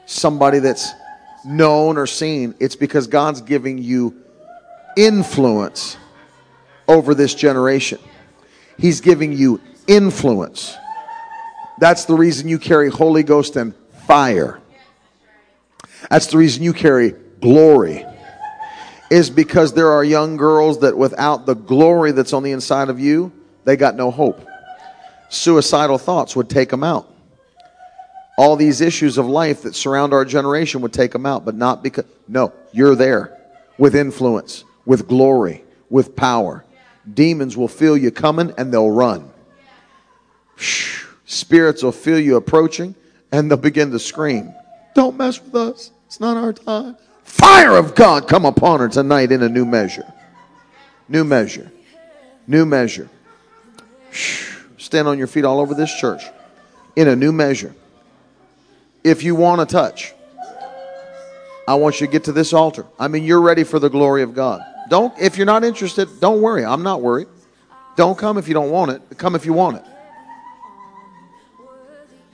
somebody 0.06 0.60
that's 0.60 0.92
known 1.44 1.98
or 1.98 2.06
seen 2.06 2.54
it's 2.60 2.76
because 2.76 3.08
God's 3.08 3.42
giving 3.42 3.80
you 3.80 4.16
influence 4.96 5.98
over 6.88 7.16
this 7.16 7.34
generation 7.34 7.98
he's 8.78 9.02
giving 9.02 9.34
you 9.34 9.60
influence 9.88 10.76
that's 11.80 12.06
the 12.06 12.14
reason 12.14 12.48
you 12.48 12.60
carry 12.60 12.90
holy 12.90 13.24
ghost 13.24 13.56
and 13.56 13.76
fire 14.08 14.62
that's 16.10 16.28
the 16.28 16.38
reason 16.38 16.64
you 16.64 16.74
carry 16.74 17.12
glory 17.40 18.06
is 19.12 19.30
because 19.30 19.74
there 19.74 19.92
are 19.92 20.04
young 20.04 20.38
girls 20.38 20.80
that 20.80 20.98
without 20.98 21.46
the 21.46 21.54
glory 21.54 22.14
that's 22.14 22.32
on 22.32 22.44
the 22.44 22.52
inside 22.52 22.88
of 22.88 22.98
you, 22.98 23.32
they 23.66 23.76
got 23.76 23.96
no 23.96 24.10
hope. 24.10 24.48
Suicidal 25.30 25.98
thoughts 25.98 26.36
would 26.36 26.50
take 26.50 26.70
them 26.70 26.84
out. 26.84 27.14
All 28.38 28.56
these 28.56 28.80
issues 28.80 29.18
of 29.18 29.28
life 29.28 29.64
that 29.64 29.76
surround 29.76 30.14
our 30.14 30.24
generation 30.24 30.82
would 30.82 30.94
take 30.94 31.12
them 31.12 31.26
out, 31.26 31.44
but 31.44 31.56
not 31.56 31.84
because, 31.84 32.06
no, 32.28 32.54
you're 32.72 32.96
there 32.96 33.38
with 33.78 33.96
influence, 33.96 34.64
with 34.86 35.08
glory, 35.08 35.64
with 35.90 36.16
power. 36.16 36.64
Demons 37.14 37.58
will 37.58 37.68
feel 37.68 37.98
you 37.98 38.12
coming 38.12 38.54
and 38.58 38.74
they'll 38.74 38.92
run. 38.92 39.31
Spirits 41.26 41.84
will 41.84 41.92
feel 41.92 42.20
you 42.20 42.36
approaching 42.36 42.96
and 43.32 43.50
they'll 43.50 43.58
begin 43.58 43.92
to 43.92 44.00
scream. 44.00 44.54
Don't 44.94 45.18
mess 45.18 45.42
with 45.42 45.56
us. 45.56 45.92
It's 46.06 46.20
not 46.20 46.38
our 46.38 46.54
time. 46.54 46.98
Fire 47.24 47.78
of 47.78 47.96
God 47.96 48.28
come 48.28 48.46
upon 48.46 48.82
her 48.82 48.90
tonight 48.90 49.32
in 49.32 49.42
a 49.42 49.50
new 49.50 49.66
measure. 49.66 50.12
New 51.08 51.24
measure. 51.24 51.72
New 52.48 52.66
measure. 52.66 53.10
Stand 54.78 55.08
on 55.08 55.18
your 55.18 55.28
feet 55.28 55.46
all 55.46 55.60
over 55.60 55.74
this 55.74 55.94
church 55.94 56.24
in 56.96 57.08
a 57.08 57.16
new 57.16 57.32
measure. 57.32 57.74
If 59.04 59.24
you 59.24 59.36
want 59.36 59.62
to 59.62 59.74
touch, 59.74 60.14
I 61.68 61.76
want 61.76 62.02
you 62.02 62.08
to 62.08 62.12
get 62.12 62.26
to 62.26 62.34
this 62.34 62.54
altar. 62.54 62.86
I 63.00 63.08
mean, 63.08 63.24
you're 63.24 63.42
ready 63.42 63.64
for 63.64 63.80
the 63.80 63.90
glory 63.90 64.24
of 64.24 64.36
God. 64.36 64.62
Don't 64.90 65.18
if 65.18 65.38
you're 65.38 65.46
not 65.46 65.64
interested, 65.64 66.10
don't 66.20 66.42
worry. 66.42 66.66
I'm 66.66 66.84
not 66.84 67.02
worried. 67.02 67.28
Don't 67.96 68.18
come 68.18 68.38
if 68.38 68.48
you 68.48 68.54
don't 68.54 68.72
want 68.72 68.92
it. 68.92 69.18
Come 69.18 69.36
if 69.36 69.46
you 69.46 69.54
want 69.54 69.78
it. 69.78 69.86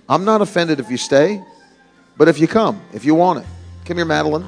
I'm 0.10 0.24
not 0.24 0.42
offended 0.42 0.80
if 0.80 0.90
you 0.90 0.98
stay, 0.98 1.44
but 2.18 2.28
if 2.28 2.40
you 2.40 2.48
come, 2.48 2.82
if 2.94 3.04
you 3.04 3.14
want 3.16 3.40
it. 3.40 3.46
Come 3.86 3.98
here, 3.98 4.06
Madeline. 4.06 4.48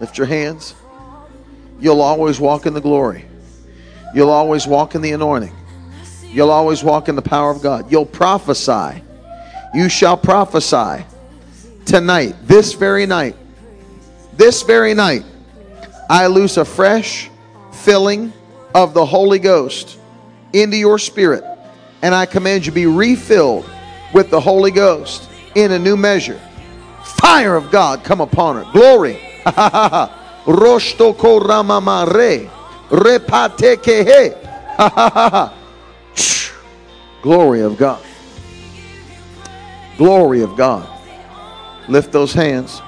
Lift 0.00 0.18
your 0.18 0.26
hands. 0.26 0.74
You'll 1.78 2.00
always 2.00 2.40
walk 2.40 2.66
in 2.66 2.74
the 2.74 2.80
glory. 2.80 3.26
You'll 4.14 4.30
always 4.30 4.66
walk 4.66 4.94
in 4.94 5.02
the 5.02 5.12
anointing. 5.12 5.54
You'll 6.24 6.50
always 6.50 6.82
walk 6.82 7.08
in 7.08 7.16
the 7.16 7.22
power 7.22 7.50
of 7.50 7.62
God. 7.62 7.90
You'll 7.90 8.06
prophesy. 8.06 9.02
You 9.74 9.88
shall 9.88 10.16
prophesy 10.16 11.04
tonight, 11.84 12.34
this 12.42 12.72
very 12.72 13.06
night. 13.06 13.36
This 14.32 14.62
very 14.62 14.94
night, 14.94 15.24
I 16.08 16.26
loose 16.26 16.56
a 16.56 16.64
fresh 16.64 17.30
filling 17.72 18.32
of 18.74 18.94
the 18.94 19.04
Holy 19.04 19.38
Ghost 19.38 19.98
into 20.52 20.76
your 20.76 20.98
spirit. 20.98 21.44
And 22.02 22.14
I 22.14 22.26
command 22.26 22.66
you 22.66 22.72
be 22.72 22.86
refilled 22.86 23.68
with 24.14 24.30
the 24.30 24.40
Holy 24.40 24.70
Ghost 24.70 25.28
in 25.54 25.72
a 25.72 25.78
new 25.78 25.96
measure. 25.96 26.40
Fire 27.04 27.56
of 27.56 27.70
God 27.70 28.04
come 28.04 28.20
upon 28.20 28.56
her. 28.56 28.72
Glory 28.72 29.20
Rosto 30.46 31.12
koramamare. 31.12 32.50
Repate 32.90 33.80
kehe. 33.82 34.36
Glory 37.22 37.60
of 37.60 37.76
God. 37.76 38.02
Glory 39.98 40.42
of 40.42 40.56
God. 40.56 40.88
Lift 41.88 42.12
those 42.12 42.32
hands. 42.32 42.80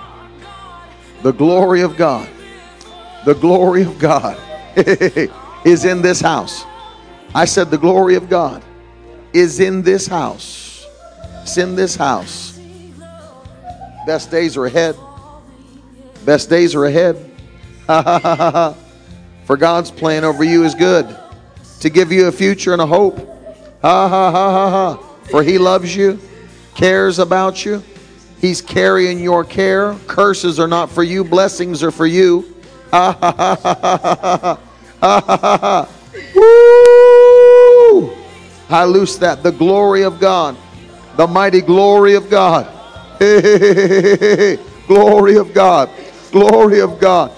The 1.23 1.33
glory 1.33 1.83
of 1.83 1.97
God. 1.97 2.29
The 3.25 3.35
glory 3.35 3.83
of 3.83 3.99
God 3.99 4.39
is 5.65 5.85
in 5.85 6.03
this 6.03 6.21
house. 6.21 6.65
I 7.35 7.45
said, 7.45 7.71
The 7.71 7.79
glory 7.79 8.15
of 8.15 8.29
God 8.29 8.63
is 9.33 9.61
in 9.61 9.83
this 9.83 10.07
house. 10.07 10.87
It's 11.43 11.57
in 11.57 11.75
this 11.75 11.97
house. 11.97 12.59
Best 14.07 14.31
days 14.31 14.57
are 14.57 14.67
ahead. 14.67 14.97
Best 16.25 16.51
days 16.51 16.75
are 16.75 16.85
ahead. 16.85 17.17
For 19.45 19.57
God's 19.57 19.91
plan 19.91 20.25
over 20.25 20.45
you 20.45 20.65
is 20.65 20.75
good 20.75 21.17
to 21.81 21.91
give 21.91 22.13
you 22.13 22.27
a 22.29 22.33
future 22.33 22.73
and 22.73 22.81
a 22.81 22.87
hope. 22.87 23.19
Ha 23.83 24.09
ha 24.09 24.31
ha 24.31 24.51
ha 24.51 24.71
ha. 24.71 24.97
For 25.31 25.43
He 25.43 25.59
loves 25.59 25.95
you, 25.97 26.21
cares 26.75 27.19
about 27.19 27.65
you. 27.65 27.83
He's 28.41 28.61
carrying 28.61 29.19
your 29.19 29.45
care. 29.45 29.95
Curses 30.07 30.59
are 30.59 30.69
not 30.69 30.91
for 30.91 31.03
you, 31.03 31.25
blessings 31.25 31.83
are 31.83 31.91
for 31.91 32.07
you. 32.07 32.55
Ha 32.91 33.13
ha 33.13 33.35
ha 33.37 33.57
ha 33.63 33.77
ha 33.87 34.21
ha 35.01 35.21
ha 35.21 35.57
ha. 35.59 35.89
Woo! 35.89 36.02
I 38.69 38.85
loose 38.85 39.17
that. 39.19 39.43
The 39.43 39.53
glory 39.53 40.03
of 40.03 40.21
God, 40.21 40.57
the 41.17 41.27
mighty 41.27 41.61
glory 41.61 42.15
of 42.15 42.31
God. 42.31 42.69
Glory 44.89 45.37
of 45.37 45.55
God. 45.55 45.91
Glory 46.33 46.81
of 46.81 46.99
God. 46.99 47.31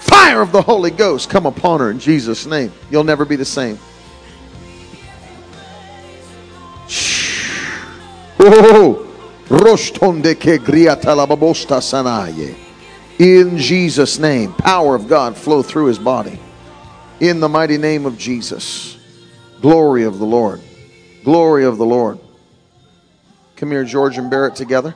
Fire 0.00 0.40
of 0.40 0.50
the 0.50 0.60
Holy 0.60 0.90
Ghost 0.90 1.30
come 1.30 1.46
upon 1.46 1.78
her 1.78 1.92
in 1.92 2.00
Jesus' 2.00 2.44
name. 2.44 2.72
You'll 2.90 3.04
never 3.04 3.24
be 3.24 3.36
the 3.36 3.44
same. 3.44 3.78
Oh. 8.40 9.08
In 13.18 13.58
Jesus' 13.58 14.18
name, 14.18 14.52
power 14.54 14.94
of 14.94 15.08
God 15.08 15.36
flow 15.36 15.62
through 15.62 15.86
his 15.86 15.98
body. 15.98 16.40
In 17.20 17.38
the 17.38 17.48
mighty 17.48 17.78
name 17.78 18.06
of 18.06 18.18
Jesus. 18.18 18.96
Glory 19.62 20.02
of 20.02 20.18
the 20.18 20.26
Lord. 20.26 20.60
Glory 21.22 21.64
of 21.64 21.78
the 21.78 21.86
Lord. 21.86 22.18
Come 23.54 23.70
here, 23.70 23.84
George 23.84 24.18
and 24.18 24.28
Barrett, 24.28 24.56
together. 24.56 24.92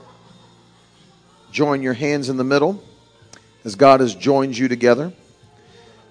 Join 1.53 1.83
your 1.83 1.93
hands 1.95 2.29
in 2.29 2.37
the 2.37 2.43
middle 2.43 2.83
as 3.65 3.77
God 3.77 4.01
has 4.01 4.13
joined 4.13 4.59
you 4.59 4.67
together. 4.67 5.13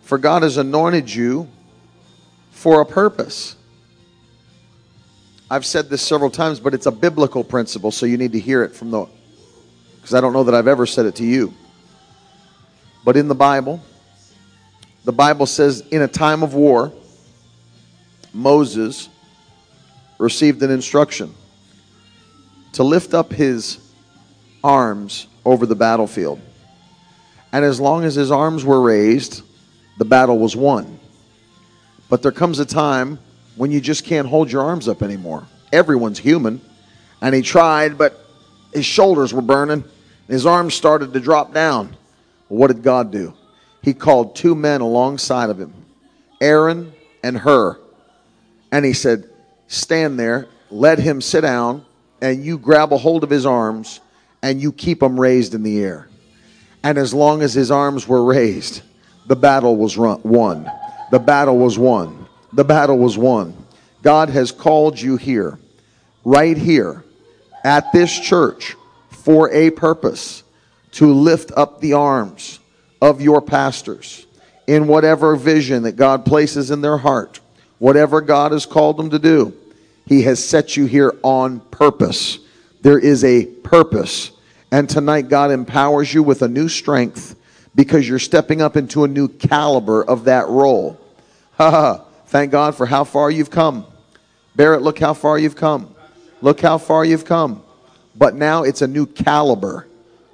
For 0.04 0.18
God 0.18 0.44
has 0.44 0.56
anointed 0.56 1.14
you 1.14 1.50
for 2.52 2.80
a 2.80 2.86
purpose. 2.86 3.58
I've 5.52 5.66
said 5.66 5.90
this 5.90 6.02
several 6.02 6.32
times, 6.32 6.62
but 6.62 6.74
it's 6.74 6.86
a 6.86 6.92
biblical 6.92 7.44
principle, 7.44 7.92
so 7.92 8.06
you 8.06 8.18
need 8.18 8.32
to 8.32 8.40
hear 8.40 8.64
it 8.64 8.74
from 8.74 8.90
the, 8.90 9.06
because 9.98 10.14
I 10.14 10.22
don't 10.22 10.32
know 10.32 10.46
that 10.46 10.56
I've 10.56 10.70
ever 10.70 10.86
said 10.86 11.06
it 11.06 11.16
to 11.16 11.26
you. 11.26 11.54
But 13.04 13.18
in 13.18 13.28
the 13.28 13.36
Bible, 13.36 13.84
the 15.04 15.12
Bible 15.12 15.46
says 15.46 15.82
in 15.92 16.02
a 16.02 16.08
time 16.08 16.42
of 16.42 16.54
war, 16.54 16.94
Moses 18.36 19.08
received 20.18 20.62
an 20.62 20.70
instruction 20.70 21.34
to 22.74 22.84
lift 22.84 23.14
up 23.14 23.32
his 23.32 23.80
arms 24.62 25.28
over 25.46 25.66
the 25.66 25.76
battlefield. 25.76 26.42
And 27.54 27.64
as 27.64 27.80
long 27.80 28.04
as 28.04 28.16
his 28.16 28.32
arms 28.32 28.66
were 28.66 28.82
raised, 28.82 29.42
the 29.98 30.04
battle 30.04 30.38
was 30.38 30.54
won. 30.54 31.00
But 32.10 32.22
there 32.22 32.34
comes 32.34 32.60
a 32.60 32.66
time 32.66 33.20
when 33.56 33.72
you 33.72 33.80
just 33.80 34.04
can't 34.04 34.28
hold 34.28 34.52
your 34.52 34.64
arms 34.64 34.90
up 34.90 35.02
anymore. 35.02 35.48
Everyone's 35.72 36.20
human. 36.20 36.60
And 37.22 37.34
he 37.34 37.42
tried, 37.42 37.98
but 37.98 38.20
his 38.74 38.86
shoulders 38.86 39.34
were 39.34 39.42
burning. 39.42 39.86
His 40.28 40.46
arms 40.46 40.74
started 40.74 41.14
to 41.14 41.22
drop 41.22 41.54
down. 41.54 41.96
What 42.50 42.68
did 42.68 42.84
God 42.84 43.12
do? 43.12 43.34
He 43.82 43.94
called 43.94 44.36
two 44.36 44.56
men 44.56 44.82
alongside 44.82 45.50
of 45.50 45.58
him, 45.58 45.74
Aaron 46.42 46.92
and 47.24 47.38
Hur. 47.38 47.80
And 48.76 48.84
he 48.84 48.92
said, 48.92 49.30
Stand 49.68 50.20
there, 50.20 50.50
let 50.70 51.00
him 51.00 51.22
sit 51.22 51.42
down, 51.42 51.86
and 52.20 52.44
you 52.44 52.58
grab 52.58 52.92
a 52.92 52.98
hold 52.98 53.24
of 53.24 53.30
his 53.30 53.46
arms 53.46 54.02
and 54.44 54.62
you 54.62 54.74
keep 54.74 55.02
him 55.02 55.18
raised 55.18 55.54
in 55.56 55.64
the 55.64 55.82
air. 55.82 56.10
And 56.84 56.98
as 56.98 57.14
long 57.14 57.42
as 57.42 57.54
his 57.54 57.72
arms 57.72 58.06
were 58.06 58.26
raised, 58.26 58.82
the 59.28 59.36
battle 59.38 59.78
was 59.78 59.98
run, 59.98 60.20
won. 60.24 60.70
The 61.10 61.20
battle 61.20 61.58
was 61.58 61.80
won. 61.80 62.28
The 62.52 62.66
battle 62.66 62.98
was 62.98 63.18
won. 63.18 63.56
God 64.02 64.30
has 64.32 64.52
called 64.52 65.00
you 65.00 65.16
here, 65.16 65.58
right 66.26 66.58
here, 66.58 67.06
at 67.64 67.94
this 67.94 68.20
church, 68.20 68.76
for 69.10 69.50
a 69.54 69.70
purpose 69.70 70.44
to 70.92 71.14
lift 71.14 71.54
up 71.56 71.80
the 71.80 71.94
arms 71.94 72.60
of 73.02 73.22
your 73.22 73.42
pastors 73.42 74.28
in 74.68 74.86
whatever 74.86 75.38
vision 75.38 75.84
that 75.84 75.96
God 75.96 76.26
places 76.26 76.72
in 76.72 76.82
their 76.82 76.98
heart, 76.98 77.40
whatever 77.80 78.22
God 78.22 78.52
has 78.52 78.66
called 78.66 78.98
them 78.98 79.10
to 79.10 79.20
do. 79.20 79.54
He 80.06 80.22
has 80.24 80.44
set 80.44 80.78
you 80.78 80.86
here 80.86 81.18
on 81.24 81.60
purpose. 81.60 82.40
There 82.82 83.00
is 83.00 83.24
a 83.24 83.46
purpose. 83.46 84.32
And 84.72 84.90
tonight, 84.90 85.30
God 85.30 85.52
empowers 85.52 86.14
you 86.14 86.22
with 86.22 86.42
a 86.42 86.48
new 86.48 86.70
strength 86.70 87.36
because 87.74 88.08
you're 88.08 88.20
stepping 88.20 88.62
up 88.62 88.78
into 88.78 89.04
a 89.04 89.08
new 89.08 89.28
caliber 89.28 90.04
of 90.04 90.26
that 90.26 90.48
role. 90.48 91.00
Ha 91.58 91.72
ha. 91.72 92.06
Thank 92.28 92.52
God 92.52 92.76
for 92.76 92.86
how 92.86 93.06
far 93.06 93.32
you've 93.32 93.50
come. 93.50 93.86
Barrett, 94.58 94.82
look 94.82 95.00
how 95.00 95.14
far 95.14 95.40
you've 95.40 95.56
come. 95.56 95.96
Look 96.42 96.60
how 96.60 96.78
far 96.78 97.06
you've 97.06 97.24
come. 97.24 97.64
But 98.14 98.36
now 98.36 98.64
it's 98.64 98.82
a 98.82 98.88
new 98.88 99.06
caliber 99.06 99.88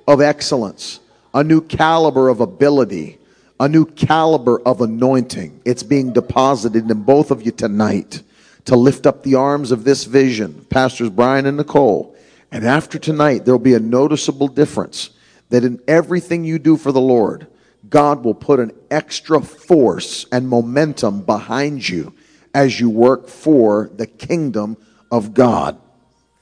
of 0.08 0.20
excellence, 0.20 1.00
a 1.32 1.44
new 1.44 1.62
caliber 1.62 2.30
of 2.30 2.42
ability, 2.42 3.20
a 3.62 3.70
new 3.70 3.86
caliber 3.86 4.60
of 4.66 4.82
anointing. 4.82 5.62
It's 5.66 5.84
being 5.84 6.14
deposited 6.14 6.90
in 6.90 7.04
both 7.04 7.30
of 7.30 7.46
you 7.46 7.52
tonight 7.52 8.24
to 8.66 8.76
lift 8.76 9.06
up 9.06 9.22
the 9.22 9.36
arms 9.36 9.72
of 9.72 9.84
this 9.84 10.06
vision, 10.06 10.66
Pastors 10.72 11.12
Brian 11.12 11.46
and 11.46 11.58
Nicole. 11.58 12.16
And 12.52 12.66
after 12.66 12.98
tonight, 12.98 13.46
there'll 13.46 13.60
be 13.60 13.76
a 13.76 13.80
noticeable 13.80 14.48
difference 14.48 15.12
that 15.50 15.64
in 15.64 15.80
everything 15.88 16.44
you 16.44 16.58
do 16.58 16.76
for 16.76 16.92
the 16.92 17.00
Lord, 17.00 17.46
God 17.88 18.24
will 18.24 18.34
put 18.34 18.60
an 18.60 18.72
extra 18.90 19.40
force 19.40 20.26
and 20.32 20.50
momentum 20.50 21.22
behind 21.22 21.88
you 21.88 22.16
as 22.56 22.80
you 22.80 22.90
work 22.90 23.28
for 23.28 23.92
the 23.96 24.08
kingdom 24.08 24.76
of 25.12 25.36
God. 25.36 25.80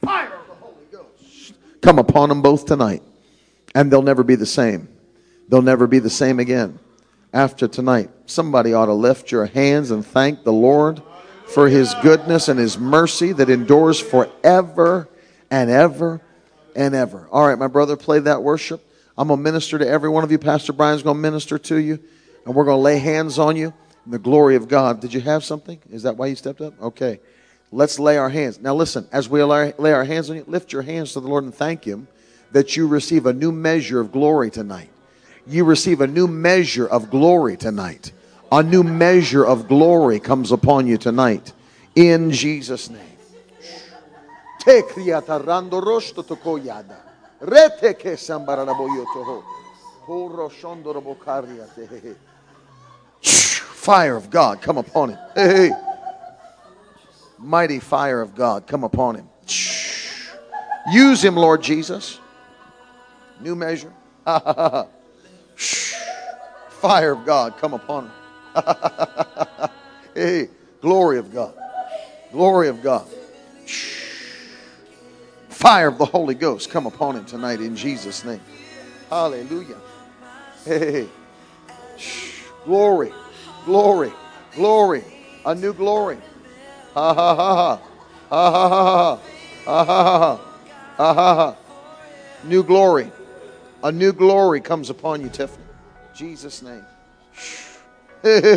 Fire 0.01 0.33
of 0.35 0.47
the 0.47 0.53
Holy 0.53 0.85
Ghost. 0.89 1.53
Come 1.81 1.99
upon 1.99 2.29
them 2.29 2.41
both 2.41 2.65
tonight 2.65 3.03
and 3.75 3.91
they'll 3.91 4.01
never 4.01 4.23
be 4.23 4.35
the 4.35 4.45
same. 4.45 4.87
They'll 5.49 5.61
never 5.61 5.85
be 5.85 5.99
the 5.99 6.09
same 6.09 6.39
again 6.39 6.79
after 7.33 7.67
tonight. 7.67 8.09
Somebody 8.25 8.73
ought 8.73 8.87
to 8.87 8.93
lift 8.93 9.31
your 9.31 9.45
hands 9.45 9.91
and 9.91 10.05
thank 10.05 10.43
the 10.43 10.53
Lord 10.53 11.01
for 11.47 11.67
his 11.67 11.93
goodness 12.01 12.47
and 12.47 12.59
his 12.59 12.77
mercy 12.77 13.31
that 13.33 13.49
endures 13.49 13.99
forever 13.99 15.07
and 15.49 15.69
ever 15.69 16.21
and 16.75 16.93
ever. 16.93 17.27
All 17.31 17.47
right, 17.47 17.57
my 17.57 17.67
brother, 17.67 17.95
play 17.95 18.19
that 18.19 18.43
worship. 18.43 18.85
I'm 19.17 19.27
going 19.27 19.39
to 19.39 19.43
minister 19.43 19.77
to 19.79 19.87
every 19.87 20.09
one 20.09 20.23
of 20.23 20.31
you. 20.31 20.37
Pastor 20.37 20.73
Brian's 20.73 21.03
going 21.03 21.17
to 21.17 21.21
minister 21.21 21.57
to 21.57 21.75
you, 21.77 21.99
and 22.45 22.55
we're 22.55 22.65
going 22.65 22.77
to 22.77 22.81
lay 22.81 22.99
hands 22.99 23.37
on 23.37 23.55
you 23.55 23.73
in 24.05 24.11
the 24.11 24.19
glory 24.19 24.55
of 24.55 24.67
God. 24.67 25.01
Did 25.01 25.13
you 25.13 25.21
have 25.21 25.43
something? 25.43 25.79
Is 25.91 26.03
that 26.03 26.17
why 26.17 26.27
you 26.27 26.35
stepped 26.35 26.61
up? 26.61 26.79
Okay. 26.81 27.19
Let's 27.71 27.99
lay 27.99 28.17
our 28.17 28.29
hands. 28.29 28.59
Now, 28.59 28.73
listen, 28.73 29.07
as 29.11 29.29
we 29.29 29.43
lay 29.43 29.93
our 29.93 30.05
hands 30.05 30.29
on 30.29 30.37
you, 30.37 30.45
lift 30.47 30.71
your 30.71 30.81
hands 30.81 31.13
to 31.13 31.19
the 31.19 31.27
Lord 31.27 31.43
and 31.43 31.53
thank 31.53 31.83
Him 31.83 32.07
that 32.51 32.75
you 32.75 32.87
receive 32.87 33.25
a 33.25 33.33
new 33.33 33.51
measure 33.51 33.99
of 33.99 34.11
glory 34.11 34.49
tonight. 34.49 34.89
You 35.49 35.63
receive 35.63 36.01
a 36.01 36.07
new 36.07 36.27
measure 36.27 36.85
of 36.85 37.09
glory 37.09 37.57
tonight. 37.57 38.11
A 38.51 38.61
new 38.61 38.83
measure 38.83 39.43
of 39.43 39.67
glory 39.67 40.19
comes 40.19 40.51
upon 40.51 40.85
you 40.85 40.99
tonight. 40.99 41.53
In 41.95 42.29
Jesus' 42.29 42.87
name. 42.87 43.01
Fire 53.23 54.15
of 54.15 54.29
God 54.29 54.61
come 54.61 54.77
upon 54.77 55.09
him. 55.09 55.19
Hey, 55.33 55.71
mighty 57.39 57.79
fire 57.79 58.21
of 58.21 58.35
God 58.35 58.67
come 58.67 58.83
upon 58.83 59.15
him. 59.15 59.27
Use 60.91 61.23
him, 61.23 61.35
Lord 61.35 61.63
Jesus. 61.63 62.19
New 63.41 63.55
measure. 63.55 63.91
Fire 65.59 67.11
of 67.11 67.25
God 67.25 67.57
come 67.57 67.73
upon 67.73 68.09
her. 68.55 69.69
hey, 70.15 70.49
glory 70.81 71.17
of 71.19 71.33
God. 71.33 71.53
Glory 72.31 72.69
of 72.69 72.81
God. 72.81 73.05
Fire 75.49 75.89
of 75.89 75.97
the 75.97 76.05
Holy 76.05 76.35
Ghost 76.35 76.69
come 76.69 76.85
upon 76.87 77.17
him 77.17 77.25
tonight 77.25 77.59
in 77.59 77.75
Jesus' 77.75 78.23
name. 78.23 78.39
Hallelujah. 79.09 79.77
Hey, 80.63 81.07
glory, 82.63 83.11
glory, 83.65 84.13
glory. 84.55 85.03
A 85.45 85.55
new 85.55 85.73
glory. 85.73 86.17
Ha 86.93 87.13
ha 87.13 87.35
ha 87.35 87.55
ha. 87.55 87.81
Ha 88.29 88.51
ha 88.51 88.69
ha 88.69 88.97
ha. 88.97 89.19
Ha 89.65 89.85
ha 89.85 90.19
ha. 90.19 90.39
Ha 90.97 91.13
ha 91.13 91.35
ha. 91.35 91.55
New 92.45 92.63
glory. 92.63 93.11
A 93.83 93.91
new 93.91 94.11
glory 94.11 94.59
comes 94.59 94.89
upon 94.89 95.21
you, 95.21 95.29
Tiffany. 95.29 95.63
Jesus' 96.13 96.61
name. 96.61 96.83
Hey, 98.21 98.41
hey, 98.41 98.55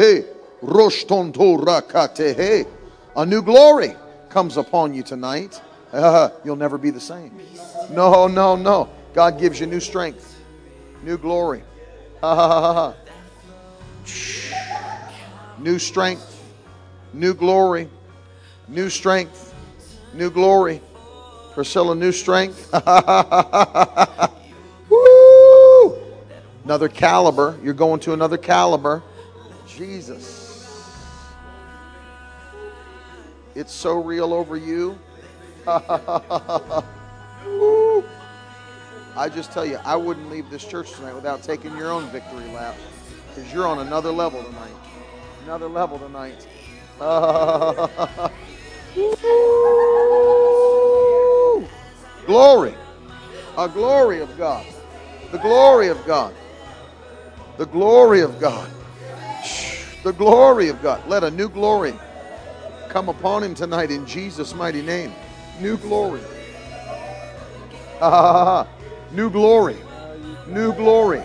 hey. 2.34 2.64
A 3.14 3.24
new 3.24 3.40
glory 3.42 3.94
comes 4.30 4.56
upon 4.56 4.94
you 4.94 5.04
tonight. 5.04 5.60
Uh, 5.92 6.30
you'll 6.44 6.56
never 6.56 6.76
be 6.76 6.90
the 6.90 7.00
same. 7.00 7.38
No, 7.90 8.26
no, 8.26 8.56
no. 8.56 8.88
God 9.14 9.38
gives 9.38 9.60
you 9.60 9.66
new 9.66 9.78
strength, 9.78 10.42
new 11.04 11.18
glory. 11.18 11.62
Ha, 12.20 12.34
ha, 12.34 12.74
ha. 12.74 12.94
New 15.58 15.78
strength, 15.78 16.42
new 17.12 17.34
glory, 17.34 17.88
new 18.66 18.90
strength, 18.90 19.54
new 20.14 20.30
glory. 20.30 20.80
Priscilla, 21.54 21.94
new 21.94 22.10
strength. 22.10 22.70
Another 26.64 26.88
caliber. 26.88 27.58
You're 27.62 27.74
going 27.74 28.00
to 28.00 28.12
another 28.12 28.38
caliber. 28.38 29.02
Jesus. 29.66 30.42
It's 33.54 33.72
so 33.72 34.00
real 34.00 34.32
over 34.32 34.56
you. 34.56 34.98
I 35.66 36.82
just 39.28 39.52
tell 39.52 39.66
you, 39.66 39.78
I 39.84 39.96
wouldn't 39.96 40.30
leave 40.30 40.48
this 40.50 40.64
church 40.64 40.92
tonight 40.92 41.14
without 41.14 41.42
taking 41.42 41.76
your 41.76 41.90
own 41.90 42.06
victory 42.06 42.46
lap 42.52 42.76
because 43.28 43.52
you're 43.52 43.66
on 43.66 43.80
another 43.80 44.10
level 44.10 44.42
tonight. 44.42 44.72
Another 45.44 45.68
level 45.68 45.98
tonight. 45.98 46.46
glory. 52.26 52.74
A 53.58 53.68
glory 53.68 54.20
of 54.20 54.38
God. 54.38 54.64
The 55.30 55.38
glory 55.38 55.88
of 55.88 56.02
God. 56.06 56.34
The 57.58 57.66
glory 57.66 58.20
of 58.20 58.40
God. 58.40 58.70
The 60.02 60.12
glory 60.12 60.68
of 60.68 60.82
God. 60.82 61.06
Let 61.08 61.22
a 61.24 61.30
new 61.30 61.48
glory 61.48 61.94
come 62.88 63.08
upon 63.08 63.42
him 63.42 63.54
tonight 63.54 63.90
in 63.90 64.06
Jesus' 64.06 64.54
mighty 64.54 64.82
name. 64.82 65.12
New 65.60 65.76
glory. 65.76 66.20
Ah, 68.00 68.66
new 69.12 69.30
glory. 69.30 69.76
New 70.46 70.72
glory. 70.74 71.22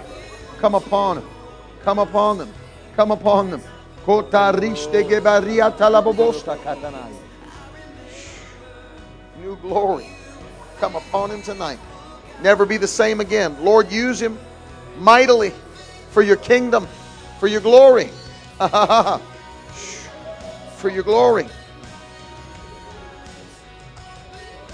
Come 0.60 0.76
upon 0.76 1.18
him. 1.18 1.26
Come 1.84 2.00
upon 2.00 2.38
them. 2.38 2.54
Come 2.96 3.12
upon 3.12 3.50
them. 3.50 3.62
New 9.42 9.56
glory. 9.58 10.08
Come 10.80 10.96
upon 10.96 11.32
him 11.32 11.42
tonight. 11.42 11.80
Never 12.42 12.66
be 12.66 12.78
the 12.78 12.88
same 12.88 13.20
again. 13.20 13.58
Lord, 13.64 13.92
use 13.92 14.22
him 14.22 14.38
mightily 15.00 15.52
for 16.18 16.24
your 16.24 16.38
kingdom, 16.38 16.88
for 17.40 17.46
your 17.46 17.62
glory. 17.62 18.10
for 20.78 20.90
your 20.90 21.04
glory. 21.04 21.46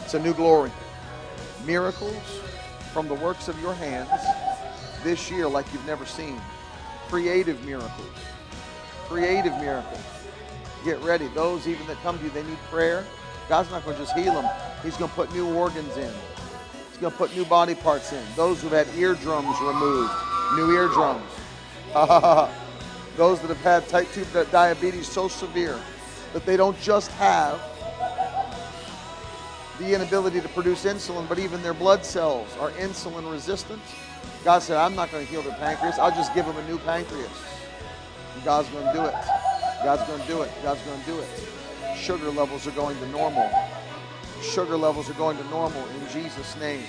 It's 0.06 0.14
a 0.14 0.20
new 0.20 0.34
glory. 0.34 0.72
Miracles 1.66 2.40
from 2.94 3.10
the 3.10 3.14
works 3.16 3.50
of 3.50 3.60
your 3.62 3.74
hands 3.74 4.08
this 5.04 5.30
year 5.30 5.46
like 5.50 5.66
you've 5.74 5.86
never 5.86 6.06
seen. 6.06 6.40
Creative 7.10 7.62
miracles. 7.66 8.08
Creative 9.10 9.52
miracles. 9.58 10.00
Get 10.86 10.98
ready. 11.02 11.28
Those 11.36 11.68
even 11.68 11.86
that 11.88 11.98
come 12.04 12.18
to 12.20 12.24
you, 12.24 12.30
they 12.30 12.44
need 12.44 12.60
prayer. 12.70 13.06
God's 13.50 13.70
not 13.70 13.84
going 13.84 13.98
to 13.98 14.04
just 14.04 14.18
heal 14.18 14.34
them. 14.34 14.50
He's 14.82 14.96
going 14.96 15.10
to 15.10 15.16
put 15.18 15.34
new 15.34 15.54
organs 15.54 15.98
in. 15.98 16.14
He's 16.88 17.00
going 17.00 17.12
to 17.12 17.18
put 17.18 17.36
new 17.36 17.44
body 17.44 17.76
parts 17.76 18.14
in. 18.14 18.24
Those 18.38 18.62
who've 18.62 18.72
had 18.72 18.88
eardrums 18.96 19.60
removed, 19.60 20.14
new 20.56 20.72
eardrums. 20.72 21.33
Those 23.18 23.40
that 23.42 23.48
have 23.50 23.62
had 23.62 23.88
type 23.88 24.08
2 24.14 24.26
diabetes 24.52 25.08
so 25.08 25.28
severe 25.28 25.80
that 26.34 26.46
they 26.46 26.58
don't 26.58 26.80
just 26.80 27.12
have 27.12 27.62
the 29.78 29.94
inability 29.94 30.42
to 30.42 30.50
produce 30.50 30.86
insulin, 30.86 31.28
but 31.30 31.38
even 31.38 31.62
their 31.62 31.74
blood 31.74 32.04
cells 32.04 32.48
are 32.60 32.72
insulin 32.72 33.32
resistant. 33.32 33.82
God 34.44 34.60
said, 34.60 34.78
I'm 34.78 34.96
not 34.96 35.12
going 35.12 35.26
to 35.26 35.32
heal 35.32 35.44
their 35.44 35.54
pancreas. 35.58 36.00
I'll 36.00 36.12
just 36.12 36.34
give 36.34 36.46
them 36.46 36.58
a 36.58 36.68
new 36.68 36.80
pancreas. 36.80 37.30
And 38.36 38.44
God's 38.44 38.70
going 38.70 38.88
to 38.88 38.94
do 38.94 39.06
it. 39.06 39.16
God's 39.84 40.04
going 40.08 40.22
to 40.22 40.28
do 40.28 40.42
it. 40.42 40.52
God's 40.64 40.82
going 40.82 41.00
to 41.00 41.06
do 41.06 41.20
it. 41.20 41.30
Sugar 41.96 42.32
levels 42.32 42.66
are 42.66 42.72
going 42.72 42.98
to 42.98 43.08
normal. 43.10 43.50
Sugar 44.42 44.78
levels 44.78 45.10
are 45.10 45.14
going 45.14 45.38
to 45.38 45.44
normal 45.46 45.86
in 45.88 46.10
Jesus' 46.12 46.58
name. 46.60 46.84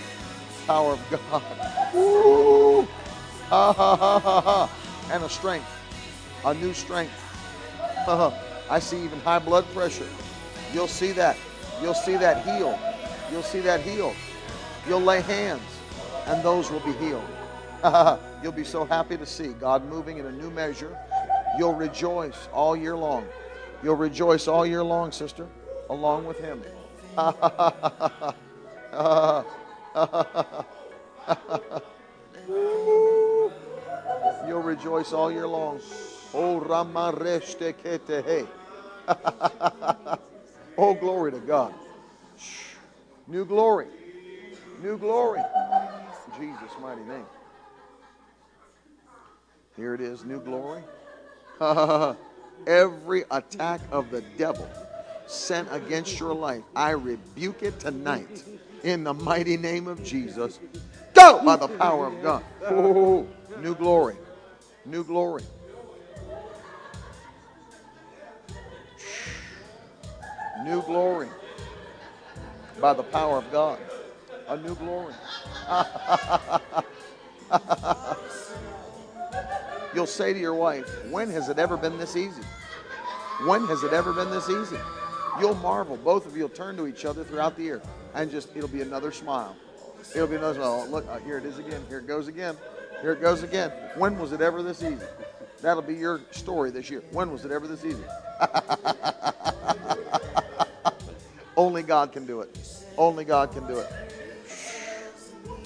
Power 0.66 0.92
of 0.92 1.10
God. 1.10 1.94
Woo! 1.94 2.88
Ha 3.50 3.72
ha 3.72 3.96
ha 3.96 4.18
ha 4.18 4.40
ha. 4.40 4.83
And 5.10 5.22
a 5.22 5.28
strength. 5.28 5.70
A 6.44 6.54
new 6.54 6.72
strength. 6.72 7.12
Uh-huh. 8.06 8.30
I 8.70 8.78
see 8.78 9.02
even 9.04 9.20
high 9.20 9.38
blood 9.38 9.64
pressure. 9.74 10.08
You'll 10.72 10.88
see 10.88 11.12
that. 11.12 11.36
You'll 11.80 11.94
see 11.94 12.16
that 12.16 12.44
healed. 12.44 12.78
You'll 13.30 13.42
see 13.42 13.60
that 13.60 13.80
healed. 13.80 14.16
You'll 14.88 15.00
lay 15.00 15.20
hands 15.22 15.62
and 16.26 16.42
those 16.42 16.70
will 16.70 16.80
be 16.80 16.92
healed. 16.92 17.24
You'll 18.42 18.52
be 18.52 18.64
so 18.64 18.84
happy 18.84 19.16
to 19.16 19.26
see 19.26 19.48
God 19.48 19.84
moving 19.86 20.18
in 20.18 20.26
a 20.26 20.32
new 20.32 20.50
measure. 20.50 20.96
You'll 21.58 21.74
rejoice 21.74 22.48
all 22.52 22.76
year 22.76 22.96
long. 22.96 23.26
You'll 23.82 23.96
rejoice 23.96 24.48
all 24.48 24.66
year 24.66 24.82
long, 24.82 25.12
sister, 25.12 25.46
along 25.90 26.26
with 26.26 26.38
Him. 26.38 26.62
You'll 34.46 34.62
rejoice 34.62 35.12
all 35.12 35.30
year 35.30 35.46
long. 35.46 35.80
Oh, 36.32 36.60
Ramareshte 36.60 37.74
Ketehe. 37.74 38.46
Oh, 40.76 40.92
glory 40.92 41.30
to 41.30 41.38
God. 41.38 41.72
New 43.28 43.44
glory. 43.44 43.86
New 44.82 44.98
glory. 44.98 45.38
In 45.38 46.40
Jesus' 46.40 46.72
mighty 46.82 47.02
name. 47.02 47.24
Here 49.76 49.94
it 49.94 50.00
is, 50.00 50.24
new 50.24 50.40
glory. 50.40 50.82
Every 52.66 53.24
attack 53.30 53.80
of 53.92 54.10
the 54.10 54.22
devil 54.36 54.68
sent 55.26 55.68
against 55.70 56.18
your 56.18 56.34
life, 56.34 56.62
I 56.74 56.90
rebuke 56.90 57.62
it 57.62 57.78
tonight 57.80 58.42
in 58.82 59.04
the 59.04 59.14
mighty 59.14 59.56
name 59.56 59.86
of 59.86 60.02
Jesus. 60.04 60.58
Go 61.14 61.42
by 61.44 61.56
the 61.56 61.68
power 61.68 62.08
of 62.08 62.22
God. 62.22 62.44
Oh, 62.66 63.26
new 63.64 63.74
glory. 63.74 64.14
New 64.84 65.02
glory. 65.02 65.42
New 70.62 70.82
glory 70.82 71.28
by 72.78 72.92
the 72.92 73.02
power 73.04 73.38
of 73.38 73.50
God. 73.50 73.78
A 74.48 74.58
new 74.58 74.74
glory. 74.74 75.14
You'll 79.94 80.06
say 80.06 80.34
to 80.34 80.38
your 80.38 80.52
wife, 80.52 80.84
When 81.10 81.30
has 81.30 81.48
it 81.48 81.58
ever 81.58 81.78
been 81.78 81.96
this 81.96 82.16
easy? 82.16 82.42
When 83.46 83.66
has 83.68 83.82
it 83.82 83.94
ever 83.94 84.12
been 84.12 84.30
this 84.30 84.50
easy? 84.50 84.76
You'll 85.40 85.54
marvel. 85.54 85.96
Both 85.96 86.26
of 86.26 86.36
you 86.36 86.42
will 86.42 86.50
turn 86.50 86.76
to 86.76 86.86
each 86.86 87.06
other 87.06 87.24
throughout 87.24 87.56
the 87.56 87.62
year 87.62 87.80
and 88.14 88.30
just, 88.30 88.54
it'll 88.54 88.68
be 88.68 88.82
another 88.82 89.10
smile. 89.10 89.56
It'll 90.14 90.28
be 90.28 90.36
another 90.36 90.56
smile. 90.56 90.86
Look, 90.90 91.08
uh, 91.08 91.20
here 91.20 91.38
it 91.38 91.46
is 91.46 91.58
again. 91.58 91.82
Here 91.88 92.00
it 92.00 92.06
goes 92.06 92.28
again. 92.28 92.58
Here 93.00 93.12
it 93.12 93.20
goes 93.20 93.42
again. 93.42 93.70
When 93.96 94.18
was 94.18 94.32
it 94.32 94.40
ever 94.40 94.62
this 94.62 94.82
easy? 94.82 95.04
That'll 95.60 95.82
be 95.82 95.94
your 95.94 96.20
story 96.30 96.70
this 96.70 96.90
year. 96.90 97.02
When 97.12 97.30
was 97.30 97.44
it 97.44 97.50
ever 97.50 97.66
this 97.66 97.84
easy? 97.84 98.04
Only 101.56 101.82
God 101.82 102.12
can 102.12 102.26
do 102.26 102.40
it. 102.40 102.58
Only 102.98 103.24
God 103.24 103.52
can 103.52 103.66
do 103.66 103.78
it. 103.78 103.90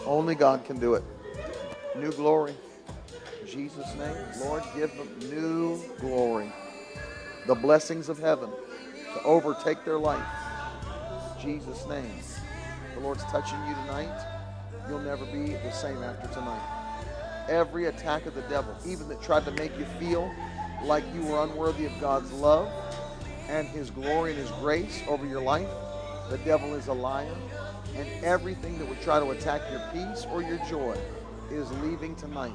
Only 0.07 0.35
God 0.35 0.65
can 0.65 0.79
do 0.79 0.95
it. 0.95 1.03
New 1.97 2.13
glory. 2.13 2.55
In 3.41 3.47
Jesus' 3.47 3.95
name, 3.97 4.17
Lord, 4.41 4.63
give 4.75 4.95
them 4.97 5.09
new 5.31 5.81
glory. 6.01 6.53
The 7.47 7.55
blessings 7.55 8.09
of 8.09 8.19
heaven 8.19 8.51
to 9.15 9.23
overtake 9.23 9.85
their 9.85 9.99
life. 9.99 10.25
In 11.37 11.43
Jesus' 11.43 11.87
name. 11.89 12.11
The 12.95 13.01
Lord's 13.01 13.25
touching 13.25 13.59
you 13.67 13.75
tonight. 13.75 14.27
You'll 14.89 15.01
never 15.01 15.25
be 15.27 15.55
the 15.55 15.73
same 15.73 16.03
after 16.03 16.29
tonight. 16.29 16.78
Every 17.49 17.87
attack 17.87 18.27
of 18.27 18.35
the 18.35 18.43
devil, 18.43 18.75
even 18.87 19.09
that 19.09 19.23
tried 19.23 19.45
to 19.47 19.51
make 19.53 19.77
you 19.79 19.87
feel 19.99 20.31
like 20.85 21.05
you 21.15 21.23
were 21.23 21.43
unworthy 21.43 21.87
of 21.87 22.01
God's 22.01 22.31
love, 22.33 22.71
and 23.49 23.67
his 23.69 23.91
glory 23.91 24.33
and 24.33 24.41
his 24.41 24.51
grace 24.53 25.03
over 25.09 25.27
your 25.27 25.41
life. 25.41 25.69
The 26.31 26.39
devil 26.39 26.75
is 26.75 26.89
a 26.89 26.93
liar. 26.93 27.35
And 27.97 28.07
everything 28.25 28.79
that 28.79 28.89
would 28.89 29.01
try 29.01 29.19
to 29.19 29.31
attack 29.31 29.63
your 29.71 29.81
peace 29.93 30.27
or 30.31 30.43
your 30.43 30.59
joy 30.69 30.97
is 31.51 31.71
leaving 31.81 32.15
tonight. 32.17 32.53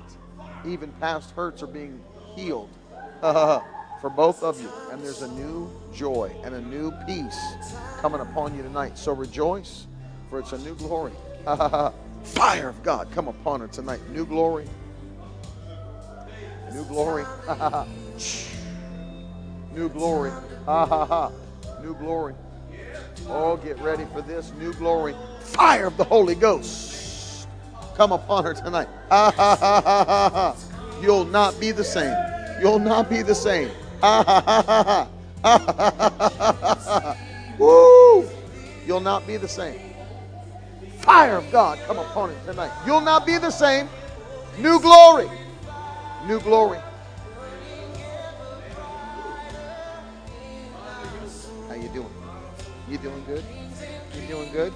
Even 0.65 0.91
past 0.99 1.31
hurts 1.31 1.63
are 1.63 1.67
being 1.67 1.99
healed 2.35 2.69
for 3.21 4.09
both 4.15 4.43
of 4.43 4.61
you. 4.61 4.69
And 4.91 5.03
there's 5.03 5.23
a 5.23 5.27
new 5.29 5.69
joy 5.93 6.31
and 6.43 6.53
a 6.53 6.61
new 6.61 6.91
peace 7.07 7.39
coming 7.99 8.21
upon 8.21 8.55
you 8.55 8.61
tonight. 8.61 8.97
So 8.97 9.13
rejoice, 9.13 9.87
for 10.29 10.39
it's 10.39 10.53
a 10.53 10.59
new 10.59 10.75
glory. 10.75 11.13
Fire 12.23 12.69
of 12.69 12.81
God 12.83 13.09
come 13.11 13.27
upon 13.27 13.59
her 13.59 13.67
tonight. 13.67 13.99
New 14.11 14.25
glory. 14.25 14.67
New 16.73 16.83
glory. 16.85 17.23
new 19.73 19.89
glory. 19.89 20.31
New 21.83 21.95
glory. 21.95 22.33
Oh, 23.27 23.57
get 23.57 23.79
ready 23.79 24.05
for 24.13 24.21
this 24.21 24.51
new 24.53 24.73
glory. 24.73 25.15
Fire 25.41 25.87
of 25.87 25.97
the 25.97 26.03
Holy 26.03 26.33
Ghost. 26.33 27.47
Come 27.95 28.11
upon 28.11 28.43
her 28.43 28.53
tonight. 28.53 28.87
You'll 31.01 31.25
not 31.25 31.59
be 31.59 31.71
the 31.71 31.83
same. 31.83 32.15
You'll 32.59 32.79
not 32.79 33.09
be 33.09 33.21
the 33.21 33.35
same. 33.35 33.69
Woo! 37.59 38.27
You'll 38.87 38.99
not 38.99 39.27
be 39.27 39.37
the 39.37 39.47
same. 39.47 39.79
Fire 40.99 41.37
of 41.37 41.51
God 41.51 41.77
come 41.85 41.99
upon 41.99 42.31
it 42.31 42.45
tonight. 42.45 42.71
You'll 42.85 43.01
not 43.01 43.25
be 43.25 43.37
the 43.37 43.51
same. 43.51 43.89
New 44.57 44.79
glory. 44.79 45.29
New 46.25 46.39
glory. 46.39 46.79
How 51.67 51.75
you 51.75 51.89
doing? 51.89 52.09
You 52.89 52.97
doing 52.97 53.25
good? 53.25 53.43
You 54.15 54.27
doing 54.27 54.51
good? 54.53 54.71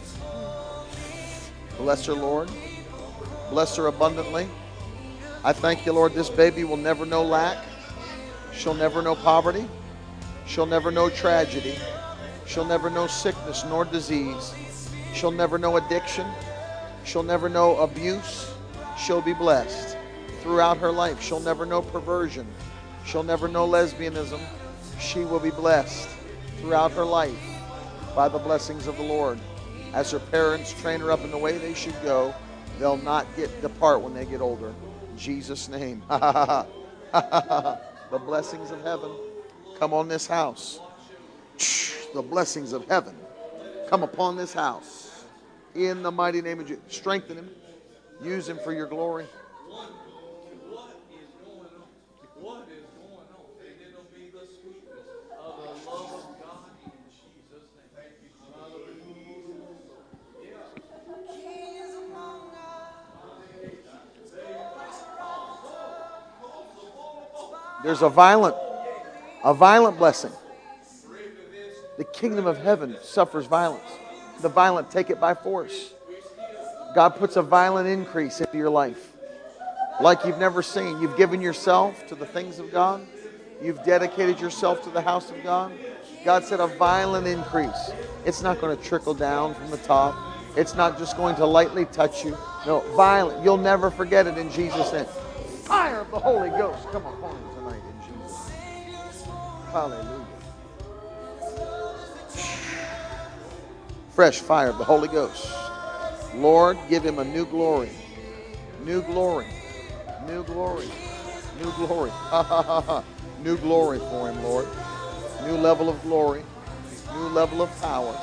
Bless 1.78 2.06
her, 2.06 2.14
Lord. 2.14 2.50
Bless 3.50 3.78
her 3.78 3.88
abundantly. 3.88 4.50
I 5.46 5.54
thank 5.54 5.86
you, 5.86 5.94
Lord, 5.94 6.14
this 6.14 6.30
baby 6.30 6.66
will 6.66 6.76
never 6.76 7.06
know 7.06 7.24
lack. 7.24 7.64
She'll 8.54 8.74
never 8.74 9.02
know 9.02 9.16
poverty. 9.16 9.70
She'll 10.48 10.66
never 10.66 10.92
know 10.92 11.10
tragedy. 11.10 11.78
She'll 12.46 12.66
never 12.66 12.90
know 12.90 13.08
sickness 13.08 13.64
nor 13.64 13.86
disease. 13.86 14.54
She'll 15.14 15.32
never 15.32 15.58
know 15.58 15.78
addiction. 15.78 16.28
She'll 17.06 17.24
never 17.24 17.48
know 17.48 17.78
abuse. 17.78 18.52
She'll 18.98 19.22
be 19.22 19.34
blessed 19.34 19.97
throughout 20.48 20.78
her 20.78 20.94
life. 20.94 21.22
She'll 21.22 21.42
never 21.42 21.66
know 21.66 21.82
perversion. 21.82 22.48
She'll 23.06 23.22
never 23.22 23.50
know 23.50 23.68
lesbianism. 23.68 24.40
She 24.98 25.26
will 25.26 25.42
be 25.42 25.50
blessed 25.50 26.08
throughout 26.62 26.94
her 26.94 27.04
life 27.04 27.38
by 28.16 28.30
the 28.30 28.38
blessings 28.40 28.88
of 28.88 28.96
the 28.96 29.04
Lord. 29.04 29.40
As 29.94 30.10
her 30.12 30.20
parents 30.20 30.72
train 30.82 31.02
her 31.02 31.12
up 31.12 31.22
in 31.26 31.32
the 31.32 31.38
way 31.38 31.58
they 31.58 31.74
should 31.74 32.02
go, 32.02 32.34
they'll 32.80 32.96
not 32.96 33.28
get 33.36 33.62
depart 33.62 34.00
when 34.00 34.14
they 34.14 34.24
get 34.24 34.40
older. 34.40 34.70
In 35.10 35.18
Jesus' 35.18 35.68
name. 35.68 36.02
the 36.08 36.68
blessings 38.26 38.72
of 38.72 38.82
heaven 38.84 39.12
come 39.78 39.94
on 39.94 40.08
this 40.08 40.28
house. 40.28 40.80
The 42.14 42.22
blessings 42.22 42.72
of 42.72 42.86
heaven 42.88 43.18
come 43.90 44.02
upon 44.02 44.38
this 44.38 44.54
house. 44.54 45.26
In 45.76 46.04
the 46.04 46.12
mighty 46.12 46.42
name 46.42 46.62
of 46.62 46.68
Jesus. 46.68 46.84
Strengthen 46.88 47.36
him. 47.36 47.50
Use 48.24 48.48
him 48.48 48.58
for 48.64 48.72
your 48.72 48.88
glory. 48.88 49.26
There's 67.84 68.02
a 68.02 68.10
violent, 68.10 68.56
a 69.44 69.54
violent 69.54 69.98
blessing. 69.98 70.32
The 71.98 72.04
kingdom 72.04 72.46
of 72.46 72.58
heaven 72.58 72.98
suffers 73.02 73.46
violence. 73.46 73.90
The 74.42 74.50
violent 74.50 74.92
take 74.92 75.10
it 75.10 75.20
by 75.20 75.34
force. 75.34 75.94
God 76.96 77.10
puts 77.10 77.36
a 77.36 77.42
violent 77.42 77.88
increase 77.88 78.40
into 78.40 78.58
your 78.58 78.70
life 78.70 79.14
like 80.00 80.26
you've 80.26 80.38
never 80.38 80.62
seen. 80.62 81.00
You've 81.02 81.18
given 81.18 81.42
yourself 81.42 82.08
to 82.08 82.16
the 82.16 82.26
things 82.26 82.60
of 82.60 82.72
God, 82.72 83.06
you've 83.62 83.84
dedicated 83.84 84.40
yourself 84.40 84.84
to 84.84 84.90
the 84.90 85.02
house 85.02 85.30
of 85.32 85.42
God. 85.44 85.72
God 86.24 86.44
said 86.44 86.60
a 86.60 86.68
violent 86.68 87.28
increase. 87.28 87.92
It's 88.26 88.42
not 88.42 88.60
going 88.60 88.76
to 88.76 88.84
trickle 88.84 89.14
down 89.14 89.54
from 89.56 89.70
the 89.72 89.78
top. 89.78 90.16
It's 90.56 90.76
not 90.76 90.98
just 90.98 91.16
going 91.16 91.36
to 91.36 91.46
lightly 91.46 91.86
touch 91.86 92.26
you. 92.26 92.38
No, 92.66 92.80
violent. 92.96 93.44
You'll 93.44 93.58
never 93.58 93.90
forget 93.92 94.28
it 94.28 94.38
in 94.38 94.52
Jesus' 94.52 94.92
name. 94.92 95.06
Fire 95.06 96.02
of 96.02 96.12
the 96.12 96.20
Holy 96.20 96.50
Ghost 96.50 96.84
come 96.92 97.06
upon 97.06 97.47
Hallelujah. 99.78 100.26
Fresh 104.10 104.40
fire 104.40 104.70
of 104.70 104.80
the 104.80 104.84
Holy 104.84 105.08
Ghost. 105.08 105.48
Lord, 106.34 106.80
give 106.90 107.06
him 107.06 107.20
a 107.20 107.24
new 107.24 107.46
glory. 107.46 107.92
New 108.84 109.04
glory. 109.04 109.46
New 110.26 110.44
glory. 110.46 110.88
New 111.60 111.72
glory. 111.74 112.10
Ha 112.32 112.42
ha 112.42 112.64
ha 112.64 112.82
ha. 112.82 113.04
New 113.44 113.56
glory 113.58 114.00
for 114.00 114.32
him, 114.32 114.42
Lord. 114.42 114.68
New 115.44 115.58
level 115.58 115.90
of 115.90 116.02
glory. 116.02 116.44
New 117.14 117.28
level 117.28 117.62
of 117.62 117.70
power. 117.80 118.18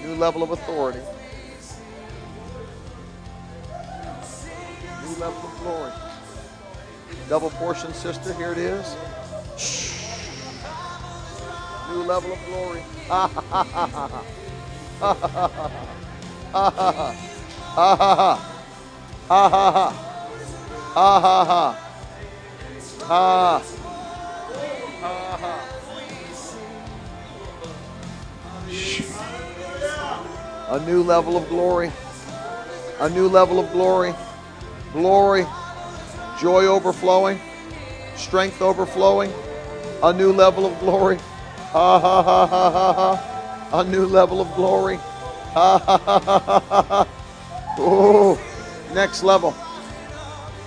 New 0.00 0.14
level 0.14 0.44
of 0.44 0.52
authority. 0.52 1.00
New 5.02 5.16
level 5.16 5.42
of 5.42 5.58
glory. 5.58 5.92
Double 7.28 7.50
portion, 7.50 7.92
sister. 7.92 8.32
Here 8.34 8.52
it 8.52 8.58
is. 8.58 8.96
New 11.90 12.02
level 12.02 12.32
of 12.32 12.38
glory. 12.46 12.82
A 30.70 30.80
new 30.86 31.02
level 31.02 31.36
of 31.36 31.48
glory. 31.50 31.92
A 33.00 33.10
new 33.10 33.28
level 33.28 33.60
of 33.60 33.70
glory. 33.72 34.14
Glory. 34.92 35.46
Joy 36.40 36.64
overflowing. 36.64 37.38
Strength 38.16 38.62
overflowing. 38.62 39.30
A 40.02 40.12
new 40.14 40.32
level 40.32 40.64
of 40.64 40.78
glory. 40.80 41.18
Ha 41.74 41.98
ha 41.98 42.22
ha 42.22 42.46
ha 42.46 42.70
ha 42.70 42.92
ha. 42.92 43.80
A 43.80 43.82
new 43.82 44.06
level 44.06 44.40
of 44.40 44.46
glory. 44.54 44.96
Ha 45.54 45.78
ha 45.84 45.98
ha 45.98 46.20
ha 46.20 46.60
ha 46.60 46.82
ha. 46.82 47.08
Oh, 47.78 48.38
next 48.94 49.24
level. 49.24 49.52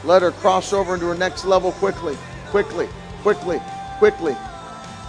Let 0.03 0.22
her 0.22 0.32
cross 0.32 0.74
over 0.74 0.95
into 0.95 1.06
her 1.06 1.16
next 1.16 1.45
level 1.45 1.72
quickly, 1.72 2.18
quickly, 2.48 2.90
quickly, 3.22 3.61
quickly. 4.00 4.36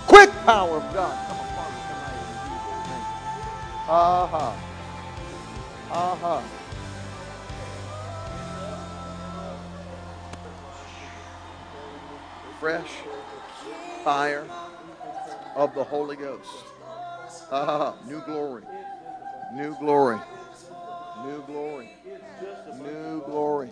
Quick 0.07 0.31
power 0.47 0.77
of 0.77 0.95
God. 0.95 1.19
Come 1.27 1.37
upon 1.37 1.73
her 1.73 1.83
tonight 1.91 2.15
in 2.23 2.47
Jesus' 2.47 2.87
name. 2.87 3.03
Fresh 12.61 13.03
fire 14.05 14.47
of 15.59 15.75
the 15.75 15.83
Holy 15.83 16.15
Ghost. 16.15 16.49
Ha. 17.51 17.95
New 18.07 18.21
glory. 18.23 18.63
New 19.55 19.77
glory. 19.81 20.19
New 21.25 21.43
glory. 21.47 21.91
New 22.81 23.23
glory. 23.27 23.71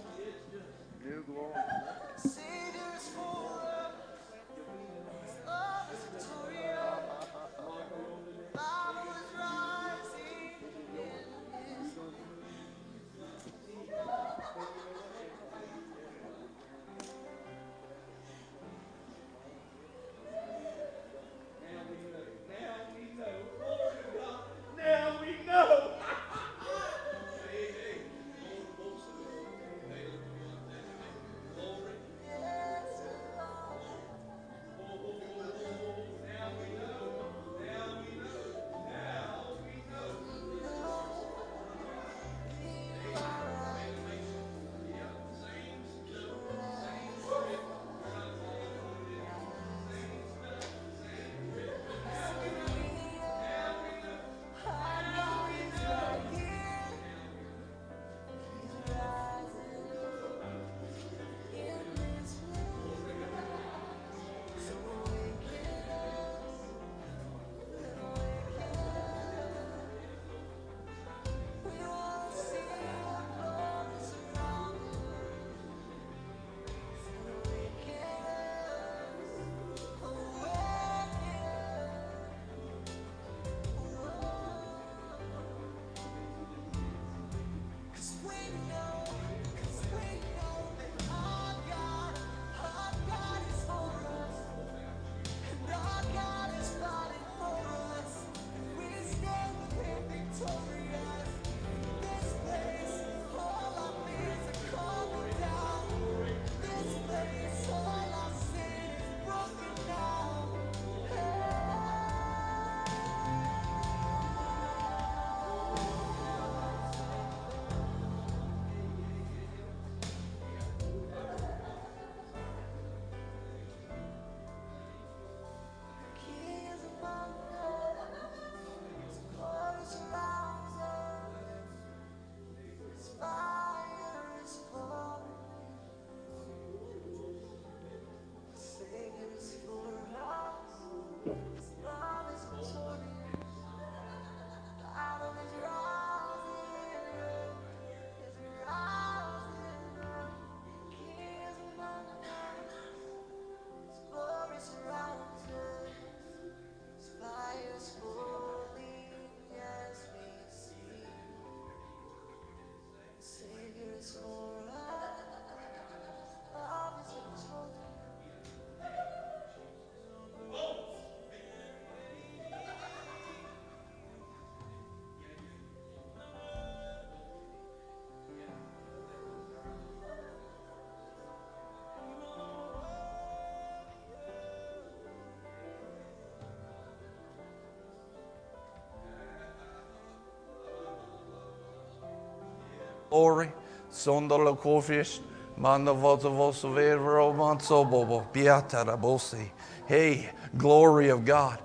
Glory. 193.17 193.51
Sondolo 193.91 194.59
kofish. 194.59 195.21
Manda 195.57 195.95
voto 195.95 196.31
voso 196.31 196.75
vero 196.75 197.33
manso 197.33 197.83
bobo. 197.83 198.27
Biatara 198.33 199.01
bosi. 199.01 199.49
Hey, 199.87 200.29
glory 200.59 201.09
of 201.09 201.25
God. 201.25 201.59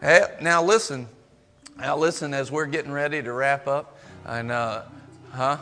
Hey, 0.00 0.24
now 0.40 0.62
listen. 0.62 1.06
Now 1.76 1.98
listen 1.98 2.32
as 2.32 2.50
we're 2.50 2.66
getting 2.66 2.90
ready 2.90 3.22
to 3.22 3.32
wrap 3.32 3.68
up. 3.68 3.98
And, 4.24 4.50
uh, 4.50 4.82
huh? 5.30 5.58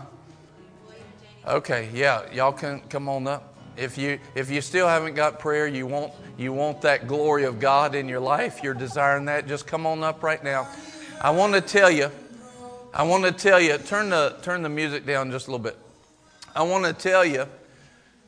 Okay, 1.44 1.90
yeah, 1.92 2.22
y'all 2.32 2.52
can 2.52 2.80
come 2.88 3.08
on 3.08 3.26
up. 3.26 3.54
If 3.76 3.98
you 3.98 4.18
if 4.34 4.50
you 4.50 4.60
still 4.60 4.88
haven't 4.88 5.14
got 5.14 5.38
prayer, 5.38 5.66
you 5.66 5.86
want 5.86 6.12
you 6.38 6.52
want 6.52 6.80
that 6.82 7.06
glory 7.06 7.44
of 7.44 7.60
God 7.60 7.94
in 7.94 8.08
your 8.08 8.20
life, 8.20 8.60
you're 8.62 8.74
desiring 8.74 9.26
that, 9.26 9.46
just 9.46 9.66
come 9.66 9.86
on 9.86 10.02
up 10.02 10.22
right 10.22 10.42
now. 10.42 10.66
I 11.20 11.30
want 11.30 11.52
to 11.54 11.60
tell 11.60 11.90
you, 11.90 12.10
I 12.96 13.02
want 13.02 13.24
to 13.24 13.32
tell 13.32 13.60
you, 13.60 13.76
turn 13.76 14.08
the 14.08 14.38
turn 14.40 14.62
the 14.62 14.70
music 14.70 15.04
down 15.04 15.30
just 15.30 15.48
a 15.48 15.50
little 15.50 15.62
bit. 15.62 15.76
I 16.54 16.62
want 16.62 16.86
to 16.86 16.94
tell 16.94 17.26
you, 17.26 17.44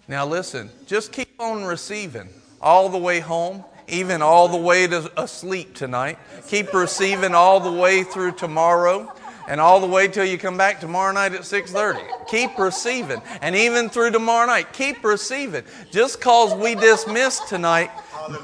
now 0.08 0.26
listen, 0.26 0.68
just 0.86 1.10
keep 1.10 1.40
on 1.40 1.64
receiving 1.64 2.28
all 2.60 2.90
the 2.90 2.98
way 2.98 3.20
home, 3.20 3.64
even 3.88 4.20
all 4.20 4.46
the 4.46 4.58
way 4.58 4.86
to 4.86 5.10
asleep 5.18 5.74
tonight. 5.74 6.18
Keep 6.48 6.74
receiving 6.74 7.34
all 7.34 7.60
the 7.60 7.72
way 7.72 8.02
through 8.02 8.32
tomorrow 8.32 9.10
and 9.48 9.58
all 9.58 9.80
the 9.80 9.86
way 9.86 10.06
till 10.06 10.26
you 10.26 10.36
come 10.36 10.58
back 10.58 10.80
tomorrow 10.80 11.14
night 11.14 11.32
at 11.32 11.40
6.30 11.40 12.28
keep 12.28 12.58
receiving 12.58 13.22
and 13.40 13.56
even 13.56 13.88
through 13.88 14.10
tomorrow 14.10 14.46
night 14.46 14.74
keep 14.74 15.02
receiving 15.02 15.64
just 15.90 16.20
cause 16.20 16.54
we 16.54 16.74
dismissed 16.74 17.48
tonight 17.48 17.90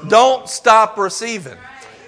don't 0.07 0.49
stop 0.49 0.97
receiving 0.97 1.57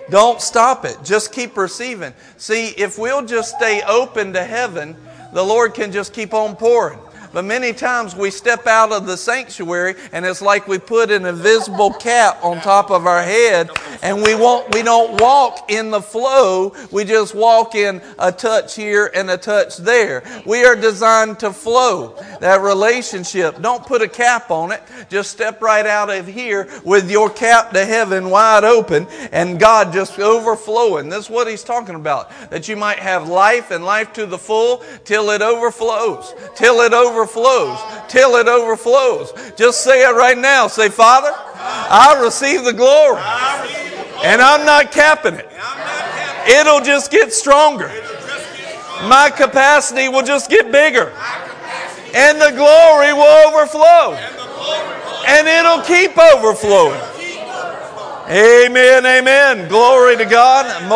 don't 0.10 0.42
stop 0.42 0.86
it. 0.86 0.98
Just 1.04 1.32
keep 1.32 1.58
receiving. 1.58 2.14
See 2.38 2.70
if 2.70 2.98
we'll 2.98 3.26
just 3.26 3.56
stay 3.56 3.82
open 3.84 4.34
to 4.34 4.44
heaven 4.44 4.96
the 5.34 5.44
lord 5.44 5.74
can 5.74 5.92
just 5.92 6.14
keep 6.14 6.34
on 6.34 6.56
pouring 6.56 7.00
but 7.38 7.46
many 7.46 7.72
times 7.72 8.16
we 8.16 8.32
step 8.32 8.66
out 8.66 8.92
of 8.92 9.06
the 9.06 9.16
sanctuary 9.16 9.94
and 10.12 10.26
it's 10.26 10.42
like 10.42 10.68
we 10.68 10.80
put 10.80 11.12
an 11.12 11.24
invisible 11.24 11.94
cap 11.94 12.44
on 12.44 12.60
top 12.62 12.90
of 12.90 13.06
our 13.06 13.22
head 13.22 13.70
and 14.02 14.24
we 14.24 14.34
won't 14.34 14.74
we 14.74 14.82
don't 14.82 15.22
walk 15.22 15.70
in 15.70 15.92
the 15.92 16.02
flow. 16.02 16.74
We 16.92 17.04
just 17.04 17.36
walk 17.36 17.76
in 17.76 18.02
a 18.18 18.32
touch 18.32 18.76
here 18.76 19.12
and 19.14 19.30
a 19.30 19.38
touch 19.38 19.78
there. 19.78 20.24
We 20.48 20.66
are 20.66 20.76
designed 20.76 21.38
to 21.42 21.54
flow. 21.54 22.16
That 22.40 22.62
relationship. 22.62 23.62
Don't 23.62 23.86
put 23.86 24.02
a 24.02 24.08
cap 24.08 24.50
on 24.50 24.72
it. 24.72 24.82
Just 25.08 25.30
step 25.30 25.62
right 25.62 25.86
out 25.86 26.10
of 26.10 26.26
here 26.26 26.68
with 26.84 27.12
your 27.12 27.30
cap 27.30 27.70
to 27.74 27.86
heaven 27.86 28.32
wide 28.32 28.64
open 28.64 29.06
and 29.32 29.60
God 29.60 29.94
just 29.94 30.18
overflowing. 30.18 31.10
This 31.10 31.26
is 31.26 31.30
what 31.30 31.48
he's 31.48 31.64
talking 31.64 31.94
about. 31.94 32.32
That 32.50 32.68
you 32.68 32.76
might 32.76 32.98
have 32.98 33.30
life 33.30 33.70
and 33.70 33.86
life 33.86 34.12
to 34.14 34.26
the 34.26 34.40
full 34.40 34.84
till 35.06 35.30
it 35.30 35.44
overflows. 35.44 36.34
Till 36.56 36.82
it 36.82 36.94
overflows 36.94 37.27
overflows, 37.28 37.80
till 38.08 38.36
it 38.36 38.48
overflows. 38.48 39.34
Just 39.56 39.84
say 39.84 40.04
it 40.08 40.14
right 40.14 40.38
now. 40.38 40.68
Say, 40.68 40.90
Father, 40.90 41.32
I 41.34 42.20
receive 42.24 42.64
the 42.64 42.74
glory. 42.74 43.22
And 44.24 44.42
I'm 44.42 44.66
not 44.66 44.92
capping 44.92 45.36
it. 45.36 45.50
It'll 46.48 46.82
just 46.82 47.12
get 47.12 47.34
stronger. 47.34 47.92
My 49.04 49.30
capacity 49.36 50.10
will 50.10 50.24
just 50.24 50.50
get 50.50 50.72
bigger. 50.72 51.12
And 52.16 52.42
the 52.42 52.52
glory 52.52 53.14
will 53.14 53.48
overflow. 53.48 54.14
And 55.28 55.48
it'll 55.48 55.84
keep 55.84 56.18
overflowing. 56.18 57.02
Amen, 58.30 59.06
amen. 59.06 59.70
Glory 59.70 60.18
to 60.18 60.26
God. 60.26 60.90